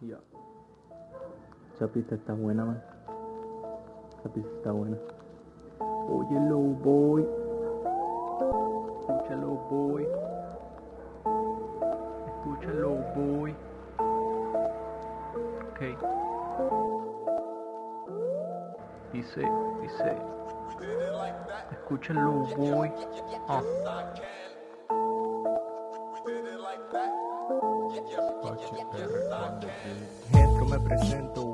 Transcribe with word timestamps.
Ya. 0.00 0.16
Esa 1.74 1.88
pista 1.88 2.14
está 2.14 2.32
buena, 2.32 2.64
man. 2.64 2.82
Esa 4.20 4.28
pista 4.32 4.50
está 4.56 4.70
buena. 4.70 4.96
Oye, 5.80 6.40
low 6.48 6.74
boy. 6.84 7.26
Escucha, 9.00 9.34
low 9.34 9.56
boy. 9.68 10.08
Escucha, 12.28 12.70
low 12.74 12.98
boy. 13.16 13.56
Ok. 15.70 15.80
Dice, 19.12 19.42
dice. 19.82 20.16
Escucha, 21.72 22.14
low 22.14 22.46
boy. 22.56 22.92
Ah. 23.48 23.62
Me 30.68 30.78
presento 30.78 31.47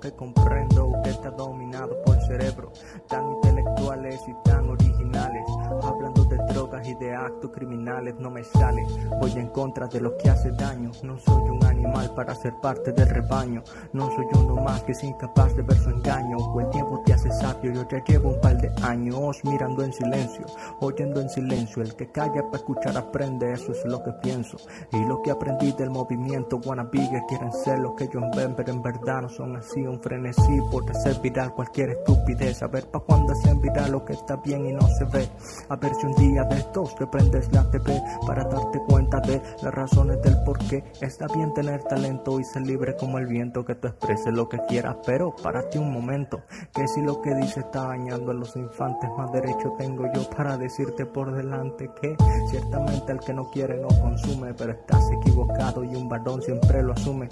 que 0.00 0.12
comprendo 0.12 0.92
que 1.02 1.10
está 1.10 1.30
dominado 1.30 2.00
por 2.04 2.20
cerebros 2.22 2.84
tan 3.08 3.32
intelectuales 3.32 4.20
y 4.26 4.34
tan 4.44 4.68
originales. 4.68 5.44
Hablando 5.82 6.24
de 6.24 6.36
drogas 6.52 6.86
y 6.86 6.94
de 6.94 7.14
actos 7.14 7.50
criminales, 7.52 8.14
no 8.18 8.30
me 8.30 8.44
sale. 8.44 8.84
Voy 9.20 9.32
en 9.32 9.48
contra 9.48 9.86
de 9.88 10.00
lo 10.00 10.16
que 10.16 10.30
hace 10.30 10.50
daño. 10.52 10.90
No 11.02 11.18
soy 11.18 11.50
un 11.50 11.64
animal 11.64 12.12
para 12.14 12.34
ser 12.34 12.54
parte 12.60 12.92
del 12.92 13.08
rebaño. 13.08 13.62
No 13.92 14.10
soy 14.14 14.26
uno 14.34 14.56
más 14.56 14.82
que 14.82 14.92
es 14.92 15.02
incapaz 15.02 15.54
de 15.56 15.62
ver 15.62 15.76
su 15.78 15.90
engaño. 15.90 16.36
O 16.36 16.60
el 16.60 16.70
tiempo 16.70 17.02
te 17.04 17.14
hace 17.14 17.30
sabio. 17.32 17.72
Yo 17.72 17.88
ya 17.88 18.04
llevo 18.04 18.30
un 18.30 18.40
par 18.40 18.56
de 18.58 18.70
años 18.82 19.40
mirando 19.44 19.82
en 19.82 19.92
silencio, 19.92 20.46
oyendo 20.80 21.20
en 21.20 21.30
silencio. 21.30 21.82
El 21.82 21.94
que 21.96 22.10
calla 22.10 22.42
para 22.44 22.58
escuchar 22.58 22.96
aprende, 22.96 23.52
eso 23.52 23.72
es 23.72 23.84
lo 23.84 24.02
que 24.02 24.12
pienso. 24.22 24.56
Y 24.92 25.04
lo 25.04 25.22
que 25.22 25.30
aprendí 25.30 25.72
del 25.72 25.90
movimiento 25.90 26.60
wannabe 26.64 27.08
que 27.10 27.22
quieren 27.28 27.52
ser 27.52 27.78
lo 27.78 27.94
que 27.94 28.04
ellos 28.04 28.24
ven, 28.36 28.54
pero 28.54 28.72
en 28.72 28.82
verdad 28.82 29.22
no 29.22 29.28
son 29.28 29.56
así. 29.56 29.87
Un 29.88 30.00
frenesí 30.00 30.60
por 30.70 30.88
hacer 30.90 31.18
viral 31.20 31.54
cualquier 31.54 31.90
estupidez. 31.90 32.62
A 32.62 32.66
ver 32.66 32.86
pa' 32.90 33.00
cuando 33.00 33.32
hacen 33.32 33.60
viral 33.60 33.92
lo 33.92 34.04
que 34.04 34.12
está 34.12 34.36
bien 34.36 34.66
y 34.66 34.72
no 34.72 34.86
se 34.88 35.04
ve. 35.06 35.28
A 35.68 35.76
ver 35.76 35.94
si 35.94 36.06
un 36.06 36.14
día 36.16 36.44
de 36.44 36.58
estos 36.58 36.94
te 36.96 37.06
prendes 37.06 37.50
la 37.52 37.70
TV 37.70 38.00
para 38.26 38.44
darte 38.44 38.80
cuenta 38.86 39.20
de 39.20 39.40
las 39.62 39.74
razones 39.74 40.20
del 40.22 40.36
por 40.44 40.58
qué. 40.58 40.84
Está 41.00 41.26
bien 41.28 41.54
tener 41.54 41.82
talento 41.84 42.38
y 42.38 42.44
ser 42.44 42.62
libre 42.62 42.96
como 42.96 43.18
el 43.18 43.26
viento, 43.26 43.64
que 43.64 43.74
tú 43.74 43.88
expreses 43.88 44.34
lo 44.34 44.48
que 44.48 44.58
quieras, 44.68 44.96
pero 45.06 45.34
párate 45.42 45.78
un 45.78 45.92
momento. 45.92 46.42
Que 46.74 46.86
si 46.86 47.00
lo 47.00 47.22
que 47.22 47.34
dice 47.34 47.60
está 47.60 47.88
dañando 47.88 48.30
a 48.30 48.34
los 48.34 48.54
infantes, 48.56 49.10
más 49.16 49.32
derecho 49.32 49.74
tengo 49.78 50.04
yo 50.14 50.28
para 50.30 50.56
decirte 50.56 51.06
por 51.06 51.32
delante 51.32 51.90
que 52.00 52.16
ciertamente 52.50 53.12
el 53.12 53.20
que 53.20 53.32
no 53.32 53.50
quiere 53.50 53.78
no 53.78 53.88
consume, 53.88 54.52
pero 54.54 54.72
estás 54.72 55.10
equivocado 55.10 55.82
y 55.82 55.94
un 55.96 56.08
varón 56.08 56.42
siempre 56.42 56.82
lo 56.82 56.92
asume. 56.92 57.28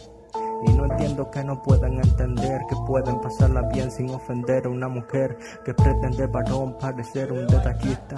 Y 0.64 0.72
no 0.72 0.84
entiendo 0.84 1.30
que 1.30 1.44
no 1.44 1.62
puedan 1.62 1.94
entender 1.94 2.62
que 2.68 2.76
pueden 2.86 3.20
pasarla 3.20 3.62
bien 3.62 3.90
sin 3.90 4.10
ofender 4.10 4.66
a 4.66 4.70
una 4.70 4.88
mujer 4.88 5.36
que 5.64 5.74
pretende 5.74 6.26
varón 6.26 6.78
parecer 6.78 7.32
un 7.32 7.46
detallista. 7.46 8.16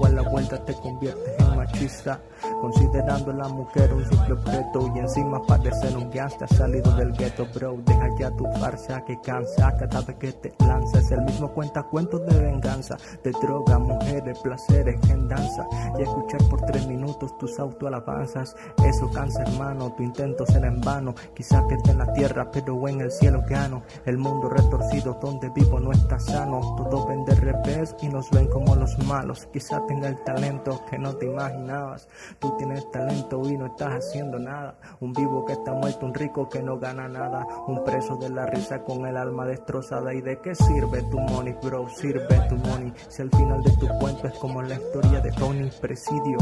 Pero 0.00 0.06
a 0.06 0.22
la 0.22 0.28
vuelta 0.28 0.64
te 0.64 0.74
conviertes 0.74 1.34
en 1.38 1.56
machista, 1.56 2.20
considerando 2.60 3.30
a 3.30 3.34
la 3.34 3.48
mujer 3.48 3.92
un 3.92 4.04
simple 4.04 4.34
objeto 4.34 4.92
y 4.94 4.98
encima 4.98 5.42
parecer 5.42 5.96
un 5.96 6.10
gangsta 6.10 6.46
salido 6.48 6.90
del 6.96 7.12
gueto, 7.12 7.46
bro. 7.54 7.78
Deja 7.84 8.08
ya 8.18 8.30
tu 8.30 8.44
farsa 8.58 9.04
que 9.04 9.20
cansa 9.20 9.76
cada 9.76 10.00
vez 10.02 10.16
que 10.16 10.32
te 10.32 10.54
lanzas. 10.66 11.10
El 11.10 11.22
mismo 11.22 11.52
cuenta 11.52 11.82
cuentos 11.84 12.24
de 12.26 12.40
venganza, 12.40 12.96
de 13.22 13.30
droga, 13.32 13.78
mujeres, 13.78 14.38
placeres 14.40 14.98
en 15.10 15.28
danza. 15.28 15.66
Y 15.98 16.02
escuchar 16.02 16.42
por 16.48 16.60
tres 16.62 16.86
minutos 16.86 17.36
tus 17.38 17.58
autoalabanzas. 17.58 18.54
Eso 18.84 19.10
cansa, 19.10 19.42
hermano, 19.42 19.92
tu 19.92 20.02
intento 20.02 20.44
será 20.46 20.68
en 20.68 20.80
vano. 20.80 21.14
Quizás 21.34 21.62
pierda 21.64 21.92
en 21.92 21.98
la 21.98 22.12
tierra, 22.12 22.50
pero 22.50 22.88
en 22.88 23.00
el 23.00 23.10
cielo 23.10 23.42
gano. 23.48 23.82
El 24.04 24.18
mundo 24.18 24.48
retorcido 24.48 25.18
donde 25.20 25.50
vivo 25.50 25.80
no 25.80 25.92
está 25.92 26.18
sano. 26.18 26.60
Todo 26.76 27.06
ven 27.06 27.24
de 27.24 27.34
revés 27.34 27.94
y 28.02 28.08
nos 28.08 28.30
ven 28.30 28.48
como 28.48 28.74
los 28.74 28.98
malos. 29.06 29.46
Quizás 29.52 29.80
tenga 29.86 30.08
el 30.08 30.22
talento 30.24 30.84
que 30.90 30.98
no 30.98 31.14
te 31.16 31.26
imaginabas. 31.26 32.08
Tú 32.38 32.56
tienes 32.56 32.90
talento 32.90 33.42
y 33.48 33.56
no 33.56 33.66
estás 33.66 33.94
haciendo 33.94 34.38
nada. 34.38 34.76
Un 35.00 35.12
vivo 35.12 35.44
que 35.44 35.54
está 35.54 35.72
muerto, 35.72 36.06
un 36.06 36.14
rico 36.14 36.48
que 36.48 36.62
no 36.62 36.78
gana 36.78 37.08
nada. 37.08 37.46
Un 37.66 37.84
preso 37.84 38.16
de 38.16 38.30
la 38.30 38.46
risa 38.46 38.82
con 38.82 39.06
el 39.06 39.16
alma 39.16 39.46
destrozada. 39.46 40.14
¿Y 40.14 40.20
de 40.20 40.40
qué 40.40 40.54
sirve 40.54 41.02
tu 41.02 41.18
money, 41.18 41.54
bro? 41.62 41.88
Sirve 41.88 42.40
tu 42.48 42.56
money. 42.56 42.92
Si 43.08 43.22
al 43.22 43.30
final 43.30 43.62
de 43.62 43.70
tu 43.72 43.88
cuento 43.98 44.28
es 44.28 44.34
como 44.38 44.62
la 44.62 44.74
historia 44.74 45.20
de 45.20 45.32
Tony 45.32 45.70
Presidio. 45.80 46.38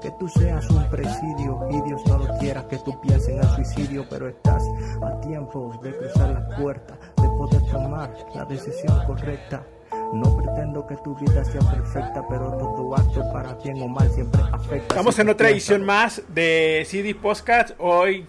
Que 0.00 0.10
tú 0.18 0.28
seas 0.28 0.68
un 0.70 0.84
presidio 0.90 1.60
y 1.70 1.80
Dios 1.82 2.00
no 2.06 2.18
lo 2.18 2.38
quiera 2.38 2.66
que 2.68 2.78
tú 2.78 3.00
pienses 3.00 3.28
en 3.28 3.38
el 3.38 3.48
suicidio. 3.48 4.04
Pero 4.08 4.28
estás 4.28 4.62
a 5.02 5.20
tiempo 5.20 5.78
de 5.82 5.96
cruzar 5.96 6.30
la 6.30 6.56
puerta, 6.56 6.98
de 7.16 7.28
poder 7.28 7.62
tomar 7.70 8.10
la 8.34 8.44
decisión 8.44 9.04
correcta. 9.06 9.64
No 10.12 10.36
pretendo 10.36 10.86
que 10.86 10.96
tu 10.96 11.14
vida 11.16 11.44
sea 11.44 11.60
perfecta, 11.60 12.26
pero 12.28 12.50
todo 12.56 12.94
acto 12.96 13.22
para 13.32 13.54
bien 13.54 13.80
o 13.82 13.88
mal 13.88 14.08
siempre 14.10 14.40
afecta. 14.52 14.88
Estamos 14.94 15.18
en 15.18 15.28
otra 15.28 15.50
edición 15.50 15.84
más 15.84 16.22
de 16.28 16.84
CD 16.86 17.14
Podcast. 17.14 17.74
Hoy 17.78 18.26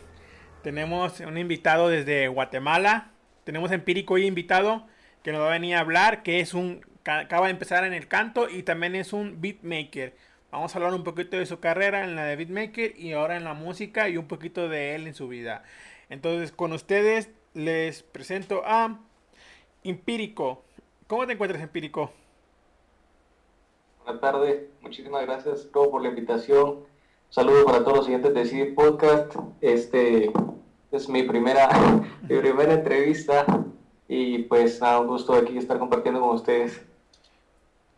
tenemos 0.61 1.19
un 1.21 1.37
invitado 1.37 1.87
desde 1.89 2.27
Guatemala. 2.27 3.11
Tenemos 3.43 3.71
Empírico 3.71 4.15
hoy 4.15 4.25
invitado 4.25 4.85
que 5.23 5.31
nos 5.31 5.41
va 5.41 5.47
a 5.47 5.51
venir 5.51 5.75
a 5.75 5.79
hablar, 5.79 6.21
que 6.23 6.39
es 6.41 6.53
un 6.53 6.81
ca- 7.03 7.19
acaba 7.19 7.47
de 7.47 7.51
empezar 7.51 7.83
en 7.85 7.93
el 7.93 8.07
canto 8.07 8.49
y 8.49 8.63
también 8.63 8.95
es 8.95 9.13
un 9.13 9.39
beatmaker. 9.41 10.15
Vamos 10.51 10.73
a 10.73 10.77
hablar 10.79 10.93
un 10.93 11.03
poquito 11.03 11.37
de 11.37 11.45
su 11.45 11.59
carrera 11.59 12.03
en 12.03 12.15
la 12.15 12.25
de 12.25 12.35
beatmaker 12.35 12.99
y 12.99 13.13
ahora 13.13 13.37
en 13.37 13.43
la 13.43 13.53
música 13.53 14.09
y 14.09 14.17
un 14.17 14.27
poquito 14.27 14.67
de 14.67 14.95
él 14.95 15.07
en 15.07 15.13
su 15.13 15.27
vida. 15.27 15.63
Entonces, 16.09 16.51
con 16.51 16.73
ustedes 16.73 17.29
les 17.53 18.03
presento 18.03 18.63
a 18.65 18.99
Empírico. 19.83 20.65
¿Cómo 21.09 21.25
te 21.25 21.33
encuentras, 21.33 21.63
Empírico? 21.63 22.11
Buenas 24.03 24.21
tardes, 24.21 24.67
muchísimas 24.79 25.25
gracias 25.25 25.67
todo 25.73 25.89
por 25.89 26.03
la 26.03 26.09
invitación. 26.09 26.69
Un 26.69 26.85
saludo 27.31 27.65
para 27.65 27.79
todos 27.79 27.97
los 27.97 28.05
siguientes 28.05 28.31
de 28.31 28.45
CD 28.45 28.65
Podcast. 28.73 29.35
Este 29.59 30.31
es 30.91 31.09
mi 31.09 31.23
primera, 31.23 31.67
mi 32.29 32.37
primera 32.37 32.73
entrevista 32.73 33.43
y 34.07 34.43
pues 34.43 34.79
nada, 34.81 34.99
un 34.99 35.07
gusto 35.07 35.33
aquí 35.33 35.57
estar 35.57 35.79
compartiendo 35.79 36.21
con 36.21 36.35
ustedes. 36.35 36.79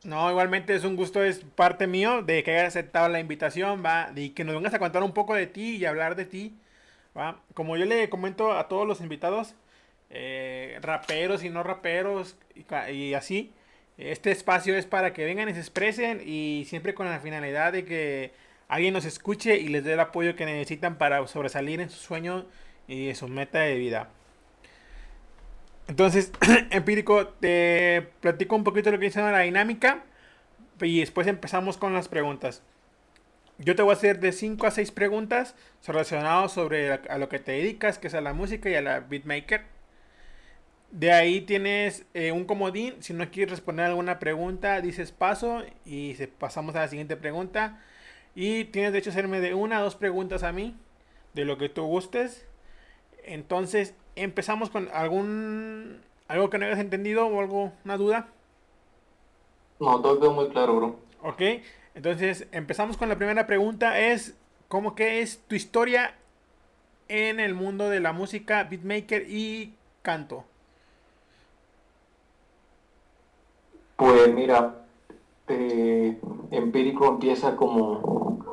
No, 0.06 0.30
igualmente 0.30 0.74
es 0.74 0.86
un 0.86 0.96
gusto, 0.96 1.22
es 1.22 1.40
parte 1.40 1.88
mío 1.88 2.22
de 2.22 2.44
que 2.44 2.52
hayas 2.52 2.70
aceptado 2.70 3.10
la 3.10 3.20
invitación, 3.20 3.84
va, 3.86 4.14
y 4.16 4.30
que 4.30 4.46
nos 4.46 4.56
vengas 4.56 4.74
a 4.74 4.80
contar 4.80 5.04
un 5.04 5.12
poco 5.12 5.34
de 5.34 5.48
ti 5.48 5.76
y 5.76 5.84
hablar 5.84 6.16
de 6.16 6.24
ti, 6.24 6.56
va. 7.18 7.42
Como 7.56 7.76
yo 7.76 7.84
le 7.84 8.10
comento 8.10 8.54
a 8.54 8.70
todos 8.70 8.88
los 8.88 9.02
invitados, 9.02 9.54
eh, 10.14 10.78
raperos 10.82 11.44
y 11.44 11.50
no 11.50 11.64
raperos 11.64 12.36
y, 12.90 13.14
así, 13.14 13.54
este 13.98 14.32
espacio 14.32 14.76
es 14.76 14.86
para 14.86 15.14
que 15.14 15.24
vengan 15.24 15.48
y 15.48 15.54
se 15.54 15.60
expresen 15.60 16.22
y 16.26 16.66
siempre 16.68 16.94
con 16.94 17.08
la 17.08 17.20
finalidad 17.20 17.72
de 17.72 17.86
que 17.86 18.32
alguien 18.68 18.94
nos 18.94 19.06
escuche 19.06 19.58
y 19.58 19.70
les 19.70 19.84
dé 19.86 19.94
el 19.94 20.00
apoyo 20.02 20.36
que 20.36 20.46
necesitan 20.46 20.98
para 20.98 21.26
sobresalir 21.28 21.80
en 21.80 21.90
su 21.90 21.98
sueño 21.98 22.46
y 22.88 23.10
en 23.10 23.16
su 23.16 23.30
meta 23.30 23.60
de 23.60 23.76
vida. 23.76 24.10
Entonces, 25.88 26.32
empírico, 26.72 27.28
te 27.28 28.10
platico 28.20 28.56
un 28.56 28.64
poquito 28.66 28.92
lo 28.92 29.00
que 29.00 29.06
dice 29.06 29.22
la 29.22 29.40
dinámica 29.40 30.04
y 30.82 31.00
después 31.00 31.28
empezamos 31.28 31.78
con 31.78 31.94
las 31.94 32.08
preguntas. 32.10 32.64
Yo 33.58 33.76
te 33.76 33.84
voy 33.84 33.92
a 33.92 33.96
hacer 33.96 34.20
de 34.20 34.32
5 34.32 34.68
a 34.68 34.72
6 34.72 34.92
preguntas 34.92 35.56
relacionadas 35.86 36.52
sobre 36.52 36.92
a 36.92 37.18
lo 37.18 37.30
que 37.30 37.40
te 37.40 37.52
dedicas, 37.54 38.00
que 38.00 38.08
es 38.08 38.14
a 38.14 38.22
la 38.22 38.34
música 38.34 38.70
y 38.70 38.76
a 38.76 38.82
la 38.82 39.00
beatmaker. 39.02 39.62
De 40.92 41.12
ahí 41.14 41.42
tienes 41.42 42.06
eh, 42.14 42.32
un 42.32 42.46
comodín. 42.46 42.96
Si 43.02 43.14
no 43.14 43.30
quieres 43.32 43.52
responder 43.52 43.86
alguna 43.86 44.20
pregunta, 44.20 44.82
dices 44.82 45.12
paso 45.12 45.64
y 45.86 46.16
se- 46.16 46.28
pasamos 46.28 46.76
a 46.76 46.82
la 46.82 46.88
siguiente 46.90 47.16
pregunta. 47.18 47.82
Y 48.36 48.66
tienes 48.66 48.92
derecho 48.94 49.10
a 49.12 49.14
hacerme 49.14 49.42
de 49.42 49.54
una 49.56 49.78
a 49.80 49.82
dos 49.82 49.96
preguntas 49.96 50.44
a 50.44 50.52
mí, 50.54 50.76
de 51.34 51.46
lo 51.46 51.58
que 51.58 51.70
tú 51.70 51.84
gustes. 51.86 52.46
Entonces, 53.26 53.96
empezamos 54.16 54.70
con 54.72 54.90
algún 54.94 56.02
algo 56.30 56.50
que 56.50 56.58
no 56.60 56.66
hayas 56.68 56.80
entendido 56.80 57.28
o 57.28 57.42
algo, 57.42 57.74
una 57.86 57.98
duda. 57.98 58.30
No, 59.80 60.02
todo 60.02 60.18
quedó 60.20 60.32
muy 60.32 60.48
claro, 60.50 60.78
bro. 60.78 61.00
Ok, 61.22 61.42
entonces 61.96 62.48
empezamos 62.52 62.98
con 62.98 63.10
la 63.10 63.18
primera 63.18 63.48
pregunta. 63.48 64.00
Es, 64.00 64.36
¿cómo 64.68 64.96
que 64.96 65.22
es 65.22 65.40
tu 65.48 65.56
historia 65.56 66.16
en 67.10 67.40
el 67.40 67.56
mundo 67.56 67.90
de 67.90 68.00
la 68.02 68.14
música, 68.14 68.66
beatmaker 68.66 69.26
y 69.30 69.76
canto? 70.04 70.46
Pues 74.02 74.34
mira, 74.34 74.88
eh, 75.48 76.20
Empírico 76.50 77.08
empieza 77.08 77.56
como, 77.56 78.44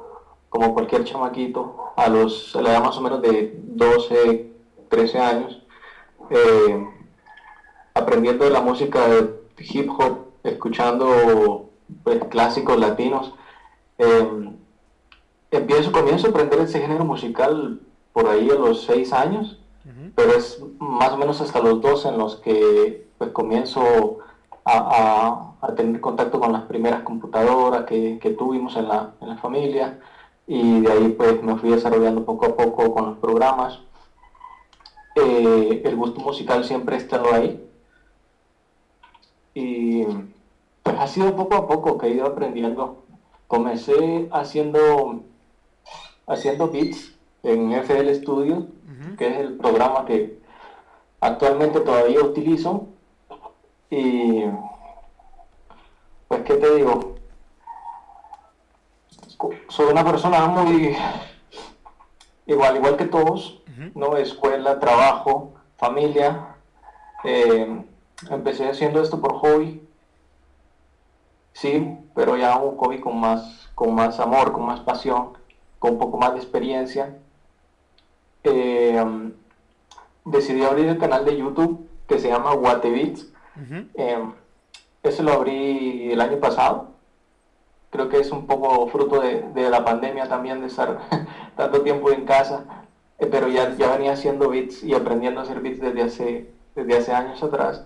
como 0.51 0.75
cualquier 0.75 1.05
chamaquito, 1.05 1.95
a 1.97 2.07
los, 2.11 2.55
a 2.55 2.61
la 2.61 2.73
edad 2.73 2.83
más 2.83 2.99
o 2.99 3.01
menos 3.01 3.23
de 3.23 3.59
12, 3.63 4.53
13 4.91 5.19
años, 5.19 5.63
eh, 6.29 6.87
aprendiendo 7.95 8.45
de 8.45 8.51
la 8.51 8.61
música 8.61 9.09
de 9.09 9.41
hip 9.59 9.89
hop, 9.89 10.27
escuchando 10.43 11.71
pues, 12.05 12.23
clásicos 12.25 12.79
latinos. 12.79 13.33
Eh, 13.97 14.51
empiezo, 15.51 15.93
comienzo 15.93 16.27
a 16.27 16.31
aprender 16.31 16.61
ese 16.61 16.79
género 16.79 17.07
musical 17.07 17.81
por 18.13 18.29
ahí 18.29 18.51
a 18.51 18.55
los 18.55 18.83
6 18.83 19.15
años, 19.15 19.59
pero 20.15 20.33
es 20.35 20.63
más 20.79 21.13
o 21.13 21.17
menos 21.17 21.41
hasta 21.41 21.63
los 21.63 21.81
12 21.81 22.09
en 22.11 22.19
los 22.19 22.37
que 22.37 23.09
pues 23.17 23.31
comienzo 23.31 24.19
a, 24.71 25.75
tener 25.77 26.01
contacto 26.01 26.41
con 26.41 26.53
las 26.53 26.63
primeras 26.63 27.03
computadoras 27.03 27.85
que, 27.85 28.37
tuvimos 28.39 28.77
en 28.77 28.89
la, 28.89 29.15
en 29.21 29.29
la 29.29 29.37
familia 29.37 29.99
y 30.47 30.81
de 30.81 30.93
ahí 30.93 31.09
pues 31.11 31.43
me 31.43 31.57
fui 31.57 31.71
desarrollando 31.71 32.25
poco 32.25 32.47
a 32.47 32.57
poco 32.57 32.93
con 32.93 33.07
los 33.07 33.19
programas. 33.19 33.81
Eh, 35.15 35.83
el 35.85 35.97
gusto 35.97 36.21
musical 36.21 36.65
siempre 36.65 36.97
ha 36.97 36.99
estado 36.99 37.33
ahí 37.33 37.69
y 39.55 40.05
pues 40.83 40.97
ha 40.99 41.07
sido 41.09 41.35
poco 41.35 41.57
a 41.57 41.67
poco 41.67 41.99
que 41.99 42.07
he 42.07 42.11
ido 42.11 42.27
aprendiendo. 42.27 43.03
Comencé 43.47 44.29
haciendo, 44.31 45.23
haciendo 46.27 46.71
beats 46.71 47.15
en 47.43 47.73
FL 47.73 48.15
Studio, 48.15 48.67
que 49.17 49.29
es 49.29 49.39
el 49.39 49.57
programa 49.57 50.05
que 50.05 50.39
actualmente 51.21 51.81
todavía 51.81 52.21
utilizo. 52.21 52.87
Y 53.91 54.45
pues, 56.29 56.43
¿qué 56.43 56.55
te 56.55 56.75
digo? 56.77 57.15
Soy 59.69 59.87
una 59.91 60.05
persona 60.05 60.47
muy 60.47 60.97
igual, 62.47 62.77
igual 62.77 62.97
que 62.97 63.05
todos, 63.05 63.63
¿no? 63.95 64.17
Escuela, 64.17 64.81
trabajo, 64.81 65.53
familia. 65.77 66.57
Eh, 67.25 67.85
empecé 68.31 68.69
haciendo 68.69 69.01
esto 69.01 69.21
por 69.21 69.35
hobby. 69.35 69.87
Sí, 71.53 71.97
pero 72.15 72.37
ya 72.37 72.57
un 72.59 72.77
hobby 72.77 73.01
con 73.01 73.19
más, 73.19 73.71
con 73.75 73.95
más 73.95 74.21
amor, 74.21 74.53
con 74.53 74.67
más 74.67 74.81
pasión, 74.81 75.33
con 75.79 75.93
un 75.93 75.99
poco 75.99 76.19
más 76.19 76.33
de 76.33 76.39
experiencia. 76.39 77.17
Eh, 78.45 79.33
decidí 80.25 80.65
abrir 80.65 80.89
el 80.89 80.99
canal 80.99 81.25
de 81.25 81.37
YouTube 81.37 81.89
que 82.07 82.19
se 82.19 82.29
llama 82.29 82.55
Guatebits. 82.55 83.27
Uh 83.59 84.33
ese 85.03 85.23
lo 85.23 85.33
abrí 85.33 86.11
el 86.13 86.21
año 86.21 86.39
pasado. 86.39 86.89
Creo 87.91 88.09
que 88.09 88.19
es 88.19 88.31
un 88.31 88.47
poco 88.47 88.89
fruto 88.89 89.21
de, 89.21 89.71
la 89.71 89.85
pandemia 89.85 90.29
también, 90.29 90.61
de 90.61 90.67
estar 90.67 90.99
tanto 91.57 91.83
tiempo 91.83 92.11
en 92.11 92.25
casa. 92.25 92.65
Eh, 93.19 93.27
pero 93.27 93.49
ya, 93.49 93.75
ya 93.77 93.97
venía 93.97 94.13
haciendo 94.13 94.49
bits 94.49 94.85
y 94.85 94.95
aprendiendo 94.95 95.41
a 95.41 95.45
hacer 95.45 95.61
bits 95.61 95.81
desde 95.81 96.03
hace, 96.03 96.51
desde 96.75 96.97
hace 96.97 97.13
años 97.13 97.43
atrás. 97.43 97.85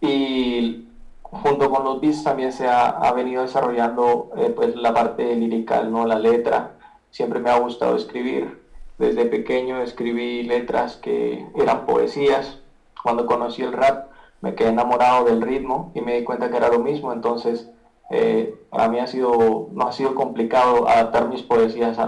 Y 0.00 0.88
junto 1.22 1.70
con 1.70 1.84
los 1.84 2.00
beats 2.00 2.24
también 2.24 2.52
se 2.52 2.68
ha, 2.68 3.12
venido 3.12 3.42
desarrollando 3.42 4.30
eh, 4.36 4.52
pues 4.54 4.74
la 4.76 4.92
parte 4.92 5.34
lirical, 5.36 5.90
¿no? 5.90 6.06
la 6.06 6.18
letra. 6.18 6.72
Siempre 7.10 7.40
me 7.40 7.50
ha 7.50 7.58
gustado 7.58 7.96
escribir. 7.96 8.62
Desde 8.98 9.26
pequeño 9.26 9.80
escribí 9.80 10.42
letras 10.42 10.96
que 10.96 11.46
eran 11.54 11.86
poesías. 11.86 12.60
Cuando 13.02 13.26
conocí 13.26 13.62
el 13.62 13.72
rap 13.72 14.13
me 14.44 14.54
quedé 14.54 14.68
enamorado 14.68 15.24
del 15.24 15.40
ritmo 15.40 15.90
y 15.94 16.02
me 16.02 16.14
di 16.16 16.24
cuenta 16.24 16.50
que 16.50 16.58
era 16.58 16.68
lo 16.68 16.78
mismo. 16.78 17.12
Entonces 17.12 17.70
eh, 18.10 18.54
para 18.70 18.88
mí 18.88 18.98
ha 18.98 19.06
sido, 19.06 19.68
no 19.72 19.88
ha 19.88 19.92
sido 19.92 20.14
complicado 20.14 20.86
adaptar 20.86 21.28
mis 21.28 21.42
poesías 21.42 21.98
a, 21.98 22.06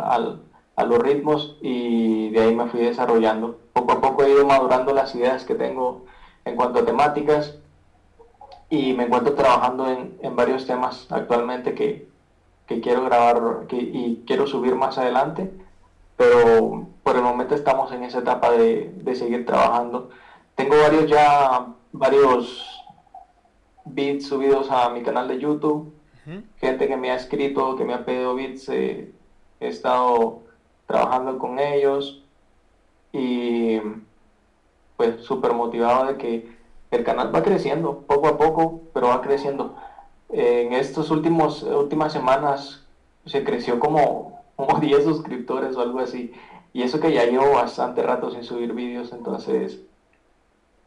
a 0.76 0.84
los 0.84 0.98
ritmos 0.98 1.56
y 1.62 2.28
de 2.30 2.40
ahí 2.42 2.54
me 2.54 2.66
fui 2.66 2.80
desarrollando. 2.80 3.58
Poco 3.72 3.92
a 3.92 4.00
poco 4.00 4.22
he 4.22 4.30
ido 4.30 4.46
madurando 4.46 4.92
las 4.92 5.14
ideas 5.14 5.44
que 5.44 5.54
tengo 5.54 6.04
en 6.44 6.54
cuanto 6.56 6.80
a 6.80 6.84
temáticas 6.84 7.58
y 8.68 8.92
me 8.92 9.04
encuentro 9.04 9.34
trabajando 9.34 9.88
en, 9.88 10.18
en 10.20 10.36
varios 10.36 10.66
temas 10.66 11.06
actualmente 11.10 11.74
que, 11.74 12.08
que 12.66 12.80
quiero 12.80 13.04
grabar 13.04 13.66
que, 13.68 13.76
y 13.76 14.24
quiero 14.26 14.46
subir 14.46 14.74
más 14.74 14.98
adelante, 14.98 15.50
pero 16.16 16.86
por 17.02 17.16
el 17.16 17.22
momento 17.22 17.54
estamos 17.54 17.92
en 17.92 18.02
esa 18.02 18.18
etapa 18.18 18.50
de, 18.50 18.92
de 18.96 19.14
seguir 19.14 19.46
trabajando. 19.46 20.10
Tengo 20.56 20.74
varios 20.76 21.06
ya, 21.06 21.66
varios 21.92 22.84
beats 23.84 24.26
subidos 24.26 24.70
a 24.70 24.90
mi 24.90 25.02
canal 25.02 25.28
de 25.28 25.38
YouTube, 25.38 25.92
gente 26.58 26.88
que 26.88 26.96
me 26.96 27.10
ha 27.10 27.16
escrito, 27.16 27.76
que 27.76 27.84
me 27.84 27.94
ha 27.94 28.04
pedido 28.04 28.34
beats, 28.34 28.68
eh, 28.68 29.12
he 29.60 29.68
estado 29.68 30.42
trabajando 30.86 31.38
con 31.38 31.58
ellos 31.58 32.22
y 33.12 33.80
pues 34.96 35.22
súper 35.22 35.52
motivado 35.52 36.06
de 36.06 36.16
que 36.16 36.56
el 36.90 37.04
canal 37.04 37.34
va 37.34 37.42
creciendo 37.42 38.00
poco 38.06 38.28
a 38.28 38.38
poco, 38.38 38.82
pero 38.92 39.08
va 39.08 39.20
creciendo. 39.20 39.76
En 40.30 40.72
estos 40.72 41.10
últimos 41.10 41.62
últimas 41.62 42.12
semanas 42.12 42.84
se 43.26 43.44
creció 43.44 43.78
como, 43.78 44.42
como 44.56 44.78
10 44.80 45.04
suscriptores 45.04 45.76
o 45.76 45.82
algo 45.82 46.00
así. 46.00 46.32
Y 46.72 46.82
eso 46.82 47.00
que 47.00 47.12
ya 47.12 47.24
llevo 47.24 47.52
bastante 47.52 48.02
rato 48.02 48.30
sin 48.30 48.44
subir 48.44 48.72
vídeos, 48.72 49.12
entonces 49.12 49.80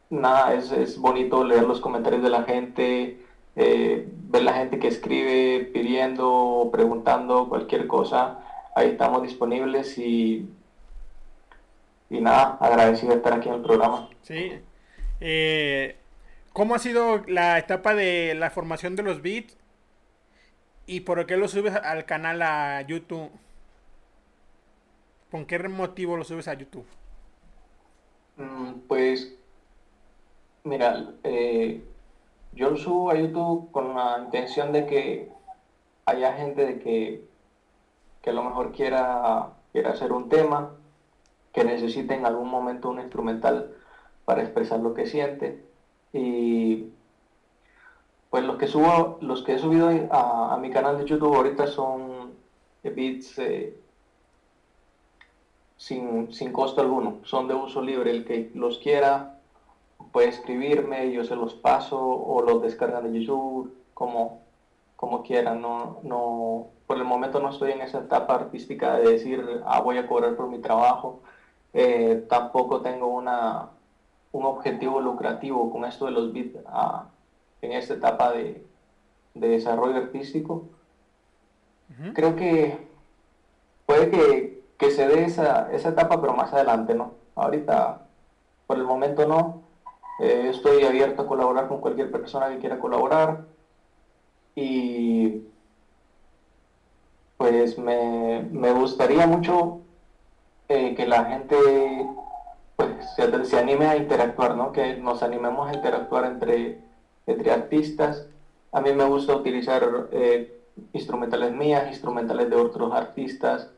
nada, 0.10 0.54
es, 0.54 0.72
es 0.72 0.98
bonito 0.98 1.44
leer 1.44 1.64
los 1.64 1.80
comentarios 1.80 2.24
de 2.24 2.30
la 2.30 2.44
gente, 2.44 3.20
eh, 3.56 4.08
ver 4.30 4.44
la 4.44 4.54
gente 4.54 4.80
que 4.80 4.88
escribe 4.88 5.70
pidiendo, 5.74 6.70
preguntando 6.72 7.50
cualquier 7.50 7.88
cosa. 7.88 8.40
Ahí 8.76 8.90
estamos 8.90 9.24
disponibles 9.24 9.98
y, 9.98 10.50
y 12.10 12.22
nada, 12.22 12.58
agradecido 12.60 13.12
de 13.12 13.18
estar 13.18 13.34
aquí 13.34 13.50
en 13.50 13.56
el 13.56 13.62
programa. 13.62 14.10
Sí, 14.22 14.52
eh, 15.22 15.98
¿Cómo 16.54 16.76
ha 16.76 16.80
sido 16.80 17.24
la 17.28 17.58
etapa 17.58 17.96
de 17.96 18.36
la 18.36 18.50
formación 18.50 18.96
de 18.96 19.04
los 19.04 19.22
beats? 19.22 19.58
¿Y 20.86 21.02
por 21.02 21.26
qué 21.26 21.38
lo 21.38 21.48
subes 21.48 21.76
al 21.76 22.06
canal 22.06 22.42
a 22.42 22.82
YouTube? 22.82 23.32
¿Con 25.30 25.46
qué 25.46 25.60
motivo 25.70 26.18
lo 26.18 26.24
subes 26.24 26.48
a 26.48 26.56
YouTube? 26.56 26.88
Mm, 28.38 28.80
pues, 28.88 29.39
mira, 30.64 31.14
eh, 31.24 31.84
yo 32.54 32.72
lo 32.72 32.78
subo 32.78 33.12
a 33.12 33.16
YouTube 33.16 33.72
con 33.72 33.96
la 33.96 34.22
intención 34.24 34.72
de 34.72 34.86
que 34.86 35.32
haya 36.06 36.34
gente 36.34 36.66
de 36.66 36.80
que, 36.80 37.28
que 38.22 38.30
a 38.30 38.34
lo 38.34 38.44
mejor 38.44 38.72
quiera, 38.72 39.54
quiera 39.72 39.92
hacer 39.92 40.12
un 40.12 40.30
tema, 40.30 40.72
que 41.54 41.64
necesite 41.64 42.14
en 42.14 42.26
algún 42.26 42.50
momento 42.50 42.90
un 42.90 43.00
instrumental 43.00 43.76
para 44.26 44.44
expresar 44.44 44.80
lo 44.80 44.94
que 44.94 45.08
siente. 45.08 45.64
Y 46.14 46.88
pues 48.30 48.44
los 48.44 48.58
que 48.58 48.68
subo, 48.68 49.18
los 49.22 49.44
que 49.44 49.54
he 49.54 49.60
subido 49.60 49.90
a, 50.12 50.58
mi 50.62 50.70
canal 50.70 50.98
de 50.98 51.06
YouTube 51.06 51.36
ahorita 51.36 51.68
son 51.68 52.34
beats 52.84 53.40
eh, 53.40 53.76
sin, 55.78 56.34
sin 56.34 56.52
costo 56.52 56.82
alguno, 56.82 57.20
son 57.24 57.48
de 57.48 57.56
uso 57.56 57.82
libre. 57.82 58.12
El 58.12 58.26
que 58.26 58.52
los 58.54 58.78
quiera 58.80 59.39
puede 60.12 60.30
escribirme, 60.30 61.12
yo 61.12 61.24
se 61.24 61.36
los 61.36 61.54
paso 61.54 62.00
o 62.00 62.42
los 62.42 62.62
descargan 62.62 63.12
de 63.12 63.20
YouTube, 63.20 63.74
como, 63.94 64.42
como 64.96 65.24
quieran. 65.24 65.62
No, 65.62 66.00
no, 66.04 66.68
por 66.88 66.98
el 66.98 67.04
momento 67.04 67.40
no 67.40 67.50
estoy 67.50 67.72
en 67.72 67.82
esa 67.82 68.00
etapa 68.00 68.36
artística 68.36 68.98
de 68.98 69.12
decir, 69.12 69.62
ah, 69.66 69.82
voy 69.82 69.98
a 69.98 70.08
cobrar 70.08 70.36
por 70.36 70.50
mi 70.50 70.60
trabajo. 70.60 71.22
Eh, 71.74 72.26
tampoco 72.28 72.82
tengo 72.82 73.08
una, 73.08 73.70
un 74.32 74.46
objetivo 74.46 75.00
lucrativo 75.00 75.72
con 75.72 75.86
esto 75.86 76.06
de 76.06 76.12
los 76.12 76.34
bits 76.34 76.58
ah, 76.68 77.10
en 77.62 77.74
esta 77.74 77.96
etapa 77.96 78.32
de, 78.32 78.66
desarrollo 79.34 79.98
artístico. 79.98 80.66
Creo 82.14 82.36
que 82.36 82.88
puede 83.86 84.10
que, 84.78 84.92
se 84.92 85.08
dé 85.08 85.24
esa, 85.24 85.72
etapa, 85.72 86.20
pero 86.20 86.34
más 86.34 86.54
adelante, 86.54 86.94
¿no? 86.94 87.14
Ahorita, 87.36 88.02
por 88.68 88.78
el 88.78 88.84
momento 88.84 89.28
no. 89.28 89.69
Eh, 90.20 90.50
estoy 90.50 90.84
abierto 90.84 91.22
a 91.22 91.28
colaborar 91.28 91.68
con 91.70 91.80
cualquier 91.80 92.12
persona 92.12 92.50
que 92.50 92.60
quiera 92.60 92.80
colaborar. 92.80 93.46
Y 94.56 95.44
pues 97.38 97.78
me, 97.78 98.42
gustaría 98.74 99.26
mucho 99.28 99.82
eh, 100.68 100.94
que 100.96 101.08
la 101.08 101.26
gente 101.26 101.56
pues 102.76 102.90
se, 103.16 103.58
anime 103.58 103.88
a 103.88 103.96
interactuar, 103.98 104.56
¿no? 104.56 104.72
Que 104.74 104.98
nos 104.98 105.24
animemos 105.24 105.70
a 105.70 105.74
interactuar 105.74 106.26
entre, 106.26 106.80
entre 107.26 107.52
artistas. 107.52 108.28
A 108.74 108.82
mí 108.82 108.92
me 108.94 109.06
gusta 109.06 109.36
utilizar 109.36 110.10
eh, 110.12 110.62
instrumentales 110.94 111.54
mías, 111.54 111.88
instrumentales 111.88 112.50
de 112.50 112.56
otros 112.58 112.94
artistas. 112.94 113.70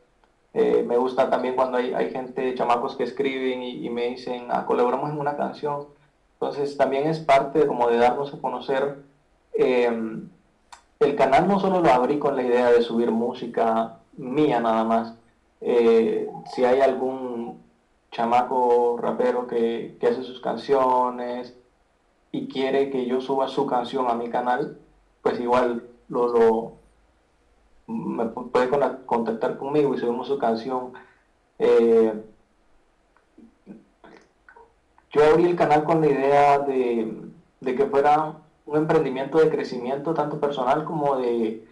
Me 0.54 0.98
gusta 0.98 1.30
también 1.30 1.56
cuando 1.56 1.78
hay, 1.78 1.94
hay 1.94 2.12
gente, 2.12 2.54
chamacos 2.56 2.98
que 2.98 3.04
escriben 3.04 3.64
y, 3.64 3.90
me 3.90 4.10
dicen, 4.10 4.48
ah, 4.50 4.66
colaboramos 4.66 5.10
en 5.10 5.20
una 5.20 5.38
canción. 5.38 5.86
Entonces 6.42 6.76
también 6.76 7.08
es 7.08 7.20
parte 7.20 7.68
como 7.68 7.88
de 7.88 7.98
darnos 7.98 8.34
a 8.34 8.40
conocer. 8.40 8.98
Em, 9.54 10.28
el 11.00 11.16
canal 11.16 11.48
no 11.48 11.60
solo 11.60 11.82
lo 11.82 11.92
abrí 11.92 12.18
con 12.18 12.36
la 12.36 12.42
idea 12.42 12.72
de 12.72 12.82
subir 12.82 13.12
música 13.12 14.00
mía 14.18 14.60
nada 14.60 14.84
más. 14.84 15.14
Eh, 15.62 16.28
si 16.52 16.66
hay 16.66 16.82
algún 16.82 17.62
chamaco 18.12 18.98
rapero 19.00 19.46
que, 19.46 19.96
hace 20.02 20.24
sus 20.24 20.42
canciones 20.42 21.56
y 22.32 22.48
quiere 22.48 22.90
que 22.90 23.06
yo 23.06 23.22
suba 23.22 23.48
su 23.48 23.68
canción 23.68 24.10
a 24.10 24.16
mi 24.16 24.30
canal, 24.32 24.80
pues 25.22 25.40
igual 25.40 25.84
lo, 26.10 26.28
lo 26.28 26.74
me 27.86 28.26
puede 28.26 28.68
contactar 29.06 29.60
conmigo 29.60 29.94
y 29.94 30.00
subimos 30.00 30.28
su 30.28 30.40
canción. 30.40 30.94
Eh, 31.60 32.14
yo 35.12 35.26
abrí 35.26 35.46
el 35.46 35.56
canal 35.56 35.84
con 35.84 36.02
la 36.02 36.08
idea 36.08 36.60
de, 36.60 37.14
de 37.60 37.76
que 37.76 37.86
fuera 37.86 38.36
un 38.66 38.78
emprendimiento 38.78 39.40
de 39.40 39.50
crecimiento 39.50 40.14
tanto 40.14 40.40
personal 40.40 40.86
como 40.86 41.18
de, 41.18 41.66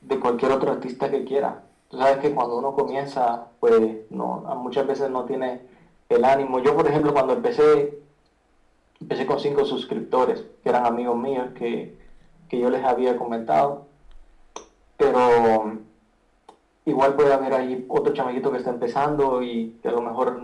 de 0.00 0.20
cualquier 0.20 0.52
otro 0.52 0.72
artista 0.72 1.10
que 1.10 1.24
quiera. 1.24 1.62
Tú 1.88 1.98
sabes 1.98 2.18
que 2.18 2.34
cuando 2.34 2.58
uno 2.58 2.74
comienza, 2.74 3.46
pues 3.60 4.10
no, 4.10 4.42
muchas 4.56 4.86
veces 4.86 5.10
no 5.10 5.24
tiene 5.24 5.60
el 6.08 6.24
ánimo. 6.24 6.58
Yo, 6.58 6.76
por 6.76 6.86
ejemplo, 6.86 7.12
cuando 7.12 7.34
empecé, 7.34 7.98
empecé 9.00 9.24
con 9.24 9.40
cinco 9.40 9.64
suscriptores, 9.64 10.44
que 10.62 10.68
eran 10.68 10.86
amigos 10.86 11.16
míos, 11.16 11.48
que, 11.54 11.96
que 12.48 12.58
yo 12.58 12.68
les 12.68 12.84
había 12.84 13.16
comentado. 13.16 13.86
Pero 14.96 15.78
igual 16.84 17.14
puede 17.14 17.32
haber 17.32 17.54
ahí 17.54 17.86
otro 17.88 18.12
chamaquito 18.12 18.50
que 18.50 18.58
está 18.58 18.70
empezando 18.70 19.42
y 19.42 19.78
que 19.80 19.88
a 19.88 19.92
lo 19.92 20.02
mejor 20.02 20.42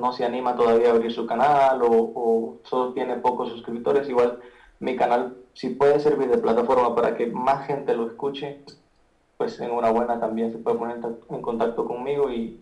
no 0.00 0.12
se 0.12 0.24
anima 0.24 0.56
todavía 0.56 0.88
a 0.88 0.92
abrir 0.92 1.12
su 1.12 1.26
canal 1.26 1.80
o, 1.82 2.58
solo 2.64 2.92
tiene 2.92 3.16
pocos 3.16 3.50
suscriptores. 3.50 4.08
Igual 4.08 4.40
mi 4.80 4.96
canal 4.96 5.36
si 5.54 5.70
puede 5.70 6.00
servir 6.00 6.28
de 6.28 6.38
plataforma 6.38 6.94
para 6.94 7.16
que 7.16 7.26
más 7.26 7.66
gente 7.66 7.94
lo 7.94 8.06
escuche, 8.06 8.58
pues 9.36 9.58
enhorabuena 9.58 10.20
también 10.20 10.52
se 10.52 10.58
puede 10.58 10.76
poner 10.76 10.98
en 11.30 11.42
contacto 11.42 11.86
conmigo 11.86 12.30
y, 12.30 12.60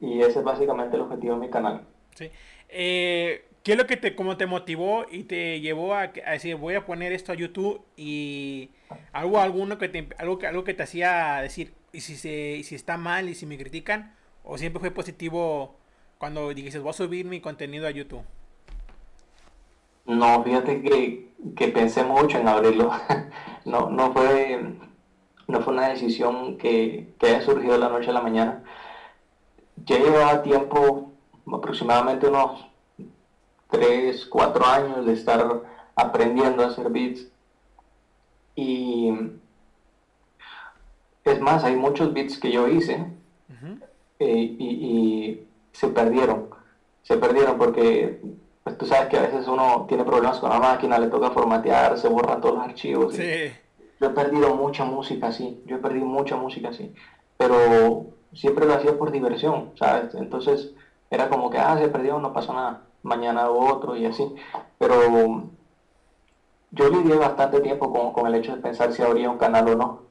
y 0.00 0.20
ese 0.20 0.40
es 0.40 0.44
básicamente 0.44 0.96
el 0.96 1.02
objetivo 1.02 1.34
de 1.34 1.40
mi 1.40 1.50
canal. 1.50 1.82
Sí. 2.14 2.30
Eh, 2.68 3.44
¿Qué 3.62 3.72
es 3.72 3.78
lo 3.78 3.86
que 3.86 3.96
te, 3.96 4.16
como 4.16 4.36
te 4.36 4.46
motivó 4.46 5.04
y 5.10 5.24
te 5.24 5.60
llevó 5.60 5.94
a, 5.94 6.08
decir 6.08 6.56
voy 6.56 6.74
a 6.74 6.86
poner 6.86 7.12
esto 7.12 7.32
a 7.32 7.34
YouTube 7.34 7.82
y 7.96 8.70
algo 9.12 9.38
alguno 9.38 9.76
que 9.76 9.88
te, 9.88 10.08
algo 10.16 10.38
algo 10.46 10.64
que 10.64 10.72
te 10.72 10.82
hacía 10.82 11.40
decir 11.42 11.74
y 11.92 12.00
si 12.00 12.16
se 12.16 12.62
si 12.64 12.74
está 12.74 12.96
mal 12.96 13.28
y 13.28 13.34
si 13.34 13.44
me 13.44 13.58
critican 13.58 14.14
o 14.44 14.56
siempre 14.56 14.80
fue 14.80 14.90
positivo 14.90 15.76
cuando 16.20 16.50
dijiste 16.50 16.78
voy 16.78 16.90
a 16.90 16.92
subir 16.92 17.24
mi 17.24 17.40
contenido 17.40 17.86
a 17.86 17.90
YouTube? 17.90 18.22
No, 20.04 20.44
fíjate 20.44 20.82
que, 20.82 21.30
que 21.56 21.68
pensé 21.68 22.04
mucho 22.04 22.36
en 22.36 22.46
abrirlo. 22.46 22.92
no, 23.64 23.88
no 23.88 24.12
fue 24.12 24.76
no 25.48 25.62
fue 25.62 25.72
una 25.72 25.88
decisión 25.88 26.58
que, 26.58 27.14
que 27.18 27.26
haya 27.26 27.40
surgido 27.40 27.72
de 27.72 27.78
la 27.78 27.88
noche 27.88 28.10
a 28.10 28.12
la 28.12 28.20
mañana. 28.20 28.62
Ya 29.86 29.98
llevaba 29.98 30.42
tiempo, 30.42 31.10
aproximadamente 31.50 32.28
unos 32.28 32.66
3, 33.70 34.26
4 34.26 34.66
años 34.66 35.06
de 35.06 35.14
estar 35.14 35.62
aprendiendo 35.96 36.62
a 36.62 36.66
hacer 36.66 36.90
beats. 36.90 37.28
Y 38.54 39.10
es 41.24 41.40
más, 41.40 41.64
hay 41.64 41.76
muchos 41.76 42.12
beats 42.12 42.38
que 42.38 42.52
yo 42.52 42.68
hice 42.68 43.06
eh, 44.18 44.56
y, 44.58 45.46
se 45.72 45.88
perdieron. 45.88 46.48
Se 47.02 47.16
perdieron 47.16 47.58
porque 47.58 48.20
pues, 48.62 48.78
tú 48.78 48.86
sabes 48.86 49.08
que 49.08 49.18
a 49.18 49.22
veces 49.22 49.46
uno 49.48 49.86
tiene 49.88 50.04
problemas 50.04 50.38
con 50.38 50.50
la 50.50 50.58
máquina, 50.58 50.98
le 50.98 51.08
toca 51.08 51.30
formatear, 51.30 51.98
se 51.98 52.08
borran 52.08 52.40
todos 52.40 52.56
los 52.56 52.64
archivos. 52.64 53.16
Yo 53.16 54.06
he 54.06 54.10
perdido 54.10 54.54
mucha 54.54 54.84
música 54.84 55.28
así, 55.28 55.62
yo 55.66 55.76
he 55.76 55.80
perdido 55.80 56.06
mucha 56.06 56.34
música 56.34 56.70
así, 56.70 56.94
pero 57.36 58.06
siempre 58.32 58.64
lo 58.64 58.74
hacía 58.74 58.96
por 58.96 59.10
diversión, 59.10 59.72
¿sabes? 59.78 60.14
Entonces 60.14 60.72
era 61.10 61.28
como 61.28 61.50
que, 61.50 61.58
ah, 61.58 61.76
se 61.78 61.88
perdió, 61.88 62.18
no 62.18 62.32
pasó 62.32 62.54
nada 62.54 62.82
mañana 63.02 63.50
o 63.50 63.74
otro 63.74 63.96
y 63.96 64.06
así. 64.06 64.24
Pero 64.78 65.44
yo 66.70 66.88
lidié 66.88 67.16
bastante 67.16 67.60
tiempo 67.60 68.12
con, 68.12 68.26
el 68.26 68.34
hecho 68.36 68.54
de 68.54 68.62
pensar 68.62 68.92
si 68.92 69.02
habría 69.02 69.30
un 69.30 69.38
canal 69.38 69.68
o 69.68 69.74
no, 69.74 70.02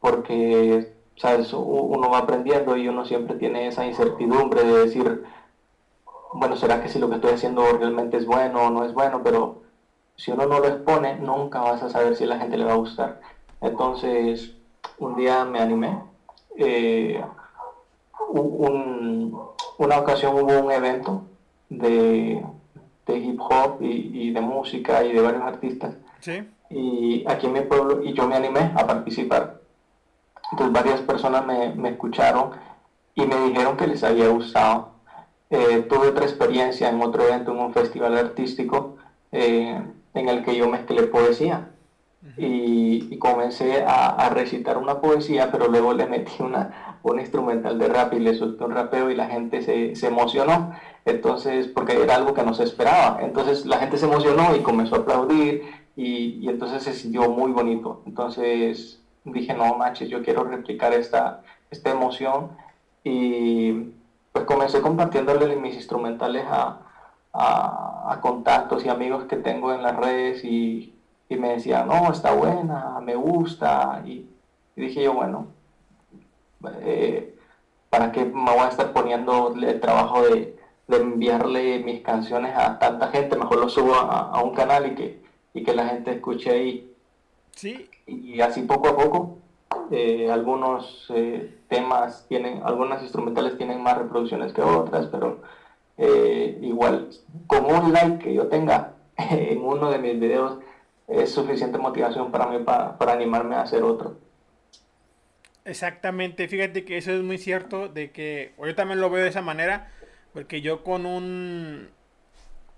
porque, 0.00 0.91
¿sabes? 1.16 1.52
Uno 1.52 2.10
va 2.10 2.18
aprendiendo 2.18 2.76
y 2.76 2.88
uno 2.88 3.04
siempre 3.04 3.36
tiene 3.36 3.68
esa 3.68 3.86
incertidumbre 3.86 4.64
de 4.64 4.78
decir, 4.84 5.24
bueno, 6.32 6.56
¿será 6.56 6.82
que 6.82 6.88
si 6.88 6.98
lo 6.98 7.08
que 7.08 7.16
estoy 7.16 7.32
haciendo 7.32 7.64
realmente 7.78 8.16
es 8.16 8.26
bueno 8.26 8.66
o 8.66 8.70
no 8.70 8.84
es 8.84 8.92
bueno? 8.94 9.20
Pero 9.22 9.62
si 10.16 10.30
uno 10.30 10.46
no 10.46 10.60
lo 10.60 10.68
expone, 10.68 11.16
nunca 11.16 11.60
vas 11.60 11.82
a 11.82 11.90
saber 11.90 12.16
si 12.16 12.24
a 12.24 12.28
la 12.28 12.38
gente 12.38 12.56
le 12.56 12.64
va 12.64 12.72
a 12.72 12.76
gustar. 12.76 13.20
Entonces, 13.60 14.54
un 14.98 15.16
día 15.16 15.44
me 15.44 15.60
animé. 15.60 15.98
Eh, 16.56 17.22
una 19.78 19.98
ocasión 19.98 20.34
hubo 20.34 20.58
un 20.60 20.72
evento 20.72 21.24
de, 21.68 22.42
hip 23.08 23.40
hop 23.40 23.78
y, 23.80 24.30
de 24.32 24.40
música 24.40 25.04
y 25.04 25.12
de 25.12 25.20
varios 25.20 25.42
artistas. 25.42 25.94
Y 26.70 27.24
aquí 27.26 27.46
en 27.46 27.52
mi 27.52 27.60
pueblo, 27.62 28.02
y 28.02 28.14
yo 28.14 28.26
me 28.26 28.36
animé 28.36 28.72
a 28.74 28.86
participar. 28.86 29.61
Entonces 30.52 30.72
varias 30.72 31.00
personas 31.00 31.44
me, 31.44 31.88
escucharon 31.88 32.50
y 33.14 33.26
me 33.26 33.36
dijeron 33.48 33.76
que 33.76 33.86
les 33.86 34.04
había 34.04 34.28
gustado. 34.28 34.92
Eh, 35.50 35.86
tuve 35.88 36.08
otra 36.08 36.24
experiencia 36.24 36.88
en 36.88 37.02
otro 37.02 37.22
evento, 37.24 37.52
en 37.52 37.58
un 37.58 37.72
festival 37.72 38.16
artístico, 38.16 38.96
eh, 39.32 39.82
en 40.14 40.28
el 40.28 40.44
que 40.44 40.56
yo 40.56 40.68
mezclé 40.68 41.02
poesía. 41.04 41.68
y, 42.36 43.18
comencé 43.18 43.84
a, 43.86 44.28
recitar 44.30 44.78
una 44.78 45.00
poesía, 45.00 45.50
pero 45.52 45.68
luego 45.68 45.92
le 45.92 46.06
metí 46.06 46.42
una, 46.42 46.98
un 47.02 47.20
instrumental 47.20 47.78
de 47.78 47.88
rap 47.88 48.14
y 48.14 48.20
le 48.20 48.34
solté 48.34 48.64
un 48.64 48.72
rapeo 48.72 49.10
y 49.10 49.14
la 49.14 49.26
gente 49.26 49.62
se, 49.62 49.94
se 49.96 50.06
emocionó. 50.08 50.72
Entonces, 51.04 51.68
porque 51.68 52.00
era 52.00 52.16
algo 52.16 52.34
que 52.34 52.42
no 52.42 52.54
se 52.54 52.64
esperaba. 52.64 53.18
Entonces 53.22 53.66
la 53.66 53.78
gente 53.78 53.96
se 53.98 54.06
emocionó 54.06 54.54
y 54.56 54.60
comenzó 54.60 54.96
a 54.96 54.98
aplaudir 55.00 55.62
y, 55.96 56.48
entonces 56.48 56.82
se 56.82 56.92
sintió 56.94 57.28
muy 57.30 57.52
bonito. 57.52 58.02
Entonces 58.06 59.01
dije, 59.24 59.54
no 59.54 59.76
manches, 59.76 60.08
yo 60.08 60.22
quiero 60.22 60.44
replicar 60.44 60.92
esta, 60.92 61.42
esta 61.70 61.90
emoción 61.90 62.50
y 63.04 63.92
pues 64.32 64.44
comencé 64.44 64.80
compartiéndole 64.80 65.56
mis 65.56 65.74
instrumentales 65.74 66.44
a, 66.48 66.78
a, 67.32 68.18
contactos 68.20 68.84
y 68.84 68.88
amigos 68.88 69.24
que 69.24 69.36
tengo 69.36 69.72
en 69.72 69.82
las 69.82 69.96
redes 69.96 70.44
y, 70.44 70.88
me 71.30 71.54
decían, 71.54 71.88
no, 71.88 72.12
está 72.12 72.34
buena, 72.34 73.00
me 73.00 73.14
gusta. 73.14 74.02
Y, 74.04 74.28
dije 74.76 75.02
yo, 75.02 75.14
bueno, 75.14 75.46
eh, 76.82 77.34
¿para 77.88 78.12
qué 78.12 78.26
me 78.26 78.50
voy 78.50 78.60
a 78.60 78.68
estar 78.68 78.92
poniendo 78.92 79.54
el 79.54 79.80
trabajo 79.80 80.22
de, 80.22 80.58
enviarle 80.88 81.78
mis 81.78 82.02
canciones 82.02 82.54
a 82.54 82.78
tanta 82.78 83.08
gente, 83.08 83.34
mejor 83.34 83.60
lo 83.60 83.70
subo 83.70 83.94
a, 83.94 84.42
un 84.42 84.54
canal 84.54 84.92
y 84.92 84.94
que, 84.94 85.22
y 85.54 85.62
que 85.62 85.74
la 85.74 85.86
gente 85.88 86.10
escuche 86.10 86.50
ahí. 86.50 86.94
Sí. 87.52 87.88
Y 88.24 88.40
así 88.40 88.62
poco 88.62 88.88
a 88.88 88.96
poco, 88.96 89.38
eh, 89.90 90.30
algunos 90.30 91.06
eh, 91.14 91.54
temas 91.68 92.26
tienen, 92.28 92.62
algunas 92.64 93.02
instrumentales 93.02 93.56
tienen 93.56 93.82
más 93.82 93.98
reproducciones 93.98 94.52
que 94.52 94.62
otras, 94.62 95.06
pero 95.06 95.42
eh, 95.98 96.58
igual, 96.62 97.10
con 97.46 97.64
un 97.64 97.92
like 97.92 98.18
que 98.18 98.34
yo 98.34 98.48
tenga 98.48 98.94
en 99.16 99.62
uno 99.62 99.90
de 99.90 99.98
mis 99.98 100.18
videos 100.18 100.58
es 101.08 101.30
suficiente 101.30 101.78
motivación 101.78 102.30
para 102.30 102.46
mí 102.46 102.58
para, 102.64 102.96
para 102.96 103.12
animarme 103.12 103.56
a 103.56 103.62
hacer 103.62 103.82
otro. 103.82 104.16
Exactamente, 105.64 106.48
fíjate 106.48 106.84
que 106.84 106.96
eso 106.96 107.12
es 107.12 107.22
muy 107.22 107.38
cierto, 107.38 107.88
de 107.88 108.10
que 108.10 108.52
yo 108.58 108.74
también 108.74 109.00
lo 109.00 109.10
veo 109.10 109.22
de 109.22 109.28
esa 109.28 109.42
manera 109.42 109.92
porque 110.32 110.60
yo 110.60 110.82
con 110.82 111.06
un, 111.06 111.88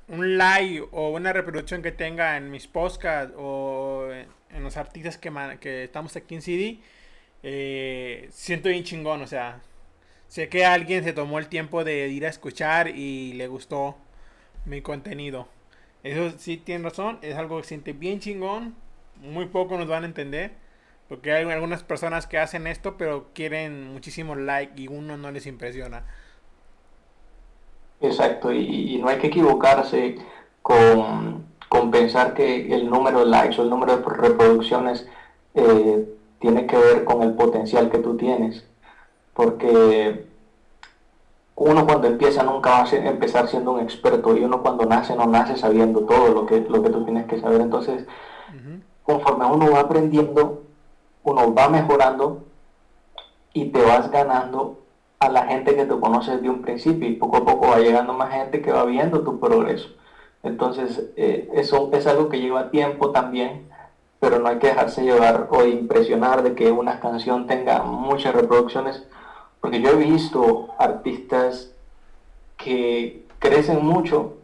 un 0.09 0.38
like 0.38 0.85
o 0.91 1.11
una 1.11 1.33
reproducción 1.33 1.83
que 1.83 1.93
tenga 1.93 2.37
en 2.37 2.50
mis 2.50 2.67
podcasts 2.67 3.35
o 3.38 4.09
en 4.54 4.62
los 4.62 4.76
artistas 4.76 5.18
que, 5.18 5.30
que 5.61 5.84
estamos 5.84 6.16
aquí 6.16 6.34
en 6.34 6.42
CD, 6.42 6.78
eh, 7.42 8.28
siento 8.30 8.68
bien 8.68 8.84
chingón. 8.84 9.23
O 9.23 9.26
sea, 9.26 9.61
sé 10.28 10.49
que 10.49 10.64
alguien 10.64 11.04
se 11.04 11.12
tomó 11.12 11.38
el 11.38 11.49
tiempo 11.49 11.84
de 11.84 12.08
ir 12.08 12.26
a 12.26 12.30
escuchar 12.30 12.88
y 12.88 13.32
le 13.34 13.49
gustó 13.49 13.96
mi 14.64 14.80
contenido. 14.80 15.49
Eso 16.02 16.30
sí 16.38 16.56
tiene 16.58 16.84
razón, 16.84 17.18
es 17.23 17.37
algo 17.37 17.58
que 17.61 17.66
siente 17.66 17.92
bien 17.92 18.20
chingón. 18.20 18.75
Muy 19.23 19.46
poco 19.46 19.78
nos 19.78 19.88
van 19.88 20.04
a 20.04 20.06
entender. 20.06 20.52
Porque 21.08 21.32
hay 21.32 21.44
algunas 21.50 21.82
personas 21.82 22.26
que 22.26 22.38
hacen 22.38 22.66
esto, 22.66 22.96
pero 22.96 23.28
quieren 23.34 23.92
muchísimo 23.92 24.34
like 24.34 24.80
y 24.80 24.88
uno 24.88 25.16
no 25.16 25.30
les 25.30 25.46
impresiona. 25.46 26.04
Exacto, 28.00 28.52
y, 28.52 28.99
no 28.99 29.08
hay 29.08 29.18
que 29.18 29.28
equivocarse 29.28 30.16
con, 30.62 31.46
pensar 31.90 32.35
que 32.35 32.75
el 32.75 32.88
número 32.88 33.21
de 33.21 33.26
likes 33.26 33.61
o 33.61 33.64
el 33.64 33.71
número 33.71 33.97
de 33.97 34.04
reproducciones 34.04 35.07
eh, 35.54 36.09
tiene 36.38 36.66
que 36.66 36.76
ver 36.76 37.04
con 37.04 37.23
el 37.23 37.35
potencial 37.35 37.90
que 37.90 37.99
tú 37.99 38.16
tienes. 38.16 38.64
Porque 39.35 40.26
uno 41.57 41.87
cuando 41.87 42.09
empieza 42.09 42.43
nunca 42.43 42.71
va 42.71 42.85
a 42.85 42.90
empezar 42.90 43.49
siendo 43.49 43.73
un 43.73 43.81
experto 43.81 44.37
y 44.37 44.45
uno 44.45 44.62
cuando 44.62 44.85
nace 44.85 45.14
no 45.14 45.26
nace 45.26 45.57
sabiendo 45.57 46.00
todo 46.00 46.28
lo 46.28 46.47
que, 46.47 46.61
lo 46.61 46.83
que 46.83 46.90
tú 46.90 47.04
tienes 47.04 47.26
que 47.26 47.40
saber. 47.40 47.61
Entonces, 47.61 48.07
conforme 49.02 49.47
uno 49.47 49.71
va 49.71 49.81
aprendiendo, 49.81 50.62
uno 51.23 51.54
va 51.54 51.69
mejorando 51.69 52.45
y 53.52 53.66
te 53.66 53.83
vas 53.83 54.11
ganando 54.11 54.81
a 55.21 55.28
la 55.28 55.47
gente 55.47 55.75
que 55.75 55.87
tú 55.87 56.00
conoces 56.00 56.43
de 56.43 56.50
un 56.50 56.62
principio 56.62 57.09
y 57.09 57.14
poco 57.14 57.38
a 57.38 57.45
poco 57.45 57.69
va 57.69 57.78
llegando 57.78 58.12
más 58.12 58.31
gente 58.33 58.61
que 58.61 58.73
va 58.73 58.85
viendo 58.85 59.23
tu 59.23 59.38
progreso. 59.38 59.88
Entonces, 60.44 61.10
eh, 61.16 61.48
eso 61.54 61.90
es 61.92 62.06
algo 62.06 62.28
que 62.28 62.38
lleva 62.38 62.70
tiempo 62.70 63.10
también, 63.10 63.66
pero 64.20 64.38
no 64.38 64.48
hay 64.48 64.58
que 64.58 64.68
dejarse 64.68 65.02
llevar 65.02 65.48
o 65.50 65.64
impresionar 65.64 66.42
de 66.42 66.54
que 66.54 66.70
una 66.70 67.00
canción 67.00 67.46
tenga 67.46 67.82
muchas 67.82 68.34
reproducciones, 68.34 69.04
porque 69.60 69.80
yo 69.80 69.90
he 69.90 69.96
visto 69.96 70.68
artistas 70.78 71.72
que, 72.56 73.24
crecen 73.38 73.84
mucho 73.84 74.38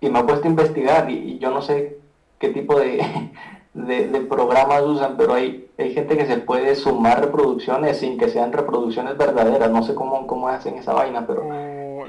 y 0.00 0.08
me 0.08 0.20
he 0.20 0.24
puesto 0.24 0.46
a 0.46 0.50
investigar 0.50 1.10
y, 1.10 1.38
yo 1.38 1.50
no 1.50 1.60
sé 1.60 1.98
qué 2.38 2.50
tipo 2.50 2.78
de, 2.78 3.02
de, 3.74 4.08
de 4.08 4.20
programas 4.20 4.82
usan, 4.82 5.16
pero 5.16 5.34
hay, 5.34 5.68
hay 5.78 5.92
gente 5.92 6.16
que 6.16 6.26
se 6.26 6.38
puede 6.38 6.74
sumar 6.76 7.20
reproducciones 7.20 7.98
sin 7.98 8.16
que 8.16 8.28
sean 8.28 8.52
reproducciones 8.52 9.18
verdaderas. 9.18 9.70
No 9.70 9.82
sé 9.82 9.94
cómo, 9.94 10.26
cómo 10.26 10.48
hacen 10.48 10.76
esa 10.78 10.92
vaina, 10.92 11.26
pero... 11.26 11.44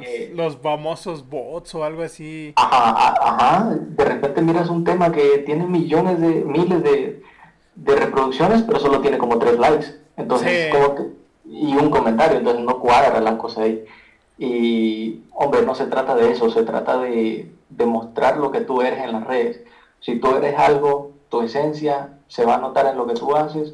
Eh, 0.04 0.32
los 0.36 0.58
famosos 0.58 1.28
bots 1.30 1.74
o 1.76 1.84
algo 1.84 2.04
así. 2.04 2.54
Ajá, 2.56 3.16
ajá, 3.22 3.76
de 3.80 4.06
repente 4.06 4.42
miras 4.42 4.70
un 4.70 4.84
tema 4.84 5.12
que 5.12 5.40
tiene 5.40 5.66
millones 5.66 6.20
de, 6.20 6.28
miles 6.46 6.84
de, 6.84 7.24
de 7.76 7.96
reproducciones, 7.96 8.64
pero 8.64 8.80
solo 8.80 9.02
tiene 9.02 9.18
como 9.18 9.38
tres 9.40 9.58
likes. 9.60 9.88
Entonces, 10.18 10.66
Sí. 10.72 10.78
como 10.78 10.96
que, 10.96 11.04
y 11.46 11.76
un 11.76 11.90
comentario, 11.90 12.38
entonces 12.40 12.64
no 12.64 12.80
cuadra 12.80 13.20
la 13.22 13.38
cosa 13.38 13.64
ahí. 13.64 13.84
Y, 14.38 15.24
hombre, 15.34 15.62
no 15.64 15.74
se 15.76 15.86
trata 15.88 16.16
de 16.16 16.32
eso, 16.32 16.50
se 16.50 16.64
trata 16.64 16.98
de, 17.00 17.52
de 17.70 17.86
mostrar 17.86 18.38
lo 18.38 18.52
que 18.52 18.62
tú 18.62 18.82
eres 18.82 19.00
en 19.04 19.12
las 19.14 19.26
redes. 19.26 19.62
Si 20.00 20.18
tú 20.20 20.36
eres 20.36 20.58
algo, 20.58 21.12
tu 21.30 21.42
esencia 21.42 22.10
se 22.28 22.46
va 22.46 22.56
a 22.56 22.60
notar 22.60 22.86
en 22.88 22.98
lo 22.98 23.08
que 23.08 23.14
tú 23.16 23.36
haces, 23.36 23.74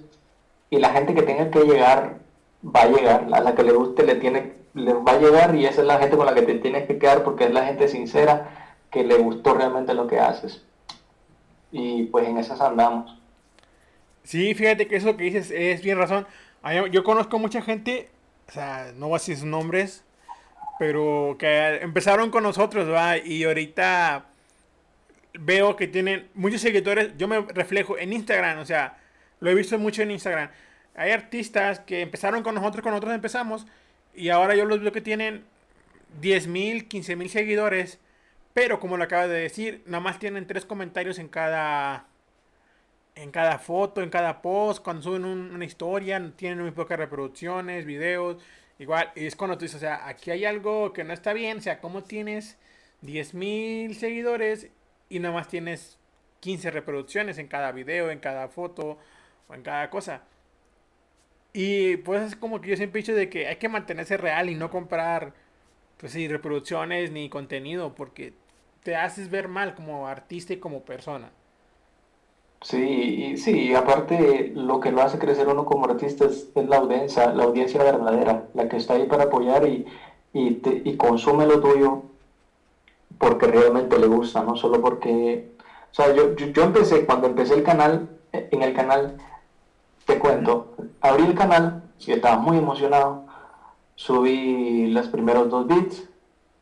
y 0.69 0.77
la 0.79 0.89
gente 0.89 1.13
que 1.13 1.21
tenga 1.23 1.51
que 1.51 1.59
llegar, 1.63 2.17
va 2.63 2.81
a 2.83 2.87
llegar, 2.87 3.27
a 3.31 3.39
la 3.41 3.55
que 3.55 3.63
le 3.63 3.73
guste 3.73 4.03
le 4.03 4.15
tiene, 4.15 4.53
le 4.73 4.93
va 4.93 5.13
a 5.13 5.19
llegar, 5.19 5.55
y 5.55 5.65
esa 5.65 5.81
es 5.81 5.87
la 5.87 5.99
gente 5.99 6.17
con 6.17 6.25
la 6.25 6.33
que 6.33 6.41
te 6.41 6.55
tienes 6.55 6.87
que 6.87 6.97
quedar, 6.97 7.23
porque 7.23 7.45
es 7.45 7.51
la 7.51 7.65
gente 7.65 7.87
sincera 7.87 8.75
que 8.91 9.03
le 9.03 9.17
gustó 9.17 9.53
realmente 9.53 9.93
lo 9.93 10.07
que 10.07 10.19
haces. 10.19 10.63
Y 11.71 12.03
pues 12.03 12.27
en 12.27 12.37
esas 12.37 12.61
andamos. 12.61 13.19
Sí, 14.23 14.53
fíjate 14.53 14.87
que 14.87 14.95
eso 14.95 15.17
que 15.17 15.23
dices 15.25 15.51
es 15.51 15.81
bien 15.81 15.97
razón. 15.97 16.27
Yo 16.91 17.03
conozco 17.03 17.39
mucha 17.39 17.61
gente, 17.61 18.09
o 18.47 18.51
sea, 18.51 18.91
no 18.95 19.07
voy 19.07 19.15
a 19.15 19.19
decir 19.19 19.35
sus 19.35 19.45
nombres, 19.45 20.05
pero 20.79 21.35
que 21.37 21.75
empezaron 21.81 22.31
con 22.31 22.43
nosotros, 22.43 22.89
¿va? 22.89 23.17
Y 23.17 23.43
ahorita 23.43 24.25
veo 25.33 25.75
que 25.75 25.87
tienen 25.87 26.29
muchos 26.35 26.61
seguidores. 26.61 27.17
Yo 27.17 27.27
me 27.27 27.41
reflejo 27.41 27.97
en 27.97 28.13
Instagram, 28.13 28.59
o 28.59 28.65
sea, 28.65 28.97
lo 29.39 29.49
he 29.49 29.55
visto 29.55 29.77
mucho 29.77 30.03
en 30.03 30.11
Instagram. 30.11 30.49
Hay 30.95 31.11
artistas 31.11 31.79
que 31.79 32.01
empezaron 32.01 32.43
con 32.43 32.55
nosotros, 32.55 32.83
con 32.83 32.91
nosotros 32.91 33.15
empezamos, 33.15 33.65
y 34.15 34.29
ahora 34.29 34.55
yo 34.55 34.65
los 34.65 34.81
veo 34.81 34.91
que 34.91 35.01
tienen 35.01 35.45
10 36.21 36.47
mil, 36.47 36.87
15 36.87 37.15
mil 37.15 37.29
seguidores, 37.29 37.99
pero 38.53 38.79
como 38.79 38.97
lo 38.97 39.03
acabas 39.05 39.29
de 39.29 39.35
decir, 39.39 39.83
nada 39.87 40.01
más 40.03 40.19
tienen 40.19 40.47
tres 40.47 40.65
comentarios 40.65 41.19
en 41.19 41.29
cada 41.29 42.07
en 43.15 43.31
cada 43.31 43.59
foto, 43.59 44.01
en 44.01 44.09
cada 44.09 44.41
post, 44.41 44.83
cuando 44.83 45.03
suben 45.03 45.25
un- 45.25 45.51
una 45.53 45.65
historia, 45.65 46.31
tienen 46.35 46.61
muy 46.61 46.71
pocas 46.71 46.97
reproducciones, 46.97 47.85
videos, 47.85 48.37
igual, 48.79 49.11
y 49.15 49.25
es 49.27 49.35
cuando 49.35 49.57
tú 49.57 49.65
dices, 49.65 49.77
o 49.77 49.79
sea, 49.79 50.07
aquí 50.07 50.31
hay 50.31 50.45
algo 50.45 50.93
que 50.93 51.03
no 51.03 51.13
está 51.13 51.33
bien, 51.33 51.59
o 51.59 51.61
sea, 51.61 51.79
¿cómo 51.79 52.03
tienes 52.03 52.57
10.000 53.01 53.95
seguidores 53.95 54.69
y 55.09 55.19
nada 55.19 55.33
más 55.35 55.47
tienes 55.47 55.99
15 56.39 56.71
reproducciones 56.71 57.37
en 57.37 57.47
cada 57.47 57.71
video, 57.71 58.09
en 58.11 58.19
cada 58.19 58.47
foto 58.47 58.97
o 59.47 59.53
en 59.53 59.61
cada 59.63 59.89
cosa? 59.89 60.23
Y 61.53 61.97
pues 61.97 62.21
es 62.23 62.35
como 62.35 62.61
que 62.61 62.69
yo 62.71 62.77
siempre 62.77 62.99
he 62.99 63.03
dicho 63.03 63.13
de 63.15 63.29
que 63.29 63.47
hay 63.47 63.57
que 63.57 63.69
mantenerse 63.69 64.17
real 64.17 64.49
y 64.49 64.55
no 64.55 64.69
comprar, 64.71 65.33
pues 65.97 66.13
sí, 66.13 66.27
reproducciones 66.27 67.11
ni 67.11 67.29
contenido, 67.29 67.95
porque 67.95 68.33
te 68.83 68.95
haces 68.97 69.29
ver 69.31 69.47
mal 69.49 69.75
como 69.75 70.07
artista 70.07 70.53
y 70.53 70.59
como 70.59 70.85
persona. 70.85 71.31
Sí, 72.61 72.77
y 73.33 73.37
sí, 73.37 73.75
aparte 73.75 74.51
lo 74.55 74.79
que 74.79 74.91
lo 74.91 75.01
hace 75.01 75.19
crecer 75.19 75.47
uno 75.49 75.65
como 75.65 75.85
artista 75.85 76.25
es, 76.25 76.49
la 76.55 76.77
audiencia, 76.77 77.33
la 77.33 77.43
audiencia 77.43 77.83
verdadera, 77.83 78.47
la 78.53 78.69
que 78.69 78.77
está 78.77 78.93
ahí 78.93 79.05
para 79.05 79.25
apoyar 79.25 79.67
y, 79.67 79.85
y, 80.31 80.51
te- 80.55 80.81
y 80.85 80.95
consume 80.95 81.45
lo 81.45 81.59
tuyo 81.59 82.03
porque 83.17 83.47
realmente 83.47 83.97
le 83.99 84.07
gusta, 84.07 84.43
no 84.43 84.55
solo 84.55 84.81
porque... 84.81 85.51
O 85.91 85.95
sea, 85.95 86.13
yo, 86.13 86.35
yo, 86.35 86.47
yo 86.47 86.63
empecé, 86.63 87.05
cuando 87.05 87.27
empecé 87.27 87.53
el 87.53 87.63
canal, 87.63 88.09
en 88.31 88.61
el 88.63 88.73
canal, 88.73 89.17
te 90.05 90.19
cuento, 90.19 90.73
abrí 91.01 91.23
el 91.25 91.35
canal 91.35 91.83
y 92.05 92.11
estaba 92.11 92.37
muy 92.37 92.57
emocionado, 92.57 93.23
subí 93.95 94.87
los 94.87 95.07
primeros 95.07 95.49
dos 95.49 95.67
beats, 95.67 96.03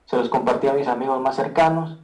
se 0.06 0.18
los 0.18 0.30
compartí 0.30 0.68
a 0.68 0.74
mis 0.74 0.88
amigos 0.88 1.20
más 1.22 1.36
cercanos 1.36 1.98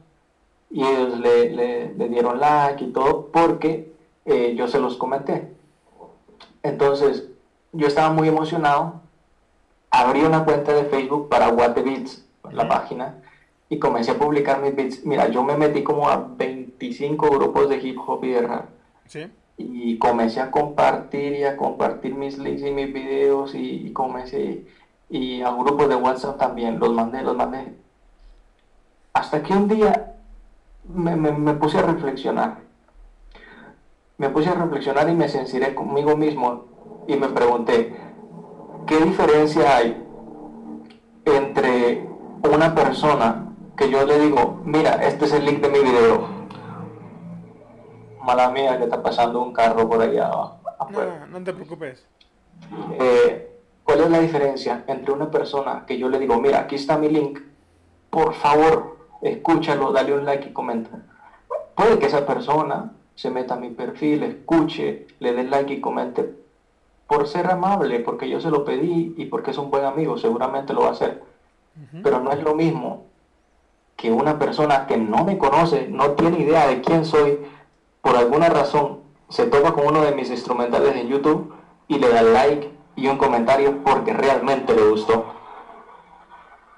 y 0.70 0.82
ellos 0.84 1.18
le, 1.20 1.50
le- 1.50 1.94
le 1.94 2.08
dieron 2.08 2.40
like 2.40 2.82
y 2.84 2.92
todo 2.92 3.26
porque 3.32 3.92
eh, 4.24 4.54
yo 4.56 4.66
se 4.68 4.78
los 4.80 4.96
comenté. 4.96 5.52
Entonces, 6.62 7.24
yo 7.72 7.86
estaba 7.86 8.10
muy 8.10 8.28
emocionado, 8.28 9.00
abrí 9.90 10.22
una 10.22 10.44
cuenta 10.44 10.72
de 10.72 10.84
Facebook 10.84 11.28
para 11.28 11.48
What 11.48 11.72
the 11.74 11.82
Beats, 11.82 12.24
la 12.50 12.68
página, 12.68 13.16
y 13.68 13.78
comencé 13.78 14.10
a 14.12 14.18
publicar 14.18 14.60
mis 14.62 14.74
beats. 14.74 15.04
Mira, 15.04 15.28
yo 15.28 15.42
me 15.44 15.56
metí 15.56 15.82
como 15.82 16.08
a 16.08 16.16
25 16.16 17.28
grupos 17.30 17.68
de 17.68 17.76
hip 17.76 17.98
hop 18.06 18.24
y 18.24 18.30
de 18.30 18.42
rap. 18.42 18.66
¿Sí? 19.06 19.30
Y 19.58 19.98
comencé 19.98 20.40
a 20.40 20.52
compartir 20.52 21.32
y 21.32 21.44
a 21.44 21.56
compartir 21.56 22.14
mis 22.14 22.38
links 22.38 22.62
y 22.62 22.70
mis 22.70 22.92
videos 22.92 23.54
y, 23.56 23.92
comencé 23.92 24.64
y 25.10 25.42
a 25.42 25.50
grupos 25.50 25.88
de 25.88 25.96
WhatsApp 25.96 26.38
también, 26.38 26.78
los 26.78 26.92
mandé, 26.92 27.22
los 27.22 27.36
mandé. 27.36 27.74
Hasta 29.12 29.42
que 29.42 29.52
un 29.54 29.66
día 29.66 30.14
me, 30.88 31.16
me- 31.16 31.54
puse 31.54 31.78
a 31.78 31.82
reflexionar. 31.82 32.58
Me 34.16 34.28
puse 34.30 34.48
a 34.50 34.54
reflexionar 34.54 35.08
y 35.08 35.14
me 35.14 35.28
sinceré 35.28 35.74
conmigo 35.74 36.16
mismo 36.16 36.64
y 37.08 37.16
me 37.16 37.28
pregunté, 37.28 37.94
¿qué 38.86 38.96
diferencia 39.00 39.76
hay 39.76 40.04
entre 41.24 42.06
una 42.52 42.74
persona 42.74 43.54
que 43.76 43.90
yo 43.90 44.04
le 44.06 44.18
digo, 44.20 44.60
mira, 44.64 45.04
este 45.04 45.24
es 45.24 45.32
el 45.32 45.44
link 45.46 45.60
de 45.62 45.68
mi 45.68 45.78
video? 45.80 46.37
Mala 48.28 48.50
mía 48.50 48.76
que 48.76 48.84
está 48.84 49.02
pasando 49.02 49.40
un 49.40 49.54
carro 49.54 49.88
por 49.88 50.02
allá 50.02 50.30
afuera. 50.78 51.26
No, 51.30 51.38
no 51.38 51.44
te 51.46 51.54
preocupes. 51.54 52.04
Eh, 53.00 53.48
¿Cuál 53.82 54.00
es 54.00 54.10
la 54.10 54.18
diferencia 54.18 54.84
entre 54.86 55.12
una 55.12 55.30
persona 55.30 55.84
que 55.86 55.96
yo 55.96 56.10
le 56.10 56.18
digo, 56.18 56.38
mira, 56.38 56.58
aquí 56.58 56.74
está 56.74 56.98
mi 56.98 57.08
link, 57.08 57.38
por 58.10 58.34
favor, 58.34 58.98
escúchalo, 59.22 59.92
dale 59.92 60.12
un 60.12 60.26
like 60.26 60.50
y 60.50 60.52
comenta? 60.52 60.90
Puede 61.74 61.98
que 61.98 62.04
esa 62.04 62.26
persona 62.26 62.92
se 63.14 63.30
meta 63.30 63.54
a 63.54 63.56
mi 63.56 63.70
perfil, 63.70 64.22
escuche, 64.24 65.06
le 65.20 65.32
dé 65.32 65.44
like 65.44 65.72
y 65.72 65.80
comente 65.80 66.30
por 67.06 67.26
ser 67.28 67.50
amable, 67.50 68.00
porque 68.00 68.28
yo 68.28 68.42
se 68.42 68.50
lo 68.50 68.62
pedí 68.62 69.14
y 69.16 69.24
porque 69.24 69.52
es 69.52 69.56
un 69.56 69.70
buen 69.70 69.86
amigo, 69.86 70.18
seguramente 70.18 70.74
lo 70.74 70.82
va 70.82 70.88
a 70.88 70.92
hacer. 70.92 71.22
Pero 72.02 72.20
no 72.20 72.30
es 72.30 72.42
lo 72.42 72.54
mismo 72.54 73.06
que 73.96 74.12
una 74.12 74.38
persona 74.38 74.86
que 74.86 74.98
no 74.98 75.24
me 75.24 75.38
conoce, 75.38 75.88
no 75.88 76.10
tiene 76.10 76.40
idea 76.40 76.66
de 76.66 76.82
quién 76.82 77.06
soy, 77.06 77.38
por 78.08 78.16
alguna 78.16 78.48
razón 78.48 79.00
se 79.28 79.44
topa 79.44 79.74
con 79.74 79.86
uno 79.86 80.00
de 80.00 80.12
mis 80.14 80.30
instrumentales 80.30 80.96
en 80.96 81.08
YouTube 81.08 81.52
y 81.88 81.98
le 81.98 82.08
da 82.08 82.22
like 82.22 82.70
y 82.96 83.06
un 83.06 83.18
comentario 83.18 83.84
porque 83.84 84.14
realmente 84.14 84.74
le 84.74 84.88
gustó. 84.88 85.26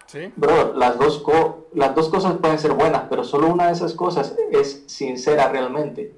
¿Sí? 0.06 0.32
Bro, 0.34 0.72
las 0.74 0.98
dos, 0.98 1.20
co- 1.20 1.68
las 1.72 1.94
dos 1.94 2.08
cosas 2.08 2.38
pueden 2.38 2.58
ser 2.58 2.72
buenas, 2.72 3.04
pero 3.08 3.22
solo 3.22 3.46
una 3.46 3.66
de 3.68 3.74
esas 3.74 3.94
cosas 3.94 4.34
es 4.50 4.82
sincera 4.88 5.48
realmente. 5.50 6.12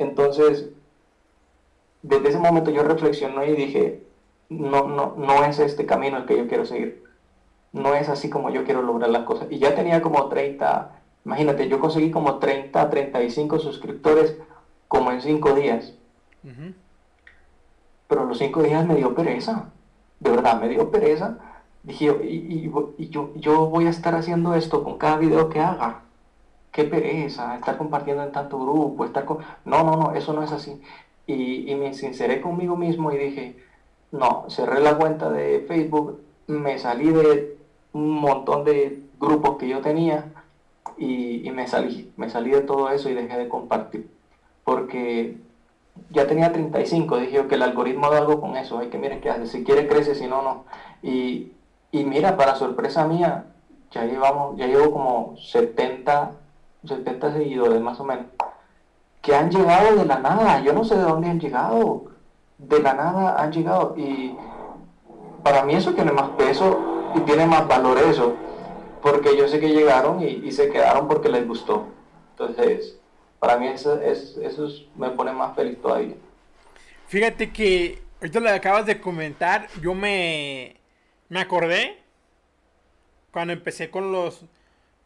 Entonces, 0.00 0.70
desde 2.02 2.28
ese 2.30 2.38
momento 2.40 2.72
yo 2.72 2.82
reflexioné 2.82 3.50
y 3.50 3.54
dije, 3.54 4.02
no, 4.48 4.88
no, 4.88 5.14
no 5.16 5.44
es 5.44 5.60
este 5.60 5.86
camino 5.86 6.16
el 6.16 6.26
que 6.26 6.36
yo 6.36 6.48
quiero 6.48 6.64
seguir. 6.66 7.04
No 7.72 7.94
es 7.94 8.08
así 8.08 8.28
como 8.28 8.50
yo 8.50 8.64
quiero 8.64 8.82
lograr 8.82 9.10
las 9.10 9.22
cosas. 9.22 9.46
Y 9.50 9.60
ya 9.60 9.76
tenía 9.76 10.02
como 10.02 10.26
30, 10.28 10.90
imagínate, 11.26 11.68
yo 11.68 11.80
conseguí 11.80 12.10
como 12.12 12.36
30, 12.38 12.88
35 12.88 13.58
suscriptores 13.58 14.36
como 14.88 15.10
en 15.10 15.20
5 15.20 15.52
días. 15.54 15.92
Pero 18.08 18.24
los 18.24 18.38
5 18.38 18.62
días 18.62 18.86
me 18.86 18.94
dio 18.94 19.14
pereza. 19.14 19.70
De 20.20 20.30
verdad, 20.30 20.60
me 20.60 20.68
dio 20.68 20.90
pereza. 20.90 21.38
Dije, 21.82 22.06
y- 22.24 22.70
y 22.98 23.08
yo, 23.10 23.32
yo 23.34 23.66
voy 23.66 23.86
a 23.86 23.90
estar 23.90 24.14
haciendo 24.14 24.54
esto 24.54 24.82
con 24.84 24.96
cada 24.98 25.16
video 25.18 25.48
que 25.48 25.60
haga. 25.60 26.02
Qué 26.72 26.84
pereza, 26.84 27.56
estar 27.56 27.76
compartiendo 27.78 28.22
en 28.22 28.32
tanto 28.32 28.58
grupo, 28.58 29.04
estar 29.04 29.24
con... 29.24 29.38
No, 29.64 29.82
no, 29.82 29.96
no, 29.96 30.12
eso 30.14 30.32
no 30.32 30.42
es 30.42 30.52
así. 30.52 30.80
Y, 31.26 31.70
y 31.70 31.74
me 31.74 31.92
sinceré 31.94 32.40
conmigo 32.40 32.76
mismo 32.76 33.10
y 33.12 33.16
dije, 33.18 33.56
no, 34.12 34.44
cerré 34.48 34.80
la 34.80 34.96
cuenta 34.96 35.30
de 35.30 35.64
Facebook, 35.66 36.20
me 36.46 36.78
salí 36.78 37.10
de 37.10 37.56
un 37.92 38.10
montón 38.20 38.64
de 38.64 39.02
grupos 39.18 39.56
que 39.56 39.68
yo 39.68 39.80
tenía 39.80 40.26
y, 40.96 41.50
me 41.50 41.66
salí, 41.66 42.12
me 42.16 42.30
salí 42.30 42.50
de 42.50 42.62
todo 42.62 42.90
eso 42.90 43.08
y 43.08 43.14
dejé 43.14 43.36
de 43.36 43.48
compartir. 43.48 44.10
Porque 44.64 45.36
ya 46.10 46.26
tenía 46.26 46.52
35, 46.52 47.18
dije 47.18 47.46
que 47.46 47.54
el 47.54 47.62
algoritmo 47.62 48.10
da 48.10 48.18
algo 48.18 48.40
con 48.40 48.56
eso, 48.56 48.78
hay 48.78 48.88
que 48.88 48.98
mirar 48.98 49.20
qué 49.20 49.30
hace, 49.30 49.46
si 49.46 49.64
quiere 49.64 49.88
crece, 49.88 50.14
si 50.14 50.26
no, 50.26 50.42
no. 50.42 50.64
Y, 51.02 51.52
y 51.92 52.04
mira, 52.04 52.36
para 52.36 52.56
sorpresa 52.56 53.06
mía, 53.06 53.46
ya 53.90 54.04
llevamos, 54.04 54.56
ya 54.56 54.66
llevo 54.66 54.90
como 54.90 55.36
70, 55.36 56.32
70 56.84 57.32
seguidores 57.32 57.80
más 57.80 58.00
o 58.00 58.04
menos, 58.04 58.26
que 59.22 59.34
han 59.34 59.50
llegado 59.50 59.96
de 59.96 60.04
la 60.04 60.18
nada, 60.18 60.60
yo 60.60 60.72
no 60.72 60.84
sé 60.84 60.96
de 60.96 61.02
dónde 61.02 61.28
han 61.28 61.40
llegado, 61.40 62.04
de 62.58 62.80
la 62.80 62.94
nada 62.94 63.42
han 63.42 63.52
llegado 63.52 63.94
y 63.96 64.34
para 65.42 65.62
mí 65.64 65.74
eso 65.74 65.92
tiene 65.94 66.12
más 66.12 66.30
peso 66.30 67.12
y 67.14 67.20
tiene 67.20 67.46
más 67.46 67.66
valor 67.68 67.98
eso, 67.98 68.34
porque 69.06 69.36
yo 69.36 69.46
sé 69.46 69.60
que 69.60 69.68
llegaron 69.68 70.20
y, 70.20 70.50
se 70.50 70.68
quedaron 70.68 71.06
porque 71.06 71.28
les 71.28 71.46
gustó. 71.46 71.86
Entonces, 72.30 72.98
para 73.38 73.56
mí 73.56 73.68
eso, 73.68 74.00
es, 74.02 74.36
eso 74.36 74.66
es- 74.66 74.82
me 74.96 75.10
pone 75.10 75.30
más 75.32 75.54
feliz 75.54 75.80
todavía. 75.80 76.16
Fíjate 77.06 77.52
que 77.52 78.02
ahorita 78.20 78.40
lo 78.40 78.50
acabas 78.50 78.84
de 78.84 79.00
comentar, 79.00 79.68
yo 79.80 79.94
me, 79.94 80.76
me 81.28 81.38
acordé 81.38 81.98
cuando 83.30 83.52
empecé 83.52 83.90
con 83.90 84.10
los 84.10 84.44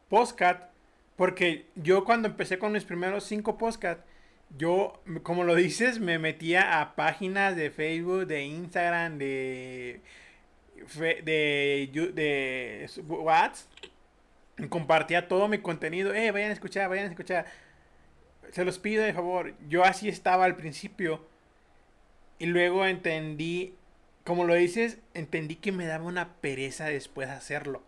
postcat, 0.08 0.70
porque 1.16 1.66
yo 1.74 2.04
cuando 2.04 2.28
empecé 2.28 2.58
con 2.58 2.72
mis 2.72 2.84
primeros 2.84 3.24
cinco 3.24 3.58
postcat, 3.58 3.98
yo, 4.56 4.94
como 5.22 5.44
lo 5.44 5.54
dices, 5.54 6.00
me 6.00 6.18
metía 6.18 6.80
a 6.80 6.96
páginas 6.96 7.54
de 7.54 7.70
Facebook, 7.70 8.26
de 8.26 8.44
Instagram, 8.44 9.18
de 9.18 10.00
de, 11.22 11.90
Yu- 11.92 12.12
de 12.14 12.88
WhatsApp, 13.06 13.68
compartía 14.68 15.28
todo 15.28 15.48
mi 15.48 15.58
contenido, 15.58 16.14
eh, 16.14 16.30
vayan 16.30 16.50
a 16.50 16.54
escuchar, 16.54 16.88
vayan 16.88 17.06
a 17.06 17.10
escuchar, 17.10 17.46
se 18.52 18.64
los 18.64 18.78
pido 18.78 19.04
de 19.04 19.12
favor, 19.14 19.54
yo 19.68 19.84
así 19.84 20.08
estaba 20.08 20.44
al 20.44 20.56
principio, 20.56 21.24
y 22.38 22.46
luego 22.46 22.86
entendí, 22.86 23.74
como 24.24 24.44
lo 24.44 24.54
dices, 24.54 24.98
entendí 25.14 25.56
que 25.56 25.72
me 25.72 25.86
daba 25.86 26.06
una 26.06 26.34
pereza 26.40 26.86
después 26.86 27.28
hacerlo. 27.28 27.82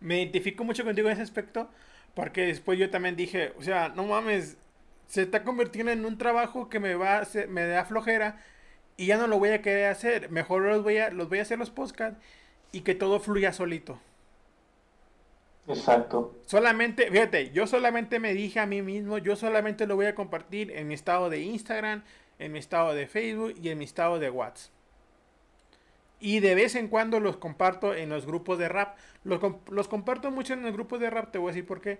Me 0.00 0.18
identifico 0.20 0.64
mucho 0.64 0.84
contigo 0.84 1.08
en 1.08 1.14
ese 1.14 1.22
aspecto, 1.22 1.70
porque 2.14 2.42
después 2.46 2.78
yo 2.78 2.90
también 2.90 3.16
dije, 3.16 3.52
o 3.58 3.62
sea, 3.62 3.88
no 3.90 4.04
mames, 4.04 4.56
se 5.06 5.22
está 5.22 5.42
convirtiendo 5.44 5.92
en 5.92 6.04
un 6.04 6.18
trabajo 6.18 6.68
que 6.68 6.80
me 6.80 6.94
va 6.94 7.16
a 7.18 7.20
hacer- 7.20 7.48
me 7.48 7.66
da 7.66 7.84
flojera 7.84 8.42
y 8.96 9.06
ya 9.06 9.16
no 9.18 9.26
lo 9.28 9.38
voy 9.38 9.50
a 9.50 9.62
querer 9.62 9.86
hacer. 9.88 10.30
Mejor 10.30 10.62
los 10.62 10.82
voy 10.82 10.98
a, 10.98 11.10
los 11.10 11.28
voy 11.28 11.38
a 11.40 11.42
hacer 11.42 11.58
los 11.58 11.70
podcasts 11.70 12.18
y 12.72 12.80
que 12.82 12.94
todo 12.94 13.20
fluya 13.20 13.52
solito. 13.52 14.00
Exacto. 15.68 16.34
Solamente, 16.46 17.10
fíjate, 17.10 17.50
yo 17.50 17.66
solamente 17.66 18.20
me 18.20 18.34
dije 18.34 18.60
a 18.60 18.66
mí 18.66 18.82
mismo, 18.82 19.18
yo 19.18 19.34
solamente 19.34 19.86
lo 19.86 19.96
voy 19.96 20.06
a 20.06 20.14
compartir 20.14 20.70
en 20.70 20.86
mi 20.86 20.94
estado 20.94 21.28
de 21.28 21.40
Instagram, 21.40 22.04
en 22.38 22.52
mi 22.52 22.58
estado 22.58 22.94
de 22.94 23.06
Facebook 23.06 23.54
y 23.60 23.70
en 23.70 23.78
mi 23.78 23.84
estado 23.84 24.18
de 24.18 24.30
WhatsApp. 24.30 24.72
Y 26.20 26.40
de 26.40 26.54
vez 26.54 26.74
en 26.76 26.88
cuando 26.88 27.20
los 27.20 27.36
comparto 27.36 27.94
en 27.94 28.08
los 28.08 28.26
grupos 28.26 28.58
de 28.58 28.68
rap. 28.68 28.96
Los, 29.24 29.40
los 29.68 29.88
comparto 29.88 30.30
mucho 30.30 30.54
en 30.54 30.62
los 30.62 30.72
grupos 30.72 31.00
de 31.00 31.10
rap, 31.10 31.30
te 31.30 31.38
voy 31.38 31.50
a 31.50 31.52
decir 31.52 31.66
por 31.66 31.80
qué. 31.80 31.98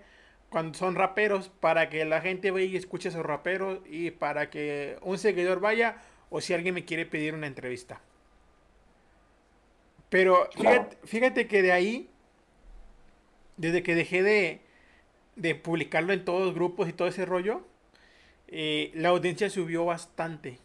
Cuando 0.49 0.77
son 0.77 0.95
raperos, 0.95 1.49
para 1.49 1.89
que 1.89 2.05
la 2.05 2.21
gente 2.21 2.51
vaya 2.51 2.65
y 2.65 2.77
escuche 2.77 3.09
a 3.09 3.11
esos 3.11 3.25
raperos 3.25 3.79
y 3.85 4.11
para 4.11 4.49
que 4.49 4.97
un 5.01 5.17
seguidor 5.17 5.59
vaya 5.59 5.97
o 6.29 6.41
si 6.41 6.53
alguien 6.53 6.73
me 6.73 6.85
quiere 6.85 7.05
pedir 7.05 7.33
una 7.33 7.47
entrevista. 7.47 8.01
Pero 10.09 10.49
fíjate 11.03 11.47
que 11.47 11.61
de 11.61 11.71
ahí 11.73 12.09
desde 13.57 13.83
que 13.83 13.95
dejé 13.95 14.23
de, 14.23 14.61
de 15.35 15.55
publicarlo 15.55 16.13
en 16.13 16.25
todos 16.25 16.45
los 16.45 16.55
grupos 16.55 16.89
y 16.89 16.93
todo 16.93 17.07
ese 17.07 17.25
rollo, 17.25 17.61
eh, 18.47 18.91
la 18.95 19.09
audiencia 19.09 19.49
subió 19.49 19.85
bastante. 19.85 20.59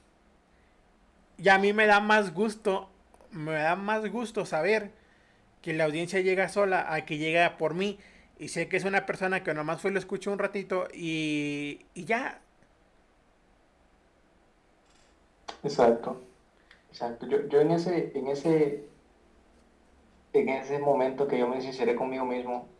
Y 1.38 1.48
a 1.48 1.58
mí 1.58 1.72
me 1.72 1.86
da 1.86 2.00
más 2.00 2.32
gusto, 2.34 2.90
me 3.30 3.52
da 3.52 3.76
más 3.76 4.08
gusto 4.10 4.46
saber 4.46 4.92
que 5.62 5.74
la 5.74 5.84
audiencia 5.84 6.20
llega 6.20 6.48
sola 6.48 6.92
a 6.94 7.04
que 7.06 7.18
llega 7.18 7.58
por 7.58 7.74
mí. 7.74 7.98
Y 8.38 8.48
sé 8.48 8.68
que 8.68 8.76
es 8.76 8.84
una 8.84 9.06
persona 9.06 9.42
que 9.44 9.54
nomás 9.54 9.80
fue 9.80 9.92
lo 9.92 9.98
escucho 9.98 10.32
un 10.32 10.38
ratito 10.38 10.88
y, 10.94 11.86
y 11.94 12.04
ya. 12.04 12.40
Exacto, 15.64 16.20
exacto. 16.90 17.26
Yo, 17.28 17.48
yo 17.48 17.60
en 17.60 17.72
ese, 17.72 18.12
en 18.14 18.28
ese, 18.28 18.88
en 20.32 20.48
ese 20.48 20.78
momento 20.78 21.28
que 21.28 21.38
yo 21.38 21.48
me 21.48 21.60
sinceré 21.62 21.94
conmigo 21.96 22.24
mismo, 22.26 22.71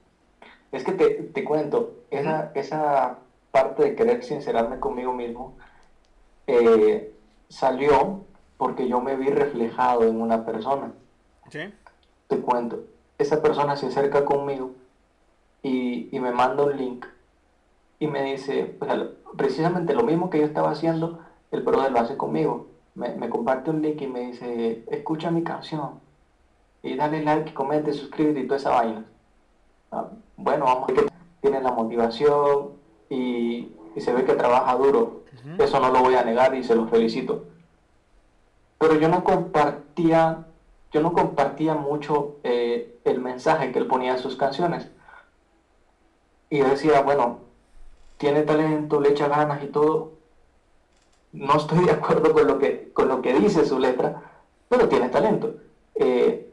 es 0.72 0.85
que 0.85 0.92
te, 0.92 1.11
te 1.11 1.44
cuento, 1.44 1.94
esa, 2.11 2.50
esa 2.54 3.18
parte 3.50 3.82
de 3.82 3.94
querer 3.94 4.24
sincerarme 4.24 4.80
conmigo 4.80 5.12
mismo 5.12 5.54
eh, 6.46 7.14
salió 7.48 8.24
porque 8.56 8.88
yo 8.88 9.00
me 9.00 9.16
vi 9.16 9.28
reflejado 9.28 10.04
en 10.04 10.20
una 10.20 10.44
persona. 10.44 10.92
¿Sí? 11.50 11.61
Te 12.28 12.38
cuento, 12.38 12.85
esa 13.18 13.42
persona 13.42 13.76
se 13.76 13.87
acerca 13.87 14.24
conmigo 14.24 14.72
y, 15.62 16.08
y 16.11 16.20
me 16.20 16.32
manda 16.32 16.64
un 16.64 16.76
link 16.76 17.06
y 17.98 18.06
me 18.06 18.22
dice, 18.24 18.76
o 18.80 18.85
sea, 18.85 19.08
precisamente 19.37 19.94
lo 19.94 20.02
mismo 20.02 20.30
que 20.30 20.38
yo 20.38 20.44
estaba 20.44 20.70
haciendo, 20.70 21.20
el 21.50 21.62
brother 21.62 21.92
lo 21.92 22.00
hace 22.00 22.16
conmigo. 22.16 22.68
Me, 22.94 23.14
me 23.14 23.30
comparte 23.30 23.70
un 23.70 23.80
link 23.80 24.00
y 24.02 24.06
me 24.06 24.20
dice, 24.20 24.85
escucha 24.90 25.30
mi 25.30 25.42
canción 25.44 26.00
y 26.82 26.96
dale 26.96 27.22
like, 27.22 27.54
comente, 27.54 27.92
suscríbete 27.92 28.40
y 28.40 28.46
toda 28.46 28.58
esa 28.58 28.70
vaina. 28.70 29.04
Bueno, 30.37 30.64
vamos 30.64 30.88
a 30.88 30.92
ver 30.92 31.05
que 31.05 31.12
tiene 31.40 31.61
la 31.61 31.72
motivación 31.72 32.70
y, 33.09 33.72
y 33.94 34.00
se 34.00 34.12
ve 34.12 34.24
que 34.24 34.35
trabaja 34.35 34.74
duro. 34.76 35.22
Eso 35.59 35.81
no 35.81 35.90
lo 35.90 36.00
voy 36.00 36.14
a 36.14 36.24
negar 36.24 36.55
y 36.55 36.62
se 36.62 36.74
lo 36.74 36.87
felicito. 36.87 37.44
Pero 38.78 38.94
yo 38.94 39.09
no 39.09 39.22
compartía, 39.22 40.44
yo 40.92 41.00
no 41.00 41.12
compartía 41.12 41.74
mucho 41.74 42.37
eh, 42.42 42.98
el 43.05 43.20
mensaje 43.20 43.72
que 43.72 43.78
él 43.78 43.87
ponía 43.87 44.12
en 44.12 44.18
sus 44.18 44.37
canciones. 44.37 44.88
Y 46.50 46.59
yo 46.59 46.68
decía, 46.68 47.02
bueno, 47.02 47.38
tiene 48.18 48.42
talento, 48.42 49.00
le 49.00 49.11
echa 49.11 49.28
ganas 49.28 49.62
y 49.62 49.66
todo. 49.66 50.12
No 51.33 51.57
estoy 51.57 51.85
de 51.85 51.92
acuerdo 51.92 52.33
con 52.33 52.46
lo 52.46 52.59
que, 52.59 52.92
con 52.92 53.09
lo 53.09 53.22
que 53.22 53.33
dice 53.35 53.64
su 53.64 53.78
letra, 53.78 54.22
pero 54.68 54.88
tiene 54.88 55.09
talento. 55.09 55.55
Eh, 55.94 56.51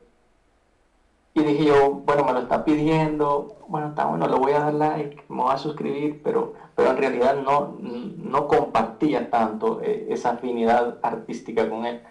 y 1.40 1.44
dije 1.44 1.66
yo, 1.66 1.92
bueno, 2.06 2.24
me 2.24 2.34
lo 2.34 2.40
está 2.40 2.64
pidiendo, 2.66 3.58
bueno, 3.68 3.90
está 3.90 4.06
bueno, 4.06 4.28
le 4.28 4.36
voy 4.36 4.52
a 4.52 4.60
dar 4.60 4.74
like, 4.74 5.24
me 5.30 5.44
voy 5.44 5.54
a 5.54 5.58
suscribir, 5.58 6.22
pero, 6.24 6.54
pero 6.76 6.92
en 6.92 6.98
realidad 6.98 7.36
no, 7.42 7.78
no 7.80 8.48
compartía 8.48 9.30
tanto 9.30 9.82
eh, 9.82 10.08
esa 10.10 10.32
afinidad 10.32 11.00
artística 11.02 11.70
con 11.70 11.86
él, 11.86 12.02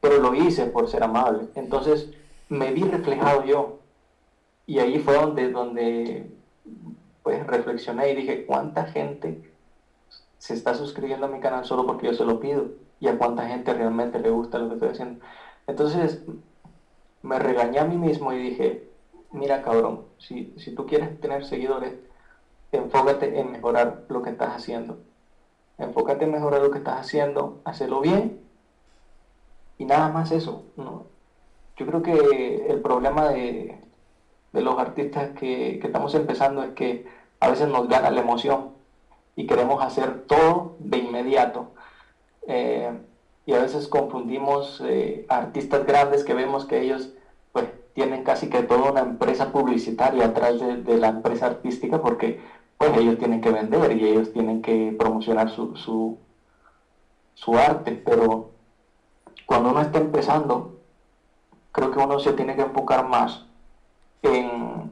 pero 0.00 0.18
lo 0.18 0.34
hice 0.34 0.66
por 0.66 0.88
ser 0.88 1.02
amable. 1.04 1.48
Entonces 1.54 2.10
me 2.48 2.72
vi 2.72 2.82
reflejado 2.82 3.44
yo, 3.44 3.78
y 4.66 4.78
ahí 4.78 4.98
fue 4.98 5.14
donde, 5.14 5.50
donde 5.50 6.30
pues 7.22 7.46
reflexioné 7.46 8.10
y 8.10 8.16
dije, 8.16 8.46
¿cuánta 8.46 8.84
gente 8.86 9.52
se 10.38 10.54
está 10.54 10.74
suscribiendo 10.74 11.26
a 11.26 11.28
mi 11.28 11.40
canal 11.40 11.64
solo 11.64 11.86
porque 11.86 12.06
yo 12.06 12.14
se 12.14 12.24
lo 12.24 12.40
pido? 12.40 12.66
¿Y 13.00 13.08
a 13.08 13.18
cuánta 13.18 13.46
gente 13.48 13.74
realmente 13.74 14.18
le 14.18 14.30
gusta 14.30 14.58
lo 14.58 14.68
que 14.68 14.74
estoy 14.74 14.88
haciendo? 14.90 15.24
Entonces 15.66 16.22
me 17.22 17.38
regañé 17.38 17.78
a 17.78 17.84
mí 17.84 17.96
mismo 17.96 18.32
y 18.32 18.38
dije, 18.38 18.88
mira 19.32 19.62
cabrón, 19.62 20.06
si, 20.18 20.54
si 20.58 20.74
tú 20.74 20.86
quieres 20.86 21.20
tener 21.20 21.44
seguidores, 21.44 21.94
enfócate 22.72 23.38
en 23.38 23.52
mejorar 23.52 24.04
lo 24.08 24.22
que 24.22 24.30
estás 24.30 24.54
haciendo. 24.54 24.98
Enfócate 25.78 26.24
en 26.24 26.32
mejorar 26.32 26.62
lo 26.62 26.70
que 26.70 26.78
estás 26.78 27.00
haciendo, 27.00 27.60
hacerlo 27.64 28.00
bien 28.00 28.40
y 29.78 29.84
nada 29.84 30.08
más 30.08 30.32
eso. 30.32 30.64
¿no? 30.76 31.06
Yo 31.76 31.86
creo 31.86 32.02
que 32.02 32.66
el 32.68 32.80
problema 32.80 33.28
de, 33.28 33.78
de 34.52 34.60
los 34.60 34.78
artistas 34.78 35.30
que, 35.30 35.78
que 35.80 35.86
estamos 35.86 36.14
empezando 36.14 36.62
es 36.62 36.70
que 36.74 37.06
a 37.40 37.50
veces 37.50 37.68
nos 37.68 37.88
gana 37.88 38.10
la 38.10 38.20
emoción 38.20 38.70
y 39.34 39.46
queremos 39.46 39.82
hacer 39.82 40.22
todo 40.26 40.76
de 40.78 40.98
inmediato. 40.98 41.72
Eh, 42.46 42.92
y 43.52 43.54
a 43.54 43.60
veces 43.60 43.86
confundimos 43.86 44.82
eh, 44.86 45.26
artistas 45.28 45.84
grandes 45.84 46.24
que 46.24 46.32
vemos 46.32 46.64
que 46.64 46.80
ellos 46.80 47.10
pues 47.52 47.66
tienen 47.92 48.24
casi 48.24 48.48
que 48.48 48.62
toda 48.62 48.90
una 48.90 49.00
empresa 49.00 49.52
publicitaria 49.52 50.24
atrás 50.24 50.58
de, 50.58 50.76
de 50.78 50.96
la 50.96 51.08
empresa 51.08 51.46
artística 51.46 52.00
porque 52.00 52.40
pues 52.78 52.96
ellos 52.96 53.18
tienen 53.18 53.42
que 53.42 53.50
vender 53.50 53.94
y 53.94 54.08
ellos 54.08 54.32
tienen 54.32 54.62
que 54.62 54.96
promocionar 54.98 55.50
su, 55.50 55.76
su, 55.76 56.16
su 57.34 57.58
arte, 57.58 57.92
pero 57.92 58.52
cuando 59.44 59.70
uno 59.70 59.82
está 59.82 59.98
empezando, 59.98 60.78
creo 61.72 61.90
que 61.90 61.98
uno 61.98 62.18
se 62.20 62.32
tiene 62.32 62.56
que 62.56 62.62
enfocar 62.62 63.06
más 63.06 63.44
en, 64.22 64.90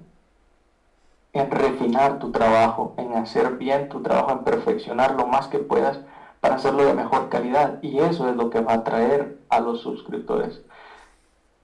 en 1.33 1.51
refinar 1.51 2.18
tu 2.18 2.31
trabajo, 2.31 2.92
en 2.99 3.14
hacer 3.14 3.57
bien 3.57 3.88
tu 3.88 4.03
trabajo, 4.03 4.33
en 4.33 4.44
perfeccionar 4.44 5.14
lo 5.14 5.27
más 5.27 5.49
que 5.49 5.59
puedas 5.59 6.01
para 6.40 6.57
hacerlo 6.57 6.85
de 6.85 6.94
mejor 6.94 7.29
calidad. 7.29 7.79
Y 7.83 7.98
eso 7.98 8.29
es 8.29 8.37
lo 8.37 8.50
que 8.50 8.61
va 8.61 8.72
a 8.72 8.76
atraer 8.76 9.38
a 9.48 9.61
los 9.61 9.81
suscriptores. 9.81 10.62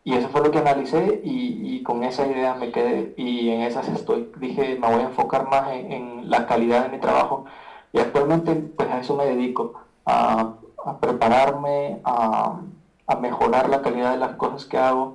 Y 0.05 0.15
eso 0.15 0.29
fue 0.29 0.43
lo 0.43 0.51
que 0.53 0.59
analicé 0.59 1.21
y, 1.25 1.83
con 1.83 2.05
esa 2.05 2.27
idea 2.27 2.55
me 2.55 2.71
quedé 2.73 3.15
y 3.17 3.51
en 3.51 3.63
esas 3.63 3.89
estoy. 3.89 4.31
Dije, 4.39 4.79
me 4.81 4.89
voy 4.89 5.01
a 5.03 5.09
enfocar 5.09 5.49
más 5.49 5.69
en, 5.73 6.31
la 6.31 6.47
calidad 6.47 6.85
de 6.85 6.91
mi 6.91 6.99
trabajo 7.01 7.45
y 7.93 7.99
actualmente 7.99 8.55
pues 8.55 8.91
a 8.91 9.01
eso 9.01 9.17
me 9.17 9.27
dedico, 9.27 9.75
a, 10.05 10.55
a 10.85 10.99
prepararme, 10.99 12.01
a, 12.05 12.61
a 13.07 13.17
mejorar 13.17 13.69
la 13.69 13.83
calidad 13.83 14.13
de 14.13 14.19
las 14.19 14.37
cosas 14.37 14.65
que 14.65 14.79
hago 14.79 15.15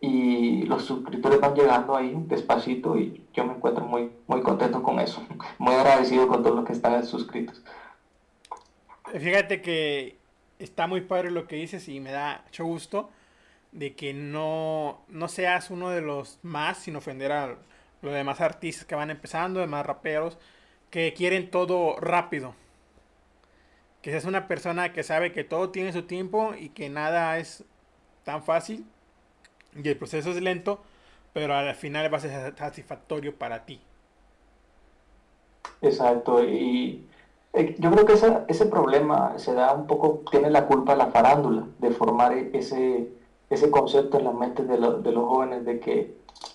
y 0.00 0.62
los 0.62 0.84
suscriptores 0.84 1.40
van 1.40 1.54
llegando 1.54 1.94
ahí 1.96 2.14
despacito 2.26 2.96
y 2.96 3.26
yo 3.34 3.44
me 3.44 3.54
encuentro 3.54 3.84
muy, 3.84 4.10
muy 4.26 4.42
contento 4.42 4.82
con 4.82 4.98
eso, 4.98 5.22
muy 5.58 5.74
agradecido 5.74 6.26
con 6.28 6.42
todos 6.42 6.56
los 6.56 6.64
que 6.64 6.72
están 6.72 7.04
suscritos. 7.04 7.62
Fíjate 9.18 9.62
que 9.62 10.16
está 10.58 10.86
muy 10.86 11.00
padre 11.00 11.30
lo 11.30 11.46
que 11.46 11.56
dices 11.56 11.88
y 11.88 12.00
me 12.00 12.12
da 12.12 12.42
mucho 12.46 12.64
gusto 12.64 13.10
de 13.72 13.94
que 13.94 14.12
no, 14.14 15.02
no 15.08 15.28
seas 15.28 15.70
uno 15.70 15.90
de 15.90 16.00
los 16.00 16.38
más 16.42 16.78
sin 16.78 16.96
ofender 16.96 17.32
a, 17.32 17.56
los 18.02 18.14
demás 18.14 18.40
artistas 18.40 18.86
que 18.86 18.94
van 18.94 19.10
empezando, 19.10 19.60
demás 19.60 19.84
raperos, 19.84 20.38
que 20.90 21.12
quieren 21.14 21.50
todo 21.50 21.96
rápido. 22.00 22.54
Que 24.02 24.10
seas 24.10 24.24
una 24.24 24.48
persona 24.48 24.92
que 24.92 25.02
sabe 25.02 25.32
que 25.32 25.44
todo 25.44 25.70
tiene 25.70 25.92
su 25.92 26.04
tiempo 26.04 26.54
y 26.58 26.70
que 26.70 26.88
nada 26.88 27.38
es 27.38 27.64
tan 28.24 28.42
fácil 28.42 28.86
y 29.76 29.88
el 29.88 29.96
proceso 29.96 30.30
es 30.30 30.40
lento, 30.40 30.82
pero 31.32 31.54
al 31.54 31.74
final 31.74 32.12
va 32.12 32.18
a 32.18 32.20
ser 32.20 32.56
satisfactorio 32.56 33.34
para 33.36 33.64
ti. 33.66 33.80
Exacto, 35.82 36.42
y 36.42 37.06
yo 37.52 37.90
creo 37.90 38.06
que 38.06 38.12
ese, 38.14 38.38
ese 38.48 38.66
problema 38.66 39.34
se 39.38 39.54
da 39.54 39.72
un 39.72 39.86
poco, 39.86 40.22
tiene 40.30 40.50
la 40.50 40.66
culpa 40.66 40.94
la 40.94 41.08
farándula 41.08 41.66
de 41.78 41.90
formar 41.90 42.32
e, 42.32 42.50
ese, 42.54 43.12
ese 43.50 43.70
concepto 43.70 44.18
en 44.18 44.24
la 44.24 44.32
mente 44.32 44.64
de, 44.64 44.76
de 44.76 45.12
los 45.12 45.28
jóvenes 45.28 45.64
de 45.64 45.80
que 45.80 46.14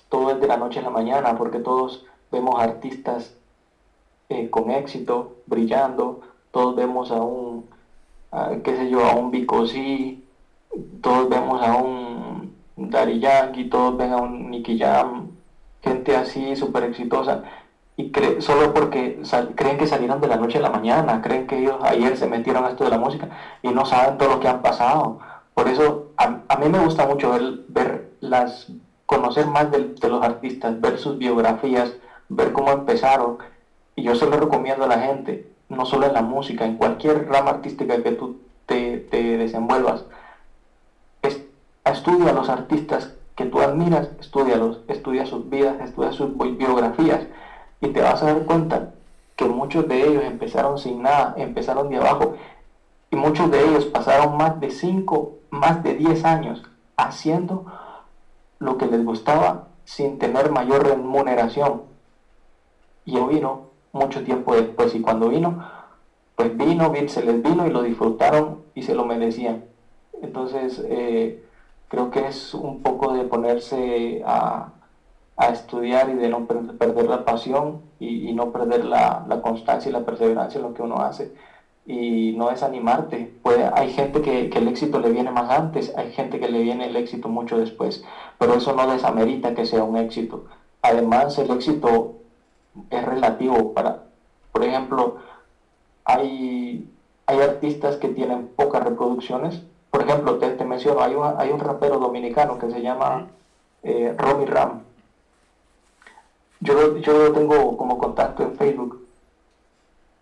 todo 0.09 0.31
es 0.31 0.39
de 0.39 0.47
la 0.47 0.57
noche 0.57 0.79
a 0.79 0.83
la 0.83 0.89
mañana, 0.89 1.37
porque 1.37 1.59
todos 1.59 2.05
vemos 2.31 2.55
artistas 2.57 3.35
eh, 4.29 4.49
con 4.49 4.71
éxito, 4.71 5.35
brillando, 5.45 6.21
todos 6.51 6.75
vemos 6.75 7.11
a 7.11 7.21
un, 7.21 7.65
qué 8.63 8.75
sé 8.75 8.89
yo, 8.89 9.05
a 9.05 9.15
un 9.15 9.31
Bicosí, 9.31 10.23
todos 11.01 11.29
vemos 11.29 11.61
a 11.61 11.75
un 11.75 12.55
Daddy 12.77 13.19
Yankee, 13.19 13.69
todos 13.69 13.97
ven 13.97 14.13
a 14.13 14.17
un 14.17 14.49
Nicky 14.51 14.79
Jam, 14.79 15.29
gente 15.81 16.15
así 16.15 16.55
súper 16.55 16.85
exitosa, 16.85 17.43
y 17.97 18.11
solo 18.39 18.73
porque 18.73 19.21
creen 19.55 19.77
que 19.77 19.87
salieron 19.87 20.19
de 20.19 20.27
la 20.27 20.35
noche 20.35 20.57
a 20.57 20.61
la 20.61 20.69
mañana, 20.69 21.21
creen 21.21 21.47
que 21.47 21.59
ellos 21.59 21.77
ayer 21.81 22.17
se 22.17 22.27
metieron 22.27 22.65
a 22.65 22.69
esto 22.69 22.83
de 22.83 22.89
la 22.89 22.97
música 22.97 23.29
y 23.61 23.69
no 23.69 23.85
saben 23.85 24.17
todo 24.17 24.29
lo 24.29 24.39
que 24.39 24.49
han 24.49 24.61
pasado. 24.61 25.19
Por 25.53 25.69
eso 25.69 26.11
a, 26.17 26.39
a 26.49 26.57
mí 26.57 26.67
me 26.67 26.79
gusta 26.79 27.07
mucho 27.07 27.31
ver, 27.31 27.63
ver 27.69 28.11
las, 28.19 28.67
conocer 29.05 29.47
más 29.47 29.71
de, 29.71 29.95
los 30.09 30.23
artistas, 30.23 30.79
ver 30.81 30.97
sus 30.97 31.17
biografías, 31.17 31.93
ver 32.27 32.51
cómo 32.51 32.71
empezaron. 32.71 33.37
Y 33.95 34.03
yo 34.03 34.15
se 34.15 34.25
lo 34.25 34.37
recomiendo 34.37 34.83
a 34.83 34.87
la 34.87 34.99
gente, 34.99 35.49
no 35.69 35.85
solo 35.85 36.07
en 36.07 36.13
la 36.13 36.21
música, 36.21 36.65
en 36.65 36.75
cualquier 36.75 37.29
rama 37.29 37.51
artística 37.51 38.01
que 38.03 38.11
tú 38.11 38.41
te, 38.65 38.97
te 38.97 39.37
desenvuelvas. 39.37 40.03
estudia 41.85 42.31
a 42.31 42.33
los 42.33 42.49
artistas 42.49 43.13
que 43.35 43.45
tú 43.45 43.61
admiras, 43.61 44.09
estudialos, 44.19 44.81
estudia 44.87 45.25
sus 45.25 45.49
vidas, 45.49 45.75
estudia 45.81 46.11
sus 46.11 46.35
biografías 46.37 47.21
y 47.81 47.87
te 47.87 48.01
vas 48.01 48.21
a 48.21 48.27
dar 48.27 48.45
cuenta 48.45 48.93
que 49.35 49.45
muchos 49.45 49.87
de 49.87 50.07
ellos 50.07 50.23
empezaron 50.23 50.77
sin 50.77 51.01
nada, 51.01 51.33
empezaron 51.37 51.89
de 51.89 51.97
abajo 51.97 52.35
y 53.11 53.15
muchos 53.15 53.51
de 53.51 53.63
ellos 53.63 53.85
pasaron 53.85 54.37
más 54.37 54.59
de 54.59 54.71
5, 54.71 55.33
más 55.49 55.83
de 55.83 55.95
10 55.95 56.25
años 56.25 56.63
haciendo 56.97 57.65
lo 58.59 58.77
que 58.77 58.87
les 58.87 59.03
gustaba 59.03 59.67
sin 59.83 60.17
tener 60.19 60.51
mayor 60.51 60.87
remuneración. 60.87 61.83
Y 63.05 63.19
vino 63.19 63.69
mucho 63.91 64.23
tiempo 64.23 64.55
después 64.55 64.95
y 64.95 65.01
cuando 65.01 65.29
vino, 65.29 65.63
pues 66.35 66.55
vino, 66.57 66.91
se 67.07 67.23
les 67.23 67.41
vino 67.41 67.67
y 67.67 67.69
lo 67.69 67.83
disfrutaron 67.83 68.63
y 68.73 68.81
se 68.81 68.95
lo 68.95 69.05
merecían. 69.05 69.65
Entonces, 70.21 70.83
eh, 70.85 71.43
creo 71.87 72.09
que 72.09 72.27
es 72.27 72.53
un 72.53 72.81
poco 72.81 73.13
de 73.13 73.23
ponerse 73.25 74.23
a, 74.25 74.69
a 75.37 75.47
estudiar 75.47 76.09
y 76.09 76.13
de 76.13 76.29
no 76.29 76.45
perder 76.45 77.07
la 77.09 77.25
pasión 77.25 77.81
y, 77.99 78.31
no 78.33 78.51
perder 78.51 78.85
la, 78.85 79.25
constancia 79.41 79.89
y 79.89 79.93
la 79.93 80.05
perseverancia 80.05 80.57
en 80.59 80.63
lo 80.63 80.73
que 80.73 80.81
uno 80.81 80.97
hace 80.97 81.33
y 81.85 82.33
no 82.37 82.49
desanimarte. 82.49 83.33
Puede, 83.43 83.69
hay 83.73 83.91
gente 83.91 84.21
que, 84.21 84.47
el 84.47 84.67
éxito 84.67 84.99
le 84.99 85.11
viene 85.11 85.31
más 85.31 85.49
antes, 85.49 85.93
hay 85.97 86.11
gente 86.11 86.39
que 86.39 86.49
le 86.49 86.61
viene 86.61 86.87
el 86.87 86.95
éxito 86.95 87.27
mucho 87.27 87.57
después, 87.57 88.03
pero 88.37 88.55
eso 88.55 88.73
no 88.73 88.87
desamerita 88.91 89.53
que 89.53 89.65
sea 89.65 89.83
un 89.83 89.97
éxito. 89.97 90.45
Además, 90.81 91.37
el 91.37 91.51
éxito 91.51 92.13
es 92.89 93.05
relativo 93.05 93.73
para, 93.73 94.03
por 94.51 94.63
ejemplo, 94.63 95.17
hay, 96.05 96.89
hay 97.25 97.39
artistas 97.39 97.97
que 97.97 98.09
tienen 98.09 98.47
pocas 98.55 98.83
reproducciones. 98.83 99.61
Por 99.91 100.03
ejemplo, 100.03 100.37
te, 100.37 100.49
te 100.51 100.65
menciono, 100.65 101.01
hay 101.01 101.15
un, 101.15 101.25
hay 101.37 101.51
un 101.51 101.59
rapero 101.59 101.99
dominicano 101.99 102.57
que 102.57 102.69
se 102.69 102.81
llama 102.81 103.27
eh, 103.83 104.13
Romy 104.17 104.45
Ram 104.45 104.81
yo, 106.65 106.97
yo 106.97 107.13
lo 107.13 107.31
tengo 107.31 107.77
como 107.77 107.97
contacto 107.97 108.43
en 108.43 108.55
Facebook. 108.55 109.01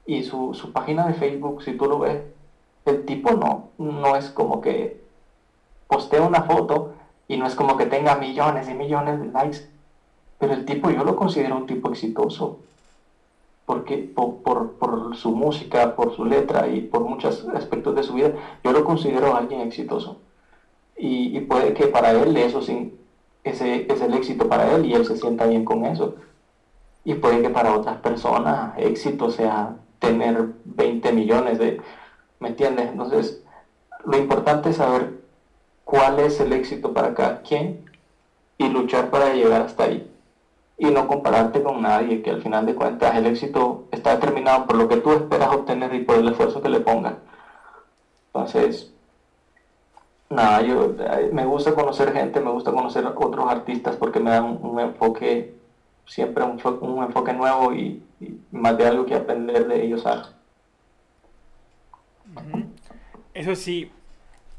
Y 0.06 0.24
su, 0.24 0.54
su, 0.54 0.72
página 0.72 1.08
de 1.08 1.14
Facebook, 1.14 1.64
si 1.64 1.74
tú 1.74 1.86
lo 1.86 2.00
ves, 2.00 2.22
el 2.86 3.06
tipo 3.06 3.32
no, 3.32 3.70
no 3.78 4.16
es 4.16 4.30
como 4.30 4.60
que 4.60 5.02
postea 5.88 6.22
una 6.22 6.44
foto 6.44 6.94
y 7.28 7.38
no 7.38 7.48
es 7.48 7.56
como 7.56 7.78
que 7.78 7.86
tenga 7.86 8.16
millones 8.16 8.68
y 8.70 8.74
millones 8.74 9.20
de 9.22 9.28
likes. 9.28 9.70
Pero 10.40 10.54
el 10.54 10.66
tipo 10.66 10.90
yo 10.92 11.04
lo 11.04 11.16
considero 11.16 11.56
un 11.56 11.68
tipo 11.68 11.90
exitoso. 11.90 12.60
Porque 13.66 13.98
por, 13.98 14.44
por, 14.44 14.74
por 14.74 15.16
su 15.16 15.32
música, 15.32 15.96
por 15.96 16.14
su 16.14 16.26
letra 16.26 16.68
y 16.68 16.82
por 16.82 17.02
muchos 17.04 17.48
aspectos 17.56 17.96
de 17.96 18.04
su 18.04 18.14
vida, 18.14 18.34
yo 18.62 18.74
lo 18.74 18.84
considero 18.84 19.36
alguien 19.36 19.62
exitoso. 19.62 20.18
Y, 20.98 21.38
y 21.38 21.40
puede 21.42 21.74
que 21.74 21.88
para 21.88 22.12
él 22.12 22.36
eso 22.36 22.62
sin, 22.62 23.00
ese 23.44 23.92
es 23.92 24.02
el 24.02 24.14
éxito 24.14 24.48
para 24.48 24.76
él 24.76 24.86
y 24.86 24.94
él 24.94 25.06
se 25.06 25.18
sienta 25.18 25.46
bien 25.46 25.66
con 25.66 25.86
eso. 25.86 26.16
Y 27.06 27.16
puede 27.16 27.42
que 27.42 27.50
para 27.50 27.74
otras 27.74 27.98
personas 27.98 28.74
éxito 28.78 29.30
sea 29.30 29.76
tener 30.00 30.54
20 30.66 31.12
millones 31.12 31.60
de... 31.60 31.82
¿Me 32.40 32.50
entiendes? 32.50 32.90
Entonces, 32.90 33.44
lo 34.06 34.18
importante 34.18 34.70
es 34.70 34.78
saber 34.78 35.22
cuál 35.86 36.20
es 36.20 36.40
el 36.40 36.54
éxito 36.54 36.94
para 36.94 37.14
cada 37.14 37.42
quien 37.42 37.90
y 38.58 38.70
luchar 38.70 39.10
para 39.10 39.34
llegar 39.34 39.62
hasta 39.62 39.86
ahí. 39.86 40.10
Y 40.78 40.88
no 40.88 41.08
compararte 41.08 41.62
con 41.62 41.82
nadie, 41.82 42.22
que 42.22 42.32
al 42.32 42.42
final 42.42 42.66
de 42.66 42.76
cuentas 42.76 43.16
el 43.16 43.28
éxito 43.28 43.86
está 43.92 44.16
determinado 44.16 44.66
por 44.66 44.76
lo 44.76 44.88
que 44.88 44.98
tú 44.98 45.12
esperas 45.12 45.50
obtener 45.50 45.94
y 45.94 46.04
por 46.04 46.18
el 46.18 46.28
esfuerzo 46.28 46.62
que 46.62 46.70
le 46.70 46.80
pongas. 46.80 47.14
Entonces, 48.28 48.92
nada, 50.30 50.62
yo 50.62 50.96
me 51.32 51.46
gusta 51.46 51.74
conocer 51.74 52.12
gente, 52.12 52.40
me 52.40 52.52
gusta 52.52 52.72
conocer 52.72 53.06
otros 53.06 53.46
artistas 53.48 53.96
porque 53.96 54.20
me 54.20 54.32
dan 54.32 54.60
un 54.62 54.80
enfoque 54.80 55.56
siempre 56.06 56.44
un, 56.44 56.60
un 56.82 57.04
enfoque 57.04 57.34
nuevo 57.34 57.74
y, 57.74 58.04
más 58.52 58.78
de 58.78 58.88
algo 58.88 59.06
que 59.06 59.16
aprender 59.16 59.68
de 59.68 59.84
ellos. 59.84 60.04
Eso 63.34 63.56
sí, 63.56 63.92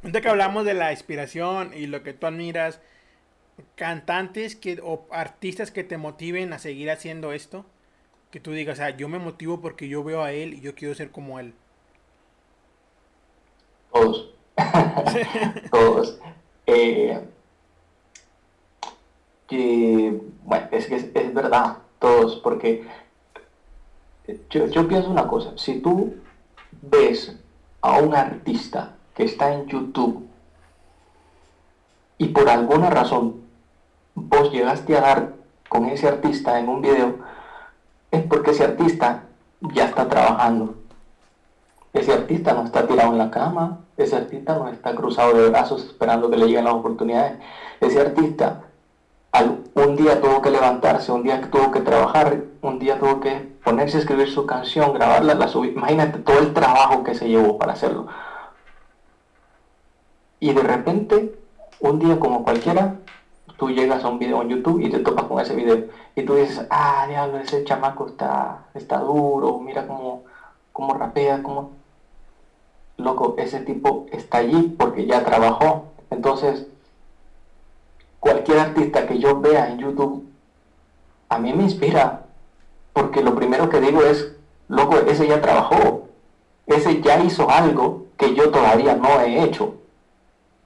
antes 0.02 0.20
que 0.20 0.28
hablamos 0.28 0.64
de 0.64 0.74
la 0.74 0.92
inspiración 0.92 1.72
y 1.74 1.86
lo 1.86 2.02
que 2.02 2.12
tú 2.12 2.26
admiras, 2.26 2.80
cantantes 3.74 4.56
que, 4.56 4.80
o 4.82 5.06
artistas 5.10 5.70
que 5.70 5.84
te 5.84 5.96
motiven 5.96 6.52
a 6.52 6.58
seguir 6.58 6.90
haciendo 6.90 7.32
esto, 7.32 7.64
que 8.30 8.40
tú 8.40 8.52
digas, 8.52 8.80
o 8.80 8.88
yo 8.96 9.08
me 9.08 9.18
motivo 9.18 9.60
porque 9.60 9.88
yo 9.88 10.04
veo 10.04 10.22
a 10.22 10.32
él 10.32 10.54
y 10.54 10.60
yo 10.60 10.74
quiero 10.74 10.94
ser 10.94 11.10
como 11.10 11.38
él. 11.38 11.54
Todos. 13.92 14.34
Todos. 15.70 16.20
Eh, 16.66 17.20
que, 19.46 20.20
bueno, 20.44 20.66
es 20.70 20.86
que 20.86 20.96
es, 20.96 21.34
verdad, 21.34 21.78
todos, 21.98 22.36
porque 22.36 22.86
yo, 24.50 24.66
yo, 24.66 24.88
pienso 24.88 25.10
una 25.10 25.26
cosa, 25.26 25.52
si 25.56 25.80
tú 25.80 26.14
ves 26.82 27.36
a 27.80 27.98
un 27.98 28.14
artista 28.14 28.96
que 29.14 29.24
está 29.24 29.52
en 29.52 29.66
YouTube 29.66 30.26
y 32.18 32.28
por 32.28 32.48
alguna 32.48 32.90
razón 32.90 33.42
vos 34.14 34.50
llegaste 34.52 34.96
a 34.96 35.00
dar 35.00 35.34
con 35.68 35.86
ese 35.86 36.08
artista 36.08 36.58
en 36.58 36.68
un 36.68 36.80
video, 36.80 37.16
es 38.10 38.22
porque 38.22 38.52
ese 38.52 38.64
artista 38.64 39.24
ya 39.60 39.86
está 39.86 40.08
trabajando. 40.08 40.76
Ese 41.92 42.12
artista 42.12 42.52
no 42.54 42.64
está 42.64 42.86
tirado 42.86 43.12
en 43.12 43.18
la 43.18 43.30
cama, 43.30 43.80
ese 43.96 44.16
artista 44.16 44.56
no 44.56 44.68
está 44.68 44.94
cruzado 44.94 45.34
de 45.34 45.48
brazos 45.48 45.84
esperando 45.84 46.28
que 46.30 46.36
le 46.36 46.46
lleguen 46.46 46.64
las 46.64 46.74
oportunidades. 46.74 47.38
Ese 47.80 48.00
artista 48.00 48.62
un 49.74 49.96
día 49.96 50.20
tuvo 50.20 50.40
que 50.40 50.50
levantarse, 50.50 51.10
un 51.10 51.24
día 51.24 51.40
tuvo 51.50 51.70
que 51.72 51.80
trabajar, 51.80 52.44
un 52.62 52.78
día 52.78 52.98
tuvo 52.98 53.20
que 53.20 53.54
ponerse 53.64 53.96
a 53.96 54.00
escribir 54.00 54.30
su 54.30 54.46
canción, 54.46 54.94
grabarla, 54.94 55.34
la 55.34 55.48
subir. 55.48 55.72
Imagínate 55.72 56.18
todo 56.20 56.38
el 56.38 56.54
trabajo 56.54 57.02
que 57.02 57.14
se 57.14 57.28
llevó 57.28 57.58
para 57.58 57.72
hacerlo. 57.72 58.06
Y 60.38 60.52
de 60.52 60.62
repente, 60.62 61.34
un 61.80 61.98
día 61.98 62.20
como 62.20 62.44
cualquiera, 62.44 62.96
tú 63.56 63.70
llegas 63.70 64.04
a 64.04 64.08
un 64.08 64.18
video 64.18 64.42
en 64.42 64.50
YouTube 64.50 64.80
y 64.80 64.90
te 64.90 65.00
topas 65.00 65.24
con 65.24 65.40
ese 65.40 65.56
video. 65.56 65.86
Y 66.14 66.22
tú 66.22 66.34
dices, 66.34 66.66
ah, 66.70 67.06
diablo, 67.08 67.38
ese 67.38 67.64
chamaco 67.64 68.06
está, 68.06 68.66
está 68.74 68.98
duro, 68.98 69.58
mira 69.58 69.86
cómo, 69.86 70.24
cómo 70.72 70.94
rapea, 70.94 71.42
cómo... 71.42 71.72
Loco, 72.96 73.34
ese 73.38 73.58
tipo 73.60 74.06
está 74.12 74.38
allí 74.38 74.74
porque 74.78 75.06
ya 75.06 75.24
trabajó. 75.24 75.86
Entonces, 76.10 76.68
cualquier 78.24 78.58
artista 78.58 79.06
que 79.06 79.18
yo 79.18 79.38
vea 79.38 79.68
en 79.68 79.78
YouTube, 79.78 80.24
a 81.28 81.38
mí 81.38 81.52
me 81.52 81.64
inspira, 81.64 82.22
porque 82.94 83.22
lo 83.22 83.34
primero 83.34 83.68
que 83.68 83.82
digo 83.82 84.00
es, 84.02 84.32
loco, 84.68 84.96
ese 85.06 85.28
ya 85.28 85.42
trabajó, 85.42 86.08
ese 86.66 87.02
ya 87.02 87.22
hizo 87.22 87.50
algo 87.50 88.06
que 88.16 88.34
yo 88.34 88.48
todavía 88.48 88.96
no 88.96 89.20
he 89.20 89.44
hecho. 89.44 89.74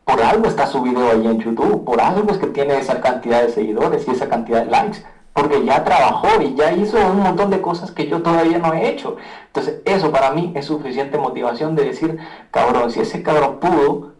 Por 0.05 0.23
algo 0.23 0.47
está 0.47 0.69
su 0.69 0.83
video 0.83 1.11
ahí 1.11 1.27
en 1.27 1.41
YouTube, 1.41 1.85
por 1.85 2.01
algo 2.01 2.31
es 2.31 2.39
que 2.39 2.47
tiene 2.47 2.79
esa 2.79 3.01
cantidad 3.01 3.43
de 3.43 3.51
seguidores 3.51 4.07
y 4.07 4.13
esa 4.13 4.29
cantidad 4.29 4.65
de 4.65 4.71
likes, 4.71 5.05
porque 5.33 5.65
ya 5.65 5.83
trabajó 5.83 6.41
y 6.41 6.55
ya 6.55 6.73
hizo 6.73 6.97
un 6.97 7.19
montón 7.23 7.51
de 7.51 7.61
cosas 7.61 7.91
que 7.91 8.07
yo 8.07 8.23
todavía 8.23 8.59
no 8.59 8.73
he 8.73 8.89
hecho. 8.89 9.17
Entonces, 9.49 9.83
eso 9.85 10.13
para 10.13 10.31
mí 10.31 10.53
es 10.55 10.67
suficiente 10.67 11.19
motivación 11.19 11.75
de 11.75 11.87
decir, 11.87 12.19
cabrón, 12.53 12.93
si 12.93 13.01
ese 13.01 13.21
cabrón 13.21 13.59
pudo, 13.59 14.13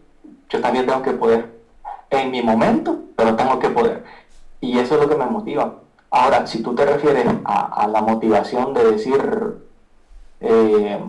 yo 0.49 0.59
también 0.59 0.85
tengo 0.85 1.01
que 1.03 1.11
poder. 1.11 1.58
En 2.09 2.31
mi 2.31 2.41
momento, 2.41 2.99
pero 3.15 3.35
tengo 3.35 3.59
que 3.59 3.69
poder. 3.69 4.03
Y 4.61 4.79
eso 4.79 4.95
es 4.95 5.01
lo 5.01 5.09
que 5.09 5.15
me 5.15 5.25
motiva. 5.25 5.75
Ahora, 6.11 6.47
si 6.47 6.63
tú 6.63 6.73
te 6.73 6.85
refieres 6.85 7.25
a, 7.45 7.87
la 7.87 8.01
motivación 8.01 8.73
de 8.73 8.91
decir, 8.91 9.57
eh, 10.41 10.99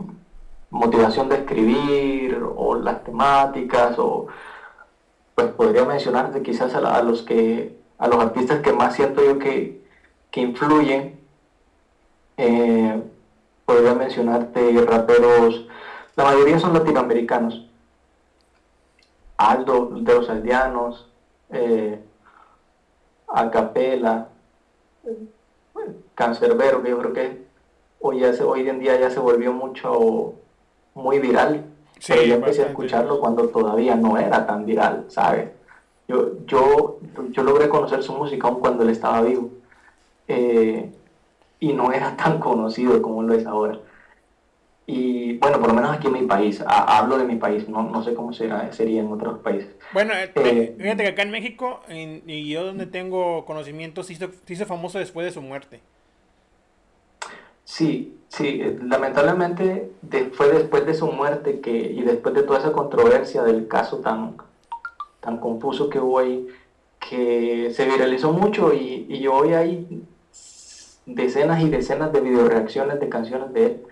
motivación 0.71 1.29
de 1.29 1.37
escribir 1.37 2.43
o 2.57 2.75
las 2.75 3.03
temáticas, 3.05 3.99
o 3.99 4.27
pues 5.35 5.49
podría 5.53 5.85
mencionarte 5.85 6.43
quizás 6.43 6.75
a 6.75 7.03
los 7.03 7.23
que 7.23 7.81
a 8.01 8.09
los 8.09 8.19
artistas 8.19 8.61
que 8.61 8.73
más 8.73 8.95
siento 8.95 9.25
yo 9.25 9.39
que, 9.39 9.83
que 10.31 10.41
influyen. 10.41 11.21
Eh, 12.37 13.03
podría 13.67 13.95
mencionarte 13.95 14.85
raperos, 14.87 15.67
la 16.17 16.25
mayoría 16.25 16.59
son 16.59 16.73
latinoamericanos. 16.73 17.70
Aldo 19.41 19.89
de 19.93 20.15
los 20.15 20.29
Aldeanos, 20.29 21.09
eh, 21.51 21.99
Acapela, 23.27 24.29
Cancerbero, 26.15 26.83
que 26.83 26.91
yo 26.91 26.99
creo 26.99 27.13
que 27.15 27.43
hoy, 28.01 28.23
hoy 28.23 28.69
en 28.69 28.81
día 28.81 29.01
ya 29.01 29.09
se 29.09 29.19
volvió 29.19 29.55
mucho, 29.55 30.35
muy 30.95 31.21
viral. 31.21 31.65
pero 32.07 32.23
yo 32.23 32.35
empecé 32.35 32.65
a 32.65 32.67
escucharlo 32.67 33.19
cuando 33.19 33.49
todavía 33.49 33.95
no 33.95 34.19
era 34.19 34.47
tan 34.47 34.67
viral, 34.67 35.07
¿sabes? 35.09 35.49
Yo, 36.07 36.45
yo, 36.45 36.99
yo 37.31 37.43
logré 37.43 37.71
conocer 37.71 38.03
su 38.03 38.13
música 38.13 38.47
aún 38.47 38.61
cuando 38.61 38.83
él 38.83 38.91
estaba 38.91 39.23
vivo. 39.23 39.49
Eh, 40.29 40.93
y 41.61 41.73
no 41.73 41.93
era 41.93 42.15
tan 42.23 42.39
conocido 42.41 43.01
como 43.01 43.23
lo 43.23 43.33
es 43.33 43.47
ahora. 43.47 43.79
Y 44.87 45.39
bueno, 45.39 45.61
por 45.61 45.69
lo 45.69 45.75
menos 45.75 45.93
aquí 45.93 46.09
en 46.09 46.15
mi 46.15 46.23
país, 46.23 46.63
hablo 46.67 47.17
de 47.17 47.25
mi 47.25 47.37
país, 47.37 47.69
no, 47.69 47.83
no 47.83 48.03
sé 48.03 48.15
cómo 48.15 48.33
será, 48.33 48.73
sería 48.73 49.01
en 49.01 49.13
otros 49.13 49.39
países. 49.39 49.71
Bueno, 49.93 50.13
eh, 50.15 50.33
eh, 50.35 50.75
fíjate 50.77 51.05
que 51.05 51.09
acá 51.11 51.23
en 51.23 51.31
México, 51.31 51.81
y 51.89 52.49
yo 52.49 52.65
donde 52.65 52.87
tengo 52.87 53.45
conocimientos, 53.45 54.07
se 54.07 54.15
hizo, 54.15 54.67
famoso 54.67 54.99
después 54.99 55.25
de 55.27 55.33
su 55.33 55.43
muerte. 55.43 55.81
Sí, 57.65 58.19
sí, 58.29 58.63
lamentablemente 58.83 59.93
fue 60.33 60.49
después 60.49 60.85
de 60.87 60.95
su 60.95 61.07
muerte 61.07 61.61
que, 61.61 61.71
y 61.71 62.03
después 62.03 62.35
de 62.35 62.43
toda 62.43 62.59
esa 62.59 62.73
controversia 62.73 63.45
del 63.45 63.69
caso 63.69 63.99
tan, 63.99 64.39
tan 65.21 65.39
confuso 65.39 65.89
que 65.89 66.01
hubo 66.01 66.19
ahí, 66.19 66.49
que 66.99 67.71
se 67.73 67.87
viralizó 67.87 68.33
mucho 68.33 68.75
y, 68.75 69.07
y 69.09 69.27
hoy 69.29 69.55
hay 69.55 70.03
decenas 71.07 71.63
y 71.63 71.69
decenas 71.69 72.13
de 72.13 72.21
video 72.21 72.49
reacciones 72.49 72.99
de 72.99 73.09
canciones 73.09 73.53
de 73.53 73.67
él, 73.67 73.83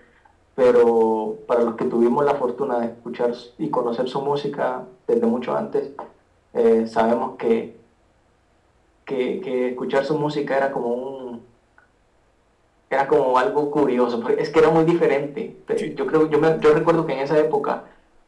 pero 0.59 1.37
para 1.47 1.61
los 1.63 1.75
que 1.75 1.85
tuvimos 1.85 2.25
la 2.25 2.35
fortuna 2.35 2.79
de 2.79 2.87
escuchar 2.87 3.31
y 3.57 3.69
conocer 3.69 4.09
su 4.09 4.19
música 4.19 4.83
desde 5.07 5.25
mucho 5.25 5.55
antes, 5.55 5.91
eh, 6.53 6.85
sabemos 6.85 7.37
que, 7.37 7.77
que, 9.05 9.69
escuchar 9.69 10.03
su 10.03 10.19
música 10.19 10.57
era 10.57 10.69
como 10.69 10.89
un 10.89 11.41
era 12.89 13.07
como 13.07 13.37
algo 13.37 13.71
curioso, 13.71 14.19
porque 14.19 14.41
es 14.41 14.49
que 14.49 14.59
era 14.59 14.69
muy 14.69 14.83
diferente. 14.83 15.55
Yo 15.95 16.05
creo, 16.05 16.29
yo, 16.29 16.59
yo 16.59 16.73
recuerdo 16.73 17.05
que 17.05 17.13
en 17.13 17.19
esa 17.19 17.39
época 17.39 17.85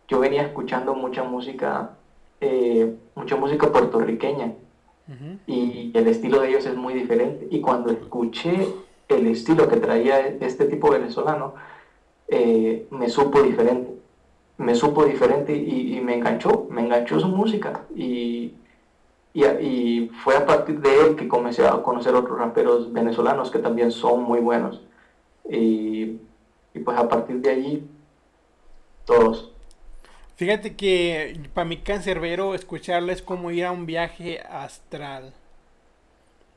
yo 0.07 0.19
venía 0.21 0.43
escuchando 0.43 0.95
mucha 0.95 1.23
música, 1.23 1.97
eh, 2.39 2.95
mucha 3.13 3.35
música 3.35 3.69
puertorriqueña 3.69 4.53
y 5.47 5.91
el 5.93 6.07
estilo 6.07 6.39
de 6.39 6.47
ellos 6.47 6.65
es 6.65 6.77
muy 6.77 6.93
diferente. 6.93 7.45
Y 7.51 7.59
cuando 7.59 7.91
escuché 7.91 8.69
el 9.09 9.27
estilo 9.27 9.67
que 9.67 9.75
traía 9.75 10.25
este 10.27 10.63
tipo 10.65 10.89
venezolano, 10.89 11.55
eh, 12.31 12.87
me 12.89 13.09
supo 13.09 13.43
diferente. 13.43 13.91
Me 14.57 14.73
supo 14.73 15.05
diferente 15.05 15.53
y, 15.55 15.99
me 16.01 16.15
enganchó, 16.15 16.67
me 16.69 16.81
enganchó 16.81 17.19
su 17.19 17.27
música. 17.27 17.81
Y, 17.95 18.53
y, 19.33 20.09
fue 20.23 20.35
a 20.37 20.45
partir 20.45 20.79
de 20.79 21.01
él 21.01 21.15
que 21.15 21.27
comencé 21.27 21.67
a 21.67 21.81
conocer 21.83 22.15
otros 22.15 22.37
raperos 22.39 22.91
venezolanos 22.93 23.51
que 23.51 23.59
también 23.59 23.91
son 23.91 24.23
muy 24.23 24.39
buenos. 24.39 24.81
Y, 25.49 26.17
y 26.73 26.79
pues 26.83 26.97
a 26.97 27.07
partir 27.09 27.41
de 27.41 27.49
allí, 27.49 27.83
todos. 29.05 29.51
Fíjate 30.35 30.75
que 30.75 31.39
para 31.53 31.65
mi 31.65 31.77
cancerbero 31.77 32.55
escucharla 32.55 33.13
es 33.13 33.21
como 33.21 33.51
ir 33.51 33.65
a 33.65 33.71
un 33.71 33.85
viaje 33.85 34.39
astral. 34.39 35.33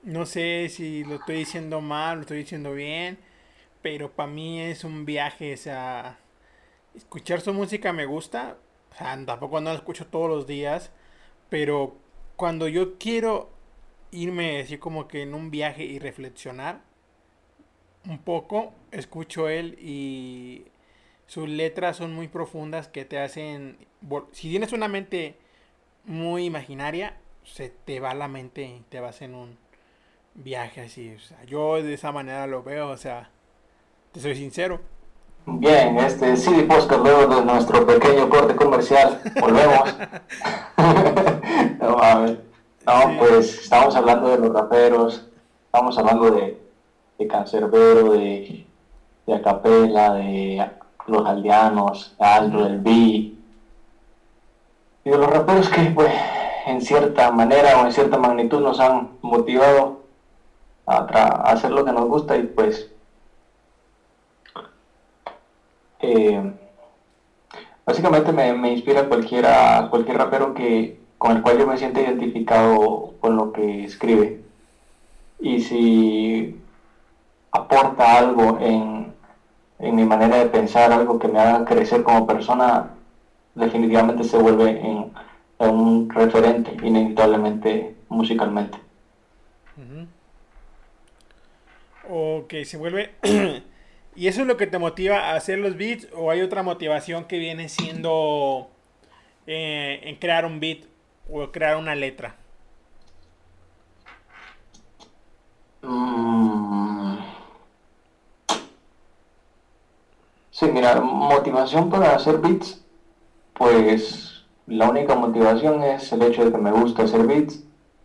No 0.05 0.27
sé 0.27 0.69
si 0.69 1.03
lo 1.05 1.17
estoy 1.17 1.37
diciendo 1.37 1.81
mal, 1.81 2.17
lo 2.17 2.21
estoy 2.23 2.39
diciendo 2.39 2.75
bien, 2.75 3.19
pero 3.85 4.11
para 4.11 4.31
mí 4.31 4.63
es 4.63 4.83
un 4.83 5.05
viaje, 5.05 5.53
o 5.53 5.57
sea, 5.59 6.19
escuchar 6.95 7.43
su 7.43 7.53
música 7.53 7.93
me 7.93 8.07
gusta, 8.07 8.57
o 8.91 8.97
sea, 8.97 9.23
tampoco 9.27 9.61
no 9.61 9.69
la 9.69 9.77
escucho 9.77 10.07
todos 10.07 10.27
los 10.27 10.47
días, 10.47 10.91
pero 11.51 11.95
cuando 12.37 12.67
yo 12.67 12.97
quiero 12.97 13.51
irme 14.11 14.59
así 14.63 14.79
como 14.79 15.07
que 15.07 15.21
en 15.21 15.35
un 15.35 15.51
viaje 15.51 15.85
y 15.85 15.99
reflexionar 15.99 16.81
un 18.07 18.21
poco, 18.21 18.73
escucho 18.91 19.51
él 19.51 19.77
y 19.79 20.65
sus 21.27 21.47
letras 21.47 21.99
son 21.99 22.15
muy 22.15 22.29
profundas 22.29 22.89
que 22.89 23.05
te 23.05 23.19
hacen... 23.19 23.77
Si 24.33 24.49
tienes 24.49 24.73
una 24.73 24.89
mente 24.89 25.37
muy 26.05 26.47
imaginaria, 26.47 27.19
se 27.45 27.69
te 27.69 28.01
va 28.01 28.15
la 28.15 28.29
mente 28.29 28.63
y 28.63 28.83
te 28.89 29.01
vas 29.01 29.21
en 29.21 29.35
un 29.35 29.59
viaje 30.33 30.81
así. 30.81 31.15
O 31.15 31.21
sea, 31.21 31.45
yo 31.45 31.83
de 31.83 31.93
esa 31.93 32.13
manera 32.13 32.47
lo 32.47 32.63
veo, 32.63 32.89
o 32.89 32.97
sea, 32.97 33.31
te 34.15 34.21
soy 34.21 34.37
sincero. 34.37 34.79
Bien, 35.45 35.99
este 35.99 36.37
CD 36.37 36.63
Podcast 36.63 37.03
luego 37.03 37.35
de 37.35 37.45
nuestro 37.45 37.85
pequeño 37.85 38.29
corte 38.29 38.55
comercial, 38.55 39.21
volvemos. 39.41 39.97
no 41.81 41.97
No, 42.87 43.19
pues 43.19 43.63
estamos 43.65 43.97
hablando 43.97 44.29
de 44.29 44.39
los 44.39 44.53
raperos, 44.53 45.27
estamos 45.67 45.99
hablando 45.99 46.31
de, 46.31 46.63
de 47.19 47.27
Cancerbero, 47.27 48.13
de, 48.13 48.65
de 49.27 49.35
Acapela, 49.35 50.15
de 50.15 50.65
los 51.09 51.27
aldeanos, 51.27 52.15
Aldo, 52.21 52.67
el 52.67 52.79
B. 52.79 52.91
Y 52.93 53.35
de 55.03 55.19
los 55.19 55.29
raperos 55.29 55.69
que, 55.69 55.91
pues, 55.91 56.13
en 56.67 56.81
cierta 56.83 57.33
manera 57.33 57.81
o 57.81 57.87
en 57.87 57.93
cierta 57.93 58.17
magnitud 58.17 58.61
nos 58.61 58.79
han 58.79 59.19
motivado 59.23 60.03
a, 60.87 61.51
hacer 61.51 61.73
lo 61.73 61.85
que 61.85 61.93
nos 61.93 62.07
gusta 62.07 62.37
y, 62.37 62.45
pues, 62.45 62.94
eh, 66.05 66.53
básicamente 67.85 68.33
me, 68.33 68.73
inspira 68.73 69.09
cualquiera, 69.09 69.89
cualquier 69.91 70.19
rapero 70.19 70.55
que, 70.55 70.99
con 71.19 71.37
el 71.37 71.43
cual 71.43 71.59
yo 71.59 71.67
me 71.67 71.79
siento 71.79 72.01
identificado 72.01 73.15
con 73.21 73.37
lo 73.37 73.53
que 73.53 73.85
escribe. 73.85 74.41
Y 75.41 75.61
si 75.61 76.61
aporta 77.51 78.19
algo 78.19 78.59
en, 78.61 79.13
mi 79.79 80.05
manera 80.05 80.39
de 80.39 80.47
pensar, 80.47 80.93
algo 80.93 81.19
que 81.19 81.29
me 81.29 81.41
haga 81.41 81.65
crecer 81.65 82.03
como 82.03 82.27
persona, 82.27 82.91
definitivamente 83.55 84.25
se 84.25 84.39
vuelve 84.39 84.81
un 85.59 86.11
referente, 86.11 86.77
inevitablemente 86.83 87.95
musicalmente. 88.09 88.79
Ok, 92.09 92.55
se 92.65 92.77
vuelve... 92.77 93.11
¿Y 94.17 94.29
eso 94.29 94.43
es 94.43 94.47
lo 94.47 94.57
que 94.57 94.67
te 94.67 94.79
motiva 94.79 95.31
a 95.31 95.35
hacer 95.35 95.59
los 95.59 95.77
beats 95.77 96.09
o 96.15 96.31
hay 96.31 96.41
otra 96.41 96.63
motivación 96.63 97.25
que 97.25 97.39
viene 97.39 97.69
siendo 97.69 98.71
eh, 99.47 100.01
en 100.05 100.17
crear 100.17 100.45
un 100.45 100.61
beat 100.61 100.85
o 101.31 101.51
crear 101.51 101.77
una 101.77 101.95
letra? 101.95 102.37
Mm. 105.83 107.19
Sí, 110.51 110.67
mira, 110.67 111.01
motivación 111.01 111.91
para 111.91 112.15
hacer 112.15 112.39
beats, 112.39 112.85
pues 113.55 114.45
la 114.69 114.89
única 114.89 115.17
motivación 115.17 115.83
es 115.83 116.13
el 116.13 116.23
hecho 116.23 116.45
de 116.45 116.53
que 116.53 116.59
me 116.59 116.71
gusta 116.71 117.03
hacer 117.03 117.27
beats 117.27 117.65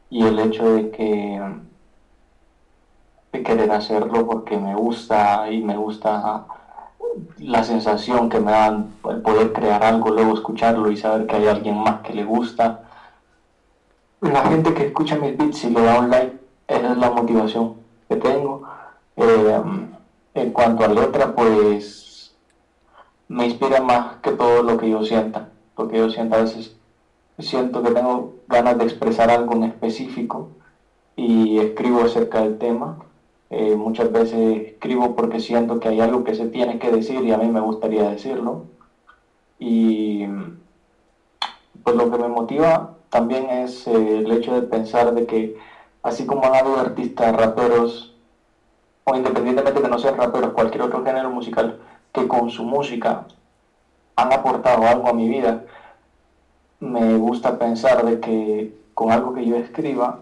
y 0.10 0.26
el 0.26 0.40
hecho 0.40 0.74
de 0.74 0.90
que 0.90 1.40
querer 3.32 3.72
hacerlo 3.72 4.26
porque 4.26 4.58
me 4.58 4.76
gusta 4.76 5.50
y 5.52 5.62
me 5.62 5.78
gusta 5.78 6.46
la 7.40 7.64
sensación 7.64 8.30
que 8.30 8.40
me 8.40 8.52
da 8.52 8.68
el 9.10 9.22
poder 9.22 9.54
crear 9.54 9.84
algo, 9.84 10.10
luego 10.12 10.34
escucharlo 10.34 10.92
y 10.92 10.98
saber 10.98 11.28
que 11.28 11.36
hay 11.38 11.48
alguien 11.48 11.78
más 11.78 12.02
que 12.02 12.14
le 12.14 12.24
gusta. 12.24 12.84
La 14.22 14.46
gente 14.46 14.74
que 14.74 14.88
escucha 14.88 15.16
mis 15.16 15.38
beats 15.38 15.64
y 15.64 15.70
le 15.70 15.82
da 15.82 16.00
un 16.00 16.10
like, 16.10 16.38
esa 16.68 16.92
es 16.92 16.98
la 16.98 17.10
motivación 17.10 17.76
que 18.08 18.16
tengo. 18.18 18.64
Eh, 19.16 19.62
en 20.34 20.52
cuanto 20.52 20.86
a 20.86 20.88
letra, 20.88 21.34
pues 21.34 22.36
me 23.28 23.46
inspira 23.46 23.82
más 23.82 24.18
que 24.18 24.32
todo 24.32 24.64
lo 24.64 24.78
que 24.78 24.90
yo 24.90 25.04
sienta, 25.04 25.50
porque 25.76 25.98
yo 25.98 26.10
siento 26.10 26.36
a 26.36 26.42
veces, 26.42 26.76
siento 27.38 27.82
que 27.82 27.92
tengo 27.92 28.36
ganas 28.48 28.78
de 28.78 28.84
expresar 28.86 29.30
algo 29.30 29.54
en 29.54 29.64
específico 29.64 30.50
y 31.16 31.60
escribo 31.60 32.02
acerca 32.02 32.42
del 32.42 32.58
tema 32.58 32.98
Eh, 33.50 33.76
muchas 33.76 34.12
veces 34.12 34.68
escribo 34.68 35.16
porque 35.16 35.40
siento 35.40 35.80
que 35.80 35.90
hay 35.90 36.00
algo 36.02 36.24
que 36.24 36.36
se 36.36 36.48
tiene 36.48 36.78
que 36.78 36.92
decir 36.92 37.24
y 37.24 37.32
a 37.32 37.38
mí 37.38 37.48
me 37.48 37.62
gustaría 37.62 38.10
decirlo. 38.10 38.66
Y 39.58 40.26
pues 41.84 41.96
lo 41.96 42.12
que 42.12 42.18
me 42.18 42.28
motiva 42.28 42.96
también 43.10 43.50
es 43.50 43.88
eh, 43.88 44.20
el 44.20 44.32
hecho 44.32 44.54
de 44.54 44.62
pensar 44.62 45.14
de 45.14 45.26
que 45.26 45.58
así 46.04 46.26
como 46.26 46.46
han 46.46 46.56
habido 46.56 46.80
artistas, 46.80 47.36
raperos, 47.36 48.16
o 49.04 49.16
independientemente 49.16 49.80
de 49.80 49.86
que 49.86 49.92
no 49.92 50.00
sean 50.00 50.18
raperos, 50.18 50.54
cualquier 50.54 50.84
otro 50.84 51.04
género 51.04 51.30
musical, 51.32 51.80
que 52.14 52.28
con 52.28 52.50
su 52.50 52.64
música 52.64 53.26
han 54.16 54.34
aportado 54.34 54.86
algo 54.88 55.10
a 55.10 55.14
mi 55.14 55.28
vida, 55.28 55.64
me 56.80 57.18
gusta 57.18 57.58
pensar 57.58 58.06
de 58.06 58.20
que 58.20 58.78
con 58.94 59.12
algo 59.12 59.34
que 59.34 59.46
yo 59.46 59.56
escriba 59.56 60.20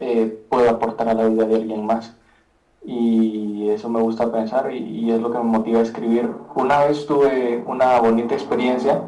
eh, 0.00 0.42
aportar 0.68 1.08
a 1.08 1.14
la 1.14 1.28
vida 1.28 1.44
de 1.44 1.56
alguien 1.56 1.84
más. 1.84 2.16
Y 2.84 3.68
eso 3.68 3.88
me 3.88 4.00
gusta 4.00 4.32
pensar 4.32 4.72
y, 4.72 5.10
es 5.10 5.20
lo 5.20 5.30
que 5.30 5.38
me 5.38 5.44
motiva 5.44 5.80
a 5.80 5.82
escribir. 5.82 6.30
Una 6.54 6.84
vez 6.84 7.06
tuve 7.06 7.62
una 7.66 8.00
bonita 8.00 8.34
experiencia 8.34 9.02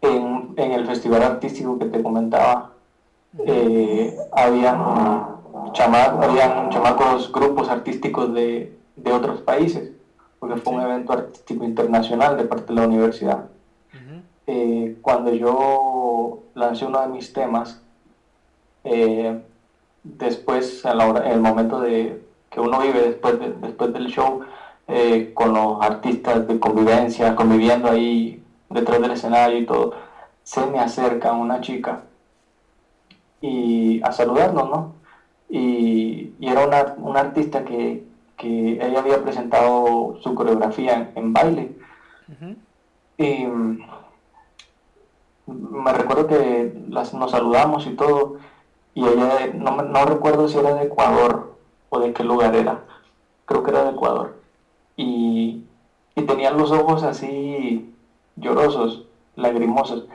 en, 0.00 0.54
en 0.56 0.72
el 0.72 0.86
festival 0.86 1.22
artístico 1.22 1.78
que 1.78 1.86
te 1.86 2.02
comentaba. 2.02 2.72
Eh, 3.38 4.16
habían, 4.32 4.76
habían 4.80 6.70
chamacos, 6.70 7.30
grupos 7.32 7.68
artísticos 7.68 8.32
de, 8.32 8.78
de 8.96 9.12
otros 9.12 9.40
países, 9.42 9.92
porque 10.38 10.56
fue 10.56 10.74
un 10.74 10.82
evento 10.82 11.12
artístico 11.12 11.64
internacional 11.64 12.36
de 12.36 12.44
parte 12.44 12.72
de 12.72 12.80
la 12.80 12.86
universidad. 12.86 13.44
Eh, 14.50 14.96
cuando 15.02 15.30
yo 15.34 16.44
lancé 16.54 16.86
uno 16.86 17.02
de 17.02 17.08
mis 17.08 17.34
temas, 17.34 17.82
eh, 18.90 19.42
después, 20.02 20.84
en, 20.84 21.00
el 21.00 21.40
momento 21.40 21.80
de 21.80 22.22
que 22.50 22.60
uno 22.60 22.80
vive 22.80 23.00
después, 23.02 23.34
después 23.60 23.92
del 23.92 24.06
show, 24.06 24.40
eh, 24.86 25.32
con 25.34 25.52
los 25.52 25.82
artistas 25.82 26.48
de 26.48 26.58
convivencia, 26.58 27.36
conviviendo 27.36 27.90
ahí 27.90 28.42
detrás 28.70 29.00
del 29.00 29.10
escenario 29.10 29.58
y 29.58 29.66
todo, 29.66 29.94
se 30.42 30.64
me 30.66 30.78
acerca 30.78 31.32
una 31.32 31.60
chica 31.60 32.04
y 33.42 34.00
a 34.02 34.12
saludarnos, 34.12 34.70
¿no? 34.70 34.94
Y, 35.48 36.32
era 36.40 36.66
una, 36.66 36.94
una 36.98 37.20
artista 37.20 37.64
que, 37.64 38.04
que, 38.36 38.72
ella 38.80 39.00
había 39.00 39.22
presentado 39.22 40.18
su 40.22 40.34
coreografía 40.34 41.12
en, 41.14 41.32
baile. 41.34 41.76
Y 43.18 43.46
me 45.46 45.92
recuerdo 45.92 46.26
que 46.26 46.72
las, 46.88 47.12
nos 47.14 47.30
saludamos 47.30 47.86
y 47.86 47.90
todo, 47.90 48.38
y 48.98 49.06
ella, 49.06 49.52
no, 49.54 49.80
no 49.80 50.04
recuerdo 50.06 50.48
si 50.48 50.58
era 50.58 50.74
de 50.74 50.86
Ecuador 50.86 51.54
o 51.88 52.00
de 52.00 52.12
qué 52.12 52.24
lugar 52.24 52.56
era, 52.56 52.82
creo 53.44 53.62
que 53.62 53.70
era 53.70 53.84
de 53.84 53.90
Ecuador, 53.90 54.34
y, 54.96 55.62
y 56.16 56.22
tenía 56.22 56.50
los 56.50 56.72
ojos 56.72 57.04
así 57.04 57.94
llorosos, 58.34 59.04
lagrimosos, 59.36 60.06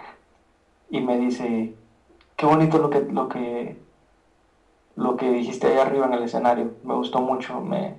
y 0.90 1.00
me 1.00 1.18
dice, 1.18 1.74
qué 2.36 2.46
bonito 2.46 2.78
lo 2.78 2.90
que, 2.90 3.00
lo 3.04 3.30
que, 3.30 3.78
lo 4.98 5.16
que 5.16 5.32
dijiste 5.32 5.68
ahí 5.68 5.78
arriba 5.78 6.08
en 6.08 6.16
el 6.16 6.24
escenario, 6.24 6.74
me 6.84 6.96
gustó 6.96 7.22
mucho, 7.22 7.62
me, 7.62 7.96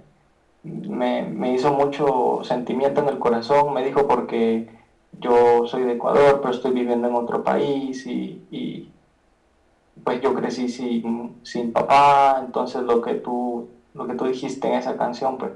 me, 0.65 1.23
me 1.23 1.55
hizo 1.55 1.73
mucho 1.73 2.41
sentimiento 2.43 3.01
en 3.01 3.09
el 3.09 3.19
corazón, 3.19 3.73
me 3.73 3.87
dijo 3.87 4.07
porque 4.07 4.69
yo 5.19 5.67
soy 5.67 5.85
de 5.85 5.93
Ecuador, 5.95 6.41
pero 6.43 6.53
estoy 6.53 6.73
viviendo 6.73 7.09
en 7.09 7.15
otro 7.15 7.43
país 7.43 8.07
y, 8.07 8.91
pues 10.05 10.21
yo 10.21 10.35
crecí 10.35 10.69
sin, 10.69 11.41
sin, 11.43 11.73
papá, 11.73 12.43
entonces 12.45 12.83
lo 12.83 13.01
que, 13.01 13.15
tú, 13.15 13.69
lo 13.95 14.07
que 14.07 14.15
tú 14.15 14.27
dijiste 14.27 14.69
en 14.69 14.75
esa 14.75 14.97
canción 14.97 15.39
pues 15.39 15.53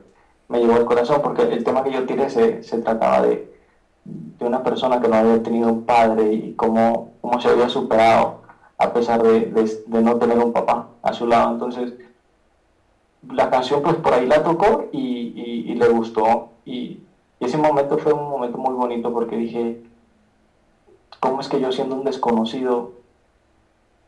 me 0.49 0.59
llegó 0.59 0.75
al 0.75 0.87
corazón 0.87 1.21
porque 1.23 1.43
el 1.43 1.63
tema 1.63 1.85
que 1.85 1.93
yo 1.93 2.07
tiré 2.07 2.31
se, 2.31 2.63
se 2.63 2.79
trataba 2.79 3.23
de, 3.23 3.55
de, 4.05 4.47
una 4.47 4.63
persona 4.63 5.01
que 5.01 5.09
no 5.09 5.17
había 5.17 5.43
tenido 5.43 5.69
un 5.69 5.85
padre 5.85 6.33
y 6.33 6.55
cómo, 6.55 7.13
cómo 7.21 7.41
se 7.41 7.49
había 7.49 7.69
superado 7.69 8.41
a 8.79 8.93
pesar 8.93 9.23
de, 9.23 9.53
de, 9.87 10.03
no 10.03 10.17
tener 10.17 10.39
un 10.39 10.53
papá 10.53 10.89
a 11.03 11.13
su 11.13 11.27
lado. 11.27 11.53
Entonces 11.53 11.95
la 13.31 13.51
canción 13.51 13.83
pues 13.83 13.97
por 13.97 14.15
ahí 14.15 14.27
la 14.27 14.43
tocó 14.43 14.87
y, 14.93 15.65
y, 15.67 15.75
le 15.75 15.89
gustó 15.89 16.51
y 16.65 17.01
ese 17.41 17.59
momento 17.59 17.99
fue 17.99 18.13
un 18.13 18.29
momento 18.31 18.57
muy 18.57 18.75
bonito 18.75 19.13
porque 19.13 19.37
dije, 19.37 19.83
¿cómo 21.21 21.41
es 21.41 21.49
que 21.49 21.61
yo 21.61 21.71
siendo 21.71 21.97
un 21.97 22.05
desconocido, 22.05 22.93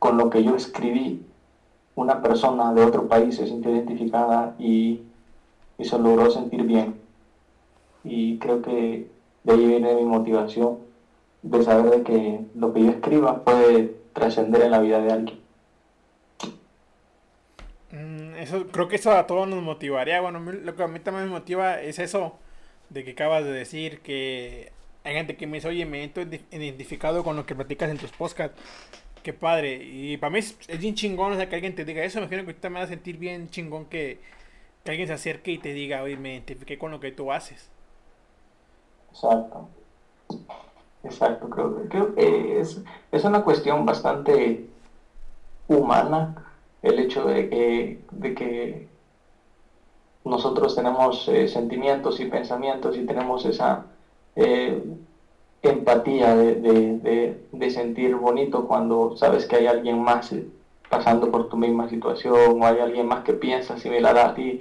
con 0.00 0.16
lo 0.16 0.30
que 0.30 0.42
yo 0.42 0.56
escribí, 0.56 1.22
una 1.94 2.22
persona 2.22 2.72
de 2.72 2.82
otro 2.82 3.06
país 3.06 3.36
se 3.36 3.46
sintió 3.46 3.70
identificada 3.70 4.56
y, 4.58 5.02
se 5.78 5.98
logró 5.98 6.30
sentir 6.30 6.64
bien? 6.64 6.96
Y 8.02 8.38
creo 8.38 8.60
que 8.62 9.08
de 9.44 9.52
ahí 9.52 9.66
viene 9.66 9.94
mi 9.94 10.04
motivación 10.04 10.78
de 11.42 11.62
saber 11.62 11.90
de 11.90 12.02
que 12.02 12.40
lo 12.54 12.72
que 12.72 12.82
yo 12.82 12.90
escriba 12.90 13.44
puede 13.44 13.94
trascender 14.12 14.62
en 14.62 14.70
la 14.72 14.80
vida 14.80 15.00
de 15.00 15.12
alguien. 15.12 15.40
Mm, 17.92 18.34
eso, 18.36 18.66
creo 18.68 18.88
que 18.88 18.96
eso 18.96 19.12
a 19.12 19.26
todos 19.26 19.48
nos 19.48 19.62
motivaría. 19.62 20.20
Bueno, 20.20 20.40
lo 20.40 20.76
que 20.76 20.82
a 20.82 20.88
mí 20.88 20.98
también 21.00 21.26
me 21.26 21.30
motiva 21.30 21.80
es 21.80 21.98
eso 21.98 22.34
de 22.88 23.04
que 23.04 23.12
acabas 23.12 23.44
de 23.44 23.52
decir 23.52 24.00
que 24.00 24.72
hay 25.04 25.14
gente 25.14 25.36
que 25.36 25.46
me 25.46 25.58
dice, 25.58 25.68
oye, 25.68 25.86
me 25.86 26.04
he 26.04 26.12
identificado 26.50 27.24
con 27.24 27.36
lo 27.36 27.46
que 27.46 27.54
platicas 27.54 27.90
en 27.90 27.98
tus 27.98 28.10
podcasts. 28.10 28.60
Qué 29.22 29.32
padre. 29.32 29.82
Y 29.82 30.16
para 30.16 30.30
mí 30.30 30.38
es, 30.38 30.56
bien 30.78 30.94
chingón, 30.94 31.32
o 31.32 31.36
sea, 31.36 31.48
que 31.48 31.54
alguien 31.54 31.74
te 31.74 31.84
diga 31.84 32.02
eso. 32.02 32.18
Me 32.18 32.26
imagino 32.26 32.42
que 32.42 32.50
ahorita 32.50 32.70
me 32.70 32.78
va 32.78 32.84
a 32.84 32.88
sentir 32.88 33.18
bien 33.18 33.50
chingón 33.50 33.86
que, 33.86 34.18
alguien 34.86 35.06
se 35.06 35.14
acerque 35.14 35.52
y 35.52 35.58
te 35.58 35.72
diga, 35.72 36.02
oye, 36.02 36.16
me 36.16 36.32
identifiqué 36.34 36.78
con 36.78 36.90
lo 36.90 37.00
que 37.00 37.12
tú 37.12 37.30
haces. 37.32 37.70
Exacto. 39.12 39.68
Exacto, 41.02 41.48
creo, 41.48 41.88
creo 41.88 42.14
que 42.14 42.60
es, 42.60 42.82
es 43.10 43.24
una 43.24 43.42
cuestión 43.42 43.86
bastante 43.86 44.66
humana 45.66 46.34
el 46.82 46.98
hecho 46.98 47.24
de 47.24 47.48
que, 47.48 48.00
de 48.10 48.34
que 48.34 48.88
nosotros 50.24 50.74
tenemos 50.74 51.26
eh, 51.28 51.48
sentimientos 51.48 52.20
y 52.20 52.26
pensamientos 52.26 52.96
y 52.96 53.06
tenemos 53.06 53.44
esa 53.46 53.86
eh, 54.36 54.82
empatía 55.62 56.34
de, 56.34 57.70
sentir 57.70 58.16
bonito 58.16 58.66
cuando 58.66 59.16
sabes 59.16 59.46
que 59.46 59.56
hay 59.56 59.66
alguien 59.66 60.02
más 60.02 60.32
eh, 60.32 60.46
pasando 60.88 61.30
por 61.30 61.48
tu 61.48 61.56
misma 61.56 61.88
situación 61.88 62.60
o 62.60 62.66
hay 62.66 62.80
alguien 62.80 63.06
más 63.06 63.24
que 63.24 63.32
piensa 63.32 63.78
similar 63.78 64.18
a 64.18 64.34
ti, 64.34 64.60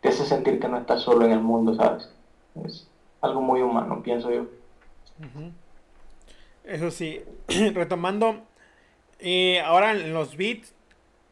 te 0.00 0.08
hace 0.08 0.24
sentir 0.24 0.58
que 0.58 0.68
no 0.68 0.78
estás 0.78 1.02
solo 1.02 1.24
en 1.24 1.32
el 1.32 1.40
mundo, 1.40 1.74
¿sabes? 1.74 2.10
Es 2.64 2.88
algo 3.20 3.40
muy 3.40 3.60
humano, 3.62 4.02
pienso 4.02 4.30
yo. 4.32 4.46
Eso 6.64 6.90
sí, 6.90 7.22
retomando, 7.74 8.42
ahora 9.64 9.92
en 9.92 10.12
los 10.12 10.36
beats, 10.36 10.74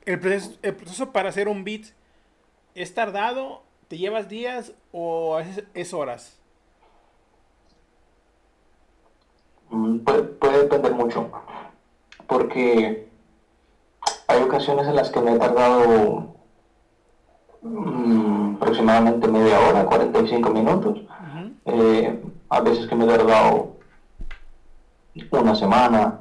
el 0.05 0.21
proceso 0.21 1.11
para 1.11 1.31
hacer 1.31 1.49
un 1.49 1.65
beat 1.65 1.87
es 2.75 2.95
tardado 2.95 3.63
¿Te 3.89 3.99
llevas 3.99 4.29
días 4.29 4.73
o 4.91 5.39
es, 5.75 5.95
horas? 5.95 6.37
Mm, 9.71 9.99
puede, 9.99 10.59
depender 10.63 10.95
mucho, 10.95 11.29
porque 12.27 13.09
hay 14.29 14.43
ocasiones 14.43 14.87
en 14.87 14.97
las 14.97 15.11
que 15.11 15.21
me 15.21 15.35
he 15.35 15.39
tardado 15.39 16.35
mm, 17.63 18.57
aproximadamente 18.57 19.29
media 19.29 19.61
hora, 19.61 19.85
45 19.87 20.51
minutos. 20.51 21.01
Eh, 21.65 22.23
a 22.49 22.61
veces 22.61 22.87
que 22.87 22.95
me 22.95 23.05
he 23.05 23.09
tardado 23.09 23.77
una 25.31 25.55
semana, 25.55 26.21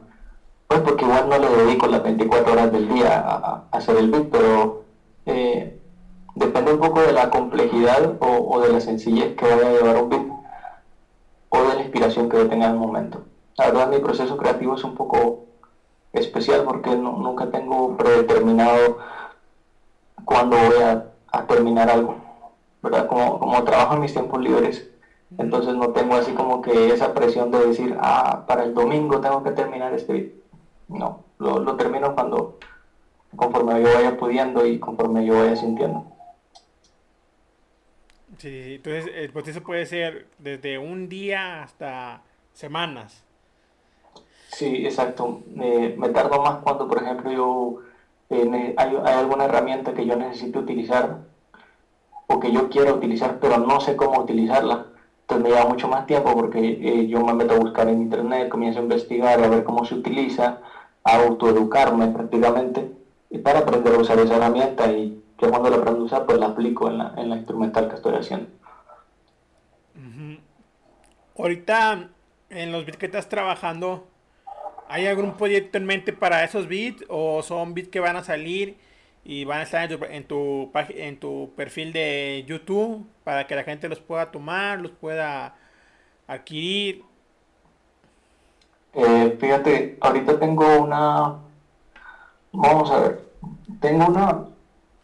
pues 0.68 0.82
porque 0.82 1.06
igual 1.06 1.30
no 1.30 1.38
le 1.38 1.50
dedico 1.50 1.88
las 1.88 2.04
24 2.04 2.54
horas 2.54 2.72
del 2.72 2.90
día 2.90 3.20
a, 3.20 3.64
hacer 3.72 3.98
el 3.98 4.10
beat, 4.10 4.30
pero 4.32 4.86
eh, 5.28 5.80
depende 6.34 6.74
un 6.74 6.80
poco 6.80 7.02
de 7.02 7.14
la 7.14 7.30
complejidad 7.30 8.16
o, 8.20 8.60
de 8.62 8.74
la 8.74 8.82
sencillez 8.82 9.36
que 9.36 9.46
vaya 9.46 9.68
a 9.68 9.72
llevar 9.72 9.98
un 9.98 10.10
beat 10.10 10.26
o 11.50 11.64
de 11.70 11.76
la 11.76 11.82
inspiración 11.82 12.28
que 12.28 12.46
tenga 12.46 12.66
en 12.66 12.74
el 12.74 12.80
momento. 12.80 13.24
La 13.58 13.68
verdad 13.68 13.90
mi 13.90 14.00
proceso 14.00 14.38
creativo 14.38 14.76
es 14.76 14.84
un 14.84 14.96
poco 14.96 15.46
especial 16.14 16.64
porque 16.64 16.96
nunca 16.96 17.50
tengo 17.50 17.96
predeterminado 17.98 19.00
cuándo 20.24 20.58
voy 20.58 20.82
a, 20.82 21.12
terminar 21.48 21.90
algo, 21.90 22.16
¿verdad? 22.82 23.08
Como, 23.08 23.40
como 23.40 23.64
trabajo 23.66 23.96
en 23.96 24.02
mis 24.02 24.14
tiempos 24.14 24.42
libres, 24.42 24.90
entonces 25.38 25.76
no 25.76 25.90
tengo 25.90 26.16
así 26.16 26.32
como 26.32 26.62
que 26.62 26.94
esa 26.94 27.14
presión 27.14 27.52
de 27.52 27.68
decir, 27.68 27.98
ah, 28.00 28.46
para 28.48 28.64
el 28.64 28.74
domingo 28.74 29.20
tengo 29.20 29.44
que 29.44 29.52
terminar 29.52 29.94
este 29.94 30.14
beat. 30.14 30.32
No, 30.88 31.26
lo, 31.40 31.60
lo 31.60 31.76
termino 31.76 32.16
cuando, 32.16 32.58
conforme 33.36 33.82
yo 33.82 33.94
vaya 33.94 34.16
pudiendo 34.16 34.66
y 34.66 34.80
conforme 34.80 35.26
yo 35.26 35.38
vaya 35.38 35.58
sintiendo. 35.58 36.06
Sí, 38.38 38.76
entonces 38.76 39.12
el 39.14 39.32
proceso 39.32 39.62
puede 39.62 39.86
ser 39.86 40.28
desde 40.38 40.78
un 40.78 41.10
día 41.10 41.64
hasta 41.64 42.22
semanas. 42.54 43.25
Sí, 44.56 44.86
exacto. 44.86 45.42
me 45.54 46.10
tardo 46.14 46.42
más 46.42 46.60
cuando, 46.64 46.88
por 46.88 47.04
ejemplo, 47.04 47.30
yo 47.30 47.80
hay, 48.30 48.74
hay, 48.78 49.14
alguna 49.14 49.46
herramienta 49.46 49.94
que 49.94 50.06
yo 50.06 50.16
necesito 50.16 50.60
utilizar 50.60 51.18
o 52.28 52.40
que 52.40 52.54
yo 52.54 52.70
quiero 52.70 52.96
utilizar, 52.96 53.38
pero 53.42 53.58
no 53.58 53.82
sé 53.82 53.98
cómo 53.98 54.22
utilizarla. 54.22 54.86
Entonces 55.22 55.44
me 55.44 55.50
lleva 55.50 55.68
mucho 55.68 55.90
más 55.90 56.06
tiempo 56.06 56.34
porque 56.34 56.60
eh, 56.60 57.06
yo 57.08 57.20
me 57.26 57.34
meto 57.34 57.56
a 57.56 57.60
buscar 57.60 57.90
en 57.90 58.02
internet, 58.04 58.48
comienzo 58.48 58.80
a 58.80 58.84
investigar, 58.84 59.44
a 59.44 59.50
ver 59.50 59.66
cómo 59.66 59.84
se 59.84 59.96
utiliza, 59.96 60.60
a 61.04 61.16
autoeducarme 61.18 62.08
prácticamente 62.08 62.92
y 63.30 63.40
para 63.40 63.60
aprender 63.60 63.94
a 63.94 63.98
usar 63.98 64.20
esa 64.20 64.38
herramienta 64.38 64.90
y 64.90 65.22
que 65.38 65.50
cuando 65.50 65.70
la 65.70 65.78
aprendo 65.78 66.00
a 66.00 66.06
usar 66.06 66.26
pues 66.26 66.40
la 66.40 66.46
aplico 66.46 66.90
en 66.90 67.00
la, 67.00 67.14
en 67.18 67.30
la 67.30 67.36
instrumental 67.36 67.90
que 67.90 67.96
estoy 67.96 68.16
haciendo. 68.16 68.48
Ahorita 71.38 72.12
en 72.50 72.72
los 72.72 72.86
beats 72.86 72.98
que 72.98 73.08
estás 73.08 73.28
trabajando, 73.28 74.08
¿hay 74.88 75.08
algún 75.08 75.36
proyecto 75.38 75.78
en 75.78 75.86
mente 75.86 76.14
para 76.14 76.44
esos 76.44 76.68
beats 76.68 77.04
o 77.10 77.42
son 77.44 77.74
beats 77.74 77.90
que 77.90 78.00
van 78.00 78.16
a 78.16 78.24
salir 78.24 78.78
y 79.24 79.46
van 79.46 79.60
a 79.60 79.64
estar 79.64 79.92
en 79.92 80.00
tu, 80.00 80.06
en 80.06 80.24
tu, 80.28 80.72
en 80.90 81.20
tu 81.20 81.52
perfil 81.56 81.94
de 81.94 82.44
YouTube 82.48 83.06
para 83.24 83.48
que 83.48 83.56
la 83.56 83.64
gente 83.64 83.90
los 83.90 84.00
pueda 84.00 84.32
tomar, 84.32 84.80
los 84.80 84.92
pueda 84.92 85.56
adquirir? 86.28 87.04
Eh, 88.94 89.38
fíjate, 89.40 89.98
ahorita 90.00 90.40
tengo 90.40 90.84
una, 90.84 91.36
vamos 92.52 92.92
a 92.92 93.00
ver, 93.00 93.26
tengo 93.82 94.06
una 94.06 94.46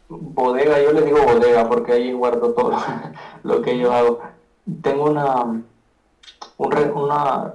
bodega, 0.08 0.82
yo 0.82 0.92
le 0.92 1.02
digo 1.02 1.22
bodega 1.22 1.68
porque 1.68 1.92
ahí 1.92 2.12
guardo 2.12 2.54
todo 2.54 2.76
lo 3.42 3.62
que 3.62 3.78
yo 3.78 3.92
hago. 3.92 4.20
Tengo 4.82 5.10
una 5.10 5.62
una, 6.58 7.54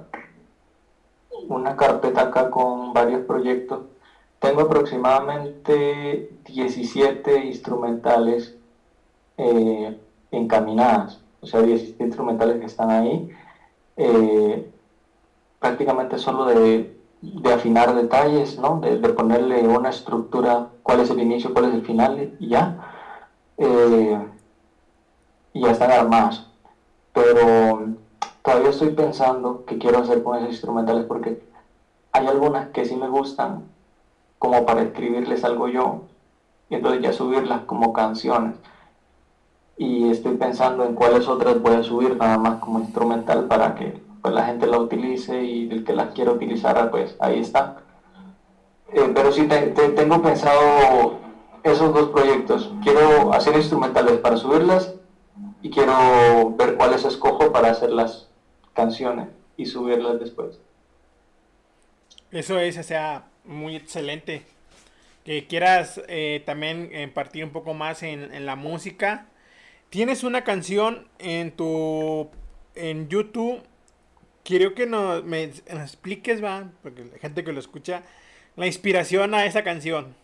una 1.48 1.76
carpeta 1.76 2.22
acá 2.22 2.50
con 2.50 2.92
varios 2.92 3.24
proyectos. 3.26 3.80
Tengo 4.38 4.62
aproximadamente 4.62 6.30
17 6.46 7.44
instrumentales 7.46 8.54
eh, 9.36 9.98
encaminadas, 10.30 11.20
o 11.40 11.46
sea, 11.46 11.62
17 11.62 12.04
instrumentales 12.04 12.60
que 12.60 12.66
están 12.66 12.90
ahí. 12.90 13.30
Eh, 13.96 14.70
prácticamente 15.58 16.18
solo 16.18 16.44
de, 16.46 16.96
afinar 17.52 17.94
detalles, 17.94 18.58
¿no? 18.58 18.80
De, 18.80 18.96
ponerle 19.08 19.66
una 19.66 19.90
estructura, 19.90 20.68
cuál 20.82 21.00
es 21.00 21.10
el 21.10 21.20
inicio, 21.20 21.52
cuál 21.52 21.66
es 21.66 21.74
el 21.74 21.82
final 21.82 22.36
y 22.38 22.48
ya. 22.48 22.76
Eh, 23.56 24.18
y 25.52 25.62
ya 25.62 25.72
están 25.72 25.90
armadas. 25.90 26.46
Pero 27.12 27.96
todavía 28.48 28.70
estoy 28.70 28.88
pensando 28.90 29.64
qué 29.66 29.76
quiero 29.76 29.98
hacer 29.98 30.22
con 30.22 30.38
esos 30.38 30.48
instrumentales 30.48 31.04
porque 31.04 31.42
hay 32.12 32.26
algunas 32.26 32.68
que 32.68 32.86
sí 32.86 32.96
me 32.96 33.06
gustan 33.06 33.64
como 34.38 34.64
para 34.64 34.80
escribirles 34.80 35.44
algo 35.44 35.68
yo 35.68 36.04
y 36.70 36.76
entonces 36.76 37.02
ya 37.02 37.12
subirlas 37.12 37.64
como 37.64 37.92
canciones. 37.92 38.54
Y 39.76 40.08
estoy 40.08 40.36
pensando 40.36 40.86
en 40.86 40.94
cuáles 40.94 41.28
otras 41.28 41.60
voy 41.60 41.74
a 41.74 41.82
subir 41.82 42.16
nada 42.16 42.38
más 42.38 42.58
como 42.60 42.80
instrumental 42.80 43.44
para 43.48 43.74
que 43.74 44.00
pues, 44.22 44.32
la 44.32 44.46
gente 44.46 44.66
la 44.66 44.78
utilice 44.78 45.44
y 45.44 45.70
el 45.70 45.84
que 45.84 45.92
las 45.92 46.14
quiera 46.14 46.32
utilizar 46.32 46.90
pues 46.90 47.16
ahí 47.20 47.40
está. 47.40 47.82
Eh, 48.94 49.12
pero 49.14 49.30
sí 49.30 49.46
tengo 49.94 50.22
pensado 50.22 51.18
esos 51.62 51.92
dos 51.92 52.08
proyectos. 52.08 52.72
Quiero 52.82 53.30
hacer 53.34 53.56
instrumentales 53.56 54.16
para 54.20 54.38
subirlas 54.38 54.94
y 55.60 55.68
quiero 55.68 56.54
ver 56.56 56.78
cuáles 56.78 57.04
escojo 57.04 57.52
para 57.52 57.72
hacerlas 57.72 58.27
canciones 58.78 59.26
y 59.56 59.66
subirlas 59.66 60.20
después. 60.20 60.60
Eso 62.30 62.60
es, 62.60 62.78
o 62.78 62.82
sea, 62.84 63.26
muy 63.44 63.74
excelente. 63.74 64.44
Que 65.24 65.48
quieras 65.48 66.00
eh, 66.06 66.44
también 66.46 66.90
impartir 66.94 67.44
un 67.44 67.50
poco 67.50 67.74
más 67.74 68.04
en, 68.04 68.46
la 68.46 68.54
música. 68.54 69.26
Tienes 69.90 70.22
una 70.22 70.44
canción 70.44 71.08
en 71.18 71.50
tu 71.50 72.30
en 72.76 73.08
YouTube. 73.08 73.62
Quiero 74.44 74.74
que 74.74 74.86
nos, 74.86 75.24
me, 75.24 75.42
expliques, 75.42 76.42
va, 76.42 76.70
porque 76.82 77.04
la 77.04 77.18
gente 77.18 77.42
que 77.42 77.52
lo 77.52 77.58
escucha, 77.58 78.04
la 78.54 78.66
inspiración 78.66 79.34
a 79.34 79.44
esa 79.44 79.64
canción. 79.64 80.14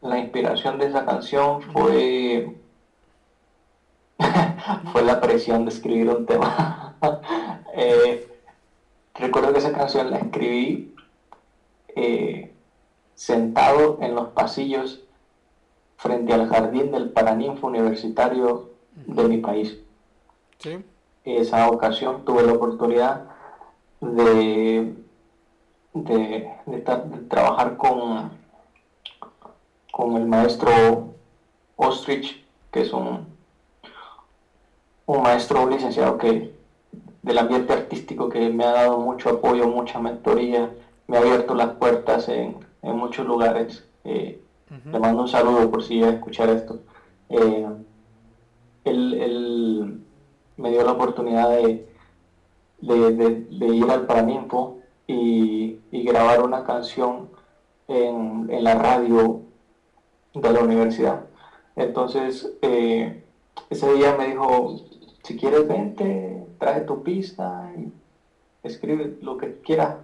La 0.00 0.18
inspiración 0.18 0.78
de 0.78 0.86
esa 0.86 1.04
canción 1.04 1.60
fue 1.62 2.61
fue 4.92 5.02
la 5.02 5.20
presión 5.20 5.64
de 5.64 5.70
escribir 5.70 6.08
un 6.08 6.26
tema. 6.26 6.88
Eh, 7.74 8.28
recuerdo 9.14 9.50
que 9.52 9.60
esa 9.60 9.72
canción 9.72 10.10
la 10.10 10.18
escribí 10.18 10.94
eh, 11.96 12.52
sentado 13.14 13.98
en 14.02 14.14
los 14.14 14.28
pasillos 14.28 15.00
frente 15.96 16.34
al 16.34 16.50
jardín 16.50 16.90
del 16.92 17.10
Paraninfo 17.10 17.68
Universitario 17.68 18.70
de 18.94 19.24
mi 19.24 19.38
país. 19.38 19.78
Esa 21.24 21.70
ocasión 21.70 22.26
tuve 22.26 22.42
la 22.42 22.52
oportunidad 22.52 23.24
de, 24.00 24.94
de, 25.94 26.84
trabajar 27.28 27.78
con, 27.78 28.32
con 29.90 30.16
el 30.16 30.26
maestro 30.26 31.14
Ostrich, 31.76 32.44
que 32.70 32.82
es 32.82 32.92
un 32.92 33.31
un 35.16 35.22
maestro, 35.22 35.62
un 35.62 35.70
licenciado 35.70 36.16
que 36.18 36.52
del 37.22 37.38
ambiente 37.38 37.72
artístico 37.72 38.28
que 38.28 38.50
me 38.50 38.64
ha 38.64 38.72
dado 38.72 38.98
mucho 38.98 39.30
apoyo, 39.30 39.68
mucha 39.68 40.00
mentoría, 40.00 40.70
me 41.06 41.16
ha 41.16 41.20
abierto 41.20 41.54
las 41.54 41.70
puertas 41.74 42.28
en, 42.28 42.56
muchos 42.82 43.26
lugares. 43.26 43.84
Eh, 44.04 44.40
le 44.90 44.98
mando 44.98 45.22
un 45.22 45.28
saludo 45.28 45.70
por 45.70 45.82
si 45.84 46.02
a 46.02 46.10
escuchar 46.10 46.48
esto. 46.50 46.80
Eh, 47.28 47.66
él, 48.84 50.00
me 50.56 50.70
dio 50.70 50.84
la 50.84 50.92
oportunidad 50.92 51.50
de, 51.50 51.86
de, 52.80 53.66
ir 53.68 53.90
al 53.90 54.06
Paraninfo 54.06 54.78
y, 55.06 55.78
y, 55.90 56.02
grabar 56.02 56.42
una 56.42 56.64
canción 56.64 57.28
en, 57.88 58.48
en, 58.50 58.64
la 58.64 58.74
radio 58.74 59.42
de 60.34 60.52
la 60.52 60.60
universidad. 60.60 61.24
Entonces, 61.76 62.52
eh, 62.62 63.22
ese 63.70 63.92
día 63.94 64.14
me 64.16 64.28
dijo, 64.28 64.76
si 65.22 65.36
quieres 65.36 65.68
vente, 65.68 66.44
trae 66.58 66.80
tu 66.82 67.02
pista 67.02 67.70
y 67.76 67.92
escribe 68.62 69.16
lo 69.22 69.36
que 69.36 69.60
quieras 69.60 69.96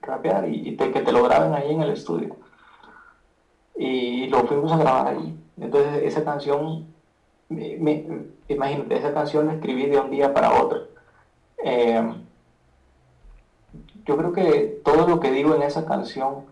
rapear 0.00 0.48
y, 0.48 0.76
que 0.76 1.00
te 1.00 1.12
lo 1.12 1.22
graben 1.22 1.54
ahí 1.54 1.72
en 1.72 1.82
el 1.82 1.90
estudio. 1.90 2.36
Y 3.76 4.26
lo 4.28 4.44
fuimos 4.44 4.72
a 4.72 4.76
grabar 4.76 5.08
ahí. 5.08 5.36
Entonces 5.60 6.02
esa 6.04 6.24
canción, 6.24 6.86
imagínate, 7.48 8.96
esa 8.96 9.12
canción 9.12 9.46
la 9.46 9.54
escribí 9.54 9.86
de 9.86 9.98
un 9.98 10.10
día 10.10 10.32
para 10.32 10.62
otro. 10.62 10.88
Eh, 11.64 12.14
yo 14.04 14.16
creo 14.16 14.32
que 14.32 14.80
todo 14.84 15.06
lo 15.06 15.20
que 15.20 15.30
digo 15.30 15.54
en 15.54 15.62
esa 15.62 15.86
canción 15.86 16.44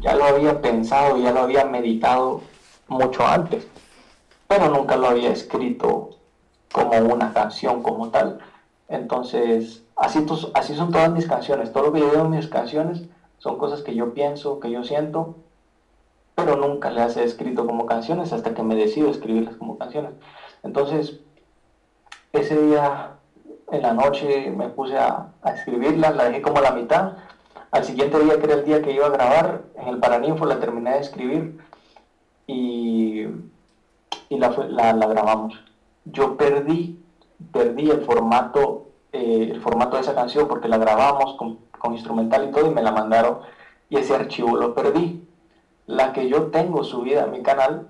ya 0.00 0.14
lo 0.14 0.24
había 0.24 0.60
pensado, 0.60 1.16
ya 1.18 1.32
lo 1.32 1.40
había 1.40 1.64
meditado 1.64 2.40
mucho 2.88 3.24
antes, 3.26 3.66
pero 4.48 4.68
nunca 4.68 4.96
lo 4.96 5.08
había 5.08 5.30
escrito 5.30 6.10
como 6.74 6.98
una 7.14 7.32
canción 7.32 7.84
como 7.84 8.10
tal. 8.10 8.40
Entonces, 8.88 9.84
así, 9.94 10.26
así 10.54 10.74
son 10.74 10.90
todas 10.90 11.12
mis 11.12 11.28
canciones. 11.28 11.72
Todo 11.72 11.84
lo 11.84 11.92
que 11.92 12.00
yo 12.00 12.10
digo 12.10 12.24
en 12.24 12.30
mis 12.30 12.48
canciones 12.48 13.02
son 13.38 13.58
cosas 13.58 13.82
que 13.82 13.94
yo 13.94 14.12
pienso, 14.12 14.58
que 14.58 14.72
yo 14.72 14.82
siento, 14.82 15.36
pero 16.34 16.56
nunca 16.56 16.90
las 16.90 17.16
he 17.16 17.22
escrito 17.22 17.64
como 17.64 17.86
canciones 17.86 18.32
hasta 18.32 18.54
que 18.54 18.64
me 18.64 18.74
decido 18.74 19.08
escribirlas 19.08 19.54
como 19.54 19.78
canciones. 19.78 20.14
Entonces, 20.64 21.20
ese 22.32 22.60
día 22.60 23.12
en 23.70 23.82
la 23.82 23.92
noche 23.92 24.50
me 24.50 24.68
puse 24.68 24.98
a, 24.98 25.28
escribirlas, 25.54 26.16
la 26.16 26.24
dejé 26.24 26.42
como 26.42 26.58
a 26.58 26.62
la 26.62 26.72
mitad. 26.72 27.12
Al 27.70 27.84
siguiente 27.84 28.18
día, 28.18 28.40
que 28.40 28.46
era 28.46 28.54
el 28.54 28.64
día 28.64 28.82
que 28.82 28.90
iba 28.90 29.06
a 29.06 29.10
grabar, 29.10 29.62
en 29.76 29.86
el 29.86 29.98
Paraninfo 29.98 30.44
la 30.44 30.58
terminé 30.58 30.94
de 30.94 30.98
escribir 30.98 31.60
y, 32.48 33.26
y 34.28 34.38
la, 34.38 34.50
la, 34.68 34.92
la 34.92 35.06
grabamos 35.06 35.54
yo 36.04 36.36
perdí, 36.36 37.02
perdí 37.52 37.90
el 37.90 38.02
formato, 38.02 38.88
eh, 39.12 39.48
el 39.52 39.60
formato 39.60 39.96
de 39.96 40.02
esa 40.02 40.14
canción 40.14 40.48
porque 40.48 40.68
la 40.68 40.78
grabamos 40.78 41.36
con, 41.36 41.64
instrumental 41.92 42.48
y 42.48 42.50
todo 42.50 42.66
y 42.66 42.74
me 42.74 42.80
la 42.80 42.92
mandaron 42.92 43.40
y 43.90 43.98
ese 43.98 44.14
archivo 44.14 44.56
lo 44.56 44.74
perdí. 44.74 45.22
La 45.86 46.14
que 46.14 46.30
yo 46.30 46.44
tengo 46.44 46.82
subida 46.82 47.24
a 47.24 47.26
mi 47.26 47.42
canal 47.42 47.88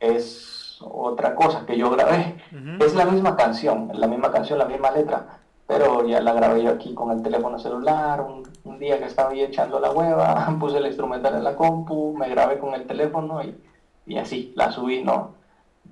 es 0.00 0.78
otra 0.80 1.34
cosa 1.34 1.66
que 1.66 1.76
yo 1.76 1.90
grabé. 1.90 2.42
Es 2.80 2.94
la 2.94 3.04
misma 3.04 3.36
canción, 3.36 3.90
la 3.92 4.06
misma 4.06 4.32
canción, 4.32 4.58
la 4.58 4.64
misma 4.64 4.90
letra, 4.90 5.38
pero 5.66 6.06
ya 6.06 6.22
la 6.22 6.32
grabé 6.32 6.62
yo 6.62 6.70
aquí 6.70 6.94
con 6.94 7.10
el 7.10 7.22
teléfono 7.22 7.58
celular. 7.58 8.22
Un, 8.22 8.42
un 8.64 8.78
día 8.78 8.98
que 8.98 9.04
estaba 9.04 9.30
ahí 9.30 9.42
echando 9.42 9.80
la 9.80 9.90
hueva, 9.90 10.56
puse 10.60 10.78
el 10.78 10.86
instrumental 10.86 11.34
en 11.34 11.44
la 11.44 11.56
compu, 11.56 12.16
me 12.16 12.30
grabé 12.30 12.58
con 12.58 12.72
el 12.72 12.86
teléfono 12.86 13.42
y, 13.42 13.54
y 14.06 14.16
así 14.16 14.54
la 14.56 14.70
subí, 14.72 15.04
¿no? 15.04 15.37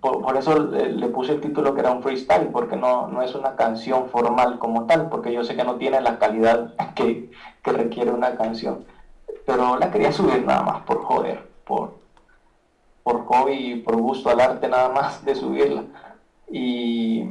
Por, 0.01 0.37
eso 0.37 0.59
le, 0.59 1.09
puse 1.09 1.33
el 1.33 1.41
título 1.41 1.75
que 1.75 1.81
era 1.81 1.91
un 1.91 2.03
freestyle, 2.03 2.49
porque 2.49 2.77
no, 2.77 3.09
no 3.09 3.23
es 3.23 3.35
una 3.35 3.57
canción 3.57 4.09
formal 4.09 4.59
como 4.59 4.87
tal, 4.87 5.09
porque 5.09 5.33
yo 5.33 5.43
sé 5.45 5.57
que 5.57 5.65
no 5.65 5.77
tiene 5.77 6.01
la 6.01 6.19
calidad 6.19 6.75
que, 6.95 7.31
requiere 7.65 8.13
una 8.13 8.37
canción. 8.37 8.85
pero 9.45 9.77
la 9.77 9.91
quería 9.91 10.13
subir 10.13 10.45
nada 10.45 10.63
más 10.63 10.83
por 10.83 11.03
joder, 11.03 11.49
por, 11.65 11.95
por 13.03 13.25
hobby 13.27 13.73
y 13.73 13.77
por 13.77 13.97
gusto 13.97 14.31
al 14.31 14.41
arte 14.41 14.69
nada 14.69 14.89
más 14.91 15.25
de 15.25 15.35
subirla. 15.35 15.83
Y 16.49 17.25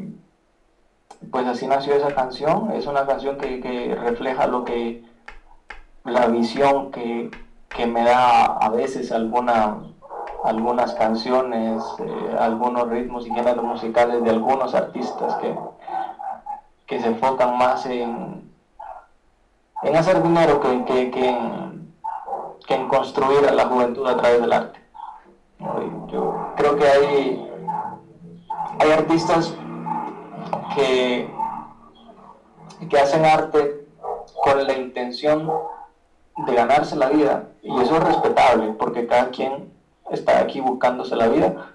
pues 1.31 1.47
así 1.47 1.67
nació 1.67 1.93
esa 1.95 2.13
canción, 2.13 2.71
es 2.71 2.87
una 2.87 3.05
canción 3.05 3.37
que, 3.37 3.95
refleja 3.95 4.47
lo 4.47 4.63
que, 4.63 5.03
la 6.03 6.27
visión 6.27 6.91
que, 6.91 7.31
me 7.87 8.03
da 8.03 8.45
a 8.45 8.69
veces 8.69 9.11
alguna, 9.11 9.81
algunas 10.45 10.93
canciones, 10.93 11.83
eh, 11.99 12.35
algunos 12.39 12.87
ritmos 12.89 13.25
y 13.25 13.31
géneros 13.31 13.63
musicales 13.63 14.23
de 14.23 14.29
algunos 14.29 14.75
artistas 14.75 15.35
que, 15.35 15.55
que 16.85 16.99
se 16.99 17.07
enfocan 17.07 17.57
más 17.57 17.85
en, 17.87 18.51
en 19.81 19.95
hacer 19.95 20.21
dinero 20.21 20.59
que, 20.59 20.85
que, 20.85 21.29
en, 21.29 21.93
que 22.67 22.75
en 22.75 22.87
construir 22.87 23.47
a 23.47 23.53
la 23.53 23.65
juventud 23.65 24.07
a 24.07 24.17
través 24.17 24.41
del 24.41 24.53
arte. 24.53 24.79
Yo 26.07 26.53
creo 26.55 26.75
que 26.75 26.87
hay, 26.87 27.51
hay 28.79 28.91
artistas 28.91 29.53
que, 30.75 31.29
que 32.87 32.99
hacen 32.99 33.25
arte 33.25 33.87
con 34.43 34.67
la 34.67 34.73
intención 34.73 35.51
de 36.45 36.53
ganarse 36.53 36.95
la 36.95 37.09
vida 37.09 37.47
y 37.63 37.71
eso 37.81 37.95
es 37.95 38.03
respetable 38.03 38.73
porque 38.73 39.07
cada 39.07 39.29
quien 39.29 39.74
está 40.11 40.39
aquí 40.39 40.59
buscándose 40.59 41.15
la 41.15 41.27
vida 41.27 41.71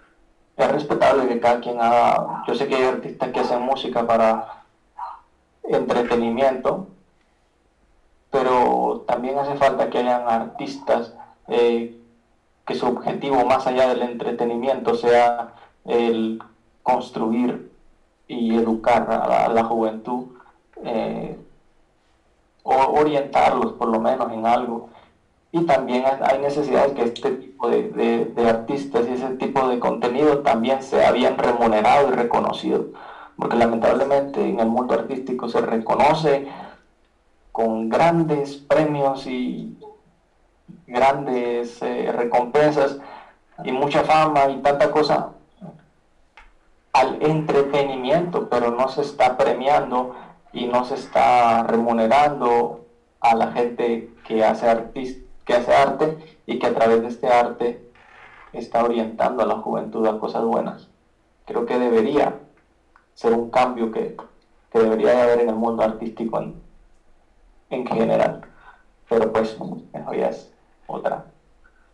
es 0.57 0.71
respetable 0.71 1.29
que 1.29 1.41
cada 1.41 1.61
quien 1.61 1.81
haga 1.81 2.45
yo 2.47 2.55
sé 2.55 2.69
que 2.69 2.77
hay 2.77 2.85
artistas 2.85 3.31
que 3.31 3.41
hacen 3.41 3.63
música 3.63 4.07
para 4.07 4.65
entretenimiento 5.65 6.87
pero 8.31 9.05
también 9.07 9.39
hace 9.39 9.57
falta 9.57 9.91
que 9.91 9.99
hayan 9.99 10.29
artistas 10.29 11.15
eh, 11.49 11.97
que 12.67 12.75
su 12.75 12.87
objetivo 12.87 13.45
más 13.45 13.67
allá 13.67 13.89
del 13.89 14.03
entretenimiento 14.03 14.95
sea 14.95 15.55
el 15.85 16.41
construir 16.83 17.71
y 18.29 18.55
educar 18.55 19.11
a 19.11 19.49
la, 19.49 19.65
juventud 19.65 20.27
eh, 20.85 21.37
o 22.63 22.75
orientarlos 22.75 23.73
por 23.73 23.89
lo 23.89 24.01
menos 24.01 24.33
en 24.33 24.47
algo. 24.47 24.90
Y 25.53 25.67
también 25.67 26.05
hay 26.21 26.39
necesidad 26.39 26.89
de 26.89 26.95
que 26.95 27.03
este 27.03 27.31
tipo 27.33 27.69
de, 27.69 28.33
artistas 28.49 29.07
y 29.09 29.15
ese 29.15 29.31
tipo 29.31 29.69
de 29.69 29.81
contenido 29.81 30.39
también 30.41 30.83
sea 30.83 31.11
bien 31.11 31.37
remunerado 31.37 32.09
y 32.09 32.13
reconocido. 32.13 32.87
Porque 33.37 33.57
lamentablemente 33.57 34.43
en 34.43 34.61
el 34.61 34.69
mundo 34.69 34.95
artístico 34.95 35.49
se 35.49 35.61
reconoce 35.61 36.47
con 37.53 37.89
grandes 37.89 38.57
premios 38.57 39.27
y 39.27 39.77
grandes 40.87 41.83
eh, 41.83 42.13
recompensas 42.13 42.99
y 43.65 43.73
mucha 43.73 44.05
fama 44.05 44.49
y 44.51 44.59
tanta 44.63 44.91
cosa 44.91 45.31
al 46.93 47.23
entretenimiento, 47.23 48.49
pero 48.49 48.71
no 48.71 48.89
se 48.89 49.03
está 49.03 49.37
premiando 49.37 50.15
y 50.53 50.67
no 50.67 50.85
se 50.85 50.95
está 50.95 51.63
remunerando 51.65 52.87
a 53.21 53.35
la 53.35 53.53
gente 53.53 54.11
que 54.27 54.45
hace, 54.45 54.69
artist 54.69 55.30
que 55.45 55.55
hace 55.55 55.75
arte 55.75 56.39
y 56.47 56.59
que 56.59 56.67
a 56.67 56.75
través 56.75 57.03
de 57.03 57.09
este 57.09 57.29
arte 57.29 57.91
está 58.53 58.85
orientando 58.85 59.43
a 59.43 59.47
la 59.47 59.57
juventud 59.57 60.07
a 60.07 60.19
cosas 60.19 60.45
buenas. 60.45 60.89
Creo 61.47 61.67
que 61.67 61.79
debería 61.79 62.39
ser 63.15 63.33
un 63.33 63.51
cambio 63.51 63.91
que, 63.91 64.17
que 64.73 64.79
debería 64.79 65.23
haber 65.23 65.41
en 65.41 65.51
el 65.51 65.57
mundo 65.57 65.83
artístico 65.83 66.41
en, 66.41 66.55
en 67.71 67.87
general. 67.87 68.43
Pero 69.09 69.33
pues, 69.33 69.51
eso 69.51 70.15
ya 70.15 70.29
es 70.29 70.53
otra, 70.87 71.25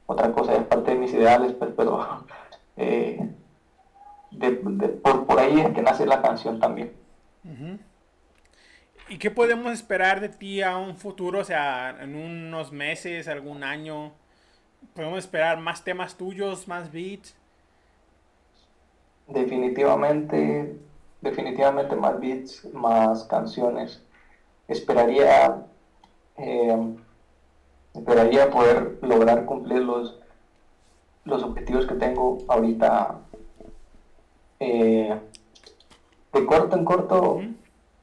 otra 0.07 0.33
cosa, 0.33 0.55
es 0.55 0.65
parte 0.65 0.93
de 0.93 0.99
mis 0.99 1.13
ideales, 1.13 1.53
pues, 1.53 1.71
pero 1.77 2.07
eh, 2.77 3.31
por, 5.03 5.39
ahí 5.41 5.61
es 5.61 5.71
que 5.71 5.83
nace 5.83 6.07
la 6.07 6.23
canción 6.23 6.59
también. 6.61 6.93
¿Y 9.09 9.19
qué 9.19 9.31
podemos 9.31 9.73
esperar 9.73 10.21
de 10.21 10.29
ti 10.29 10.63
a 10.63 10.77
un 10.77 10.97
futuro? 10.97 11.39
O 11.39 11.45
sea, 11.45 11.97
en 12.01 12.17
unos 12.17 12.73
meses, 12.73 13.29
algún 13.29 13.63
año. 13.63 14.13
¿Podemos 14.95 15.19
esperar 15.21 15.61
más 15.61 15.85
temas 15.85 16.17
tuyos, 16.17 16.67
más 16.67 16.91
beats? 16.91 17.37
Definitivamente, 19.29 20.77
definitivamente 21.21 21.95
más 21.95 22.19
beats, 22.19 22.65
más 22.75 23.25
canciones. 23.25 24.03
Esperaría, 24.67 25.65
eh, 26.37 26.97
esperaría 27.95 28.51
poder 28.51 28.99
lograr 29.03 29.45
cumplir 29.45 29.83
los, 29.83 30.19
los 31.25 31.45
objetivos 31.45 31.87
que 31.87 31.95
tengo 31.95 32.39
ahorita 32.49 33.21
eh, 34.59 35.17
de 36.33 36.47
corto 36.47 36.77
en 36.77 36.85
corto 36.85 37.41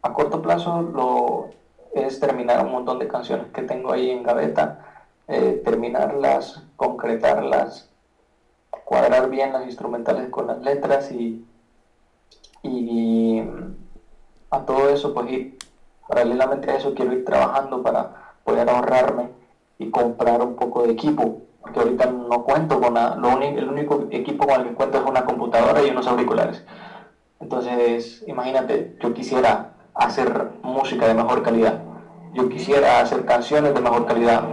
a 0.03 0.13
corto 0.13 0.41
plazo 0.41 0.81
lo 0.81 1.49
es 1.93 2.19
terminar 2.19 2.65
un 2.65 2.71
montón 2.71 2.99
de 2.99 3.07
canciones 3.07 3.47
que 3.53 3.61
tengo 3.61 3.91
ahí 3.91 4.09
en 4.09 4.23
gaveta, 4.23 4.79
eh, 5.27 5.61
terminarlas, 5.63 6.63
concretarlas, 6.75 7.89
cuadrar 8.83 9.29
bien 9.29 9.53
las 9.53 9.65
instrumentales 9.65 10.29
con 10.29 10.47
las 10.47 10.59
letras 10.61 11.11
y, 11.11 11.45
y 12.63 13.43
a 14.49 14.65
todo 14.65 14.89
eso 14.89 15.13
pues 15.13 15.31
ir 15.31 15.57
paralelamente 16.07 16.69
a 16.69 16.75
eso 16.75 16.93
quiero 16.93 17.13
ir 17.13 17.23
trabajando 17.23 17.81
para 17.81 18.35
poder 18.43 18.69
ahorrarme 18.69 19.29
y 19.79 19.89
comprar 19.89 20.41
un 20.41 20.55
poco 20.55 20.83
de 20.83 20.91
equipo 20.91 21.41
porque 21.61 21.79
ahorita 21.79 22.07
no 22.07 22.43
cuento 22.43 22.81
con 22.81 22.95
nada, 22.95 23.15
lo 23.15 23.29
único, 23.37 23.57
el 23.57 23.69
único 23.69 24.07
equipo 24.11 24.45
con 24.45 24.59
el 24.59 24.67
que 24.67 24.73
cuento 24.73 24.97
es 24.97 25.05
una 25.05 25.23
computadora 25.23 25.81
y 25.81 25.91
unos 25.91 26.05
auriculares. 26.07 26.61
Entonces 27.39 28.23
imagínate 28.27 28.97
yo 28.99 29.13
quisiera 29.13 29.72
hacer 29.93 30.51
música 30.61 31.07
de 31.07 31.13
mejor 31.13 31.43
calidad. 31.43 31.81
Yo 32.33 32.49
quisiera 32.49 32.99
hacer 32.99 33.25
canciones 33.25 33.73
de 33.73 33.81
mejor 33.81 34.05
calidad, 34.05 34.43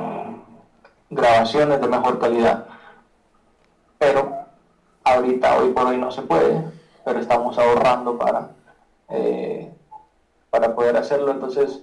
grabaciones 1.09 1.81
de 1.81 1.89
mejor 1.89 2.19
calidad, 2.19 2.67
pero 3.99 4.33
ahorita, 5.05 5.59
hoy 5.59 5.73
por 5.73 5.87
hoy 5.87 5.97
no 5.97 6.11
se 6.11 6.23
puede, 6.23 6.63
pero 7.05 7.21
estamos 7.21 7.59
ahorrando 7.59 8.19
para, 8.19 8.51
eh, 9.09 9.73
para 10.51 10.75
poder 10.75 10.97
hacerlo. 10.97 11.31
Entonces, 11.31 11.83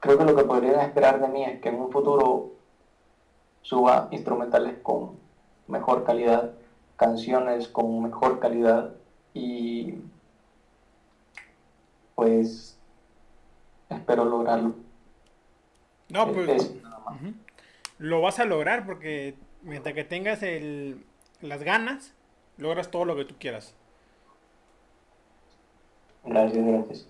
creo 0.00 0.18
que 0.18 0.24
lo 0.24 0.34
que 0.34 0.44
podrían 0.44 0.80
esperar 0.80 1.20
de 1.20 1.28
mí 1.28 1.44
es 1.44 1.60
que 1.60 1.68
en 1.68 1.80
un 1.80 1.90
futuro 1.90 2.50
suba 3.62 4.08
instrumentales 4.10 4.78
con 4.82 5.12
mejor 5.68 6.04
calidad, 6.04 6.50
canciones 6.96 7.68
con 7.68 8.02
mejor 8.02 8.40
calidad 8.40 8.90
y 9.34 10.00
pues 12.14 12.71
espero 13.96 14.24
lograrlo. 14.24 14.74
No, 16.08 16.32
pues 16.32 16.72
lo 17.98 18.20
vas 18.20 18.38
a 18.40 18.44
lograr 18.44 18.84
porque 18.84 19.34
mientras 19.62 19.94
que 19.94 20.04
tengas 20.04 20.42
el, 20.42 21.04
las 21.40 21.62
ganas, 21.62 22.14
logras 22.58 22.90
todo 22.90 23.04
lo 23.04 23.16
que 23.16 23.24
tú 23.24 23.34
quieras. 23.38 23.74
Gracias, 26.24 26.64
gracias. 26.64 27.08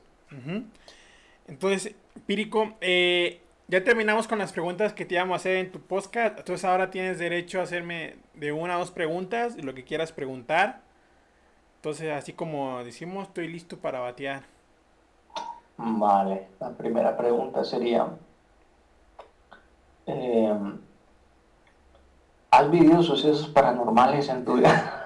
Entonces, 1.47 1.95
Pírico, 2.27 2.75
eh, 2.81 3.41
ya 3.69 3.83
terminamos 3.85 4.29
con 4.29 4.39
las 4.39 4.53
preguntas 4.53 4.93
que 4.93 5.05
te 5.05 5.15
íbamos 5.15 5.35
a 5.35 5.37
hacer 5.37 5.57
en 5.57 5.73
tu 5.73 5.81
podcast. 5.81 6.39
Entonces 6.39 6.65
ahora 6.65 6.91
tienes 6.91 7.19
derecho 7.19 7.61
a 7.61 7.65
hacerme 7.65 8.17
de 8.35 8.53
una 8.53 8.75
a 8.77 8.79
dos 8.79 8.91
preguntas, 8.91 9.57
lo 9.63 9.75
que 9.75 9.85
quieras 9.85 10.13
preguntar. 10.13 10.83
Entonces, 11.77 12.13
así 12.13 12.33
como 12.33 12.85
decimos, 12.85 13.29
estoy 13.29 13.49
listo 13.49 13.79
para 13.79 13.99
batear. 13.99 14.45
Vale, 15.85 16.47
la 16.61 16.71
primera 16.71 17.17
pregunta 17.17 17.65
sería, 17.65 18.07
em, 20.07 20.79
¿has 22.53 22.71
vivido 22.71 23.03
sucesos 23.03 23.49
paranormales 23.49 24.29
en 24.29 24.45
tu 24.45 24.55
vida? 24.55 25.03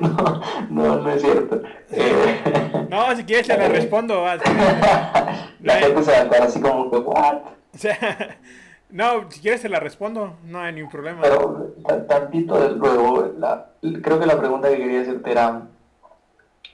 no, 0.70 0.96
no, 0.96 1.08
es 1.08 1.22
cierto. 1.22 1.62
Eh, 1.92 2.86
no, 2.90 3.14
si 3.14 3.22
quieres 3.22 3.46
te 3.46 3.56
la 3.56 3.68
respondo. 3.68 4.24
la 5.60 5.74
gente 5.74 6.02
se 6.02 6.10
va 6.10 6.36
a 6.36 6.44
así 6.44 6.60
como 6.60 6.90
que, 6.90 6.96
¿what? 6.96 7.42
no, 8.90 9.30
si 9.30 9.40
quieres 9.40 9.62
te 9.62 9.68
la 9.68 9.78
respondo, 9.78 10.36
no 10.42 10.60
hay 10.60 10.72
ningún 10.72 10.90
problema. 10.90 11.22
Pero 11.22 11.74
tantito 12.08 12.70
luego, 12.70 13.34
la, 13.38 13.68
creo 14.02 14.18
que 14.18 14.26
la 14.26 14.36
pregunta 14.36 14.68
que 14.68 14.78
quería 14.78 15.02
hacerte 15.02 15.30
era, 15.30 15.62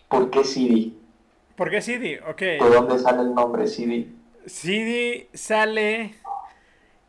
¿por 0.09 0.31
qué 0.31 0.45
Siri? 0.45 0.98
¿Por 1.59 1.73
qué 1.73 1.83
CD? 1.83 2.21
Ok. 2.21 2.41
¿De 2.41 2.59
dónde 2.59 3.01
sale 3.01 3.23
el 3.23 3.35
nombre 3.35 3.67
CD? 3.67 4.07
CD 4.47 5.29
sale... 5.35 6.15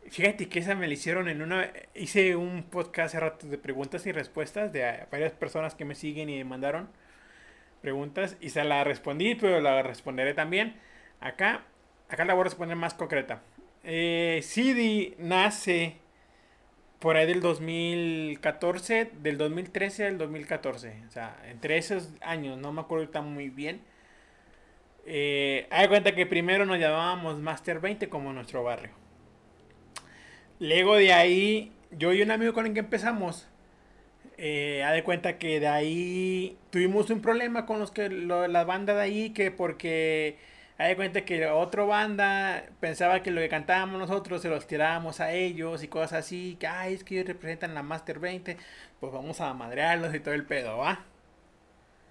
Fíjate 0.08 0.48
que 0.48 0.58
esa 0.58 0.74
me 0.74 0.88
la 0.88 0.94
hicieron 0.94 1.28
en 1.28 1.40
una... 1.40 1.70
Hice 1.94 2.34
un 2.34 2.64
podcast 2.64 3.14
hace 3.14 3.20
rato 3.20 3.46
de 3.46 3.58
preguntas 3.58 4.04
y 4.06 4.12
respuestas 4.12 4.72
de 4.72 5.06
varias 5.12 5.30
personas 5.34 5.76
que 5.76 5.84
me 5.84 5.94
siguen 5.94 6.28
y 6.30 6.38
me 6.38 6.44
mandaron 6.44 6.88
preguntas 7.80 8.36
y 8.40 8.50
se 8.50 8.64
la 8.64 8.82
respondí, 8.82 9.36
pero 9.36 9.60
la 9.60 9.84
responderé 9.84 10.34
también. 10.34 10.74
Acá, 11.20 11.62
acá 12.08 12.24
la 12.24 12.34
voy 12.34 12.40
a 12.40 12.44
responder 12.44 12.76
más 12.76 12.94
concreta. 12.94 13.42
Eh, 13.84 14.40
CD 14.42 15.14
nace 15.20 15.98
por 16.98 17.16
ahí 17.16 17.28
del 17.28 17.40
2014, 17.40 19.12
del 19.22 19.38
2013 19.38 20.06
al 20.08 20.18
2014. 20.18 21.04
O 21.06 21.10
sea, 21.12 21.40
entre 21.48 21.78
esos 21.78 22.08
años, 22.20 22.58
no 22.58 22.72
me 22.72 22.80
acuerdo 22.80 23.04
ahorita 23.04 23.20
muy 23.20 23.48
bien. 23.48 23.88
Eh, 25.06 25.66
hay 25.70 25.88
cuenta 25.88 26.14
que 26.14 26.26
primero 26.26 26.66
nos 26.66 26.78
llamábamos 26.78 27.38
Master 27.38 27.80
20 27.80 28.08
como 28.08 28.32
nuestro 28.32 28.62
barrio. 28.62 28.90
Luego 30.58 30.96
de 30.96 31.12
ahí, 31.12 31.72
yo 31.90 32.12
y 32.12 32.22
un 32.22 32.30
amigo 32.30 32.52
con 32.52 32.66
el 32.66 32.74
que 32.74 32.80
empezamos, 32.80 33.48
eh, 34.36 34.86
de 34.92 35.04
cuenta 35.04 35.38
que 35.38 35.60
de 35.60 35.68
ahí 35.68 36.58
tuvimos 36.70 37.10
un 37.10 37.20
problema 37.22 37.66
con 37.66 37.78
los 37.80 37.90
que 37.90 38.08
la 38.08 38.64
banda 38.64 38.94
de 38.94 39.02
ahí, 39.02 39.30
que 39.30 39.50
porque 39.50 40.38
hay 40.78 40.88
de 40.90 40.96
cuenta 40.96 41.24
que 41.26 41.46
otra 41.46 41.84
banda 41.84 42.64
pensaba 42.80 43.22
que 43.22 43.30
lo 43.30 43.40
que 43.42 43.50
cantábamos 43.50 43.98
nosotros 43.98 44.40
se 44.40 44.48
los 44.48 44.66
tirábamos 44.66 45.20
a 45.20 45.32
ellos 45.32 45.82
y 45.82 45.88
cosas 45.88 46.24
así, 46.24 46.56
que 46.58 46.66
ay, 46.66 46.94
es 46.94 47.04
que 47.04 47.16
ellos 47.16 47.28
representan 47.28 47.74
la 47.74 47.82
Master 47.82 48.18
20, 48.18 48.56
pues 48.98 49.12
vamos 49.12 49.40
a 49.42 49.52
madrearlos 49.52 50.14
y 50.14 50.20
todo 50.20 50.34
el 50.34 50.46
pedo, 50.46 50.78
¿va? 50.78 51.04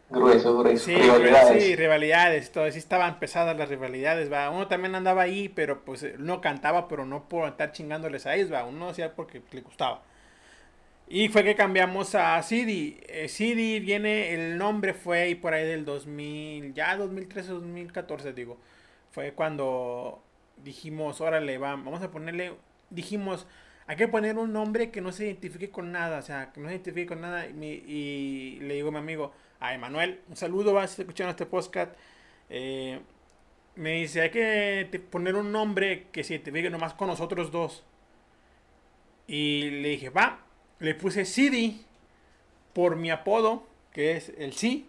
Grueso, 0.10 0.58
grueso. 0.58 0.86
Sí, 0.86 0.96
rivalidades. 0.96 1.64
sí, 1.64 1.76
rivalidades, 1.76 2.52
todo, 2.52 2.72
sí 2.72 2.80
estaban 2.80 3.20
pesadas 3.20 3.56
las 3.58 3.70
rivalidades, 3.70 4.32
va. 4.32 4.50
Uno 4.50 4.68
también 4.68 4.96
andaba 4.96 5.22
ahí, 5.22 5.50
pero 5.50 5.86
pues 5.86 6.18
no 6.18 6.42
cantaba, 6.42 6.88
pero 6.88 7.06
no 7.06 7.30
por 7.30 7.48
estar 7.48 7.72
chingándoles 7.72 8.26
a 8.26 8.36
ellos, 8.36 8.52
va. 8.52 8.66
Uno 8.66 8.90
hacía 8.90 9.16
porque 9.16 9.42
le 9.52 9.62
gustaba. 9.62 10.02
Y 11.08 11.30
fue 11.30 11.44
que 11.44 11.56
cambiamos 11.56 12.14
a 12.16 12.42
CD. 12.44 12.98
Eh, 13.08 13.28
CD 13.30 13.80
viene, 13.80 14.34
el 14.34 14.58
nombre 14.58 14.94
fue 14.94 15.22
ahí 15.24 15.36
por 15.36 15.54
ahí 15.54 15.66
del 15.66 15.86
2000, 15.86 16.74
ya 16.74 16.96
2013, 16.98 17.52
2014, 17.52 18.34
digo. 18.34 18.58
Fue 19.12 19.34
cuando 19.34 20.22
dijimos, 20.64 21.22
órale, 21.22 21.58
va, 21.58 21.72
vamos 21.72 22.02
a 22.04 22.12
ponerle, 22.12 22.54
dijimos, 22.92 23.48
hay 23.88 23.96
que 23.96 24.08
poner 24.08 24.38
un 24.38 24.54
nombre 24.54 24.92
que 24.92 25.02
no 25.02 25.12
se 25.12 25.26
identifique 25.26 25.72
con 25.72 25.92
nada, 25.92 26.20
o 26.20 26.22
sea, 26.22 26.52
que 26.54 26.60
no 26.62 26.68
se 26.68 26.76
identifique 26.76 27.08
con 27.08 27.22
nada. 27.22 27.48
Y, 27.48 27.66
y 27.88 28.60
le 28.62 28.76
digo 28.76 28.90
a 28.90 28.92
mi 28.92 28.98
amigo, 29.00 29.34
a 29.60 29.74
Emanuel, 29.74 30.22
un 30.30 30.36
saludo, 30.36 30.74
vas 30.74 30.98
escuchando 30.98 31.32
este 31.32 31.46
podcast. 31.46 31.94
Eh, 32.50 33.00
me 33.76 33.94
dice, 33.94 34.22
hay 34.22 34.30
que 34.32 35.02
poner 35.10 35.36
un 35.36 35.52
nombre 35.52 36.08
que 36.12 36.24
se 36.24 36.34
identifique 36.36 36.70
nomás 36.70 36.94
con 36.94 37.08
nosotros 37.08 37.52
dos. 37.52 37.84
Y 39.28 39.70
le 39.82 39.90
dije, 39.90 40.10
va, 40.10 40.40
le 40.80 40.96
puse 40.96 41.26
CD 41.26 41.76
por 42.74 42.96
mi 42.96 43.12
apodo, 43.12 43.68
que 43.94 44.14
es 44.18 44.30
el 44.38 44.54
sí. 44.54 44.88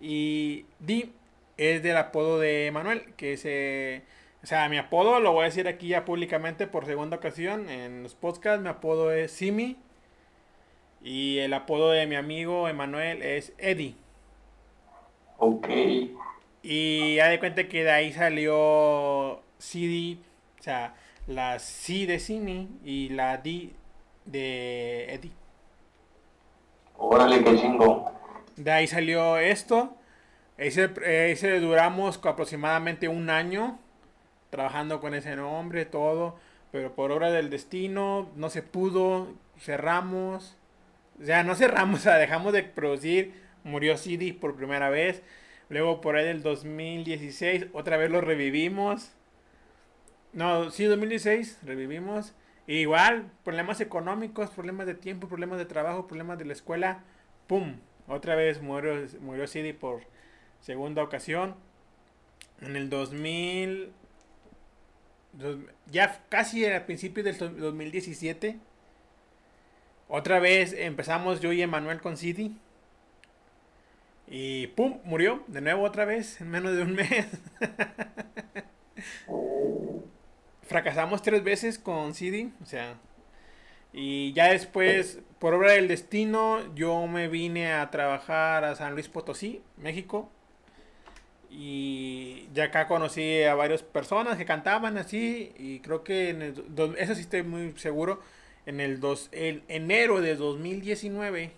Y 0.00 0.66
D 0.78 1.10
es 1.56 1.82
del 1.82 1.96
apodo 1.96 2.38
de 2.38 2.70
Manuel, 2.72 3.14
que 3.16 3.34
es... 3.34 3.42
eh, 3.44 4.02
o 4.42 4.46
sea, 4.46 4.68
mi 4.68 4.76
apodo 4.76 5.20
lo 5.20 5.32
voy 5.32 5.42
a 5.42 5.44
decir 5.46 5.68
aquí 5.68 5.88
ya 5.88 6.04
públicamente 6.04 6.66
por 6.66 6.84
segunda 6.84 7.16
ocasión 7.16 7.68
en 7.68 8.02
los 8.02 8.14
podcasts. 8.14 8.60
Mi 8.62 8.68
apodo 8.68 9.12
es 9.12 9.30
Simi. 9.32 9.76
Y 11.02 11.38
el 11.38 11.52
apodo 11.52 11.90
de 11.90 12.06
mi 12.06 12.14
amigo 12.14 12.68
Emanuel 12.68 13.22
es 13.22 13.52
Eddie. 13.58 13.96
Ok. 15.38 15.68
Y 16.62 17.16
ya 17.16 17.28
de 17.28 17.40
cuenta 17.40 17.68
que 17.68 17.82
de 17.82 17.90
ahí 17.90 18.12
salió 18.12 19.42
CD, 19.58 20.18
o 20.60 20.62
sea, 20.62 20.94
la 21.26 21.58
C 21.58 22.06
de 22.06 22.20
Simi 22.20 22.68
y 22.84 23.08
la 23.08 23.38
D 23.38 23.70
de 24.24 25.12
Eddie. 25.12 25.32
Órale, 26.96 27.42
qué 27.42 27.56
chingo. 27.56 28.12
De 28.56 28.70
ahí 28.70 28.86
salió 28.86 29.38
esto. 29.38 29.96
Ese, 30.56 30.90
ese 31.32 31.58
duramos 31.58 32.20
aproximadamente 32.24 33.08
un 33.08 33.28
año 33.30 33.80
trabajando 34.50 35.00
con 35.00 35.14
ese 35.14 35.34
nombre, 35.34 35.84
todo. 35.84 36.36
Pero 36.70 36.94
por 36.94 37.10
obra 37.10 37.32
del 37.32 37.50
destino 37.50 38.30
no 38.36 38.50
se 38.50 38.62
pudo. 38.62 39.28
Cerramos. 39.58 40.56
O 41.22 41.24
sea, 41.26 41.44
no 41.44 41.54
cerramos, 41.54 42.00
o 42.00 42.02
sea, 42.02 42.16
dejamos 42.18 42.52
de 42.52 42.62
producir. 42.64 43.34
Murió 43.64 43.96
CD 43.96 44.34
por 44.34 44.56
primera 44.56 44.90
vez. 44.90 45.22
Luego 45.68 46.00
por 46.00 46.16
ahí 46.16 46.24
del 46.26 46.42
2016 46.42 47.66
otra 47.72 47.96
vez 47.96 48.10
lo 48.10 48.20
revivimos. 48.20 49.12
No, 50.32 50.70
sí, 50.70 50.84
2016 50.84 51.58
revivimos. 51.62 52.34
Igual, 52.66 53.30
problemas 53.44 53.80
económicos, 53.80 54.50
problemas 54.50 54.86
de 54.86 54.94
tiempo, 54.94 55.28
problemas 55.28 55.58
de 55.58 55.66
trabajo, 55.66 56.06
problemas 56.06 56.38
de 56.38 56.44
la 56.46 56.52
escuela. 56.52 57.04
¡Pum! 57.46 57.76
Otra 58.08 58.34
vez 58.34 58.62
murió, 58.62 58.94
murió 59.20 59.46
CD 59.46 59.74
por 59.74 60.02
segunda 60.60 61.02
ocasión. 61.02 61.54
En 62.60 62.76
el 62.76 62.88
2000... 62.88 63.92
dos- 65.32 65.58
ya 65.90 66.22
casi 66.28 66.64
al 66.66 66.84
principio 66.84 67.22
del 67.24 67.36
2017. 67.38 68.58
Otra 70.08 70.40
vez 70.40 70.72
empezamos 70.72 71.40
yo 71.40 71.52
y 71.52 71.62
Emanuel 71.62 72.00
con 72.00 72.16
CD. 72.16 72.50
Y 74.26 74.66
¡pum! 74.68 74.98
Murió 75.04 75.44
de 75.46 75.60
nuevo 75.60 75.84
otra 75.84 76.04
vez 76.04 76.40
en 76.40 76.50
menos 76.50 76.76
de 76.76 76.82
un 76.82 76.94
mes. 76.94 77.26
Fracasamos 80.62 81.22
tres 81.22 81.44
veces 81.44 81.78
con 81.78 82.14
CD. 82.14 82.50
O 82.62 82.66
sea, 82.66 82.96
y 83.92 84.32
ya 84.32 84.52
después, 84.52 85.20
por 85.38 85.54
obra 85.54 85.72
del 85.72 85.88
destino, 85.88 86.74
yo 86.74 87.06
me 87.06 87.28
vine 87.28 87.72
a 87.74 87.90
trabajar 87.90 88.64
a 88.64 88.74
San 88.74 88.94
Luis 88.94 89.08
Potosí, 89.08 89.62
México. 89.76 90.30
Y 91.50 92.48
ya 92.54 92.64
acá 92.64 92.88
conocí 92.88 93.42
a 93.42 93.54
varias 93.54 93.82
personas 93.82 94.38
que 94.38 94.46
cantaban 94.46 94.96
así. 94.96 95.52
Y 95.58 95.80
creo 95.80 96.02
que 96.04 96.30
en 96.30 96.42
el 96.42 96.94
eso 96.98 97.14
sí 97.14 97.20
estoy 97.20 97.42
muy 97.42 97.72
seguro. 97.76 98.20
En 98.66 98.80
el 98.80 99.00
dos, 99.00 99.28
en 99.32 99.64
enero 99.68 100.20
de 100.20 100.36
2019 100.36 101.52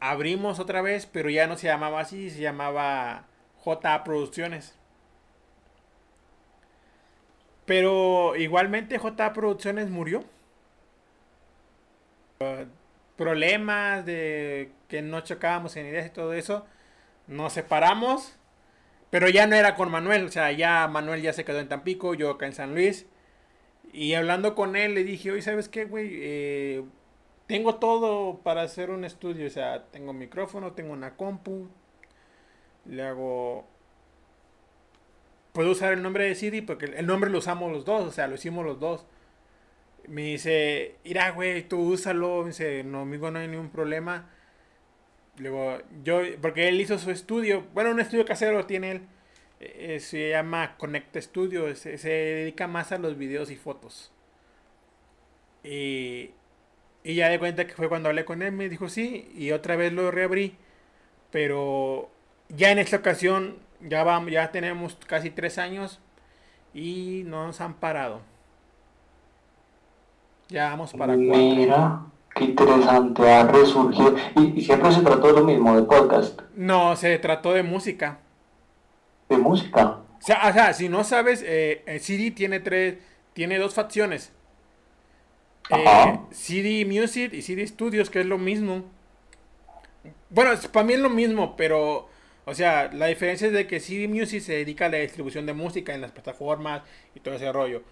abrimos 0.00 0.58
otra 0.58 0.82
vez, 0.82 1.06
pero 1.06 1.30
ya 1.30 1.46
no 1.46 1.56
se 1.56 1.66
llamaba 1.66 2.00
así, 2.00 2.30
se 2.30 2.40
llamaba 2.40 3.26
JA 3.62 4.02
Producciones. 4.04 4.74
Pero 7.66 8.34
igualmente 8.36 8.98
JA 8.98 9.32
Producciones 9.32 9.90
murió. 9.90 10.24
Problemas 13.16 14.04
de 14.06 14.72
que 14.88 15.02
no 15.02 15.20
chocábamos 15.20 15.76
en 15.76 15.86
ideas 15.86 16.06
y 16.06 16.10
todo 16.10 16.32
eso. 16.32 16.66
Nos 17.26 17.52
separamos. 17.52 18.36
Pero 19.10 19.28
ya 19.28 19.46
no 19.46 19.56
era 19.56 19.74
con 19.76 19.90
Manuel. 19.90 20.24
O 20.26 20.30
sea, 20.30 20.50
ya 20.52 20.88
Manuel 20.88 21.22
ya 21.22 21.32
se 21.32 21.44
quedó 21.44 21.60
en 21.60 21.68
Tampico, 21.68 22.14
yo 22.14 22.30
acá 22.30 22.46
en 22.46 22.54
San 22.54 22.74
Luis. 22.74 23.06
Y 23.92 24.14
hablando 24.14 24.54
con 24.54 24.76
él 24.76 24.94
le 24.94 25.04
dije, 25.04 25.32
oye, 25.32 25.42
¿sabes 25.42 25.68
qué, 25.68 25.84
güey? 25.84 26.10
Eh, 26.12 26.84
tengo 27.46 27.76
todo 27.76 28.38
para 28.42 28.62
hacer 28.62 28.90
un 28.90 29.04
estudio. 29.04 29.46
O 29.46 29.50
sea, 29.50 29.84
tengo 29.90 30.12
micrófono, 30.12 30.72
tengo 30.72 30.92
una 30.92 31.16
compu. 31.16 31.68
Le 32.86 33.02
hago... 33.02 33.66
Puedo 35.52 35.72
usar 35.72 35.92
el 35.92 36.02
nombre 36.02 36.24
de 36.24 36.36
CD 36.36 36.62
porque 36.62 36.86
el 36.86 37.06
nombre 37.06 37.28
lo 37.30 37.38
usamos 37.38 37.72
los 37.72 37.84
dos. 37.84 38.06
O 38.06 38.12
sea, 38.12 38.28
lo 38.28 38.36
hicimos 38.36 38.64
los 38.64 38.78
dos. 38.78 39.06
Me 40.06 40.22
dice, 40.22 40.96
mira, 41.04 41.30
güey, 41.32 41.66
tú 41.68 41.80
úsalo. 41.80 42.42
Me 42.42 42.48
dice, 42.48 42.84
no, 42.84 43.00
amigo, 43.00 43.30
no 43.30 43.40
hay 43.40 43.48
ningún 43.48 43.70
problema. 43.70 44.30
Luego, 45.38 45.78
yo, 46.04 46.20
porque 46.40 46.68
él 46.68 46.80
hizo 46.80 46.98
su 46.98 47.10
estudio. 47.10 47.64
Bueno, 47.74 47.90
un 47.90 48.00
estudio 48.00 48.24
casero 48.24 48.66
tiene 48.66 48.92
él. 48.92 49.02
Eh, 49.60 50.00
se 50.00 50.30
llama 50.30 50.76
Connect 50.78 51.16
Studio. 51.18 51.74
Se, 51.76 51.98
se 51.98 52.08
dedica 52.10 52.66
más 52.66 52.92
a 52.92 52.98
los 52.98 53.16
videos 53.18 53.50
y 53.50 53.56
fotos. 53.56 54.12
Y, 55.64 56.30
y 57.04 57.14
ya 57.14 57.28
de 57.28 57.38
cuenta 57.38 57.66
que 57.66 57.74
fue 57.74 57.88
cuando 57.88 58.08
hablé 58.08 58.24
con 58.24 58.42
él. 58.42 58.52
Me 58.52 58.68
dijo 58.68 58.88
sí. 58.88 59.30
Y 59.34 59.52
otra 59.52 59.76
vez 59.76 59.92
lo 59.92 60.10
reabrí. 60.10 60.56
Pero 61.30 62.10
ya 62.48 62.72
en 62.72 62.78
esta 62.78 62.96
ocasión, 62.96 63.58
ya, 63.80 64.04
vamos, 64.04 64.32
ya 64.32 64.50
tenemos 64.52 64.96
casi 65.06 65.30
tres 65.30 65.58
años. 65.58 66.00
Y 66.74 67.22
no 67.26 67.46
nos 67.46 67.60
han 67.60 67.74
parado. 67.74 68.22
Ya 70.48 70.70
vamos 70.70 70.94
para 70.94 71.20
cuatro. 71.20 71.46
Mira, 71.54 72.02
qué 72.34 72.44
interesante, 72.44 73.30
ha 73.30 73.44
resurgido. 73.46 74.16
Y, 74.36 74.58
y 74.58 74.62
siempre 74.62 74.92
se 74.92 75.02
trató 75.02 75.28
de 75.28 75.32
lo 75.34 75.44
mismo, 75.44 75.76
de 75.76 75.82
podcast, 75.82 76.40
No, 76.54 76.96
se 76.96 77.18
trató 77.18 77.52
de 77.52 77.62
música. 77.62 78.18
De 79.30 79.38
música. 79.38 79.98
O 80.18 80.22
sea, 80.22 80.48
o 80.48 80.52
sea, 80.52 80.72
si 80.74 80.88
no 80.88 81.04
sabes, 81.04 81.42
eh, 81.46 81.82
el 81.86 82.00
CD 82.00 82.30
tiene 82.32 82.60
tres, 82.60 82.96
tiene 83.32 83.58
dos 83.58 83.74
facciones. 83.74 84.32
Eh, 85.70 85.84
Ajá. 85.86 86.26
CD 86.30 86.84
Music 86.84 87.32
y 87.32 87.42
CD 87.42 87.66
Studios, 87.66 88.10
que 88.10 88.20
es 88.20 88.26
lo 88.26 88.38
mismo. 88.38 88.84
Bueno, 90.30 90.52
es- 90.52 90.66
para 90.68 90.86
mí 90.86 90.94
es 90.94 91.00
lo 91.00 91.10
mismo, 91.10 91.56
pero, 91.56 92.08
o 92.44 92.54
sea, 92.54 92.90
la 92.92 93.06
diferencia 93.06 93.46
es 93.48 93.52
de 93.52 93.66
que 93.66 93.80
CD 93.80 94.08
Music 94.08 94.40
se 94.42 94.52
dedica 94.54 94.86
a 94.86 94.88
la 94.88 94.98
distribución 94.98 95.46
de 95.46 95.52
música 95.54 95.94
en 95.94 96.00
las 96.00 96.12
plataformas 96.12 96.82
y 97.14 97.20
todo 97.20 97.34
ese 97.34 97.52
rollo. 97.52 97.82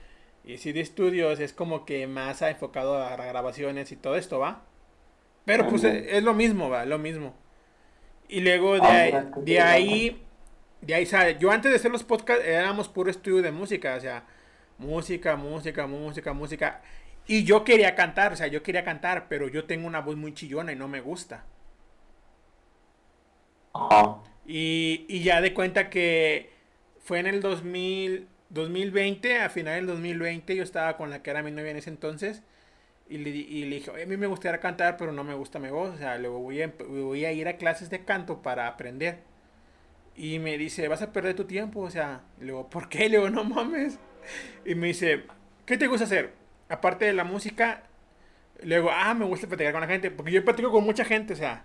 Y 0.45 0.59
CD 0.59 0.85
Studios 0.85 1.41
es 1.41 1.53
como 1.53 1.85
que 1.85 2.07
más 2.07 2.43
ha 2.43 2.51
enfocado 2.51 3.03
a 3.03 3.17
las 3.17 3.27
grabaciones 3.29 3.93
y 3.93 3.97
todo 3.97 4.17
esto, 4.17 4.39
¿va? 4.39 4.63
Pero 5.45 5.69
pues 5.69 5.85
es, 5.85 6.07
es 6.09 6.23
lo 6.23 6.35
mismo, 6.35 6.71
¿va? 6.71 6.85
Lo 6.87 6.99
mismo. 6.99 7.35
Y 8.29 8.41
luego 8.41 8.75
de 8.81 8.81
Ah, 8.83 9.31
qué 9.35 9.41
de 9.43 9.61
ahí 9.61 10.23
de 10.81 10.95
ahí, 10.95 11.07
¿sabes? 11.07 11.39
Yo 11.39 11.51
antes 11.51 11.71
de 11.73 11.77
hacer 11.77 11.91
los 11.91 12.05
podcasts 12.05 12.45
éramos 12.47 12.89
puro 12.89 13.11
estudio 13.11 13.43
de 13.43 13.53
música, 13.53 13.97
o 13.97 14.01
sea, 14.01 14.25
música, 14.79 15.37
música, 15.37 15.87
música, 15.87 16.33
música. 16.33 16.83
Y 17.27 17.45
yo 17.45 17.65
quería 17.65 17.95
cantar, 17.95 18.33
o 18.33 18.37
sea, 18.37 18.47
yo 18.49 18.63
quería 18.63 18.85
cantar, 18.85 19.29
pero 19.29 19.49
yo 19.49 19.65
tengo 19.67 19.87
una 19.87 20.01
voz 20.01 20.17
muy 20.17 20.35
chillona 20.35 20.73
y 20.73 20.77
no 20.77 20.89
me 20.89 21.01
gusta. 21.01 21.45
Y, 24.47 25.05
y 25.09 25.23
ya 25.23 25.41
de 25.41 25.53
cuenta 25.55 25.91
que 25.91 26.51
fue 27.01 27.19
en 27.21 27.27
el 27.27 27.41
2000, 27.43 28.29
2020, 28.49 29.39
a 29.41 29.51
final 29.51 29.75
del 29.77 29.87
2020, 29.87 30.57
yo 30.57 30.63
estaba 30.63 30.97
con 30.97 31.11
la 31.11 31.23
que 31.23 31.31
era 31.31 31.43
mi 31.43 31.51
novia 31.51 31.71
en 31.73 31.77
ese 31.79 31.91
entonces. 31.91 32.43
Y 33.09 33.19
le, 33.19 33.31
y 33.31 33.65
le 33.67 33.77
dije, 33.77 33.91
"Oye, 33.93 34.05
a 34.05 34.07
mí 34.07 34.17
me 34.19 34.27
gustaría 34.29 34.61
cantar, 34.61 34.97
pero 34.99 35.13
no 35.13 35.25
me 35.25 35.35
gusta 35.35 35.59
mi 35.61 35.71
voz. 35.71 35.95
O 35.95 35.99
sea, 35.99 36.19
luego 36.19 36.41
voy 36.41 36.63
a, 36.63 36.73
voy 36.89 37.25
a 37.27 37.33
ir 37.33 37.49
a 37.49 37.57
clases 37.59 37.91
de 37.91 38.05
canto 38.05 38.43
para 38.43 38.69
aprender. 38.69 39.21
Y 40.19 40.41
me 40.41 40.59
dice, 40.59 40.89
vas 40.89 41.01
a 41.01 41.13
perder 41.13 41.37
tu 41.37 41.45
tiempo. 41.45 41.81
O 41.81 41.91
sea, 41.91 42.23
luego, 42.41 42.69
¿por 42.69 42.89
qué? 42.89 43.09
Le 43.09 43.19
digo, 43.19 43.31
no 43.31 43.45
mames. 43.45 44.01
Y 44.65 44.75
me 44.75 44.89
dice, 44.89 45.25
¿qué 45.65 45.79
te 45.79 45.87
gusta 45.87 46.05
hacer? 46.07 46.35
Aparte 46.69 47.05
de 47.07 47.13
la 47.15 47.25
música, 47.25 47.85
le 48.63 48.77
digo, 48.77 48.91
ah, 48.93 49.15
me 49.15 49.25
gusta 49.27 49.47
platicar 49.47 49.73
con 49.73 49.83
la 49.83 49.87
gente. 49.87 50.11
Porque 50.11 50.33
yo 50.33 50.45
platico 50.45 50.73
con 50.73 50.85
mucha 50.85 51.05
gente, 51.05 51.35
o 51.35 51.37
sea, 51.37 51.65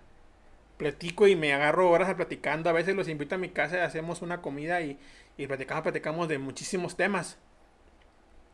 platico 0.78 1.28
y 1.28 1.36
me 1.36 1.54
agarro 1.54 1.90
horas 1.92 2.14
platicando. 2.16 2.70
A 2.70 2.74
veces 2.74 2.96
los 2.96 3.10
invito 3.10 3.36
a 3.36 3.40
mi 3.40 3.50
casa 3.50 3.78
y 3.78 3.82
hacemos 3.82 4.22
una 4.22 4.42
comida 4.42 4.82
y, 4.82 5.00
y 5.38 5.48
platicamos, 5.48 5.84
platicamos 5.84 6.28
de 6.28 6.38
muchísimos 6.40 6.96
temas 6.96 7.40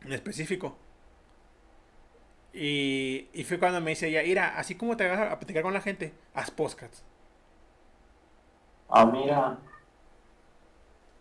en 0.04 0.12
específico. 0.12 0.78
Y, 2.52 3.28
y 3.32 3.44
fue 3.44 3.58
cuando 3.58 3.80
me 3.80 3.90
dice 3.90 4.08
ella, 4.08 4.22
Ira, 4.22 4.58
así 4.58 4.74
como 4.74 4.96
te 4.96 5.04
agarras 5.04 5.32
a 5.32 5.38
platicar 5.38 5.62
con 5.62 5.72
la 5.74 5.80
gente, 5.80 6.14
haz 6.34 6.50
podcasts. 6.50 7.04
Ah, 8.88 9.06
mira. 9.06 9.58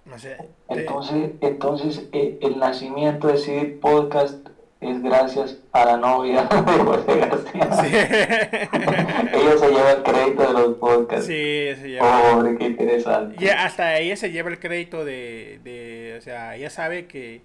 No 0.09 0.17
sé. 0.19 0.35
te- 0.67 0.79
Entonces, 0.79 1.31
entonces 1.41 2.09
eh, 2.13 2.39
el 2.41 2.57
nacimiento 2.59 3.27
de 3.27 3.37
CD 3.37 3.65
Podcast 3.79 4.47
es 4.81 5.03
gracias 5.03 5.57
a 5.73 5.85
la 5.85 5.97
novia 5.97 6.43
de 6.45 6.71
José 6.83 7.17
García. 7.19 7.71
Sí. 7.73 7.95
Ella 9.37 9.57
se 9.57 9.67
lleva 9.69 9.91
el 9.91 10.03
crédito 10.03 10.41
de 10.47 10.53
los 10.53 10.77
podcasts. 10.77 11.25
Sí, 11.27 11.67
se 11.81 11.89
lleva. 11.89 12.21
Pobre, 12.33 12.57
qué 12.57 12.65
interesante. 12.65 13.43
Y 13.43 13.49
hasta 13.49 13.97
ella 13.99 14.15
se 14.15 14.31
lleva 14.31 14.49
el 14.49 14.59
crédito 14.59 15.05
de, 15.05 15.59
de, 15.63 16.15
o 16.17 16.21
sea, 16.21 16.55
ella 16.55 16.69
sabe 16.69 17.05
que 17.07 17.41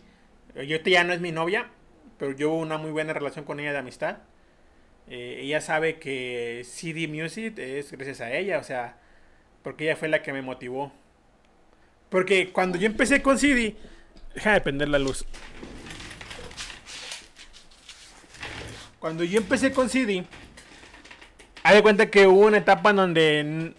yo 0.67 0.77
ya 0.79 1.05
no 1.05 1.13
es 1.13 1.21
mi 1.21 1.33
novia, 1.33 1.69
pero 2.19 2.33
yo 2.33 2.51
hubo 2.53 2.61
una 2.61 2.79
muy 2.79 2.91
buena 2.93 3.13
relación 3.13 3.45
con 3.45 3.61
ella 3.61 3.73
de 3.73 3.79
amistad. 3.79 4.19
Eh, 5.09 5.41
ella 5.43 5.61
sabe 5.61 5.99
que 5.99 6.63
CD 6.65 7.09
Music 7.09 7.59
es 7.59 7.93
gracias 7.93 8.21
a 8.21 8.33
ella, 8.33 8.59
o 8.59 8.63
sea, 8.63 8.97
porque 9.63 9.85
ella 9.85 9.97
fue 9.97 10.09
la 10.09 10.23
que 10.23 10.33
me 10.33 10.41
motivó. 10.43 10.93
Porque 12.15 12.53
cuando 12.53 12.79
yo 12.79 12.87
empecé 12.87 13.23
con 13.23 13.41
CD, 13.41 13.75
deja 14.37 14.53
de 14.53 14.61
prender 14.61 14.89
la 14.89 15.01
luz. 15.01 15.27
Cuando 19.01 19.25
yo 19.25 19.39
empecé 19.39 19.73
con 19.73 19.91
CD, 19.91 20.25
haz 21.65 21.75
de 21.75 21.83
cuenta 21.83 22.11
que 22.11 22.29
hubo 22.29 22.47
una 22.47 22.59
etapa 22.59 22.91
en 22.91 22.97
donde, 22.97 23.75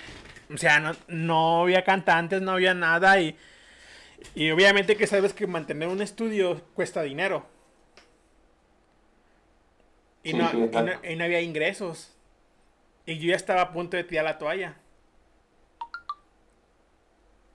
o 0.53 0.57
sea, 0.57 0.81
no, 0.81 0.91
no 1.07 1.61
había 1.61 1.86
cantantes, 1.86 2.41
no 2.41 2.51
había 2.51 2.73
nada 2.73 3.21
y, 3.21 3.38
y 4.36 4.51
obviamente 4.51 4.97
que 4.97 5.07
sabes 5.07 5.31
que 5.31 5.47
mantener 5.47 5.88
un 5.88 6.01
estudio 6.01 6.61
cuesta 6.73 7.03
dinero. 7.03 7.47
Y, 10.23 10.31
Sí, 10.31 10.38
no, 10.38 10.51
y, 10.51 10.57
no, 10.57 10.91
y 11.09 11.15
no 11.15 11.23
había 11.23 11.39
ingresos. 11.39 12.13
Y 13.05 13.17
yo 13.17 13.29
ya 13.29 13.38
estaba 13.38 13.61
a 13.61 13.71
punto 13.71 13.95
de 13.95 14.03
tirar 14.03 14.25
la 14.25 14.38
toalla. 14.38 14.75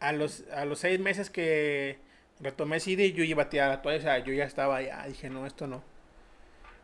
A 0.00 0.12
los, 0.12 0.44
a 0.54 0.64
los 0.64 0.80
seis 0.80 0.98
meses 0.98 1.30
que 1.30 1.98
retomé 2.40 2.80
CD, 2.80 3.12
yo 3.12 3.24
iba 3.24 3.44
a 3.44 3.50
tirar 3.50 3.68
la 3.68 3.82
toalla. 3.82 3.98
O 3.98 4.02
sea, 4.02 4.18
yo 4.18 4.32
ya 4.32 4.44
estaba 4.44 4.82
ya. 4.82 5.06
Dije, 5.06 5.30
no, 5.30 5.46
esto 5.46 5.66
no. 5.66 5.82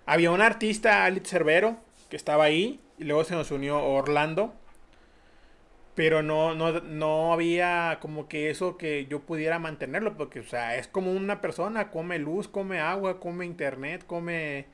Había 0.06 0.30
un 0.30 0.40
artista, 0.42 1.04
Alex 1.04 1.30
Cerbero, 1.30 1.78
que 2.10 2.16
estaba 2.16 2.44
ahí. 2.44 2.80
Y 2.98 3.04
luego 3.04 3.24
se 3.24 3.34
nos 3.34 3.50
unió 3.50 3.82
Orlando. 3.82 4.54
Pero 5.94 6.22
no, 6.22 6.54
no, 6.54 6.80
no 6.80 7.32
había 7.32 7.98
como 8.00 8.28
que 8.28 8.50
eso 8.50 8.76
que 8.76 9.06
yo 9.06 9.20
pudiera 9.20 9.58
mantenerlo. 9.58 10.16
Porque, 10.16 10.40
o 10.40 10.44
sea, 10.44 10.76
es 10.76 10.88
como 10.88 11.12
una 11.12 11.40
persona. 11.40 11.90
Come 11.90 12.18
luz, 12.18 12.48
come 12.48 12.80
agua, 12.80 13.18
come 13.20 13.46
internet, 13.46 14.04
come 14.06 14.66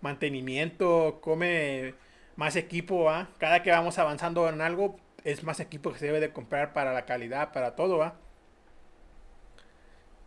mantenimiento, 0.00 1.18
come 1.20 1.94
más 2.36 2.56
equipo, 2.56 3.04
¿va? 3.04 3.30
Cada 3.38 3.62
que 3.62 3.70
vamos 3.70 3.98
avanzando 3.98 4.48
en 4.48 4.60
algo, 4.60 4.96
es 5.30 5.44
más 5.44 5.60
equipo 5.60 5.92
que 5.92 5.98
se 5.98 6.06
debe 6.06 6.20
de 6.20 6.32
comprar 6.32 6.72
para 6.72 6.92
la 6.92 7.04
calidad, 7.04 7.52
para 7.52 7.76
todo, 7.76 7.98
¿va? 7.98 8.16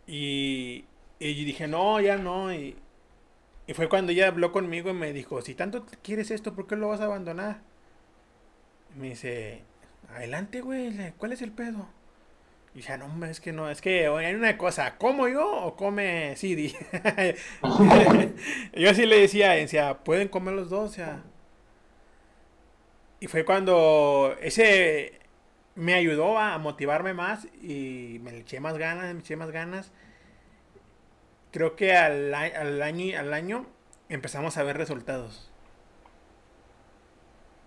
Y, 0.06 0.84
y 1.18 1.44
dije, 1.44 1.68
no, 1.68 2.00
ya 2.00 2.16
no. 2.16 2.52
Y, 2.52 2.76
y 3.66 3.74
fue 3.74 3.88
cuando 3.88 4.12
ella 4.12 4.28
habló 4.28 4.52
conmigo 4.52 4.90
y 4.90 4.94
me 4.94 5.12
dijo, 5.12 5.42
si 5.42 5.54
tanto 5.54 5.86
quieres 6.02 6.30
esto, 6.30 6.54
¿por 6.54 6.66
qué 6.66 6.76
lo 6.76 6.88
vas 6.88 7.00
a 7.00 7.04
abandonar? 7.04 7.60
Y 8.94 9.00
me 9.00 9.08
dice, 9.10 9.62
adelante, 10.10 10.60
güey, 10.60 11.12
¿cuál 11.18 11.32
es 11.32 11.42
el 11.42 11.52
pedo? 11.52 11.88
Y 12.74 12.78
dije, 12.78 12.96
no, 12.98 13.06
hombre, 13.06 13.30
es 13.30 13.40
que 13.40 13.52
no, 13.52 13.70
es 13.70 13.82
que 13.82 14.08
oye, 14.08 14.26
hay 14.26 14.34
una 14.34 14.56
cosa, 14.58 14.96
¿como 14.98 15.28
yo 15.28 15.50
o 15.66 15.76
come 15.76 16.34
CD? 16.36 16.74
yo 18.74 18.94
sí 18.94 19.06
le 19.06 19.20
decía, 19.20 19.50
decía, 19.52 19.98
pueden 20.04 20.28
comer 20.28 20.54
los 20.54 20.70
dos, 20.70 20.90
o 20.90 20.94
sea. 20.94 21.22
Y 23.22 23.28
fue 23.28 23.44
cuando 23.44 24.34
ese 24.42 25.12
me 25.76 25.94
ayudó 25.94 26.38
a 26.38 26.58
motivarme 26.58 27.14
más 27.14 27.46
y 27.62 28.18
me 28.20 28.38
eché 28.38 28.58
más 28.58 28.76
ganas, 28.76 29.14
me 29.14 29.20
eché 29.20 29.36
más 29.36 29.52
ganas. 29.52 29.92
Creo 31.52 31.76
que 31.76 31.94
al, 31.94 32.34
al 32.34 32.82
año, 32.82 33.16
al 33.16 33.32
año 33.32 33.64
empezamos 34.08 34.58
a 34.58 34.64
ver 34.64 34.76
resultados. 34.76 35.52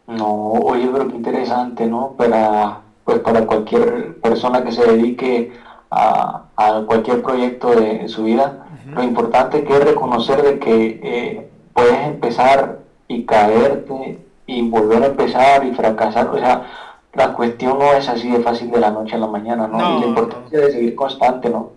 No, 0.08 0.28
oye, 0.28 0.89
pero 0.91 1.08
qué 1.08 1.16
interesante, 1.16 1.86
¿no? 1.86 2.16
Para, 2.18 2.82
pues 3.06 3.20
para 3.20 3.45
cualquier 3.45 4.20
persona 4.20 4.62
que 4.62 4.74
se 4.74 4.86
dedique 4.86 5.53
a, 5.89 6.49
a 6.58 6.84
cualquier 6.86 7.22
proyecto 7.22 7.80
de, 7.80 8.10
su 8.10 8.26
vida, 8.26 8.68
lo 8.93 9.01
importante 9.03 9.64
que 9.64 9.72
es 9.72 9.86
reconocer 9.86 10.41
de 10.41 10.60
que 10.60 10.99
eh, 11.01 11.49
puedes 11.72 12.08
empezar 12.08 12.80
y 13.08 13.24
caerte 13.24 14.20
y 14.48 14.68
volver 14.70 15.04
a 15.04 15.08
empezar 15.08 15.66
y 15.66 15.74
fracasar, 15.74 16.28
o 16.28 16.38
sea, 16.38 16.66
la 17.14 17.34
cuestión 17.34 17.80
no 17.80 17.93
es 17.93 18.08
así 18.10 18.30
de 18.30 18.39
fácil 18.39 18.70
de 18.72 18.80
la 18.80 18.91
noche 18.91 19.16
a 19.16 19.20
la 19.20 19.28
mañana, 19.28 19.68
¿no? 19.68 19.78
No, 19.78 19.98
y 19.98 20.02
la 20.02 20.08
importancia 20.08 20.60
de 20.60 20.72
seguir 20.72 20.96
constante, 20.96 21.50
¿no? 21.50 21.74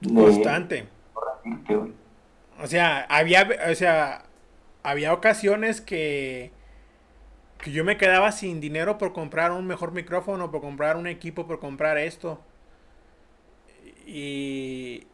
De 0.00 0.22
Constante. 0.22 0.86
O 2.62 2.66
sea, 2.66 3.06
había, 3.08 3.48
o 3.70 3.74
sea, 3.74 4.22
había 4.82 5.12
ocasiones 5.12 5.80
que, 5.80 6.50
que 7.58 7.72
yo 7.72 7.84
me 7.84 7.98
quedaba 7.98 8.32
sin 8.32 8.60
dinero 8.60 8.96
por 8.98 9.12
comprar 9.12 9.52
un 9.52 9.66
mejor 9.66 9.92
micrófono, 9.92 10.50
por 10.50 10.62
comprar 10.62 10.96
un 10.96 11.06
equipo, 11.06 11.46
por 11.46 11.60
comprar 11.60 11.98
esto. 11.98 12.40
Y, 14.06 15.06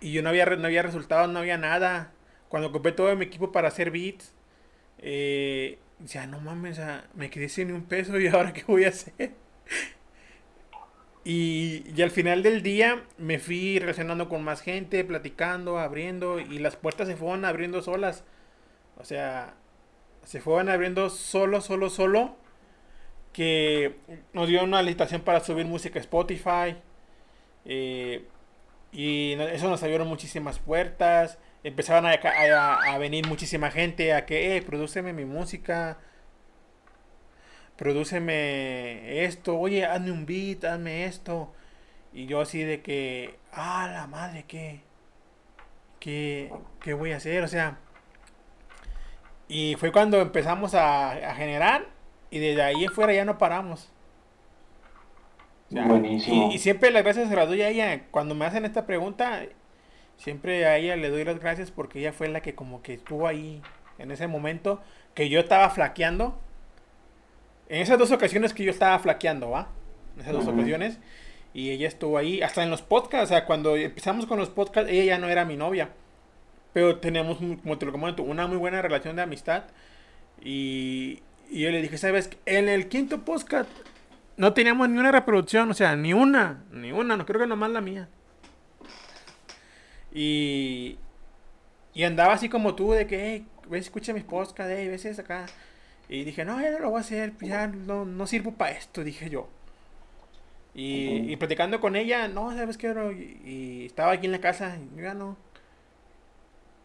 y 0.00 0.12
yo 0.12 0.22
no 0.22 0.30
había, 0.30 0.46
no 0.46 0.66
había 0.66 0.82
resultados, 0.82 1.28
no 1.28 1.38
había 1.38 1.58
nada. 1.58 2.12
Cuando 2.48 2.72
compré 2.72 2.92
todo 2.92 3.14
mi 3.14 3.26
equipo 3.26 3.52
para 3.52 3.68
hacer 3.68 3.90
beats, 3.90 4.34
eh, 4.98 5.78
decía, 6.02 6.26
no 6.26 6.40
mames, 6.40 6.76
sea, 6.76 7.08
me 7.14 7.30
quedé 7.30 7.48
sin 7.48 7.72
un 7.72 7.84
peso 7.84 8.18
y 8.20 8.26
ahora 8.28 8.52
qué 8.52 8.64
voy 8.66 8.84
a 8.84 8.88
hacer. 8.90 9.32
Y, 11.24 11.84
y 11.94 12.02
al 12.02 12.10
final 12.10 12.42
del 12.42 12.62
día 12.62 13.04
me 13.16 13.38
fui 13.38 13.78
relacionando 13.78 14.28
con 14.28 14.42
más 14.42 14.60
gente, 14.60 15.04
platicando, 15.04 15.78
abriendo, 15.78 16.40
y 16.40 16.58
las 16.58 16.76
puertas 16.76 17.06
se 17.08 17.16
fueron 17.16 17.44
abriendo 17.44 17.80
solas. 17.82 18.24
O 18.98 19.04
sea, 19.04 19.54
se 20.24 20.40
fueron 20.40 20.68
abriendo 20.70 21.10
solo, 21.10 21.60
solo, 21.60 21.90
solo. 21.90 22.36
Que 23.32 23.96
nos 24.34 24.48
dio 24.48 24.64
una 24.64 24.82
licitación 24.82 25.22
para 25.22 25.40
subir 25.40 25.66
música 25.66 25.98
a 25.98 26.02
Spotify. 26.02 26.76
eh, 27.64 28.26
y 28.92 29.34
eso 29.34 29.68
nos 29.70 29.82
abrieron 29.82 30.08
muchísimas 30.08 30.58
puertas. 30.58 31.38
Empezaron 31.64 32.06
a, 32.06 32.12
a- 32.14 32.94
a 32.94 32.98
venir 32.98 33.26
muchísima 33.28 33.70
gente 33.70 34.12
a 34.14 34.26
que, 34.26 34.56
eh, 34.56 34.62
prodúceme 34.62 35.12
mi 35.12 35.24
música. 35.24 35.98
Prodúceme 37.76 39.24
esto. 39.24 39.58
Oye, 39.58 39.84
hazme 39.86 40.12
un 40.12 40.26
beat, 40.26 40.64
hazme 40.64 41.04
esto. 41.04 41.52
Y 42.12 42.26
yo 42.26 42.40
así 42.42 42.62
de 42.64 42.82
que, 42.82 43.38
ah, 43.52 43.88
la 43.92 44.06
madre, 44.06 44.44
¿qué? 44.48 44.82
¿Qué, 46.00 46.52
qué 46.80 46.94
voy 46.94 47.12
a 47.12 47.16
hacer? 47.16 47.42
O 47.44 47.48
sea, 47.48 47.78
y 49.48 49.76
fue 49.76 49.92
cuando 49.92 50.20
empezamos 50.20 50.74
a, 50.74 51.10
a 51.12 51.34
generar 51.34 51.86
y 52.30 52.38
desde 52.38 52.62
ahí 52.62 52.84
en 52.84 52.92
fuera 52.92 53.12
ya 53.14 53.24
no 53.24 53.38
paramos. 53.38 53.90
O 55.68 55.72
sea, 55.72 55.84
Buenísimo. 55.84 56.50
Y, 56.50 56.54
y 56.54 56.58
siempre 56.58 56.90
las 56.90 57.02
gracias 57.04 57.28
se 57.28 57.36
las 57.36 57.48
doy 57.48 57.62
a 57.62 57.68
ella. 57.68 58.06
Cuando 58.10 58.34
me 58.34 58.44
hacen 58.44 58.64
esta 58.64 58.86
pregunta, 58.86 59.42
siempre 60.22 60.66
a 60.66 60.76
ella 60.78 60.94
le 60.96 61.10
doy 61.10 61.24
las 61.24 61.40
gracias 61.40 61.70
porque 61.72 61.98
ella 61.98 62.12
fue 62.12 62.28
la 62.28 62.40
que 62.40 62.54
como 62.54 62.80
que 62.80 62.94
estuvo 62.94 63.26
ahí 63.26 63.60
en 63.98 64.12
ese 64.12 64.28
momento 64.28 64.80
que 65.14 65.28
yo 65.28 65.40
estaba 65.40 65.68
flaqueando. 65.70 66.38
En 67.68 67.82
esas 67.82 67.98
dos 67.98 68.12
ocasiones 68.12 68.54
que 68.54 68.64
yo 68.64 68.70
estaba 68.70 68.98
flaqueando, 68.98 69.50
¿va? 69.50 69.68
En 70.14 70.22
esas 70.22 70.32
dos 70.32 70.46
ocasiones. 70.46 70.98
Y 71.54 71.70
ella 71.70 71.88
estuvo 71.88 72.18
ahí, 72.18 72.40
hasta 72.40 72.62
en 72.62 72.70
los 72.70 72.82
podcasts, 72.82 73.24
o 73.24 73.34
sea, 73.34 73.44
cuando 73.44 73.76
empezamos 73.76 74.26
con 74.26 74.38
los 74.38 74.48
podcasts, 74.48 74.90
ella 74.90 75.04
ya 75.04 75.18
no 75.18 75.28
era 75.28 75.44
mi 75.44 75.56
novia. 75.56 75.90
Pero 76.72 76.98
teníamos, 76.98 77.38
como 77.38 77.78
te 77.78 77.86
lo 77.86 77.92
comento, 77.92 78.22
una 78.22 78.46
muy 78.46 78.56
buena 78.56 78.80
relación 78.80 79.16
de 79.16 79.22
amistad. 79.22 79.64
Y, 80.40 81.20
y 81.50 81.60
yo 81.60 81.70
le 81.70 81.82
dije, 81.82 81.98
¿sabes? 81.98 82.30
En 82.46 82.68
el 82.68 82.88
quinto 82.88 83.24
podcast 83.24 83.68
no 84.36 84.54
teníamos 84.54 84.88
ni 84.88 84.98
una 84.98 85.12
reproducción, 85.12 85.70
o 85.70 85.74
sea, 85.74 85.96
ni 85.96 86.14
una, 86.14 86.64
ni 86.70 86.92
una, 86.92 87.16
no 87.16 87.26
creo 87.26 87.40
que 87.40 87.46
nomás 87.46 87.70
la 87.70 87.80
mía. 87.80 88.08
Y, 90.12 90.98
y 91.94 92.04
andaba 92.04 92.34
así 92.34 92.48
como 92.48 92.74
tú, 92.74 92.92
de 92.92 93.06
que, 93.06 93.26
hey, 93.26 93.46
ves, 93.68 93.86
escucha 93.86 94.12
mis 94.12 94.24
podcasts, 94.24 94.72
hey, 94.76 94.88
ves 94.88 95.18
acá. 95.18 95.46
Y 96.08 96.24
dije, 96.24 96.44
no, 96.44 96.60
ya 96.60 96.70
no 96.70 96.78
lo 96.80 96.90
voy 96.90 96.98
a 96.98 97.00
hacer, 97.02 97.32
ya 97.40 97.66
no, 97.68 98.04
no 98.04 98.26
sirvo 98.26 98.52
para 98.52 98.72
esto, 98.72 99.04
dije 99.04 99.30
yo. 99.30 99.48
Y, 100.74 101.30
y 101.32 101.36
platicando 101.36 101.80
con 101.80 101.96
ella, 101.96 102.28
no, 102.28 102.54
¿sabes 102.54 102.78
qué? 102.78 102.94
Y, 103.44 103.50
y 103.50 103.86
estaba 103.86 104.12
aquí 104.12 104.26
en 104.26 104.32
la 104.32 104.40
casa, 104.40 104.76
y 104.78 104.96
yo 104.96 105.02
ya 105.04 105.14
no. 105.14 105.36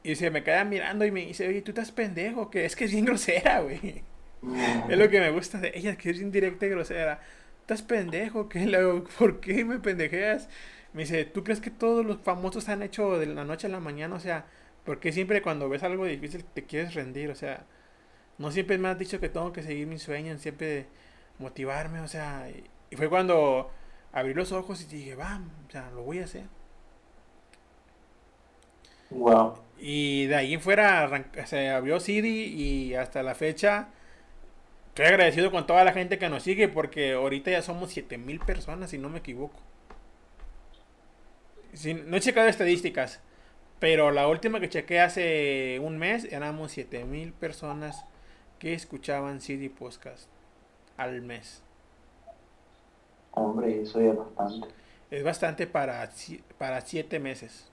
Y 0.04 0.16
se 0.16 0.32
me 0.32 0.44
queda 0.44 0.64
mirando 0.64 1.06
y 1.06 1.12
me 1.12 1.26
dice, 1.26 1.48
oye, 1.48 1.62
tú 1.62 1.72
estás 1.72 1.92
pendejo, 1.92 2.50
que 2.50 2.66
es 2.66 2.76
que 2.76 2.86
es 2.86 2.92
bien 2.92 3.06
grosera, 3.06 3.62
güey. 3.62 4.04
Es 4.90 4.98
lo 4.98 5.10
que 5.10 5.20
me 5.20 5.32
gusta 5.32 5.60
de 5.60 5.72
ella, 5.76 5.98
que 5.98 6.12
es 6.12 6.22
indirecta 6.22 6.66
y 6.66 6.70
grosera. 6.70 7.20
Estás 7.62 7.82
pendejo, 7.82 8.48
que 8.50 8.66
luego, 8.66 9.04
¿por 9.20 9.40
qué 9.42 9.66
me 9.66 9.80
pendejeas? 9.80 10.50
Me 10.98 11.04
dice, 11.04 11.26
¿tú 11.26 11.44
crees 11.44 11.62
que 11.62 11.70
todos 11.70 12.04
los 12.04 12.18
famosos 12.22 12.70
han 12.70 12.82
hecho 12.82 13.20
de 13.20 13.28
la 13.28 13.46
noche 13.46 13.68
a 13.68 13.70
la 13.70 13.80
mañana? 13.80 14.16
O 14.16 14.20
sea, 14.20 14.46
¿por 14.84 15.00
qué 15.00 15.12
siempre 15.12 15.44
cuando 15.44 15.70
ves 15.70 15.84
algo 15.84 16.06
difícil 16.06 16.44
te 16.44 16.64
quieres 16.66 16.96
rendir? 16.96 17.30
O 17.30 17.36
sea, 17.36 17.68
no 18.40 18.50
siempre 18.50 18.80
me 18.80 18.88
has 18.88 18.98
dicho 18.98 19.20
que 19.20 19.30
tengo 19.30 19.54
que 19.54 19.62
seguir 19.62 19.86
mis 19.86 20.02
sueños, 20.02 20.42
siempre 20.42 20.88
motivarme, 21.38 22.00
o 22.00 22.08
sea, 22.08 22.50
y, 22.50 22.96
fue 22.96 23.10
cuando 23.10 23.70
abrí 24.12 24.34
los 24.34 24.52
ojos 24.52 24.82
y 24.82 24.86
dije, 24.88 25.14
va, 25.14 25.40
o 25.68 25.72
sea, 25.72 25.92
lo 25.92 26.02
voy 26.02 26.18
a 26.18 26.24
hacer. 26.24 26.46
Wow. 29.12 29.54
Y 29.78 30.26
de 30.26 30.36
ahí 30.36 30.56
en 30.56 30.62
fuera 30.62 31.28
se 31.46 31.70
abrió 31.70 32.00
CD 32.00 32.28
y 32.28 32.96
hasta 32.96 33.22
la 33.22 33.36
fecha 33.36 33.90
estoy 34.88 35.06
agradecido 35.06 35.52
con 35.52 35.68
toda 35.68 35.84
la 35.84 35.94
gente 35.94 36.18
que 36.18 36.28
nos 36.28 36.42
sigue 36.42 36.68
porque 36.68 37.14
ahorita 37.14 37.52
ya 37.52 37.62
somos 37.62 37.92
7000 37.92 38.40
personas, 38.40 38.90
si 38.90 38.98
no 38.98 39.10
me 39.10 39.20
equivoco. 39.20 39.60
No 41.86 42.18
he 42.18 42.20
checado 42.22 42.48
estadísticas, 42.48 43.22
pero 43.80 44.12
la 44.12 44.28
última 44.28 44.60
que 44.60 44.70
chequé 44.70 45.00
hace 45.02 45.80
un 45.82 45.98
mes 45.98 46.26
éramos 46.32 46.72
7000 46.72 47.34
personas 47.34 48.06
que 48.60 48.74
escuchaban 48.74 49.42
CD 49.42 49.70
Podcast 49.70 50.30
al 50.98 51.22
mes. 51.22 51.64
Hombre, 53.32 53.82
eso 53.82 54.02
ya 54.02 54.12
es 54.12 54.18
bastante. 54.18 54.68
Es 55.12 55.24
bastante 55.24 55.68
para, 55.68 56.10
para 56.58 56.82
7 56.82 57.20
meses. 57.20 57.72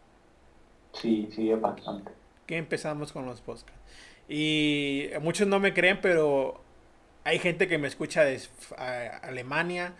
Sí, 0.93 1.29
sí, 1.35 1.51
es 1.51 1.61
bastante. 1.61 2.13
que 2.47 2.57
empezamos 2.59 3.13
con 3.13 3.27
los 3.27 3.41
podcasts. 3.41 3.81
Y 4.29 5.09
muchos 5.21 5.47
no 5.49 5.61
me 5.61 5.75
creen, 5.75 6.01
pero 6.01 6.63
hay 7.25 7.39
gente 7.39 7.69
que 7.69 7.79
me 7.79 7.89
escucha 7.89 8.23
de 8.25 8.41
Alemania, 9.23 9.95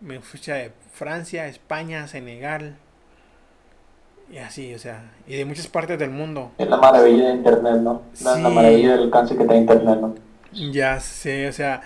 me 0.00 0.16
escucha 0.16 0.54
de 0.54 0.72
Francia, 0.92 1.46
España, 1.48 2.06
Senegal. 2.08 2.78
Y 4.30 4.38
así, 4.38 4.74
o 4.74 4.78
sea, 4.78 5.12
y 5.26 5.36
de 5.36 5.44
muchas 5.44 5.68
partes 5.68 5.98
del 5.98 6.10
mundo. 6.10 6.50
Es 6.58 6.68
la 6.68 6.76
maravilla 6.76 7.28
de 7.28 7.34
Internet, 7.34 7.76
¿no? 7.82 8.02
La, 8.20 8.36
la 8.38 8.48
maravilla 8.48 8.92
del 8.92 9.02
alcance 9.04 9.36
que 9.36 9.44
da 9.44 9.56
Internet, 9.56 9.98
¿no? 10.00 10.14
Ya 10.52 11.00
sé, 11.00 11.48
o 11.48 11.52
sea, 11.52 11.82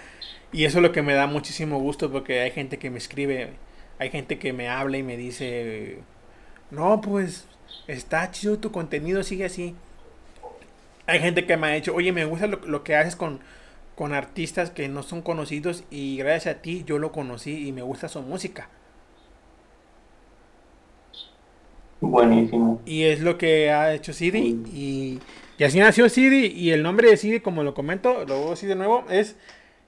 y 0.53 0.65
eso 0.65 0.79
es 0.79 0.83
lo 0.83 0.93
que 0.93 1.03
me 1.03 1.15
da 1.15 1.27
muchísimo 1.27 1.79
gusto 1.81 2.11
porque 2.11 2.41
hay 2.41 2.51
gente 2.51 2.79
que 2.79 2.91
me 2.91 2.99
escribe, 2.99 3.55
hay 3.99 4.11
gente 4.11 4.39
que 4.39 4.53
me 4.53 4.69
habla 4.69 4.99
y 4.99 5.03
me 5.03 5.17
dice, 5.17 5.99
no, 6.71 7.01
pues 7.01 7.47
está 7.87 8.31
chido 8.31 8.59
tu 8.59 8.71
contenido, 8.73 9.23
sigue 9.23 9.47
así. 9.47 9.75
Hay 11.07 11.21
gente 11.21 11.47
que 11.47 11.57
me 11.57 11.69
ha 11.69 11.71
dicho, 11.75 11.95
oye, 11.95 12.13
me 12.13 12.25
gusta 12.27 12.47
lo, 12.47 12.61
lo 12.67 12.85
que 12.85 12.95
haces 12.97 13.17
con, 13.17 13.41
con 13.95 14.13
artistas 14.15 14.71
que 14.71 14.89
no 14.89 15.03
son 15.03 15.23
conocidos 15.23 15.85
y 15.91 16.19
gracias 16.19 16.57
a 16.57 16.63
ti 16.63 16.85
yo 16.87 16.99
lo 16.99 17.13
conocí 17.13 17.67
y 17.67 17.73
me 17.73 17.83
gusta 17.83 18.09
su 18.09 18.21
música. 18.23 18.69
Buenísimo. 22.11 22.81
Y 22.87 23.05
es 23.05 23.21
lo 23.21 23.39
que 23.39 23.71
ha 23.71 23.95
hecho 23.95 24.13
Sidi. 24.13 24.61
Y, 24.73 25.21
y 25.59 25.65
así 25.65 25.79
nació 25.79 26.09
Sidi. 26.09 26.47
Y 26.47 26.71
el 26.71 26.83
nombre 26.83 27.11
de 27.11 27.17
Sidi, 27.17 27.41
como 27.41 27.63
lo 27.63 27.75
comento, 27.75 28.25
lo 28.25 28.39
voy 28.39 28.47
a 28.47 28.51
decir 28.51 28.69
de 28.69 28.77
nuevo, 28.77 29.05
es 29.11 29.37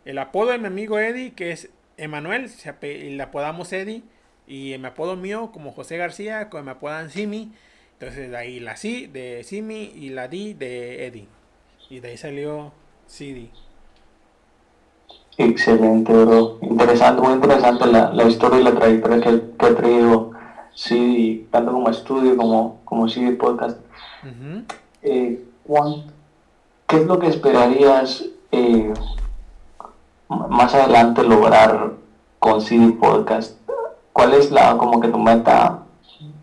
el 0.05 0.19
apodo 0.19 0.51
de 0.51 0.59
mi 0.59 0.67
amigo 0.67 0.99
Eddie, 0.99 1.33
que 1.33 1.53
es 1.53 1.71
Emanuel. 1.97 2.51
Y 2.83 3.11
le 3.11 3.23
apodamos 3.23 3.73
Eddie. 3.73 4.03
Y 4.47 4.77
mi 4.79 4.87
apodo 4.87 5.17
mío, 5.17 5.51
como 5.53 5.73
José 5.73 5.97
García, 5.97 6.51
como 6.51 6.65
me 6.65 6.71
apodan 6.73 7.11
Simi. 7.11 7.53
Entonces 7.95 8.31
de 8.31 8.37
ahí 8.37 8.61
la 8.61 8.77
C 8.77 9.09
de 9.13 9.45
Simi 9.45 9.93
y 9.95 10.09
la 10.11 10.29
D 10.29 10.55
de 10.59 11.07
Eddie. 11.07 11.29
Y 11.89 12.01
de 12.01 12.09
ahí 12.09 12.17
salió 12.17 12.73
Sidi. 13.07 13.51
Excelente, 15.39 16.13
bro. 16.13 16.59
Interesante, 16.63 17.23
muy 17.23 17.35
interesante 17.35 17.87
la, 17.87 18.13
la 18.13 18.25
historia 18.25 18.61
y 18.61 18.65
la 18.65 18.75
trayectoria 18.75 19.21
que, 19.21 19.41
que 19.59 19.67
ha 19.67 19.75
traído 19.75 20.30
CD, 20.75 21.47
tanto 21.51 21.73
como 21.73 21.89
estudio 21.89 22.37
como, 22.37 22.81
como 22.85 23.09
CD 23.09 23.33
Podcast. 23.33 23.79
Ujú. 24.23 24.65
Eh, 25.03 25.45
Juan, 25.67 26.05
¿qué 26.87 26.97
es 26.97 27.07
lo 27.07 27.19
que 27.19 27.29
esperarías 27.29 28.25
eh, 28.53 28.93
más 30.29 30.75
adelante 30.75 31.23
lograr 31.23 31.93
con 32.39 32.61
CD 32.61 32.93
Podcast? 32.93 33.59
¿Cuál 34.13 34.35
es 34.35 34.51
la 34.51 34.77
como 34.77 35.01
que 35.01 35.09
tu 35.09 35.19
meta 35.19 35.81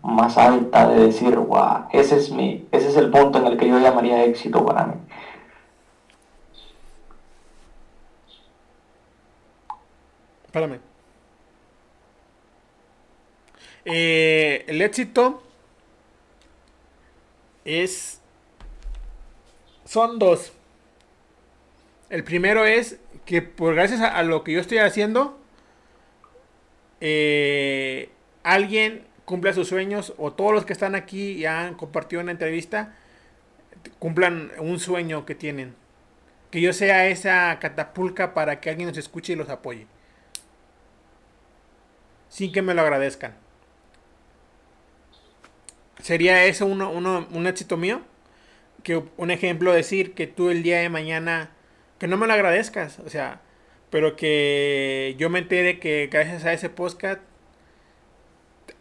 más 0.02 0.38
alta 0.38 0.88
de 0.88 1.06
decir, 1.06 1.36
wow, 1.36 1.84
ese 1.92 2.16
es 2.16 2.30
mi, 2.30 2.66
ese 2.72 2.88
es 2.88 2.96
el 2.96 3.10
punto 3.10 3.38
en 3.38 3.46
el 3.46 3.56
que 3.56 3.68
yo 3.68 3.78
llamaría 3.78 4.24
éxito 4.24 4.64
para 4.64 4.86
mí? 4.86 4.94
Espérame. 10.46 10.87
Eh, 13.90 14.64
el 14.66 14.82
éxito 14.82 15.42
es. 17.64 18.20
Son 19.84 20.18
dos. 20.18 20.52
El 22.10 22.24
primero 22.24 22.64
es 22.66 22.98
que 23.24 23.42
por 23.42 23.74
gracias 23.74 24.00
a, 24.00 24.22
lo 24.22 24.44
que 24.44 24.52
yo 24.52 24.60
estoy 24.60 24.78
haciendo, 24.78 25.38
eh, 27.00 28.10
alguien 28.42 29.06
cumpla 29.24 29.52
sus 29.52 29.68
sueños 29.68 30.14
o 30.18 30.32
todos 30.32 30.52
los 30.52 30.64
que 30.64 30.72
están 30.72 30.94
aquí 30.94 31.32
y 31.32 31.46
han 31.46 31.74
compartido 31.74 32.22
una 32.22 32.32
entrevista 32.32 32.94
cumplan 33.98 34.52
un 34.58 34.78
sueño 34.78 35.24
que 35.24 35.34
tienen. 35.34 35.74
Que 36.50 36.60
yo 36.60 36.72
sea 36.72 37.08
esa 37.08 37.58
catapulca 37.60 38.34
para 38.34 38.60
que 38.60 38.70
alguien 38.70 38.88
nos 38.88 38.98
escuche 38.98 39.34
y 39.34 39.36
los 39.36 39.48
apoye 39.50 39.86
sin 42.28 42.52
que 42.52 42.62
me 42.62 42.74
lo 42.74 42.82
agradezcan. 42.82 43.47
¿Sería 46.02 46.44
eso 46.44 46.66
uno, 46.66 46.90
uno- 46.90 47.26
un 47.32 47.46
éxito 47.46 47.76
mío? 47.76 48.02
Que 48.84 49.02
un 49.18 49.30
ejemplo 49.30 49.72
decir 49.72 50.14
que 50.14 50.26
tú 50.26 50.50
el 50.50 50.62
día 50.62 50.78
de 50.80 50.88
mañana, 50.90 51.50
que 51.98 52.08
no 52.08 52.16
me 52.16 52.26
lo 52.26 52.34
agradezcas, 52.34 52.98
o 53.00 53.08
sea, 53.10 53.42
pero 53.90 54.16
que 54.16 55.16
yo 55.18 55.30
me 55.30 55.40
entere 55.40 55.80
que 55.80 56.08
gracias 56.12 56.44
a 56.44 56.52
ese 56.52 56.70
podcast 56.70 57.20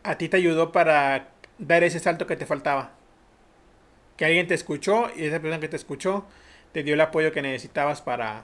a 0.03 0.17
ti 0.17 0.29
te 0.29 0.37
ayudó 0.37 0.71
para 0.71 1.29
dar 1.57 1.83
ese 1.83 1.99
salto 1.99 2.27
que 2.27 2.35
te 2.37 2.45
faltaba. 2.45 2.91
Que 4.17 4.25
alguien 4.25 4.47
te 4.47 4.53
escuchó 4.55 5.09
y 5.15 5.25
esa 5.25 5.39
persona 5.39 5.59
que 5.59 5.67
te 5.69 5.75
escuchó 5.75 6.25
te 6.71 6.83
dio 6.83 6.93
el 6.95 7.01
apoyo 7.01 7.31
que 7.31 7.41
necesitabas 7.41 8.01
para 8.01 8.43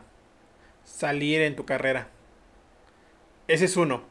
salir 0.84 1.42
en 1.42 1.56
tu 1.56 1.66
carrera. 1.66 2.10
Ese 3.48 3.66
es 3.66 3.78
uno. 3.78 4.04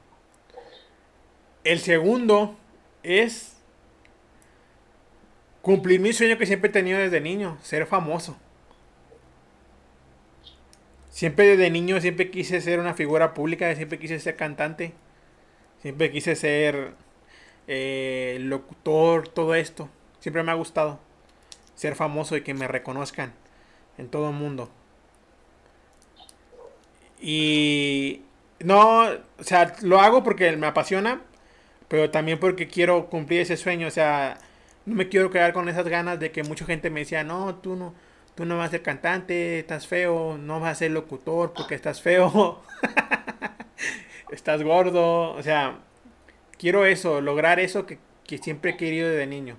El 1.64 1.78
segundo 1.80 2.56
es 3.02 3.56
cumplir 5.62 6.00
mi 6.00 6.12
sueño 6.12 6.36
que 6.36 6.46
siempre 6.46 6.70
he 6.70 6.72
tenido 6.72 6.98
desde 6.98 7.20
niño, 7.20 7.56
ser 7.62 7.86
famoso. 7.86 8.36
Siempre 11.10 11.46
desde 11.46 11.70
niño, 11.70 12.00
siempre 12.00 12.30
quise 12.30 12.60
ser 12.60 12.80
una 12.80 12.94
figura 12.94 13.32
pública, 13.32 13.74
siempre 13.76 13.98
quise 13.98 14.18
ser 14.18 14.36
cantante, 14.36 14.92
siempre 15.80 16.10
quise 16.10 16.34
ser 16.36 16.94
eh, 17.68 18.38
locutor, 18.40 19.28
todo 19.28 19.54
esto. 19.54 19.88
Siempre 20.20 20.42
me 20.42 20.52
ha 20.52 20.54
gustado 20.54 21.00
ser 21.74 21.94
famoso 21.96 22.36
y 22.36 22.42
que 22.42 22.54
me 22.54 22.68
reconozcan 22.68 23.32
en 23.98 24.08
todo 24.08 24.30
el 24.30 24.34
mundo. 24.34 24.70
Y 27.20 28.22
no, 28.60 29.04
o 29.38 29.44
sea, 29.44 29.74
lo 29.82 30.00
hago 30.00 30.24
porque 30.24 30.56
me 30.56 30.66
apasiona, 30.66 31.22
pero 31.88 32.10
también 32.10 32.40
porque 32.40 32.68
quiero 32.68 33.06
cumplir 33.06 33.42
ese 33.42 33.56
sueño, 33.56 33.86
o 33.86 33.90
sea, 33.90 34.38
no 34.87 34.95
me 34.95 35.09
quiero 35.09 35.30
quedar 35.30 35.53
con 35.53 35.68
esas 35.68 35.87
ganas 35.89 36.18
de 36.18 36.33
que 36.33 36.43
mucha 36.43 36.64
gente 36.64 36.91
me 36.91 37.01
decía, 37.01 37.24
no, 37.24 37.57
tú 37.57 37.76
no, 37.76 37.95
tú 38.35 38.45
no 38.45 38.59
vas 38.59 38.68
a 38.68 38.72
ser 38.72 38.83
cantante, 38.83 39.59
estás 39.61 39.87
feo, 39.87 40.39
no 40.39 40.61
vas 40.61 40.72
a 40.72 40.74
ser 40.76 40.91
locutor 40.91 41.53
porque 41.53 41.74
estás 41.74 42.03
feo, 42.03 42.62
estás 44.30 44.62
gordo, 44.62 45.33
o 45.33 45.43
sea, 45.43 45.78
quiero 46.59 46.87
eso, 46.87 47.20
lograr 47.20 47.61
eso 47.61 47.87
que, 47.87 47.99
que 48.26 48.39
siempre 48.39 48.72
he 48.72 48.76
querido 48.76 49.09
desde 49.09 49.26
niño. 49.26 49.57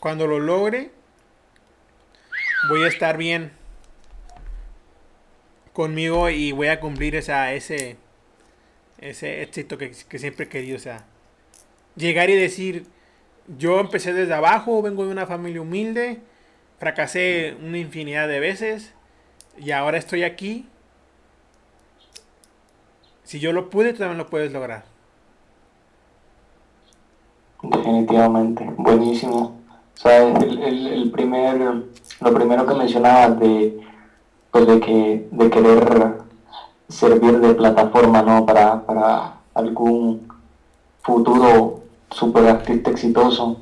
Cuando 0.00 0.26
lo 0.26 0.38
logre, 0.38 0.92
voy 2.68 2.84
a 2.84 2.88
estar 2.88 3.16
bien 3.16 3.52
conmigo 5.72 6.30
y 6.30 6.52
voy 6.52 6.68
a 6.68 6.80
cumplir 6.80 7.16
esa, 7.16 7.52
ese, 7.52 7.96
ese 8.98 9.42
éxito 9.42 9.76
que, 9.76 9.90
que 10.08 10.18
siempre 10.18 10.46
he 10.46 10.48
querido. 10.48 10.76
O 10.76 10.80
sea, 10.80 11.04
llegar 11.96 12.30
y 12.30 12.36
decir, 12.36 12.86
yo 13.56 13.80
empecé 13.80 14.12
desde 14.12 14.34
abajo, 14.34 14.82
vengo 14.82 15.06
de 15.06 15.12
una 15.12 15.26
familia 15.26 15.62
humilde, 15.62 16.20
fracasé 16.78 17.56
una 17.62 17.78
infinidad 17.78 18.28
de 18.28 18.40
veces 18.40 18.92
y 19.58 19.70
ahora 19.70 19.98
estoy 19.98 20.22
aquí. 20.24 20.68
Si 23.24 23.40
yo 23.40 23.52
lo 23.52 23.70
pude, 23.70 23.92
tú 23.92 24.00
también 24.00 24.18
lo 24.18 24.26
puedes 24.26 24.52
lograr. 24.52 24.84
Definitivamente, 27.62 28.64
buenísimo. 28.76 29.60
O 29.94 30.00
sea, 30.00 30.22
el, 30.22 30.62
el, 30.62 30.86
el 30.86 31.10
primer, 31.10 31.58
lo 32.20 32.34
primero 32.34 32.66
que 32.66 32.74
mencionabas 32.74 33.38
de, 33.40 33.80
pues 34.50 34.66
de 34.66 34.80
que, 34.80 35.28
de 35.30 35.50
querer 35.50 36.18
servir 36.88 37.38
de 37.40 37.54
plataforma, 37.54 38.22
¿no? 38.22 38.46
Para, 38.46 38.86
para 38.86 39.34
algún 39.54 40.28
futuro 41.02 41.77
super 42.10 42.46
artista 42.46 42.90
exitoso, 42.90 43.56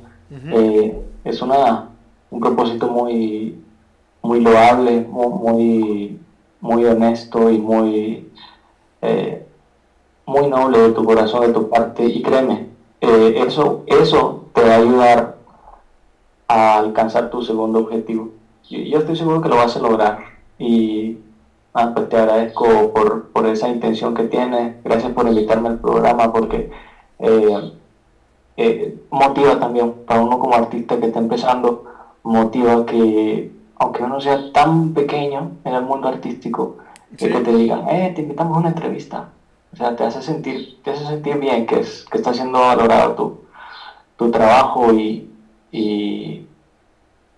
eh, 0.53 1.01
es 1.23 1.41
una, 1.41 1.89
un 2.31 2.39
propósito 2.39 2.87
muy, 2.89 3.59
muy 4.21 4.41
loable, 4.41 5.01
mu- 5.09 5.29
muy, 5.29 6.19
muy 6.61 6.85
honesto 6.85 7.49
y 7.49 7.57
muy, 7.59 8.29
eh, 9.01 9.45
muy 10.25 10.47
noble 10.49 10.79
de 10.79 10.91
tu 10.91 11.03
corazón, 11.05 11.41
de 11.47 11.53
tu 11.53 11.69
parte. 11.69 12.05
Y 12.05 12.21
créeme, 12.21 12.67
eh, 13.01 13.43
eso, 13.47 13.83
eso 13.87 14.45
te 14.53 14.61
va 14.63 14.73
a 14.73 14.77
ayudar 14.77 15.37
a 16.47 16.77
alcanzar 16.79 17.29
tu 17.29 17.41
segundo 17.41 17.79
objetivo. 17.79 18.29
Yo, 18.69 18.79
yo 18.79 18.99
estoy 18.99 19.15
seguro 19.15 19.41
que 19.41 19.49
lo 19.49 19.57
vas 19.57 19.75
a 19.75 19.79
lograr. 19.79 20.19
Y 20.59 21.17
ah, 21.73 21.91
pues 21.93 22.09
te 22.09 22.17
agradezco 22.17 22.91
por, 22.93 23.27
por 23.29 23.45
esa 23.47 23.69
intención 23.69 24.13
que 24.13 24.23
tienes. 24.23 24.81
Gracias 24.83 25.11
por 25.13 25.27
invitarme 25.27 25.69
al 25.69 25.79
programa 25.79 26.31
porque 26.33 26.69
eh, 27.19 27.71
eh, 28.57 28.97
motiva 29.11 29.59
también 29.59 29.93
para 30.05 30.21
uno 30.21 30.39
como 30.39 30.55
artista 30.55 30.99
que 30.99 31.07
está 31.07 31.19
empezando, 31.19 31.85
motiva 32.23 32.85
que 32.85 33.51
aunque 33.79 34.03
uno 34.03 34.19
sea 34.19 34.51
tan 34.51 34.93
pequeño 34.93 35.51
en 35.63 35.73
el 35.75 35.83
mundo 35.83 36.07
artístico, 36.07 36.77
Sí. 37.17 37.29
que 37.29 37.39
te 37.39 37.53
digan, 37.53 37.87
eh, 37.87 38.11
te 38.13 38.21
invitamos 38.21 38.57
a 38.57 38.59
una 38.59 38.69
entrevista. 38.69 39.29
O 39.71 39.75
sea, 39.77 39.95
te 39.95 40.03
hace 40.03 40.21
sentir, 40.21 40.79
te 40.83 40.91
hace 40.91 41.05
sentir 41.05 41.37
bien 41.39 41.65
que, 41.65 41.79
es, 41.79 42.05
que 42.11 42.17
está 42.17 42.33
siendo 42.33 42.59
valorado 42.59 43.13
tu, 43.13 43.39
tu 44.17 44.29
trabajo 44.31 44.91
y, 44.93 45.29
y 45.71 46.45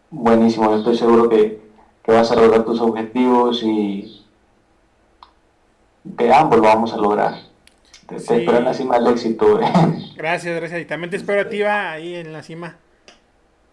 buenísimo. 0.09 0.71
Yo 0.71 0.77
estoy 0.77 0.97
seguro 0.97 1.29
que, 1.29 1.61
que 2.03 2.11
vas 2.11 2.31
a 2.31 2.35
lograr 2.35 2.63
tus 2.63 2.81
objetivos 2.81 3.61
y 3.63 4.25
que 6.17 6.33
ambos 6.33 6.57
lo 6.57 6.63
vamos 6.63 6.93
a 6.93 6.97
lograr. 6.97 7.35
Te, 8.09 8.15
te 8.15 8.19
Sí. 8.21 8.33
espero 8.33 8.57
en 8.57 8.65
la 8.65 8.73
cima 8.73 8.99
del 8.99 9.13
éxito. 9.13 9.59
Gracias, 10.15 10.55
gracias. 10.55 10.81
Y 10.81 10.85
también 10.85 11.09
te 11.11 11.17
espero 11.17 11.41
a 11.41 11.49
ti, 11.49 11.61
va, 11.61 11.91
ahí 11.91 12.15
en 12.15 12.33
la 12.33 12.43
cima. 12.43 12.77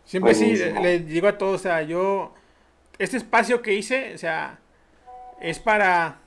Siempre 0.05 0.35
sí, 0.35 0.45
Buenísimo. 0.45 0.81
le 0.83 0.99
digo 1.01 1.27
a 1.29 1.37
todos, 1.39 1.57
o 1.57 1.63
sea, 1.63 1.83
yo, 1.83 2.33
este 2.99 3.17
espacio 3.17 3.61
que 3.63 3.75
hice, 3.75 4.15
o 4.15 4.19
sea, 4.19 4.61
es 5.41 5.59
para, 5.59 6.19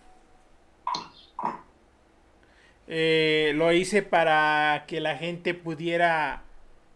eh, 2.88 3.54
lo 3.56 3.72
hice 3.72 4.02
para 4.02 4.84
que 4.88 5.00
la 5.00 5.16
gente 5.16 5.54
pudiera 5.54 6.44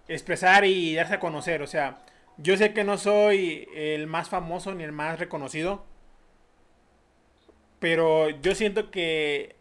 expresar 0.07 0.65
y 0.65 0.95
darse 0.95 1.13
a 1.15 1.19
conocer, 1.19 1.61
o 1.61 1.67
sea, 1.67 1.99
yo 2.37 2.57
sé 2.57 2.73
que 2.73 2.83
no 2.83 2.97
soy 2.97 3.67
el 3.75 4.07
más 4.07 4.27
famoso 4.29 4.73
ni 4.73 4.83
el 4.83 4.91
más 4.91 5.19
reconocido, 5.19 5.85
pero 7.79 8.29
yo 8.29 8.55
siento 8.55 8.89
que 8.91 9.55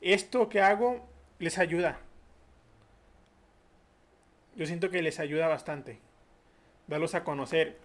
esto 0.00 0.48
que 0.48 0.60
hago 0.60 1.06
les 1.38 1.58
ayuda. 1.58 1.98
Yo 4.56 4.66
siento 4.66 4.90
que 4.90 5.02
les 5.02 5.20
ayuda 5.20 5.48
bastante. 5.48 6.00
Darlos 6.86 7.14
a 7.14 7.24
conocer. 7.24 7.78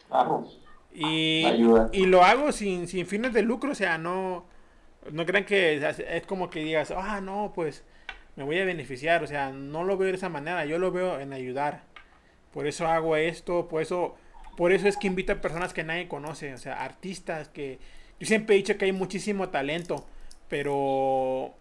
Y, 0.93 1.45
Ayuda. 1.45 1.89
y 1.91 2.05
lo 2.05 2.23
hago 2.23 2.51
sin, 2.51 2.87
sin 2.87 3.05
fines 3.05 3.33
de 3.33 3.43
lucro. 3.43 3.71
O 3.71 3.75
sea, 3.75 3.97
no, 3.97 4.45
no 5.11 5.25
crean 5.25 5.45
que 5.45 5.75
es, 5.77 5.99
es 5.99 6.25
como 6.25 6.49
que 6.49 6.61
digas, 6.61 6.91
ah, 6.91 7.21
no, 7.21 7.51
pues 7.53 7.83
me 8.35 8.43
voy 8.43 8.59
a 8.59 8.65
beneficiar. 8.65 9.23
O 9.23 9.27
sea, 9.27 9.51
no 9.51 9.83
lo 9.83 9.97
veo 9.97 10.09
de 10.09 10.15
esa 10.17 10.29
manera. 10.29 10.65
Yo 10.65 10.79
lo 10.79 10.91
veo 10.91 11.19
en 11.19 11.33
ayudar. 11.33 11.83
Por 12.51 12.67
eso 12.67 12.87
hago 12.87 13.15
esto. 13.15 13.67
Por 13.67 13.81
eso, 13.81 14.15
por 14.57 14.71
eso 14.71 14.87
es 14.87 14.97
que 14.97 15.07
invito 15.07 15.33
a 15.33 15.41
personas 15.41 15.73
que 15.73 15.83
nadie 15.83 16.07
conoce. 16.07 16.53
O 16.53 16.57
sea, 16.57 16.83
artistas 16.83 17.49
que... 17.49 17.79
Yo 18.19 18.27
siempre 18.27 18.55
he 18.55 18.57
dicho 18.57 18.77
que 18.77 18.85
hay 18.85 18.91
muchísimo 18.91 19.49
talento. 19.49 20.05
Pero 20.49 21.55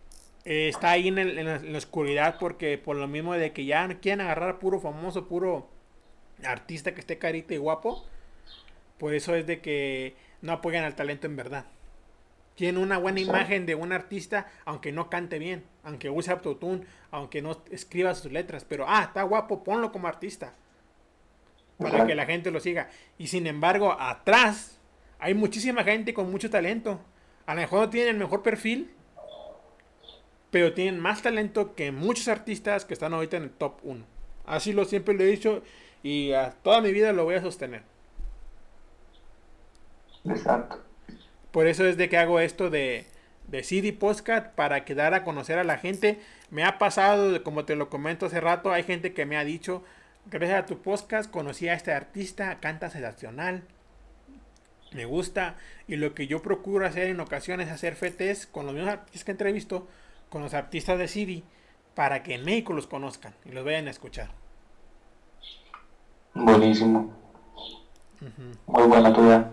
eh, 0.45 0.69
está 0.69 0.91
ahí 0.91 1.09
en, 1.09 1.19
el- 1.19 1.39
en 1.39 1.47
la, 1.47 1.57
en 1.57 1.73
la 1.73 1.79
oscuridad 1.79 2.37
porque 2.39 2.77
por 2.79 2.97
lo 2.97 3.07
mismo 3.09 3.35
de 3.35 3.53
que 3.53 3.65
ya 3.65 3.87
quieren 4.01 4.21
agarrar 4.23 4.59
puro 4.59 4.79
famoso, 4.81 5.27
puro 5.29 5.69
artista 6.45 6.93
que 6.95 7.01
esté 7.01 7.19
carita 7.19 7.55
y 7.55 7.59
guapo, 7.59 8.05
por 8.99 9.15
eso 9.15 9.35
es 9.35 9.47
de 9.47 9.61
que 9.61 10.15
no 10.43 10.53
apoyan 10.53 10.85
al 10.85 10.95
talento 10.95 11.27
en 11.27 11.37
verdad. 11.37 11.65
Tienen 12.57 12.81
una 12.81 12.99
buena 12.99 13.19
Sí. 13.19 13.25
imagen 13.25 13.67
de 13.67 13.75
un 13.75 13.93
artista, 13.93 14.47
aunque 14.65 14.93
no 14.93 15.11
cante 15.11 15.39
bien, 15.41 15.65
aunque 15.83 16.09
use 16.11 16.31
autotune, 16.31 16.85
aunque 17.11 17.43
no 17.43 17.61
escriba 17.71 18.15
sus 18.15 18.31
letras, 18.31 18.65
pero 18.65 18.85
ah, 18.89 19.03
está 19.05 19.23
guapo, 19.25 19.65
ponlo 19.65 19.91
como 19.91 20.07
artista. 20.07 20.55
Para 21.79 22.07
que 22.07 22.15
la 22.15 22.27
gente 22.27 22.53
lo 22.53 22.61
siga. 22.61 22.89
Y 23.19 23.27
sin 23.27 23.49
embargo, 23.49 23.97
atrás 23.99 24.79
hay 25.19 25.35
muchísima 25.35 25.83
gente 25.83 26.15
con 26.15 26.31
mucho 26.31 26.49
talento. 26.49 27.01
A 27.47 27.55
lo 27.55 27.61
mejor 27.63 27.81
no 27.81 27.91
tienen 27.91 28.11
el 28.15 28.21
mejor 28.21 28.43
perfil, 28.45 28.94
pero 30.55 30.73
tienen 30.73 31.01
más 31.01 31.21
talento 31.21 31.75
que 31.75 31.91
muchos 31.91 32.29
artistas 32.29 32.85
que 32.85 32.95
están 32.95 33.13
ahorita 33.13 33.39
en 33.39 33.43
el 33.43 33.51
top 33.51 33.81
1. 33.83 34.05
Así 34.47 34.73
lo 34.73 34.85
siempre 34.85 35.13
lo 35.13 35.25
he 35.25 35.27
dicho 35.27 35.65
y 36.05 36.31
a 36.31 36.51
toda 36.51 36.81
mi 36.81 36.93
vida 36.93 37.13
lo 37.13 37.25
voy 37.25 37.35
a 37.35 37.41
sostener. 37.41 37.83
Exacto. 40.25 40.81
Por 41.51 41.67
eso 41.67 41.85
es 41.89 41.97
de 41.97 42.09
que 42.09 42.19
hago 42.19 42.39
esto 42.39 42.71
de, 42.71 43.05
de 43.49 43.65
CD 43.65 43.93
Postcard 43.93 44.53
para 44.55 44.85
que 44.85 44.95
dar 44.95 45.13
a 45.13 45.25
conocer 45.25 45.59
a 45.59 45.65
la 45.65 45.77
gente. 45.77 46.21
Me 46.51 46.63
ha 46.63 46.79
pasado, 46.79 47.43
como 47.43 47.65
te 47.65 47.75
lo 47.75 47.91
comento 47.91 48.27
hace 48.27 48.41
rato, 48.41 48.71
hay 48.71 48.85
gente 48.85 49.13
que 49.13 49.27
me 49.27 49.37
ha 49.37 49.43
dicho, 49.43 49.83
gracias 50.27 50.63
a 50.63 50.67
tu 50.67 50.81
podcast 50.83 51.29
conocí 51.29 51.67
a 51.67 51.75
este 51.75 51.91
artista, 51.91 52.61
canta 52.61 52.91
sensacional, 52.91 53.65
me 54.93 55.05
gusta. 55.05 55.57
Y 55.89 55.97
lo 55.97 56.15
que 56.15 56.29
yo 56.29 56.43
procuro 56.43 56.87
hacer 56.87 57.09
en 57.09 57.19
ocasiones 57.19 57.67
es 57.67 57.73
hacer 57.73 57.97
FTs 57.97 58.47
con 58.47 58.67
los 58.67 58.75
mismos 58.77 58.93
artistas 58.93 59.25
que 59.25 59.33
entrevisto, 59.33 59.89
con 60.35 60.43
los 60.43 60.53
artistas 60.53 60.99
de 60.99 61.07
CD, 61.07 61.45
para 61.95 62.25
que 62.25 62.35
en 62.35 62.45
México 62.45 62.73
los 62.73 62.89
conozcan 62.89 63.33
y 63.45 63.53
los 63.53 63.65
vayan 63.65 63.87
a 63.87 63.93
escuchar. 63.93 64.33
Buenísimo. 66.35 67.15
Muy 68.67 68.83
buena 68.83 69.15
tu 69.15 69.23
idea. 69.25 69.53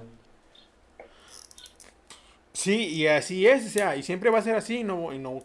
Sí, 2.51 2.87
y 2.87 3.05
así 3.05 3.45
es, 3.45 3.67
o 3.67 3.69
sea, 3.69 3.95
y 3.95 4.01
siempre 4.01 4.31
va 4.31 4.39
a 4.39 4.41
ser 4.41 4.55
así, 4.55 4.79
y 4.79 4.83
no, 4.83 5.13
y 5.13 5.19
no, 5.19 5.43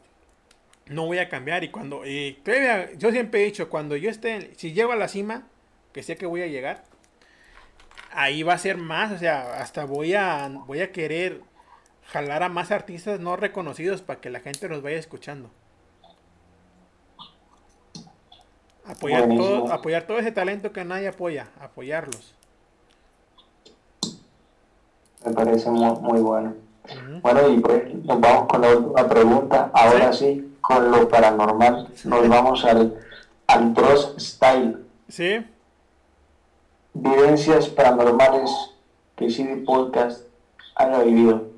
no 0.87 1.05
voy 1.05 1.19
a 1.19 1.29
cambiar. 1.29 1.65
Y 1.65 1.69
cuando, 1.71 2.07
y 2.07 2.39
todavía- 2.43 2.95
yo 2.95 3.11
siempre 3.11 3.43
he 3.43 3.45
dicho, 3.45 3.69
cuando 3.69 3.95
yo 3.95 4.09
esté, 4.09 4.55
si 4.57 4.73
llego 4.73 4.93
a 4.93 4.97
la 4.97 5.07
cima, 5.07 5.47
que 5.93 6.03
sé 6.03 6.17
que 6.17 6.25
voy 6.25 6.41
a 6.41 6.47
llegar, 6.47 6.83
ahí 8.11 8.43
va 8.43 8.55
a 8.55 8.59
ser 8.59 8.79
más, 8.79 9.13
o 9.13 9.19
sea, 9.19 9.61
hasta 9.61 9.85
voy 9.85 10.15
a, 10.15 10.49
voy 10.67 10.81
a 10.81 10.93
querer 10.93 11.43
jalar 12.13 12.43
a 12.43 12.49
más 12.49 12.71
artistas 12.71 13.21
no 13.21 13.37
reconocidos 13.37 14.03
para 14.03 14.21
que 14.21 14.31
la 14.31 14.41
gente 14.41 14.69
los 14.69 14.83
vaya 14.83 14.99
escuchando. 14.99 15.51
Apoyar 18.85 19.29
todo, 19.29 19.73
apoyar 19.73 20.05
todo 20.05 20.19
ese 20.19 20.31
talento 20.31 20.73
que 20.73 20.85
nadie 20.85 21.09
apoya, 21.09 21.49
apoyarlos. 21.61 22.35
Me 25.25 25.33
parece 25.33 25.69
muy, 25.71 25.91
muy 26.01 26.21
bueno. 26.21 26.55
Bueno, 27.21 27.49
y 27.49 27.59
pues 27.59 27.93
nos 27.95 28.21
vamos 28.21 28.47
con 28.49 28.61
la 28.61 28.77
última 28.77 29.09
pregunta. 29.09 29.71
Ahora 29.75 30.13
sí, 30.13 30.57
con 30.61 30.89
lo 30.93 31.09
paranormal, 31.09 31.89
nos 32.05 32.29
vamos 32.29 32.65
al, 32.65 32.97
al 33.49 33.75
Dross 33.75 34.15
Style. 34.19 34.79
¿Sí? 35.09 35.45
Vivencias 36.95 37.69
paranormales 37.69 38.51
que 39.17 39.29
CD 39.29 39.57
Podcast 39.65 40.27
haya 40.77 41.03
vivido. 41.03 41.56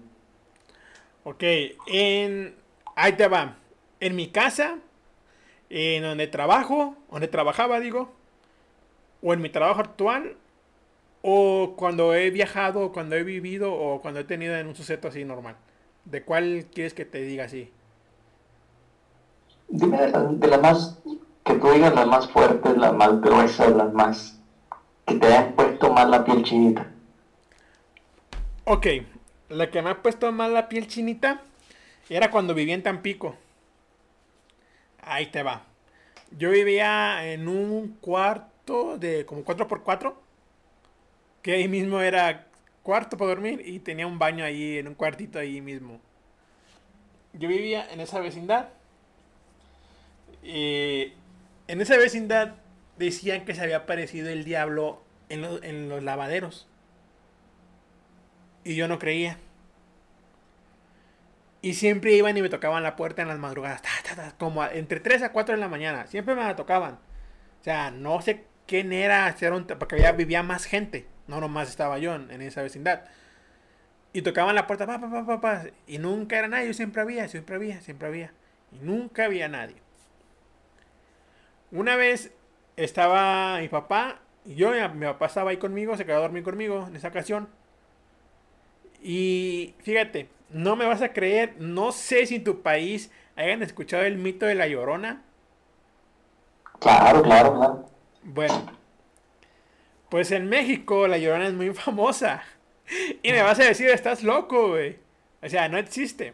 Ok, 1.24 1.42
en... 1.86 2.54
Ahí 2.96 3.12
te 3.12 3.28
va. 3.28 3.56
En 4.00 4.16
mi 4.16 4.28
casa, 4.28 4.78
en 5.70 6.02
donde 6.02 6.26
trabajo, 6.26 6.96
donde 7.10 7.28
trabajaba, 7.28 7.80
digo, 7.80 8.10
o 9.22 9.32
en 9.32 9.40
mi 9.40 9.50
trabajo 9.50 9.80
actual, 9.80 10.36
o 11.22 11.74
cuando 11.76 12.14
he 12.14 12.30
viajado, 12.30 12.92
cuando 12.92 13.16
he 13.16 13.22
vivido, 13.22 13.72
o 13.72 14.00
cuando 14.00 14.20
he 14.20 14.24
tenido 14.24 14.56
en 14.56 14.66
un 14.66 14.74
suceso 14.74 15.08
así 15.08 15.24
normal. 15.24 15.56
¿De 16.04 16.22
cuál 16.22 16.66
quieres 16.72 16.94
que 16.94 17.04
te 17.04 17.20
diga 17.22 17.44
así? 17.44 17.70
Dime 19.68 19.98
de, 19.98 20.48
las 20.48 20.60
más, 20.60 20.98
que 21.44 21.54
tú 21.54 21.70
digas 21.70 21.94
las 21.94 22.06
más 22.06 22.30
fuertes, 22.30 22.76
las 22.76 22.94
más 22.94 23.20
gruesas, 23.20 23.70
las 23.76 23.92
más 23.92 24.40
que 25.06 25.16
te 25.16 25.26
hayan 25.26 25.52
puesto 25.52 25.92
más 25.92 26.08
la 26.08 26.24
piel 26.24 26.42
chinita. 26.42 26.86
Ok, 28.64 28.86
la 29.48 29.70
que 29.70 29.82
me 29.82 29.90
ha 29.90 30.02
puesto 30.02 30.30
más 30.32 30.50
la 30.50 30.68
piel 30.68 30.86
chinita 30.86 31.42
era 32.08 32.30
cuando 32.30 32.54
vivía 32.54 32.74
en 32.74 32.82
Tampico. 32.82 33.36
Ahí 35.02 35.26
te 35.26 35.42
va. 35.42 35.64
Yo 36.36 36.50
vivía 36.50 37.32
en 37.32 37.48
un 37.48 37.96
cuarto 38.00 38.98
de 38.98 39.24
como 39.24 39.44
4x4, 39.44 40.14
que 41.42 41.54
ahí 41.54 41.68
mismo 41.68 42.00
era 42.00 42.46
cuarto 42.82 43.16
para 43.16 43.30
dormir 43.30 43.62
y 43.64 43.78
tenía 43.80 44.06
un 44.06 44.18
baño 44.18 44.44
ahí 44.44 44.78
en 44.78 44.88
un 44.88 44.94
cuartito 44.94 45.38
ahí 45.38 45.60
mismo. 45.60 46.00
Yo 47.32 47.48
vivía 47.48 47.90
en 47.90 48.00
esa 48.00 48.20
vecindad. 48.20 48.68
Y 50.42 51.12
en 51.66 51.80
esa 51.80 51.96
vecindad 51.96 52.54
decían 52.96 53.44
que 53.44 53.54
se 53.54 53.62
había 53.62 53.78
aparecido 53.78 54.28
el 54.28 54.44
diablo 54.44 55.02
en 55.28 55.44
en 55.62 55.88
los 55.88 56.02
lavaderos. 56.02 56.66
Y 58.68 58.74
yo 58.74 58.86
no 58.86 58.98
creía. 58.98 59.38
Y 61.62 61.72
siempre 61.72 62.12
iban 62.12 62.36
y 62.36 62.42
me 62.42 62.50
tocaban 62.50 62.82
la 62.82 62.96
puerta 62.96 63.22
en 63.22 63.28
las 63.28 63.38
madrugadas. 63.38 63.80
ta, 63.80 64.34
como 64.38 64.62
entre 64.62 65.00
3 65.00 65.22
a 65.22 65.32
4 65.32 65.54
de 65.54 65.60
la 65.60 65.68
mañana. 65.68 66.06
Siempre 66.06 66.34
me 66.34 66.44
la 66.44 66.54
tocaban. 66.54 66.96
O 67.60 67.64
sea, 67.64 67.90
no 67.90 68.20
sé 68.20 68.44
quién 68.66 68.92
era. 68.92 69.34
si 69.38 69.46
porque 69.78 69.94
había, 69.94 70.12
vivía 70.12 70.42
más 70.42 70.66
gente. 70.66 71.06
No 71.28 71.40
nomás 71.40 71.70
estaba 71.70 71.98
yo 71.98 72.14
en, 72.14 72.42
esa 72.42 72.60
vecindad. 72.60 73.04
Y 74.12 74.20
tocaban 74.20 74.54
la 74.54 74.66
puerta. 74.66 74.86
Pa, 74.86 75.00
pa, 75.00 75.10
pa, 75.10 75.24
pa, 75.24 75.40
pa, 75.40 75.62
y 75.86 75.96
nunca 75.96 76.38
era 76.38 76.48
nadie. 76.48 76.74
Siempre 76.74 77.00
había, 77.00 77.26
siempre 77.26 77.56
había, 77.56 77.80
siempre 77.80 78.06
había. 78.06 78.34
Y 78.70 78.84
nunca 78.84 79.24
había 79.24 79.48
nadie. 79.48 79.76
Una 81.70 81.96
vez 81.96 82.32
estaba 82.76 83.60
mi 83.60 83.68
papá. 83.68 84.20
Y 84.44 84.56
yo, 84.56 84.72
mi 84.90 85.06
papá 85.06 85.24
estaba 85.24 85.52
ahí 85.52 85.56
conmigo. 85.56 85.96
Se 85.96 86.04
quedó 86.04 86.18
a 86.18 86.20
dormir 86.20 86.42
conmigo 86.42 86.86
en 86.86 86.96
esa 86.96 87.08
ocasión. 87.08 87.48
Y 89.02 89.74
fíjate, 89.82 90.28
no 90.50 90.76
me 90.76 90.86
vas 90.86 91.02
a 91.02 91.12
creer, 91.12 91.56
no 91.58 91.92
sé 91.92 92.26
si 92.26 92.36
en 92.36 92.44
tu 92.44 92.62
país 92.62 93.10
hayan 93.36 93.62
escuchado 93.62 94.04
el 94.04 94.16
mito 94.16 94.46
de 94.46 94.54
la 94.54 94.66
llorona. 94.66 95.22
Claro, 96.80 97.22
claro, 97.22 97.54
claro. 97.54 97.90
Bueno, 98.22 98.72
pues 100.08 100.30
en 100.32 100.48
México 100.48 101.06
la 101.06 101.18
llorona 101.18 101.46
es 101.48 101.54
muy 101.54 101.72
famosa. 101.74 102.42
Y 103.22 103.32
me 103.32 103.42
vas 103.42 103.60
a 103.60 103.64
decir, 103.64 103.90
estás 103.90 104.22
loco, 104.22 104.68
güey. 104.68 104.98
O 105.42 105.48
sea, 105.50 105.68
no 105.68 105.76
existe. 105.76 106.32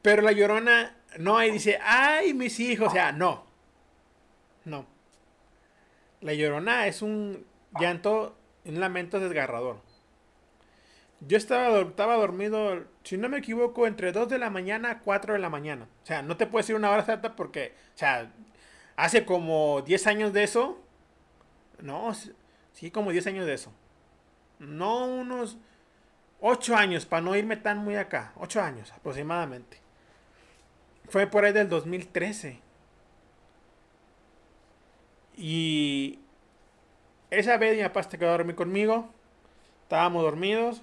Pero 0.00 0.22
la 0.22 0.30
llorona 0.30 0.96
no 1.18 1.36
ahí 1.36 1.50
dice, 1.50 1.80
ay, 1.82 2.32
mis 2.32 2.60
hijos. 2.60 2.88
O 2.88 2.90
sea, 2.92 3.10
no. 3.10 3.44
No. 4.64 4.86
La 6.20 6.34
llorona 6.34 6.86
es 6.86 7.02
un 7.02 7.44
llanto, 7.80 8.36
un 8.64 8.78
lamento 8.78 9.18
desgarrador. 9.18 9.80
Yo 11.28 11.36
estaba, 11.36 11.80
estaba 11.80 12.16
dormido, 12.16 12.84
si 13.04 13.16
no 13.16 13.28
me 13.28 13.38
equivoco, 13.38 13.86
entre 13.86 14.10
2 14.10 14.28
de 14.28 14.38
la 14.38 14.50
mañana 14.50 14.90
a 14.90 14.98
4 15.00 15.34
de 15.34 15.38
la 15.38 15.50
mañana. 15.50 15.86
O 16.02 16.06
sea, 16.06 16.22
no 16.22 16.36
te 16.36 16.46
puedo 16.46 16.62
decir 16.62 16.74
una 16.74 16.90
hora 16.90 17.00
exacta 17.00 17.36
porque, 17.36 17.74
o 17.94 17.98
sea, 17.98 18.32
hace 18.96 19.24
como 19.24 19.82
10 19.82 20.06
años 20.08 20.32
de 20.32 20.42
eso. 20.42 20.78
No, 21.80 22.12
sí, 22.72 22.90
como 22.90 23.12
10 23.12 23.26
años 23.28 23.46
de 23.46 23.54
eso. 23.54 23.72
No 24.58 25.06
unos 25.06 25.58
8 26.40 26.76
años, 26.76 27.06
para 27.06 27.22
no 27.22 27.36
irme 27.36 27.56
tan 27.56 27.78
muy 27.78 27.96
acá. 27.96 28.32
8 28.36 28.60
años 28.60 28.92
aproximadamente. 28.92 29.78
Fue 31.08 31.26
por 31.28 31.44
ahí 31.44 31.52
del 31.52 31.68
2013. 31.68 32.60
Y 35.36 36.18
esa 37.30 37.56
vez 37.58 37.76
mi 37.76 37.82
papá 37.84 38.02
se 38.02 38.18
quedó 38.18 38.30
a 38.30 38.38
dormir 38.38 38.56
conmigo. 38.56 39.08
Estábamos 39.84 40.22
dormidos. 40.22 40.82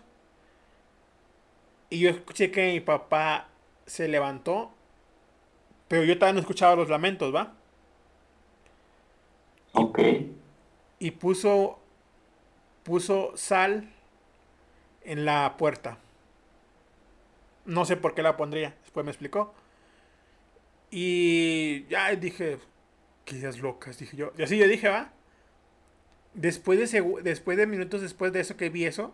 Y 1.90 2.00
yo 2.00 2.10
escuché 2.10 2.52
que 2.52 2.72
mi 2.72 2.80
papá 2.80 3.50
se 3.86 4.08
levantó. 4.08 4.72
Pero 5.88 6.04
yo 6.04 6.16
todavía 6.16 6.34
no 6.34 6.40
escuchaba 6.42 6.76
los 6.76 6.90
lamentos, 6.90 7.34
¿va? 7.34 7.54
Ok. 9.74 10.00
Y 11.00 11.12
puso. 11.12 11.80
Puso 12.84 13.34
sal 13.36 13.90
en 15.04 15.26
la 15.26 15.56
puerta. 15.58 15.98
No 17.66 17.86
sé 17.86 17.98
por 17.98 18.14
qué 18.14 18.22
la 18.24 18.38
pondría. 18.38 18.76
Después 18.82 19.04
me 19.06 19.12
explicó. 19.12 19.54
Y 20.92 21.86
ya 21.88 22.16
dije. 22.16 22.60
Qué 23.26 23.38
ideas 23.38 23.60
locas, 23.60 23.98
dije 23.98 24.16
yo. 24.18 24.32
Y 24.38 24.44
así 24.44 24.58
yo 24.58 24.68
dije, 24.68 24.90
va. 24.90 25.12
Después 26.34 26.92
de, 26.92 27.22
después 27.24 27.58
de 27.58 27.68
minutos 27.68 28.02
después 28.02 28.32
de 28.32 28.40
eso 28.40 28.56
que 28.56 28.70
vi 28.70 28.86
eso, 28.86 29.14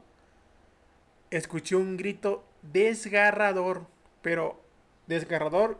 escuché 1.31 1.75
un 1.75 1.97
grito 1.97 2.43
desgarrador, 2.71 3.87
pero 4.21 4.61
desgarrador 5.07 5.79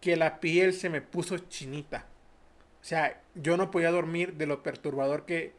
que 0.00 0.16
la 0.16 0.40
piel 0.40 0.72
se 0.72 0.90
me 0.90 1.00
puso 1.00 1.38
chinita. 1.38 2.06
O 2.80 2.84
sea, 2.84 3.20
yo 3.34 3.56
no 3.56 3.70
podía 3.70 3.90
dormir 3.90 4.34
de 4.34 4.46
lo 4.46 4.62
perturbador 4.62 5.26
que 5.26 5.52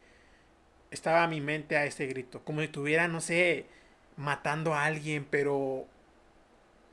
estaba 0.90 1.26
mi 1.26 1.40
mente 1.40 1.76
a 1.76 1.84
ese 1.84 2.06
grito. 2.06 2.42
Como 2.44 2.60
si 2.60 2.66
estuviera, 2.66 3.08
no 3.08 3.20
sé, 3.20 3.66
matando 4.16 4.74
a 4.74 4.84
alguien, 4.84 5.26
pero 5.28 5.86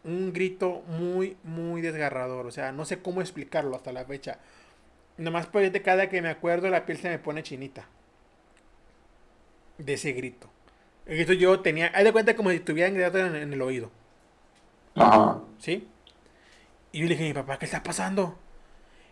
un 0.04 0.34
grito 0.34 0.84
muy, 0.88 1.38
muy 1.44 1.82
desgarrador. 1.82 2.46
O 2.46 2.52
sea, 2.52 2.72
no 2.72 2.86
sé 2.86 3.02
cómo 3.02 3.22
explicarlo 3.22 3.76
hasta 3.76 3.92
la 3.92 4.06
fecha. 4.06 4.40
Nomás 5.18 5.48
por 5.48 5.70
de 5.70 5.82
cada 5.82 6.10
que 6.10 6.22
me 6.22 6.30
acuerdo 6.30 6.70
la 6.70 6.86
piel 6.86 6.98
se 6.98 7.10
me 7.10 7.20
pone 7.20 7.44
chinita. 7.44 7.88
De 9.78 9.94
ese 9.94 10.12
grito. 10.12 10.50
Yo 11.10 11.60
tenía, 11.62 11.88
haz 11.88 12.04
de 12.04 12.12
cuenta 12.12 12.36
como 12.36 12.52
si 12.52 12.60
tuviera 12.60 12.90
grito 12.90 13.18
en, 13.18 13.36
en 13.36 13.54
el 13.54 13.62
oído. 13.62 13.92
Ajá. 14.96 15.40
¿Sí? 15.60 15.88
Y 16.92 17.00
yo 17.00 17.06
le 17.06 17.12
dije 17.12 17.26
a 17.26 17.28
mi 17.28 17.34
papá, 17.34 17.60
¿qué 17.60 17.66
está 17.66 17.84
pasando? 17.84 18.38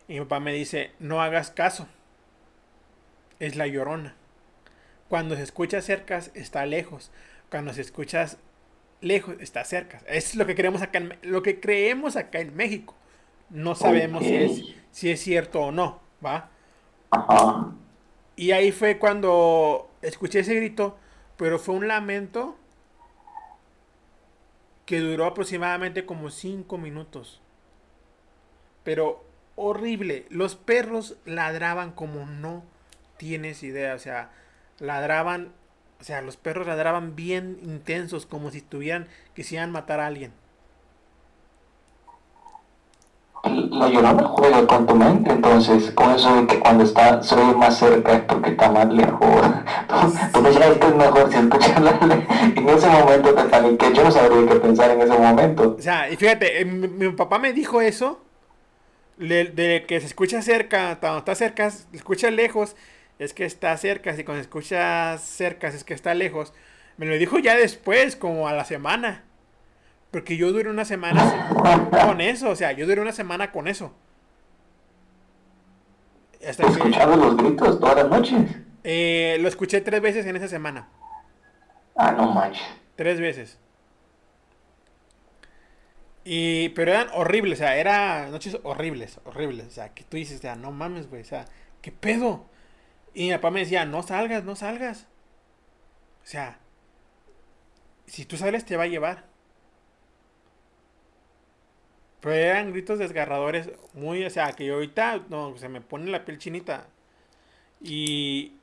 Y 0.08 0.14
mi 0.14 0.20
papá 0.22 0.40
me 0.40 0.54
dice, 0.54 0.92
no 1.00 1.22
hagas 1.22 1.52
caso. 1.52 1.88
Es 3.40 3.56
la 3.56 3.68
llorona. 3.68 4.16
Cuando 5.10 5.36
se 5.36 5.44
escucha 5.44 5.82
cerca, 5.82 6.20
está 6.34 6.66
lejos. 6.66 7.12
Cuando 7.50 7.74
se 7.74 7.82
escucha 7.82 8.28
lejos, 9.02 9.36
está 9.40 9.64
cerca. 9.64 10.02
Es 10.08 10.36
lo 10.36 10.46
que 10.46 10.56
creemos 10.56 10.82
acá 10.82 11.00
en, 11.00 11.18
lo 11.22 11.44
que 11.44 11.60
creemos 11.60 12.16
acá 12.16 12.40
en 12.40 12.56
México. 12.56 12.96
No 13.50 13.76
sabemos 13.76 14.24
si, 14.24 14.36
es, 14.36 14.76
si 14.92 15.12
es 15.12 15.22
cierto 15.22 15.62
o 15.62 15.72
no, 15.72 16.02
¿va? 16.26 16.50
Ajá. 17.12 17.72
Y 18.36 18.52
ahí 18.52 18.72
fue 18.72 18.98
cuando 18.98 19.92
escuché 20.02 20.40
ese 20.40 20.56
grito, 20.56 20.98
pero 21.38 21.60
fue 21.60 21.76
un 21.76 21.88
lamento 21.88 22.58
que 24.86 25.00
duró 25.00 25.26
aproximadamente 25.26 26.06
como 26.06 26.30
5 26.30 26.78
minutos. 26.78 27.42
Pero 28.84 29.26
horrible. 29.56 30.26
Los 30.30 30.56
perros 30.56 31.18
ladraban 31.26 31.92
como 31.92 32.26
no 32.26 32.64
tienes 33.18 33.64
idea. 33.64 33.96
O 33.96 34.00
sea, 34.00 34.32
ladraban. 34.80 35.52
O 36.00 36.04
sea, 36.04 36.22
los 36.22 36.38
perros 36.38 36.68
ladraban 36.68 37.16
bien 37.16 37.58
intensos, 37.64 38.26
como 38.26 38.52
si 38.52 38.60
estuvieran, 38.60 39.08
quisieran 39.34 39.72
matar 39.72 40.00
a 40.00 40.08
alguien. 40.08 40.34
La 43.72 43.90
llorona 43.90 44.24
juega 44.24 44.66
con 44.68 44.86
tu 44.86 44.96
mente, 44.96 45.32
entonces, 45.32 45.92
con 45.92 46.12
eso 46.12 46.36
de 46.36 46.48
que 46.48 46.60
cuando 46.60 46.84
está, 46.84 47.22
se 47.22 47.36
oye 47.36 47.56
más 47.56 47.78
cerca 47.78 48.14
es 48.14 48.22
porque 48.22 48.52
está 48.52 48.72
más 48.72 48.88
lejos. 48.92 49.20
Tú, 50.34 50.42
tú 50.44 50.54
sabes 50.54 50.78
que 50.78 50.88
es 50.88 50.96
mejor 50.96 51.32
si 51.32 51.38
escucharla 51.38 52.00
en 52.56 52.70
ese 52.70 52.88
momento 52.88 53.34
te 53.34 53.44
paniqué. 53.44 53.94
Yo 53.94 54.04
no 54.04 54.12
sabría 54.12 54.48
qué 54.48 54.56
pensar 54.56 54.92
en 54.92 55.02
ese 55.02 55.18
momento. 55.18 55.76
O 55.78 55.82
sea, 55.82 56.10
y 56.10 56.16
fíjate, 56.16 56.62
eh, 56.62 56.66
mi, 56.66 56.88
mi 56.88 57.10
papá 57.12 57.40
me 57.40 57.54
dijo 57.54 57.82
eso. 57.82 58.22
De, 59.18 59.46
de 59.46 59.86
que 59.88 60.02
se 60.02 60.08
escucha 60.08 60.42
cerca, 60.42 60.98
cuando 61.00 61.20
está 61.20 61.36
cerca, 61.36 61.72
se 61.72 61.86
escucha 61.94 62.30
lejos, 62.32 62.76
es 63.18 63.34
que 63.34 63.46
está 63.46 63.76
cerca. 63.78 64.14
Si 64.16 64.24
cuando 64.24 64.44
se 64.44 64.48
escucha 64.48 65.18
cerca, 65.18 65.68
es 65.68 65.84
que 65.84 65.94
está 65.94 66.14
lejos. 66.14 66.54
Me 66.98 67.06
lo 67.06 67.16
dijo 67.18 67.40
ya 67.40 67.56
después, 67.56 68.16
como 68.16 68.48
a 68.48 68.54
la 68.54 68.66
semana. 68.66 69.25
Porque 70.16 70.38
yo 70.38 70.54
duré 70.54 70.70
una 70.70 70.86
semana 70.86 71.50
con 72.06 72.22
eso. 72.22 72.50
O 72.50 72.56
sea, 72.56 72.72
yo 72.72 72.88
duré 72.88 73.02
una 73.02 73.12
semana 73.12 73.52
con 73.52 73.68
eso. 73.68 73.94
Hasta 76.48 76.64
que, 76.64 76.72
Escuchando 76.72 77.18
los 77.18 77.36
gritos 77.36 77.82
todas 77.82 77.98
las 77.98 78.08
noches. 78.08 78.42
eh, 78.86 79.36
lo 79.42 79.50
escuché 79.50 79.82
tres 79.82 80.00
veces 80.00 80.26
en 80.26 80.38
esa 80.38 80.48
semana. 80.48 80.88
Ah, 81.98 82.14
no 82.14 82.32
manches. 82.32 82.64
Tres 82.96 83.20
veces. 83.20 83.60
Y, 86.24 86.70
pero 86.70 86.92
eran 86.94 87.10
horribles, 87.14 87.60
o 87.60 87.64
sea, 87.64 87.76
eran 87.76 88.32
noches 88.32 88.58
horribles, 88.64 89.20
horribles. 89.26 89.68
O 89.68 89.72
sea, 89.72 89.94
que 89.94 90.06
tú 90.06 90.16
dices, 90.16 90.40
o 90.40 90.42
sea, 90.44 90.56
no 90.56 90.72
mames, 90.72 91.10
güey, 91.10 91.24
o 91.24 91.26
sea, 91.26 91.44
¿qué 91.82 91.92
pedo? 91.92 92.46
Y 93.14 93.26
mi 93.28 93.34
papá 93.34 93.52
me 93.52 93.60
decía, 93.60 93.84
no 93.84 94.02
salgas, 94.02 94.46
no 94.46 94.56
salgas. 94.56 95.08
O 96.24 96.28
sea, 96.28 96.60
si 98.08 98.24
tú 98.24 98.38
sales 98.38 98.64
te 98.64 98.78
va 98.78 98.84
a 98.84 98.88
llevar. 98.88 99.35
Eran 102.34 102.72
gritos 102.72 103.00
desgarradores, 103.00 103.70
muy, 103.94 104.24
o 104.26 104.30
sea, 104.30 104.54
que 104.54 104.70
ahorita 104.72 105.26
no, 105.30 105.58
se 105.58 105.70
me 105.70 105.82
pone 105.82 106.10
la 106.12 106.26
piel 106.26 106.38
chinita. 106.40 106.88
Y, 107.82 108.54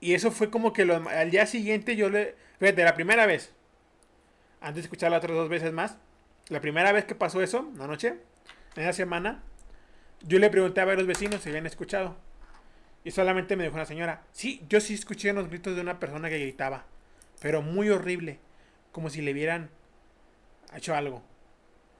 y 0.00 0.14
eso 0.14 0.30
fue 0.30 0.50
como 0.50 0.72
que 0.72 0.84
lo- 0.84 1.08
al 1.08 1.30
día 1.30 1.46
siguiente 1.46 1.96
yo 1.96 2.08
le... 2.10 2.34
Fíjate, 2.58 2.84
la 2.84 2.94
primera 2.94 3.26
vez, 3.26 3.52
antes 4.60 4.76
de 4.76 4.80
escuchar 4.82 5.10
las 5.10 5.18
otras 5.18 5.36
dos 5.36 5.48
veces 5.48 5.72
más, 5.72 5.98
la 6.48 6.60
primera 6.60 6.92
vez 6.92 7.04
que 7.04 7.14
pasó 7.14 7.42
eso, 7.42 7.70
la 7.76 7.86
noche, 7.86 8.16
en 8.76 8.84
la 8.84 8.92
semana, 8.92 9.42
yo 10.22 10.38
le 10.38 10.50
pregunté 10.50 10.80
a 10.80 10.84
varios 10.86 11.06
vecinos 11.06 11.42
si 11.42 11.50
habían 11.50 11.66
escuchado. 11.66 12.16
Y 13.04 13.12
solamente 13.12 13.56
me 13.56 13.64
dijo 13.64 13.76
una 13.76 13.86
señora, 13.86 14.24
sí, 14.32 14.64
yo 14.68 14.80
sí 14.80 14.94
escuché 14.94 15.32
los 15.32 15.48
gritos 15.48 15.76
de 15.76 15.82
una 15.82 16.00
persona 16.00 16.30
que 16.30 16.38
gritaba, 16.40 16.86
pero 17.40 17.62
muy 17.62 17.90
horrible, 17.90 18.40
como 18.92 19.10
si 19.10 19.22
le 19.22 19.32
hubieran 19.32 19.70
hecho 20.74 20.94
algo. 20.94 21.22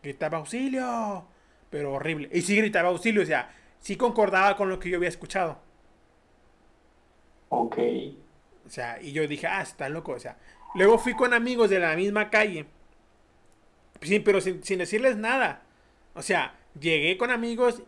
Gritaba 0.05 0.36
auxilio, 0.36 1.24
pero 1.70 1.94
horrible. 1.94 2.28
Y 2.31 2.43
sí 2.43 2.55
gritaba 2.56 2.90
auxilio, 2.90 3.22
o 3.22 3.26
sea, 3.26 3.51
sí 3.81 3.97
concordaba 3.97 4.55
con 4.55 4.68
lo 4.68 4.78
que 4.78 4.90
yo 4.90 4.98
había 4.98 5.09
escuchado. 5.09 5.59
Ok. 7.48 7.78
O 8.66 8.68
sea, 8.68 9.01
y 9.01 9.12
yo 9.12 9.26
dije, 9.26 9.47
ah, 9.47 9.62
está 9.62 9.89
loco. 9.89 10.12
O 10.12 10.18
sea, 10.18 10.36
luego 10.74 10.98
fui 10.98 11.14
con 11.14 11.32
amigos 11.32 11.70
de 11.70 11.78
la 11.78 11.97
misma 11.97 12.28
calle. 12.28 12.66
Sí, 14.02 14.20
pero 14.20 14.43
sin, 14.43 14.62
sin 14.62 14.78
decirles 14.78 15.16
nada. 15.16 15.62
O 16.14 16.20
sea, 16.20 16.55
llegué 16.78 17.16
con 17.16 17.31
amigos 17.31 17.82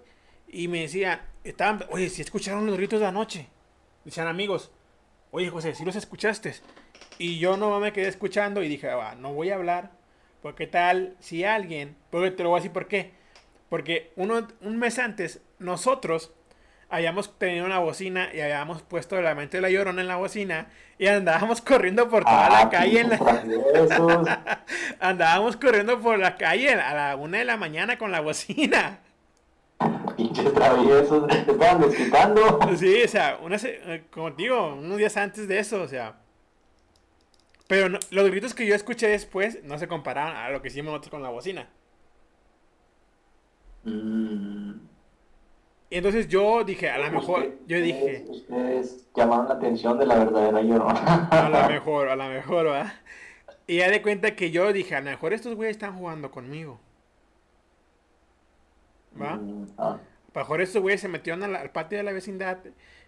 y 0.48 0.68
me 0.68 0.80
decían, 0.80 1.20
estaban, 1.44 1.84
oye, 1.90 2.08
si 2.08 2.22
escucharon 2.22 2.64
los 2.64 2.78
gritos 2.78 3.00
de 3.00 3.06
anoche. 3.06 3.48
Decían 4.06 4.26
amigos, 4.26 4.70
oye, 5.32 5.50
José, 5.50 5.74
si 5.74 5.84
los 5.84 5.96
escuchaste. 5.96 6.54
Y 7.18 7.38
yo 7.38 7.58
no 7.58 7.78
me 7.78 7.92
quedé 7.92 8.08
escuchando 8.08 8.62
y 8.62 8.68
dije, 8.68 8.88
"Ah, 8.88 9.16
no 9.18 9.34
voy 9.34 9.50
a 9.50 9.56
hablar. 9.56 9.95
Porque 10.46 10.68
tal, 10.68 11.16
si 11.18 11.42
alguien, 11.42 11.96
porque 12.08 12.30
te 12.30 12.44
lo 12.44 12.50
voy 12.50 12.58
a 12.58 12.60
decir 12.60 12.72
por 12.72 12.86
qué. 12.86 13.10
Porque 13.68 14.12
uno, 14.14 14.46
un 14.60 14.78
mes 14.78 14.96
antes, 15.00 15.42
nosotros 15.58 16.30
habíamos 16.88 17.36
tenido 17.36 17.66
una 17.66 17.80
bocina 17.80 18.28
y 18.32 18.40
habíamos 18.40 18.80
puesto 18.82 19.18
el 19.18 19.24
lamento 19.24 19.56
de 19.56 19.62
la 19.62 19.70
llorona 19.70 20.02
en 20.02 20.06
la 20.06 20.14
bocina 20.14 20.68
y 20.98 21.08
andábamos 21.08 21.60
corriendo 21.62 22.08
por 22.08 22.22
toda 22.22 22.48
la 22.48 22.60
Ah, 22.60 22.70
calle. 22.70 23.00
En 23.00 23.08
la- 23.10 24.64
andábamos 25.00 25.56
corriendo 25.56 25.98
por 26.00 26.16
la 26.20 26.36
calle 26.36 26.70
a 26.74 26.94
la 26.94 27.16
una 27.16 27.38
de 27.38 27.44
la 27.44 27.56
mañana 27.56 27.98
con 27.98 28.12
la 28.12 28.20
bocina. 28.20 29.00
Pinches 30.16 30.54
traviesos. 30.54 31.26
Te 31.26 31.38
estaban 31.50 31.80
desquitando. 31.80 32.60
Sí, 32.76 33.02
o 33.02 33.08
sea, 33.08 33.38
una, 33.42 33.56
eh, 33.56 34.04
como 34.12 34.30
digo, 34.30 34.74
unos 34.74 34.96
días 34.96 35.16
antes 35.16 35.48
de 35.48 35.58
eso, 35.58 35.82
o 35.82 35.88
sea. 35.88 36.14
Pero 37.68 37.88
no- 37.88 37.98
los 38.10 38.30
gritos 38.30 38.54
que 38.54 38.66
yo 38.66 38.74
escuché 38.74 39.08
después 39.08 39.62
no 39.64 39.78
se 39.78 39.88
comparaban 39.88 40.36
a 40.36 40.50
lo 40.50 40.62
que 40.62 40.68
hicimos 40.68 40.92
nosotros 40.92 41.10
con 41.10 41.22
la 41.22 41.30
bocina. 41.30 41.68
Mm. 43.84 44.72
Y 45.88 45.96
entonces 45.98 46.26
yo 46.28 46.64
dije, 46.64 46.90
a 46.90 46.98
lo 46.98 47.10
mejor, 47.12 47.54
yo 47.66 47.80
dije, 47.80 48.24
Ustedes, 48.28 49.06
llamaron 49.14 49.46
la 49.48 49.54
atención 49.54 49.98
de 49.98 50.06
la 50.06 50.16
verdadera 50.18 50.60
llorona. 50.60 51.28
a 51.30 51.48
lo 51.48 51.68
mejor, 51.74 52.08
a 52.08 52.16
lo 52.16 52.24
mejor, 52.28 52.66
¿va? 52.66 52.92
Y 53.68 53.78
ya 53.78 53.90
de 53.90 54.02
cuenta 54.02 54.34
que 54.34 54.50
yo 54.50 54.72
dije, 54.72 54.96
a 54.96 55.00
lo 55.00 55.10
mejor 55.10 55.32
estos 55.32 55.54
güeyes 55.54 55.76
están 55.76 55.96
jugando 55.96 56.30
conmigo. 56.30 56.80
¿Va? 59.20 59.36
Mm, 59.36 59.66
ah, 59.78 59.98
A 60.34 60.38
lo 60.38 60.40
mejor 60.40 60.60
estos 60.60 60.82
güeyes 60.82 61.00
se 61.00 61.08
metieron 61.08 61.42
a 61.44 61.48
la- 61.48 61.60
al 61.60 61.70
patio 61.70 61.98
de 61.98 62.04
la 62.04 62.12
vecindad 62.12 62.58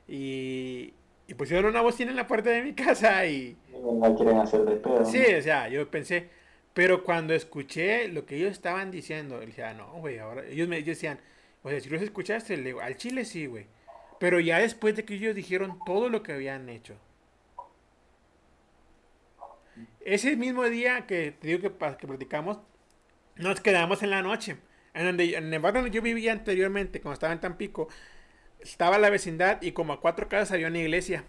y, 0.07 0.95
y 1.27 1.35
pusieron 1.35 1.67
una 1.67 1.81
bocina 1.83 2.11
en 2.11 2.17
la 2.17 2.27
puerta 2.29 2.51
de 2.51 2.63
mi 2.63 2.75
casa 2.77 3.27
y... 3.27 3.57
la 4.01 4.15
quieren 4.15 4.39
hacer 4.39 4.63
de 4.63 4.77
pedo. 4.77 5.05
Sí, 5.05 5.23
o 5.35 5.43
sea, 5.43 5.69
yo 5.69 5.91
pensé, 5.91 6.29
pero 6.75 7.03
cuando 7.05 7.35
escuché 7.35 8.09
lo 8.09 8.25
que 8.27 8.37
ellos 8.37 8.53
estaban 8.53 8.91
diciendo, 8.91 9.41
dije, 9.41 9.65
ah, 9.65 9.75
no, 9.75 9.93
güey, 9.95 10.19
ahora 10.19 10.45
ellos 10.47 10.69
me 10.69 10.81
decían, 10.83 11.19
o 11.63 11.71
sea, 11.71 11.81
si 11.81 11.89
los 11.89 12.03
escuchaste, 12.03 12.57
le 12.57 12.65
digo, 12.65 12.81
al 12.81 12.97
chile 12.97 13.25
sí, 13.25 13.47
güey. 13.47 13.67
Pero 14.19 14.41
ya 14.41 14.59
después 14.59 14.97
de 14.97 15.05
que 15.05 15.15
ellos 15.15 15.35
dijeron 15.35 15.79
todo 15.85 16.09
lo 16.09 16.23
que 16.23 16.33
habían 16.33 16.69
hecho. 16.69 16.95
Ese 20.01 20.37
mismo 20.37 20.65
día 20.65 21.07
que 21.07 21.33
te 21.33 21.49
digo 21.49 21.61
que, 21.61 21.97
que 21.97 22.07
platicamos, 22.07 22.59
nos 23.37 23.61
quedamos 23.61 24.03
en 24.03 24.11
la 24.11 24.23
noche. 24.23 24.57
En, 24.95 25.07
donde, 25.07 25.37
en 25.37 25.53
el 25.53 25.61
barrio 25.61 25.83
donde 25.83 25.95
yo 25.95 26.03
vivía 26.03 26.33
anteriormente, 26.33 27.01
cuando 27.01 27.15
estaba 27.15 27.33
en 27.33 27.41
Tampico, 27.41 27.89
estaba 28.61 28.99
la 28.99 29.11
vecindad 29.11 29.63
y 29.63 29.73
como 29.73 29.93
a 29.93 30.01
cuatro 30.01 30.29
casas 30.29 30.53
había 30.53 30.69
una 30.69 30.79
iglesia. 30.79 31.25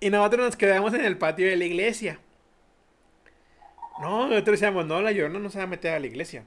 Y 0.00 0.08
nosotros 0.08 0.46
nos 0.46 0.56
quedamos 0.56 0.94
en 0.94 1.04
el 1.04 1.18
patio 1.18 1.46
de 1.46 1.56
la 1.56 1.64
iglesia. 1.64 2.18
No, 4.00 4.28
nosotros 4.28 4.58
decíamos, 4.58 4.86
no, 4.86 5.02
la 5.02 5.12
llorona 5.12 5.38
no 5.38 5.50
se 5.50 5.58
va 5.58 5.64
a 5.64 5.66
meter 5.66 5.92
a 5.92 6.00
la 6.00 6.06
iglesia. 6.06 6.46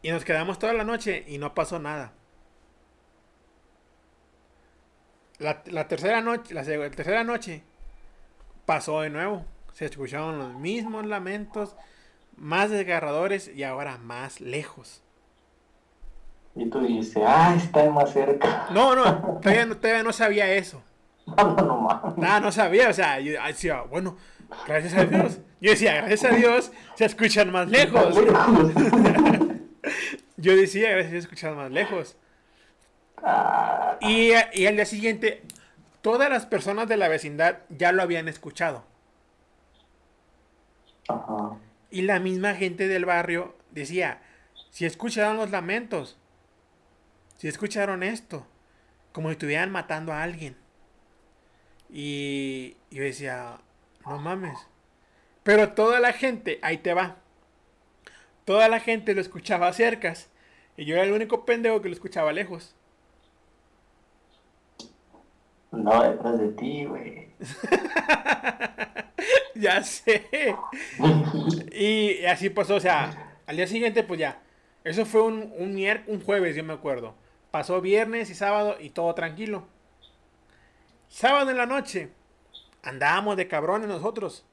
Y 0.00 0.10
nos 0.10 0.24
quedamos 0.24 0.58
toda 0.58 0.72
la 0.72 0.82
noche 0.82 1.24
y 1.28 1.36
no 1.36 1.54
pasó 1.54 1.78
nada. 1.78 2.14
La, 5.38 5.88
tercera 5.88 6.20
noche, 6.20 6.54
la, 6.54 6.62
la 6.62 6.90
tercera 6.90 7.22
noche 7.22 7.62
pasó 8.64 9.02
de 9.02 9.10
nuevo. 9.10 9.44
Se 9.74 9.84
escucharon 9.86 10.38
los 10.38 10.54
mismos 10.54 11.04
lamentos, 11.04 11.76
más 12.36 12.70
desgarradores 12.70 13.48
y 13.48 13.64
ahora 13.64 13.98
más 13.98 14.40
lejos. 14.40 15.02
Y 16.54 16.68
tú 16.68 16.80
dijiste, 16.80 17.22
ah, 17.26 17.54
está 17.56 17.88
más 17.90 18.12
cerca. 18.12 18.68
No, 18.72 18.94
no, 18.94 19.38
todavía 19.40 19.66
no, 19.66 19.76
todavía 19.76 20.02
no 20.02 20.12
sabía 20.12 20.52
eso. 20.52 20.82
No, 21.24 21.54
no, 21.54 21.64
no 21.64 21.76
mames. 21.78 22.18
Nada, 22.18 22.40
no 22.40 22.50
sabía, 22.50 22.88
o 22.88 22.92
sea, 22.92 23.20
yo 23.20 23.40
decía, 23.46 23.82
bueno, 23.82 24.16
gracias 24.66 24.92
a 24.94 25.04
Dios. 25.04 25.38
Yo 25.60 25.70
decía, 25.70 25.94
gracias 26.02 26.24
a 26.24 26.34
Dios 26.34 26.72
se 26.96 27.04
escuchan 27.04 27.52
más 27.52 27.68
lejos. 27.68 28.16
Yo 30.36 30.56
decía, 30.56 30.90
gracias 30.90 31.08
a 31.08 31.12
Dios 31.12 31.24
se 31.24 31.28
escuchan 31.28 31.56
más 31.56 31.70
lejos. 31.70 32.16
Ah, 33.22 33.98
Y, 34.00 34.32
y 34.54 34.66
al 34.66 34.74
día 34.74 34.84
siguiente, 34.84 35.44
todas 36.00 36.28
las 36.28 36.44
personas 36.46 36.88
de 36.88 36.96
la 36.96 37.06
vecindad 37.06 37.58
ya 37.68 37.92
lo 37.92 38.02
habían 38.02 38.26
escuchado. 38.28 38.84
Ajá. 41.08 41.56
Y 41.90 42.02
la 42.02 42.18
misma 42.18 42.54
gente 42.54 42.88
del 42.88 43.04
barrio 43.04 43.54
decía, 43.70 44.22
si 44.70 44.86
escucharon 44.86 45.36
los 45.36 45.50
lamentos, 45.50 46.18
si 47.42 47.48
escucharon 47.48 48.04
esto, 48.04 48.46
como 49.10 49.26
si 49.26 49.32
estuvieran 49.32 49.72
matando 49.72 50.12
a 50.12 50.22
alguien. 50.22 50.54
Y 51.90 52.76
yo 52.88 53.02
decía, 53.02 53.58
no 54.06 54.20
mames. 54.20 54.68
Pero 55.42 55.72
toda 55.72 55.98
la 55.98 56.12
gente, 56.12 56.60
ahí 56.62 56.78
te 56.78 56.94
va. 56.94 57.16
Toda 58.44 58.68
la 58.68 58.78
gente 58.78 59.12
lo 59.12 59.20
escuchaba 59.20 59.72
cercas. 59.72 60.30
Y 60.76 60.84
yo 60.84 60.94
era 60.94 61.02
el 61.02 61.10
único 61.10 61.44
pendejo 61.44 61.82
que 61.82 61.88
lo 61.88 61.94
escuchaba 61.94 62.32
lejos. 62.32 62.76
No, 65.72 66.00
detrás 66.00 66.38
de 66.38 66.48
ti, 66.50 66.84
güey. 66.84 67.26
ya 69.56 69.82
sé. 69.82 70.28
Y 71.72 72.24
así 72.24 72.50
pasó, 72.50 72.76
o 72.76 72.80
sea, 72.80 73.34
al 73.46 73.56
día 73.56 73.66
siguiente, 73.66 74.04
pues 74.04 74.20
ya. 74.20 74.40
Eso 74.84 75.04
fue 75.04 75.22
un, 75.22 75.52
un, 75.58 75.76
un 76.06 76.20
jueves, 76.20 76.54
yo 76.54 76.62
me 76.62 76.74
acuerdo. 76.74 77.20
Pasó 77.52 77.82
viernes 77.82 78.30
y 78.30 78.34
sábado 78.34 78.76
y 78.80 78.90
todo 78.90 79.14
tranquilo. 79.14 79.68
Sábado 81.08 81.50
en 81.50 81.58
la 81.58 81.66
noche, 81.66 82.08
andábamos 82.82 83.36
de 83.36 83.46
cabrones 83.46 83.88
nosotros. 83.88 84.46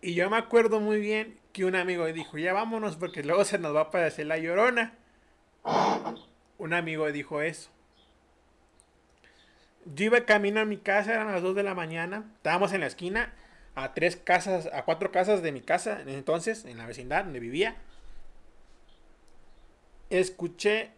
Y 0.00 0.14
yo 0.14 0.30
me 0.30 0.38
acuerdo 0.38 0.80
muy 0.80 0.98
bien 0.98 1.38
que 1.52 1.66
un 1.66 1.76
amigo 1.76 2.06
dijo, 2.06 2.38
ya 2.38 2.54
vámonos 2.54 2.96
porque 2.96 3.22
luego 3.22 3.44
se 3.44 3.58
nos 3.58 3.74
va 3.74 3.80
a 3.80 3.84
aparecer 3.84 4.26
la 4.26 4.38
llorona. 4.38 4.94
Un 6.56 6.72
amigo 6.72 7.12
dijo 7.12 7.42
eso. 7.42 7.70
Yo 9.84 10.06
iba 10.06 10.24
camino 10.24 10.60
a 10.60 10.64
mi 10.64 10.78
casa, 10.78 11.12
eran 11.12 11.32
las 11.32 11.42
2 11.42 11.54
de 11.54 11.64
la 11.64 11.74
mañana. 11.74 12.24
Estábamos 12.36 12.72
en 12.72 12.80
la 12.80 12.86
esquina, 12.86 13.34
a 13.74 13.92
tres 13.92 14.16
casas, 14.16 14.70
a 14.72 14.84
cuatro 14.84 15.12
casas 15.12 15.42
de 15.42 15.52
mi 15.52 15.60
casa, 15.60 16.00
entonces, 16.06 16.64
en 16.64 16.78
la 16.78 16.86
vecindad 16.86 17.24
donde 17.24 17.40
vivía. 17.40 17.76
Escuché 20.12 20.90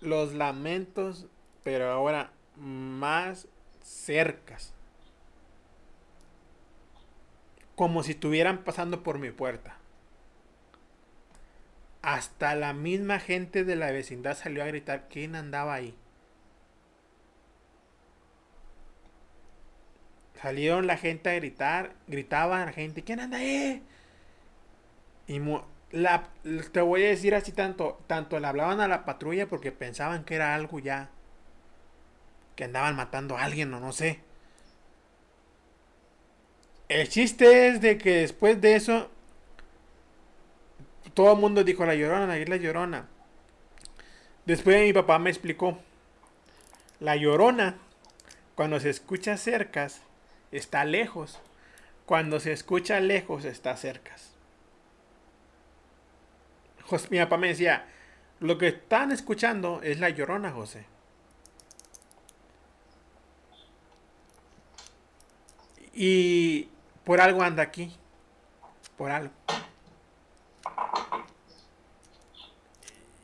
los 0.00 0.34
lamentos, 0.34 1.28
pero 1.62 1.88
ahora 1.88 2.32
más 2.56 3.46
cercas. 3.80 4.74
Como 7.76 8.02
si 8.02 8.10
estuvieran 8.10 8.64
pasando 8.64 9.04
por 9.04 9.20
mi 9.20 9.30
puerta. 9.30 9.76
Hasta 12.02 12.56
la 12.56 12.72
misma 12.72 13.20
gente 13.20 13.62
de 13.62 13.76
la 13.76 13.92
vecindad 13.92 14.36
salió 14.36 14.64
a 14.64 14.66
gritar 14.66 15.06
quién 15.08 15.36
andaba 15.36 15.74
ahí. 15.74 15.96
Salieron 20.42 20.88
la 20.88 20.96
gente 20.96 21.30
a 21.30 21.34
gritar, 21.34 21.94
gritaban 22.08 22.66
la 22.66 22.72
gente, 22.72 23.04
¿quién 23.04 23.20
anda 23.20 23.38
ahí? 23.38 23.84
Y 25.28 25.40
la, 25.92 26.28
te 26.72 26.80
voy 26.80 27.04
a 27.04 27.08
decir 27.08 27.34
así 27.34 27.52
tanto, 27.52 28.00
tanto 28.06 28.38
le 28.40 28.46
hablaban 28.46 28.80
a 28.80 28.88
la 28.88 29.04
patrulla 29.04 29.46
porque 29.46 29.72
pensaban 29.72 30.24
que 30.24 30.34
era 30.34 30.54
algo 30.54 30.78
ya, 30.78 31.10
que 32.54 32.64
andaban 32.64 32.96
matando 32.96 33.36
a 33.36 33.44
alguien 33.44 33.72
o 33.74 33.80
no 33.80 33.92
sé. 33.92 34.20
El 36.88 37.08
chiste 37.08 37.68
es 37.68 37.80
de 37.80 37.98
que 37.98 38.18
después 38.18 38.60
de 38.60 38.76
eso, 38.76 39.10
todo 41.14 41.32
el 41.32 41.38
mundo 41.38 41.64
dijo 41.64 41.84
la 41.84 41.94
llorona, 41.94 42.26
la 42.26 42.38
isla 42.38 42.56
llorona. 42.56 43.08
Después 44.44 44.80
mi 44.80 44.92
papá 44.92 45.18
me 45.18 45.30
explicó. 45.30 45.78
La 47.00 47.16
llorona, 47.16 47.76
cuando 48.54 48.78
se 48.78 48.90
escucha 48.90 49.36
cerca, 49.36 49.88
está 50.52 50.84
lejos. 50.84 51.40
Cuando 52.06 52.38
se 52.38 52.52
escucha 52.52 53.00
lejos, 53.00 53.44
está 53.44 53.76
cerca. 56.88 57.08
Mi 57.10 57.18
papá 57.18 57.36
me 57.36 57.48
decía, 57.48 57.86
lo 58.40 58.58
que 58.58 58.68
están 58.68 59.12
escuchando 59.12 59.80
es 59.82 60.00
la 60.00 60.10
llorona, 60.10 60.50
José. 60.52 60.86
Y 65.94 66.68
por 67.04 67.20
algo 67.20 67.42
anda 67.42 67.62
aquí. 67.62 67.94
Por 68.96 69.10
algo. 69.10 69.32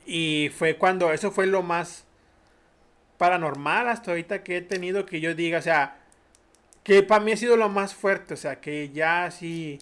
Y 0.06 0.50
fue 0.56 0.76
cuando, 0.76 1.12
eso 1.12 1.30
fue 1.30 1.46
lo 1.46 1.62
más 1.62 2.04
paranormal 3.18 3.88
hasta 3.88 4.10
ahorita 4.10 4.42
que 4.42 4.56
he 4.56 4.62
tenido 4.62 5.06
que 5.06 5.20
yo 5.20 5.34
diga, 5.34 5.58
o 5.58 5.62
sea, 5.62 5.98
que 6.82 7.02
para 7.02 7.22
mí 7.22 7.32
ha 7.32 7.36
sido 7.36 7.56
lo 7.56 7.68
más 7.68 7.94
fuerte, 7.94 8.34
o 8.34 8.36
sea, 8.36 8.60
que 8.60 8.90
ya 8.90 9.24
así, 9.26 9.78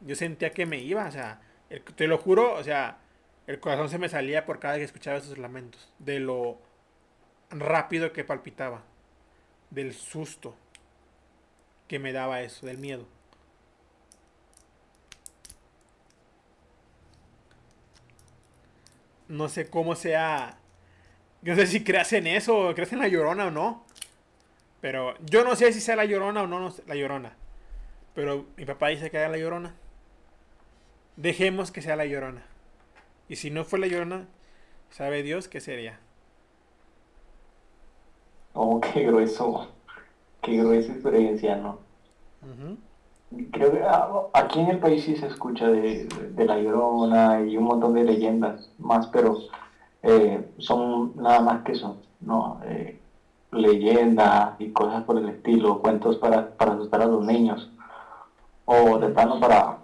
yo 0.00 0.14
sentía 0.14 0.52
que 0.52 0.66
me 0.66 0.78
iba, 0.78 1.06
o 1.06 1.10
sea, 1.10 1.40
te 1.96 2.06
lo 2.06 2.18
juro, 2.18 2.54
o 2.54 2.62
sea, 2.62 2.98
el 3.46 3.60
corazón 3.60 3.88
se 3.88 3.98
me 3.98 4.08
salía 4.08 4.46
por 4.46 4.58
cada 4.58 4.74
vez 4.74 4.82
que 4.82 4.86
escuchaba 4.86 5.18
esos 5.18 5.38
lamentos, 5.38 5.92
de 5.98 6.20
lo 6.20 6.58
rápido 7.50 8.12
que 8.12 8.24
palpitaba, 8.24 8.82
del 9.70 9.92
susto 9.94 10.56
que 11.88 11.98
me 11.98 12.12
daba 12.12 12.42
eso, 12.42 12.66
del 12.66 12.78
miedo. 12.78 13.06
No 19.28 19.48
sé 19.48 19.68
cómo 19.68 19.94
sea. 19.94 20.58
No 21.42 21.54
sé 21.56 21.66
si 21.66 21.84
creas 21.84 22.12
en 22.12 22.26
eso, 22.26 22.72
creas 22.74 22.92
en 22.92 23.00
la 23.00 23.08
llorona 23.08 23.46
o 23.46 23.50
no. 23.50 23.84
Pero 24.80 25.14
yo 25.24 25.44
no 25.44 25.56
sé 25.56 25.72
si 25.72 25.80
sea 25.80 25.96
la 25.96 26.04
llorona 26.04 26.42
o 26.42 26.46
no, 26.46 26.74
la 26.86 26.94
llorona. 26.94 27.36
Pero 28.14 28.46
mi 28.56 28.64
papá 28.64 28.88
dice 28.88 29.10
que 29.10 29.16
era 29.16 29.28
la 29.28 29.38
llorona. 29.38 29.74
Dejemos 31.16 31.70
que 31.70 31.82
sea 31.82 31.96
la 31.96 32.06
llorona. 32.06 32.44
Y 33.28 33.36
si 33.36 33.50
no 33.50 33.64
fue 33.64 33.78
la 33.78 33.86
llorona, 33.86 34.26
sabe 34.90 35.22
Dios 35.22 35.48
qué 35.48 35.60
sería. 35.60 35.98
Oh, 38.52 38.80
qué 38.80 39.04
grueso. 39.04 39.68
Qué 40.42 40.58
gruesa 40.58 40.92
experiencia, 40.92 41.56
¿no? 41.56 41.78
Creo 43.50 43.72
que 43.72 43.82
ah, 43.82 44.08
aquí 44.34 44.60
en 44.60 44.68
el 44.68 44.78
país 44.78 45.04
sí 45.04 45.16
se 45.16 45.26
escucha 45.26 45.68
de, 45.68 46.06
La 46.36 46.58
Llorona 46.58 47.40
y 47.40 47.56
un 47.56 47.64
montón 47.64 47.94
de 47.94 48.04
leyendas 48.04 48.70
más, 48.78 49.06
pero 49.06 49.38
eh, 50.02 50.46
son 50.58 51.16
nada 51.16 51.40
más 51.40 51.62
que 51.62 51.72
eso, 51.72 51.96
¿no? 52.20 52.60
Eh, 52.66 53.00
leyendas 53.50 54.60
y 54.60 54.70
cosas 54.70 55.04
por 55.04 55.18
el 55.18 55.28
estilo, 55.30 55.80
cuentos 55.80 56.16
para, 56.18 56.52
asustar 56.58 57.02
a 57.02 57.06
los 57.06 57.24
niños, 57.24 57.70
o 58.66 58.98
de 58.98 59.08
plano 59.08 59.40
para, 59.40 59.78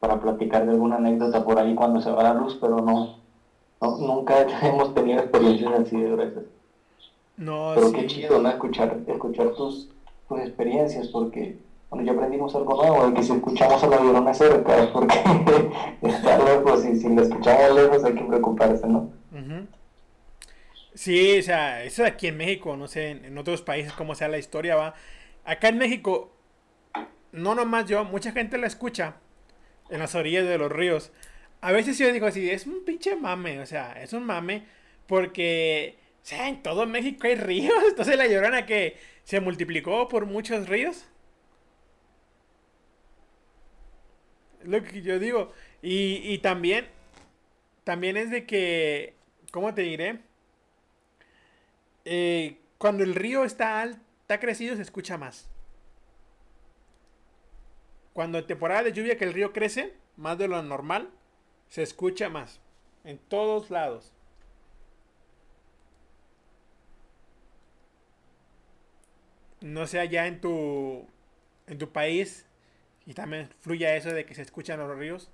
para 0.00 0.18
platicar 0.20 0.64
de 0.64 0.72
alguna 0.72 0.96
anécdota 0.96 1.44
por 1.44 1.58
ahí 1.58 1.74
cuando 1.74 2.00
se 2.00 2.10
va 2.10 2.22
la 2.22 2.34
luz, 2.34 2.58
pero 2.60 2.78
no, 2.78 3.18
nunca 3.80 4.46
hemos 4.62 4.94
tenido 4.94 5.20
experiencias 5.20 5.72
así 5.78 6.00
de 6.00 6.10
gruesas. 6.10 6.44
No, 7.36 7.72
pero 7.74 7.92
qué 7.92 8.06
chido, 8.06 8.40
¿no? 8.40 8.48
Escuchar, 8.48 8.98
escuchar 9.06 9.50
tus, 9.50 9.88
tus 10.28 10.40
experiencias, 10.40 11.08
porque 11.08 11.56
bueno, 11.88 12.04
ya 12.04 12.12
aprendimos 12.12 12.54
algo 12.54 12.76
nuevo, 12.76 13.06
de 13.08 13.14
que 13.14 13.22
si 13.22 13.32
escuchamos 13.32 13.82
a 13.82 13.86
la 13.88 13.96
llorona 13.96 14.32
cerca 14.32 14.82
es 14.82 14.88
porque 14.88 15.18
está 16.02 16.38
lejos 16.38 16.84
y 16.84 16.96
si 16.96 17.08
la 17.08 17.22
escuchamos 17.22 17.74
lejos 17.74 18.04
hay 18.04 18.14
que 18.14 18.24
preocuparse, 18.24 18.86
¿no? 18.86 19.10
Sí, 20.94 21.38
o 21.38 21.42
sea, 21.42 21.82
eso 21.82 22.04
aquí 22.04 22.26
en 22.26 22.36
México, 22.36 22.76
no 22.76 22.86
sé, 22.86 23.10
en, 23.10 23.38
otros 23.38 23.62
países 23.62 23.92
cómo 23.92 24.14
sea 24.14 24.28
la 24.28 24.38
historia, 24.38 24.76
va. 24.76 24.94
Acá 25.44 25.68
en 25.68 25.78
México, 25.78 26.30
no 27.32 27.54
nomás 27.54 27.86
yo, 27.86 28.04
mucha 28.04 28.32
gente 28.32 28.58
la 28.58 28.66
escucha 28.66 29.16
en 29.90 29.98
las 29.98 30.14
orillas 30.14 30.46
de 30.46 30.58
los 30.58 30.70
ríos. 30.72 31.12
A 31.60 31.72
veces 31.72 31.98
yo 31.98 32.12
digo 32.12 32.26
así, 32.26 32.50
es 32.50 32.66
un 32.66 32.84
pinche 32.84 33.16
mame, 33.16 33.60
o 33.60 33.66
sea, 33.66 33.92
es 34.02 34.12
un 34.12 34.24
mame 34.24 34.64
porque, 35.06 35.96
o 36.22 36.26
sea, 36.26 36.48
en 36.48 36.62
todo 36.62 36.86
México 36.86 37.26
hay 37.26 37.34
ríos, 37.34 37.74
entonces 37.88 38.16
la 38.16 38.26
llorona 38.26 38.66
que 38.66 38.96
se 39.24 39.40
multiplicó 39.40 40.08
por 40.08 40.26
muchos 40.26 40.68
ríos. 40.68 41.06
lo 44.64 44.82
que 44.82 45.02
yo 45.02 45.18
digo. 45.18 45.52
Y, 45.82 46.38
también, 46.38 46.86
también 47.84 48.16
es 48.16 48.30
de 48.30 48.46
que, 48.46 49.14
¿cómo 49.50 49.72
te 49.74 49.82
diré? 49.82 50.20
Eh, 52.04 52.58
cuando 52.78 53.02
el 53.02 53.14
río 53.14 53.44
está, 53.44 53.80
alto, 53.80 54.00
está 54.22 54.40
crecido 54.40 54.76
se 54.76 54.82
escucha 54.82 55.16
más. 55.16 55.48
Cuando 58.12 58.38
en 58.38 58.46
temporada 58.46 58.82
de 58.82 58.92
lluvia 58.92 59.16
que 59.16 59.24
el 59.24 59.32
río 59.32 59.52
crece, 59.52 59.94
más 60.16 60.38
de 60.38 60.48
lo 60.48 60.62
normal, 60.62 61.10
se 61.68 61.82
escucha 61.82 62.28
más. 62.28 62.60
En 63.04 63.18
todos 63.18 63.70
lados. 63.70 64.12
No 69.60 69.86
sé 69.86 70.00
allá 70.00 70.26
en 70.26 70.40
tu, 70.40 71.06
en 71.66 71.78
tu 71.78 71.90
país 71.92 72.46
y 73.06 73.14
también 73.14 73.50
fluye 73.60 73.96
eso 73.96 74.10
de 74.10 74.24
que 74.26 74.34
se 74.34 74.42
escuchan 74.42 74.78
los 74.80 74.96
ríos. 74.98 75.30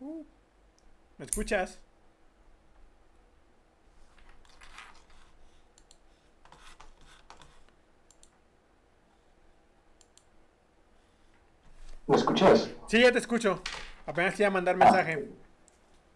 Uh, 0.00 0.24
¿Me 1.18 1.24
escuchas? 1.24 1.80
¿Me 12.06 12.16
escuchas? 12.16 12.70
Sí, 12.86 13.00
ya 13.00 13.10
te 13.10 13.18
escucho. 13.18 13.60
Apenas 14.06 14.34
te 14.36 14.42
iba 14.42 14.48
a 14.48 14.52
mandar 14.52 14.76
mensaje. 14.76 15.28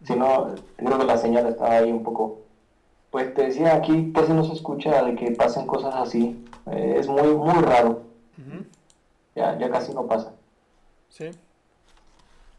Si 0.03 0.15
no, 0.15 0.55
creo 0.77 0.99
que 0.99 1.05
la 1.05 1.17
señal 1.17 1.47
estaba 1.47 1.73
ahí 1.77 1.91
un 1.91 2.03
poco. 2.03 2.41
Pues 3.09 3.33
te 3.33 3.43
decía, 3.43 3.75
aquí 3.75 4.11
casi 4.13 4.31
no 4.31 4.43
se 4.45 4.53
escucha 4.53 5.03
de 5.03 5.15
que 5.15 5.31
pasen 5.31 5.67
cosas 5.67 5.93
así. 5.95 6.45
Eh, 6.71 6.95
es 6.97 7.07
muy, 7.07 7.27
muy 7.35 7.61
raro. 7.61 8.03
ya, 9.35 9.57
ya 9.57 9.69
casi 9.69 9.93
no 9.93 10.07
pasa. 10.07 10.33
Sí. 11.09 11.29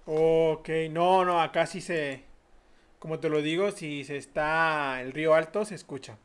Ok, 0.04 0.68
no, 0.90 1.24
no, 1.24 1.40
acá 1.40 1.66
sí 1.66 1.80
se. 1.80 2.24
Como 2.98 3.18
te 3.18 3.30
lo 3.30 3.40
digo, 3.40 3.70
si 3.70 4.04
se 4.04 4.16
está 4.16 5.00
el 5.00 5.12
río 5.12 5.34
alto, 5.34 5.64
se 5.64 5.74
escucha. 5.74 6.18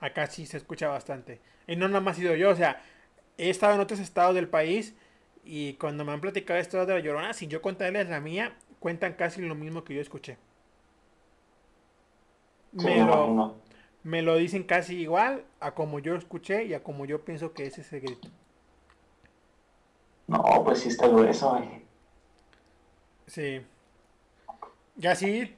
Acá 0.00 0.26
sí 0.26 0.44
se 0.46 0.56
escucha 0.56 0.88
bastante. 0.88 1.40
Y 1.68 1.76
no 1.76 1.86
nada 1.86 2.00
más 2.00 2.18
he 2.18 2.22
sido 2.22 2.34
yo, 2.34 2.50
o 2.50 2.56
sea, 2.56 2.82
he 3.38 3.48
estado 3.48 3.74
en 3.74 3.80
otros 3.80 4.00
estados 4.00 4.34
del 4.34 4.48
país 4.48 4.96
y 5.44 5.74
cuando 5.74 6.04
me 6.04 6.12
han 6.12 6.20
platicado 6.20 6.58
esto 6.60 6.84
de 6.86 6.94
la 6.94 7.00
llorona, 7.00 7.32
sin 7.34 7.50
yo 7.50 7.62
contarles 7.62 8.08
la 8.08 8.20
mía, 8.20 8.56
cuentan 8.80 9.14
casi 9.14 9.42
lo 9.42 9.54
mismo 9.54 9.84
que 9.84 9.94
yo 9.94 10.00
escuché. 10.00 10.38
me, 12.72 13.04
lo, 13.04 13.56
me 14.02 14.22
lo 14.22 14.36
dicen 14.36 14.64
casi 14.64 14.96
igual 15.00 15.44
a 15.60 15.74
como 15.74 15.98
yo 16.00 16.14
escuché 16.16 16.64
y 16.64 16.74
a 16.74 16.82
como 16.82 17.04
yo 17.06 17.24
pienso 17.24 17.52
que 17.54 17.66
es 17.66 17.78
ese 17.78 18.00
grito. 18.00 18.28
No, 20.26 20.42
pues 20.64 20.80
sí 20.80 20.88
está 20.88 21.06
grueso, 21.08 21.56
eh. 21.58 21.86
Sí. 23.26 23.62
Y 24.96 25.06
así 25.06 25.54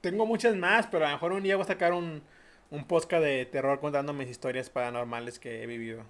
tengo 0.00 0.26
muchas 0.26 0.56
más, 0.56 0.86
pero 0.88 1.06
a 1.06 1.08
lo 1.10 1.14
mejor 1.16 1.32
un 1.32 1.42
día 1.42 1.56
voy 1.56 1.64
a 1.64 1.66
sacar 1.68 1.92
un, 1.92 2.22
un 2.70 2.86
podcast 2.86 3.22
de 3.24 3.46
terror 3.46 3.80
contando 3.80 4.12
mis 4.12 4.30
historias 4.30 4.70
paranormales 4.70 5.38
que 5.38 5.62
he 5.62 5.66
vivido. 5.66 6.04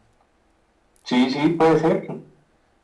Sí, 1.05 1.31
sí, 1.31 1.49
puede 1.51 1.79
ser. 1.79 2.09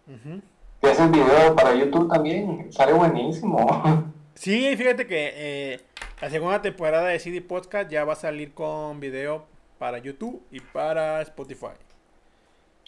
Uh 0.09 0.13
-huh. 0.13 0.43
haces 0.91 1.11
video 1.11 1.55
para 1.55 1.75
YouTube 1.75 2.09
también, 2.11 2.73
sale 2.73 2.93
buenísimo. 2.93 4.13
Sí, 4.35 4.77
fíjate 4.77 5.09
que 5.09 5.33
eh, 5.35 5.81
la 6.23 6.31
segunda 6.31 6.63
temporada 6.63 7.09
de 7.09 7.19
CD 7.19 7.43
Podcast 7.43 7.91
ya 7.91 8.05
va 8.05 8.13
a 8.13 8.17
salir 8.17 8.55
con 8.55 9.01
video 9.01 9.47
para 9.81 9.99
YouTube 9.99 10.41
y 10.53 10.61
para 10.61 11.21
Spotify. 11.23 11.75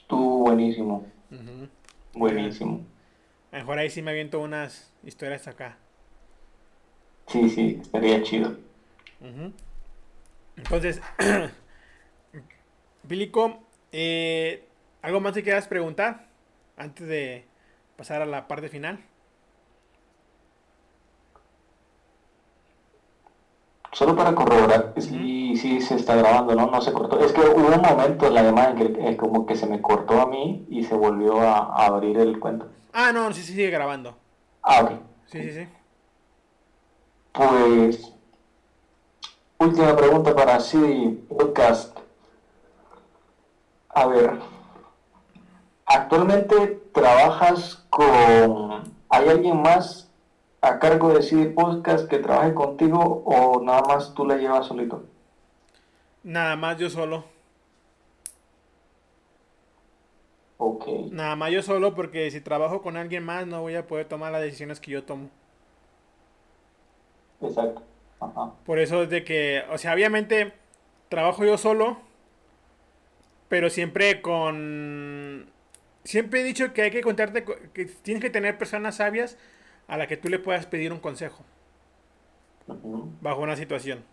Tú, 0.07 0.45
buenísimo. 0.45 1.05
Buenísimo. 2.15 2.87
mejor 3.51 3.81
ahí 3.81 3.91
sí 3.91 4.01
me 4.01 4.13
aviento 4.13 4.41
unas 4.41 4.93
historias 5.03 5.49
acá. 5.49 5.77
Sí, 7.27 7.51
sí, 7.51 7.81
estaría 7.83 8.23
chido. 8.23 8.57
Entonces, 10.57 11.03
Bilico, 13.03 13.59
eh, 13.91 14.69
¿algo 15.03 15.19
más 15.19 15.33
que 15.33 15.43
quieras 15.43 15.67
preguntar 15.67 16.30
antes 16.81 17.07
de 17.07 17.47
pasar 17.97 18.23
a 18.23 18.27
la 18.27 18.49
parte 18.49 18.69
final? 18.69 18.99
solo 23.93 24.17
para 24.17 24.35
corroborar 24.35 24.95
si, 24.99 25.57
si 25.57 25.81
se 25.81 25.97
está 25.97 26.15
grabando, 26.15 26.55
¿no? 26.55 26.71
No 26.71 26.81
se 26.81 26.93
cortó. 26.93 27.19
Es 27.21 27.33
que 27.33 27.41
hubo 27.41 27.75
un 27.75 27.83
momento 27.83 28.27
en 28.27 28.35
la 28.35 28.43
llamada 28.43 28.71
en 28.71 28.77
que 28.77 29.09
eh, 29.11 29.17
como 29.17 29.47
que 29.47 29.57
se 29.57 29.67
me 29.67 29.83
cortó 29.83 30.21
a 30.21 30.27
mí 30.27 30.65
y 30.71 30.85
se 30.85 30.95
volvió 30.95 31.41
a, 31.41 31.59
a 31.59 31.87
abrir 31.87 32.19
el 32.19 32.39
cuento. 32.39 32.69
Ah, 32.93 33.13
no, 33.13 33.33
sí, 33.33 33.43
sí, 33.43 33.53
sigue 33.53 33.71
grabando. 33.71 34.17
Ah, 34.63 34.83
ok. 34.83 34.91
Sí, 35.27 35.43
sí, 35.43 35.53
sí. 35.53 35.69
Pues, 37.33 38.13
última 39.59 39.97
pregunta 39.97 40.35
para 40.35 40.61
sí 40.61 41.25
Podcast. 41.29 41.99
A 43.91 44.07
ver, 44.07 44.39
actualmente 45.91 46.81
trabajas 46.93 47.85
con... 47.91 48.85
¿Hay 49.09 49.29
alguien 49.29 49.61
más 49.61 50.09
a 50.61 50.79
cargo 50.79 51.13
de 51.13 51.23
CD 51.23 51.51
Podcast 51.51 52.09
que 52.09 52.19
trabaje 52.19 52.55
contigo 52.55 53.23
o 53.25 53.61
nada 53.63 53.83
más 53.83 54.15
tú 54.15 54.25
la 54.25 54.37
llevas 54.37 54.67
solito? 54.67 55.05
Nada 56.23 56.55
más 56.57 56.79
yo 56.79 56.89
solo. 56.91 57.25
Ok, 60.59 60.87
Nada 61.11 61.37
más 61.37 61.51
yo 61.51 61.63
solo 61.63 61.95
porque 61.95 62.31
si 62.31 62.41
trabajo 62.41 62.83
con 62.83 62.97
alguien 62.97 63.25
más 63.25 63.47
no 63.47 63.63
voy 63.63 63.75
a 63.77 63.87
poder 63.87 64.07
tomar 64.07 64.31
las 64.31 64.43
decisiones 64.43 64.79
que 64.79 64.91
yo 64.93 65.05
tomo. 65.05 65.29
exacto. 67.41 67.83
Ajá. 68.21 68.53
Por 68.67 68.79
eso 68.79 69.03
es 69.03 69.11
de 69.11 69.25
que, 69.25 69.65
o 69.73 69.79
sea, 69.79 69.95
obviamente 69.95 70.53
trabajo 71.09 71.45
yo 71.45 71.57
solo, 71.59 71.99
pero 73.49 73.71
siempre 73.71 74.21
con... 74.23 75.51
Siempre 76.05 76.41
he 76.41 76.45
dicho 76.45 76.73
que 76.73 76.83
hay 76.83 76.91
que 76.91 77.03
contarte, 77.03 77.45
co- 77.45 77.57
que 77.75 77.85
tienes 77.87 78.23
que 78.23 78.31
tener 78.31 78.57
personas 78.59 78.97
sabias 78.97 79.37
a 79.87 79.97
las 79.97 80.07
que 80.09 80.17
tú 80.17 80.29
le 80.29 80.39
puedas 80.39 80.67
pedir 80.67 80.93
un 80.93 81.01
consejo 81.01 81.45
bajo 83.21 83.41
una 83.43 83.57
situación. 83.57 84.05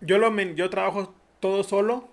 Yo, 0.00 0.18
lo, 0.18 0.30
yo 0.54 0.70
trabajo 0.70 1.14
todo 1.40 1.62
solo, 1.64 2.08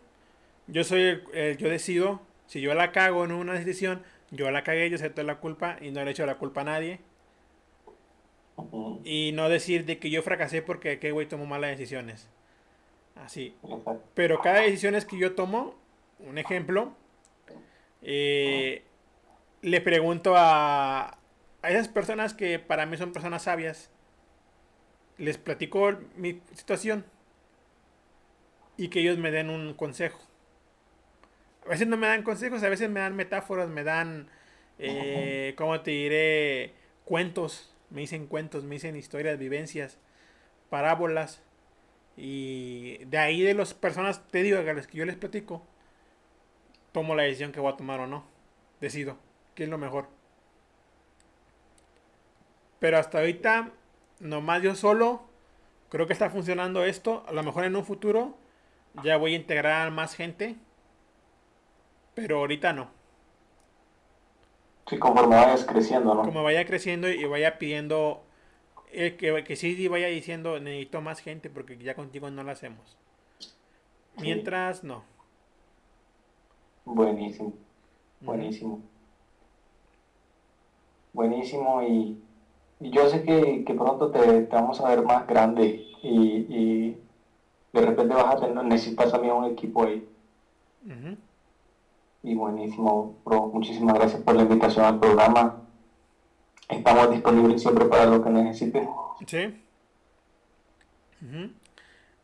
yo 0.67 0.83
soy, 0.83 1.01
el- 1.01 1.23
el- 1.33 1.57
yo 1.57 1.69
decido, 1.69 2.21
si 2.47 2.61
yo 2.61 2.73
la 2.73 2.91
cago 2.91 3.25
en 3.25 3.31
una 3.31 3.53
decisión, 3.53 4.01
yo 4.31 4.49
la 4.51 4.63
cagué, 4.63 4.89
yo 4.89 4.95
acepto 4.95 5.21
la 5.23 5.39
culpa 5.39 5.77
y 5.81 5.91
no 5.91 6.03
le 6.03 6.11
echo 6.11 6.25
la 6.25 6.35
culpa 6.37 6.61
a 6.61 6.65
nadie. 6.65 6.99
Y 9.03 9.31
no 9.33 9.49
decir 9.49 9.85
de 9.85 9.97
que 9.99 10.09
yo 10.09 10.21
fracasé 10.21 10.61
porque 10.61 10.91
aquel 10.91 11.13
güey 11.13 11.27
tomó 11.27 11.45
malas 11.45 11.71
decisiones. 11.71 12.27
Así. 13.15 13.55
Pero 14.13 14.39
cada 14.41 14.61
decisión 14.61 14.95
es 14.95 15.05
que 15.05 15.17
yo 15.17 15.33
tomo, 15.35 15.75
un 16.19 16.37
ejemplo, 16.37 16.93
eh, 18.01 18.83
le 19.61 19.81
pregunto 19.81 20.35
a, 20.35 21.17
a 21.61 21.69
esas 21.69 21.87
personas 21.87 22.33
que 22.33 22.59
para 22.59 22.85
mí 22.85 22.97
son 22.97 23.13
personas 23.13 23.43
sabias, 23.43 23.89
les 25.17 25.37
platico 25.37 25.97
mi 26.15 26.41
situación 26.53 27.05
y 28.77 28.89
que 28.89 29.01
ellos 29.01 29.17
me 29.17 29.31
den 29.31 29.49
un 29.49 29.73
consejo. 29.73 30.19
A 31.65 31.69
veces 31.69 31.87
no 31.87 31.97
me 31.97 32.07
dan 32.07 32.23
consejos, 32.23 32.63
a 32.63 32.69
veces 32.69 32.89
me 32.89 32.99
dan 32.99 33.15
metáforas, 33.15 33.69
me 33.69 33.83
dan, 33.83 34.27
eh, 34.79 35.53
¿cómo 35.55 35.79
te 35.81 35.91
diré? 35.91 36.73
Cuentos, 37.05 37.75
me 37.91 38.01
dicen 38.01 38.25
cuentos, 38.25 38.63
me 38.63 38.75
dicen 38.75 38.95
historias, 38.95 39.37
vivencias, 39.37 39.99
parábolas. 40.71 41.43
Y 42.17 42.97
de 43.05 43.17
ahí 43.19 43.41
de 43.43 43.53
las 43.53 43.75
personas, 43.75 44.27
te 44.29 44.41
digo, 44.41 44.57
a 44.57 44.63
las 44.73 44.87
que 44.87 44.97
yo 44.97 45.05
les 45.05 45.15
platico, 45.15 45.65
tomo 46.91 47.15
la 47.15 47.23
decisión 47.23 47.51
que 47.51 47.59
voy 47.59 47.73
a 47.73 47.77
tomar 47.77 47.99
o 47.99 48.07
no. 48.07 48.23
Decido 48.79 49.17
qué 49.55 49.63
es 49.63 49.69
lo 49.69 49.77
mejor. 49.77 50.07
Pero 52.79 52.97
hasta 52.97 53.19
ahorita, 53.19 53.71
nomás 54.19 54.63
yo 54.63 54.75
solo, 54.75 55.21
creo 55.89 56.07
que 56.07 56.13
está 56.13 56.29
funcionando 56.29 56.83
esto. 56.83 57.23
A 57.27 57.31
lo 57.31 57.43
mejor 57.43 57.63
en 57.65 57.75
un 57.75 57.85
futuro 57.85 58.35
ya 59.03 59.17
voy 59.17 59.33
a 59.33 59.37
integrar 59.37 59.91
más 59.91 60.15
gente. 60.15 60.55
Pero 62.15 62.39
ahorita 62.39 62.73
no. 62.73 62.89
Sí, 64.87 64.97
conforme 64.97 65.35
vayas 65.35 65.63
creciendo, 65.63 66.15
¿no? 66.15 66.23
Como 66.23 66.43
vaya 66.43 66.65
creciendo 66.65 67.07
y 67.07 67.23
vaya 67.25 67.57
pidiendo, 67.57 68.23
eh, 68.91 69.15
que, 69.15 69.43
que 69.43 69.55
sí 69.55 69.87
vaya 69.87 70.07
diciendo, 70.07 70.59
necesito 70.59 71.01
más 71.01 71.21
gente 71.21 71.49
porque 71.49 71.77
ya 71.77 71.95
contigo 71.95 72.29
no 72.29 72.43
lo 72.43 72.51
hacemos. 72.51 72.97
Mientras, 74.17 74.83
no. 74.83 75.05
Buenísimo, 76.85 77.53
buenísimo. 78.19 78.79
Buenísimo 81.13 81.83
y, 81.83 82.21
y 82.79 82.89
yo 82.89 83.09
sé 83.09 83.23
que, 83.23 83.63
que 83.65 83.73
pronto 83.73 84.11
te, 84.11 84.43
te 84.43 84.55
vamos 84.55 84.79
a 84.79 84.89
ver 84.89 85.03
más 85.03 85.27
grande 85.27 85.85
y, 86.01 86.45
y 86.49 86.97
de 87.73 87.81
repente 87.81 88.15
vas 88.15 88.35
a 88.35 88.39
tener, 88.39 88.63
necesitas 88.63 89.11
también 89.11 89.33
un 89.33 89.45
equipo 89.45 89.83
ahí. 89.83 90.07
Y 92.23 92.35
buenísimo, 92.35 93.15
bro. 93.25 93.47
Muchísimas 93.47 93.95
gracias 93.95 94.21
por 94.21 94.35
la 94.35 94.43
invitación 94.43 94.85
al 94.85 94.99
programa. 94.99 95.61
Estamos 96.69 97.11
disponibles 97.11 97.61
siempre 97.61 97.85
para 97.85 98.05
lo 98.05 98.23
que 98.23 98.29
necesites. 98.29 98.87
Sí. 99.27 99.61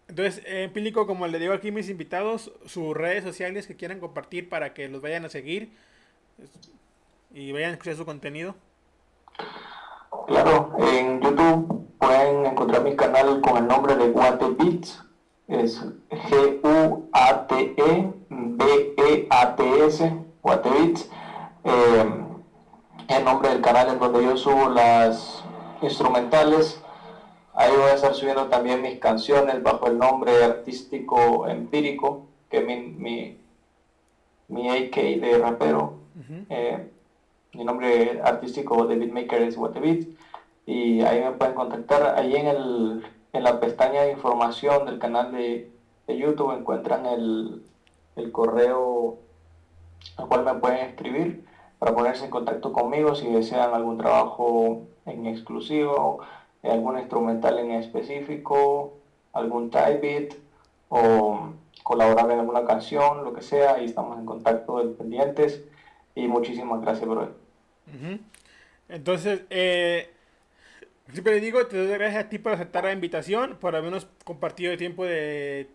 Entonces, 0.07 0.41
eh, 0.45 0.69
Pílico, 0.73 1.05
como 1.05 1.27
le 1.27 1.37
digo 1.37 1.53
aquí 1.53 1.71
mis 1.71 1.89
invitados, 1.89 2.51
sus 2.65 2.95
redes 2.95 3.23
sociales 3.23 3.67
que 3.67 3.75
quieran 3.75 3.99
compartir 3.99 4.47
para 4.49 4.73
que 4.73 4.87
los 4.87 5.01
vayan 5.01 5.25
a 5.25 5.29
seguir 5.29 5.73
y 7.33 7.51
vayan 7.51 7.71
a 7.71 7.73
escuchar 7.73 7.95
su 7.95 8.05
contenido. 8.05 8.55
Claro, 10.27 10.75
en 10.79 11.19
YouTube 11.21 11.87
pueden 11.99 12.45
encontrar 12.45 12.83
mi 12.83 12.95
canal 12.95 13.41
con 13.41 13.57
el 13.57 13.67
nombre 13.67 13.95
de 13.95 14.09
Guate 14.09 14.45
Beats. 14.57 15.03
Es 15.47 15.81
G-U-A-T-E-B-E-A-T-S, 16.09 17.03
Guate 20.41 20.69
Beats. 20.69 21.09
Eh, 21.63 22.05
el 23.09 23.23
nombre 23.23 23.49
del 23.49 23.61
canal 23.61 23.89
en 23.89 23.99
donde 23.99 24.23
yo 24.23 24.37
subo 24.37 24.69
las 24.69 25.43
instrumentales. 25.81 26.81
Ahí 27.59 27.71
voy 27.75 27.89
a 27.89 27.95
estar 27.95 28.13
subiendo 28.13 28.45
también 28.49 28.83
mis 28.83 28.99
canciones 28.99 29.63
bajo 29.63 29.87
el 29.87 29.97
nombre 29.97 30.43
artístico 30.43 31.47
empírico, 31.47 32.27
que 32.51 32.59
es 32.59 32.65
mi, 32.67 32.75
mi, 32.77 33.37
mi 34.47 34.69
AK 34.69 34.95
de 34.95 35.39
rapero. 35.39 35.95
Eh, 36.49 36.87
mi 37.53 37.63
nombre 37.63 38.21
artístico 38.23 38.85
de 38.85 38.97
beatmaker 38.97 39.41
es 39.41 39.59
Beat 39.59 40.05
y 40.67 41.01
ahí 41.01 41.19
me 41.23 41.31
pueden 41.31 41.55
contactar. 41.55 42.13
Ahí 42.19 42.35
en, 42.35 42.45
el, 42.45 43.03
en 43.33 43.43
la 43.43 43.59
pestaña 43.59 44.03
de 44.03 44.11
información 44.11 44.85
del 44.85 44.99
canal 44.99 45.31
de, 45.31 45.71
de 46.05 46.15
YouTube 46.15 46.55
encuentran 46.55 47.07
el, 47.07 47.63
el 48.17 48.31
correo 48.31 49.17
al 50.17 50.27
cual 50.27 50.45
me 50.45 50.53
pueden 50.53 50.85
escribir 50.89 51.43
para 51.79 51.95
ponerse 51.95 52.25
en 52.25 52.29
contacto 52.29 52.71
conmigo 52.71 53.15
si 53.15 53.25
desean 53.31 53.73
algún 53.73 53.97
trabajo 53.97 54.83
en 55.07 55.25
exclusivo, 55.25 56.19
algún 56.63 56.97
instrumental 56.99 57.57
en 57.59 57.71
específico, 57.71 58.97
algún 59.33 59.69
type 59.69 59.99
beat 59.99 60.33
o 60.89 61.53
colaborar 61.83 62.29
en 62.31 62.39
alguna 62.39 62.65
canción, 62.65 63.23
lo 63.23 63.33
que 63.33 63.41
sea, 63.41 63.75
ahí 63.75 63.85
estamos 63.85 64.17
en 64.17 64.25
contacto 64.25 64.95
pendientes 64.97 65.63
y 66.15 66.27
muchísimas 66.27 66.81
gracias, 66.81 67.07
bro. 67.07 67.23
Ujú. 67.87 68.19
Entonces, 68.89 69.41
eh, 69.49 70.09
siempre 71.11 71.35
le 71.35 71.41
digo, 71.41 71.65
te 71.67 71.77
doy 71.77 71.87
gracias 71.97 72.25
a 72.25 72.29
ti 72.29 72.39
por 72.39 72.53
aceptar 72.53 72.83
la 72.85 72.91
invitación, 72.93 73.57
por 73.59 73.75
habernos 73.75 74.07
compartido 74.25 74.71
el 74.71 74.77
tiempo 74.77 75.05
de, 75.05 75.67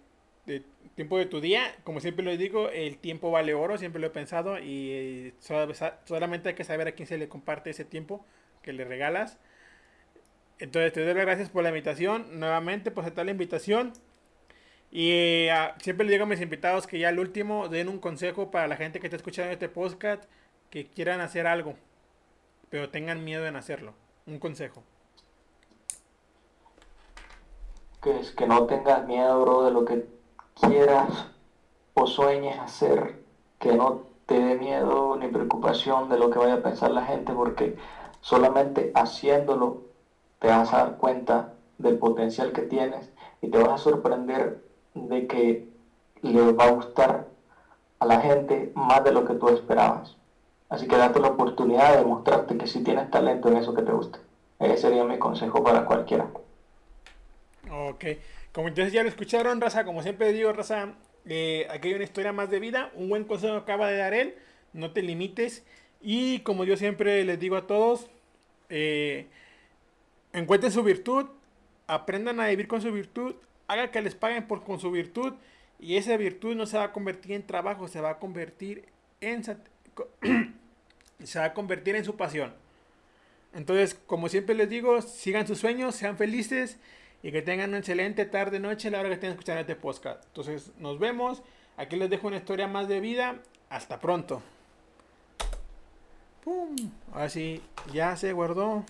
de- 0.46 0.62
tiempo 0.94 1.16
de 1.16 1.26
tu 1.26 1.40
día. 1.40 1.62
Como 1.84 2.00
siempre 2.00 2.24
lo 2.24 2.36
digo, 2.36 2.68
el 2.68 2.98
tiempo 2.98 3.30
vale 3.30 3.54
oro, 3.54 3.78
siempre 3.78 4.00
lo 4.00 4.08
he 4.08 4.10
pensado 4.10 4.58
y 4.58 4.90
eh, 4.92 5.34
sola- 5.38 5.98
solamente 6.04 6.50
hay 6.50 6.54
que 6.54 6.64
saber 6.64 6.88
a 6.88 6.92
quién 6.92 7.06
se 7.08 7.16
le 7.16 7.28
comparte 7.28 7.70
ese 7.70 7.84
tiempo 7.84 8.24
que 8.62 8.72
le 8.74 8.84
regalas. 8.84 9.38
Entonces, 10.62 10.92
te 10.92 11.04
doy 11.04 11.12
las 11.12 11.24
gracias 11.24 11.48
por 11.50 11.64
la 11.64 11.70
invitación, 11.70 12.38
nuevamente 12.38 12.92
por 12.92 13.02
aceptar 13.02 13.24
la 13.24 13.32
invitación. 13.32 13.94
Y 14.92 15.48
ah, 15.48 15.74
siempre 15.82 16.06
le 16.06 16.12
digo 16.12 16.22
a 16.22 16.28
mis 16.28 16.40
invitados 16.40 16.86
que 16.86 17.00
ya 17.00 17.08
al 17.08 17.18
último 17.18 17.68
den 17.68 17.88
un 17.88 17.98
consejo 17.98 18.52
para 18.52 18.68
la 18.68 18.76
gente 18.76 19.00
que 19.00 19.08
está 19.08 19.16
escuchando 19.16 19.50
este 19.50 19.68
podcast 19.68 20.22
que 20.70 20.86
quieran 20.86 21.20
hacer 21.20 21.48
algo, 21.48 21.74
pero 22.70 22.90
tengan 22.90 23.24
miedo 23.24 23.44
en 23.44 23.56
hacerlo. 23.56 23.94
Un 24.24 24.38
consejo. 24.38 24.84
Que 28.00 28.20
es 28.20 28.30
que 28.30 28.46
no 28.46 28.64
tengas 28.66 29.04
miedo, 29.08 29.42
bro, 29.42 29.64
de 29.64 29.72
lo 29.72 29.84
que 29.84 30.06
quieras 30.60 31.26
o 31.94 32.06
sueñes 32.06 32.56
hacer, 32.60 33.20
que 33.58 33.72
no 33.72 34.06
te 34.26 34.38
dé 34.38 34.54
miedo 34.54 35.16
ni 35.16 35.26
preocupación 35.26 36.08
de 36.08 36.18
lo 36.18 36.30
que 36.30 36.38
vaya 36.38 36.54
a 36.54 36.62
pensar 36.62 36.92
la 36.92 37.04
gente, 37.04 37.32
porque 37.32 37.76
solamente 38.20 38.92
haciéndolo 38.94 39.90
te 40.42 40.48
vas 40.48 40.74
a 40.74 40.78
dar 40.78 40.96
cuenta 40.96 41.54
del 41.78 41.98
potencial 41.98 42.52
que 42.52 42.62
tienes 42.62 43.08
y 43.40 43.48
te 43.48 43.58
vas 43.58 43.68
a 43.70 43.78
sorprender 43.78 44.60
de 44.92 45.28
que 45.28 45.68
le 46.22 46.52
va 46.52 46.64
a 46.64 46.70
gustar 46.72 47.28
a 48.00 48.06
la 48.06 48.20
gente 48.20 48.72
más 48.74 49.04
de 49.04 49.12
lo 49.12 49.24
que 49.24 49.34
tú 49.34 49.48
esperabas. 49.50 50.16
Así 50.68 50.88
que 50.88 50.96
date 50.96 51.20
la 51.20 51.28
oportunidad 51.28 51.96
de 51.96 52.04
mostrarte 52.04 52.58
que 52.58 52.66
sí 52.66 52.82
tienes 52.82 53.08
talento 53.08 53.48
en 53.48 53.58
eso 53.58 53.72
que 53.72 53.82
te 53.82 53.92
gusta. 53.92 54.18
Ese 54.58 54.78
sería 54.78 55.04
mi 55.04 55.16
consejo 55.16 55.62
para 55.62 55.84
cualquiera. 55.84 56.26
Ok. 57.70 58.04
Como 58.52 58.66
entonces 58.66 58.92
ya 58.92 59.04
lo 59.04 59.08
escucharon, 59.08 59.60
raza, 59.60 59.84
como 59.84 60.02
siempre 60.02 60.32
digo, 60.32 60.52
raza, 60.52 60.94
eh, 61.24 61.68
aquí 61.70 61.88
hay 61.88 61.94
una 61.94 62.04
historia 62.04 62.32
más 62.32 62.50
de 62.50 62.58
vida. 62.58 62.90
Un 62.96 63.08
buen 63.08 63.24
consejo 63.24 63.54
acaba 63.54 63.86
de 63.86 63.96
dar 63.96 64.12
él. 64.12 64.34
No 64.72 64.90
te 64.90 65.02
limites. 65.02 65.64
Y 66.00 66.40
como 66.40 66.64
yo 66.64 66.76
siempre 66.76 67.24
les 67.24 67.38
digo 67.38 67.54
a 67.54 67.68
todos, 67.68 68.08
eh, 68.70 69.28
encuentren 70.32 70.72
su 70.72 70.82
virtud, 70.82 71.26
aprendan 71.86 72.40
a 72.40 72.48
vivir 72.48 72.68
con 72.68 72.80
su 72.80 72.92
virtud, 72.92 73.34
hagan 73.68 73.90
que 73.90 74.02
les 74.02 74.14
paguen 74.14 74.46
por 74.46 74.64
con 74.64 74.80
su 74.80 74.90
virtud. 74.90 75.34
Y 75.78 75.96
esa 75.96 76.16
virtud 76.16 76.54
no 76.54 76.66
se 76.66 76.78
va 76.78 76.84
a 76.84 76.92
convertir 76.92 77.32
en 77.32 77.46
trabajo, 77.46 77.88
se 77.88 78.00
va 78.00 78.10
a 78.10 78.18
convertir 78.18 78.84
en 79.20 79.42
se 81.22 81.38
va 81.38 81.46
a 81.46 81.54
convertir 81.54 81.96
en 81.96 82.04
su 82.04 82.16
pasión. 82.16 82.54
Entonces, 83.52 83.98
como 84.06 84.28
siempre 84.28 84.54
les 84.54 84.68
digo, 84.68 85.02
sigan 85.02 85.46
sus 85.46 85.58
sueños, 85.58 85.94
sean 85.94 86.16
felices 86.16 86.78
y 87.22 87.32
que 87.32 87.42
tengan 87.42 87.70
una 87.70 87.78
excelente 87.78 88.24
tarde, 88.24 88.58
noche 88.58 88.90
la 88.90 89.00
hora 89.00 89.08
que 89.08 89.14
estén 89.14 89.30
escuchando 89.30 89.60
este 89.60 89.76
podcast. 89.76 90.24
Entonces, 90.26 90.72
nos 90.78 90.98
vemos. 90.98 91.42
Aquí 91.76 91.96
les 91.96 92.10
dejo 92.10 92.28
una 92.28 92.36
historia 92.36 92.68
más 92.68 92.88
de 92.88 93.00
vida. 93.00 93.36
Hasta 93.68 94.00
pronto. 94.00 94.42
Ahora 97.12 97.28
sí, 97.28 97.62
ya 97.92 98.16
se 98.16 98.32
guardó. 98.32 98.84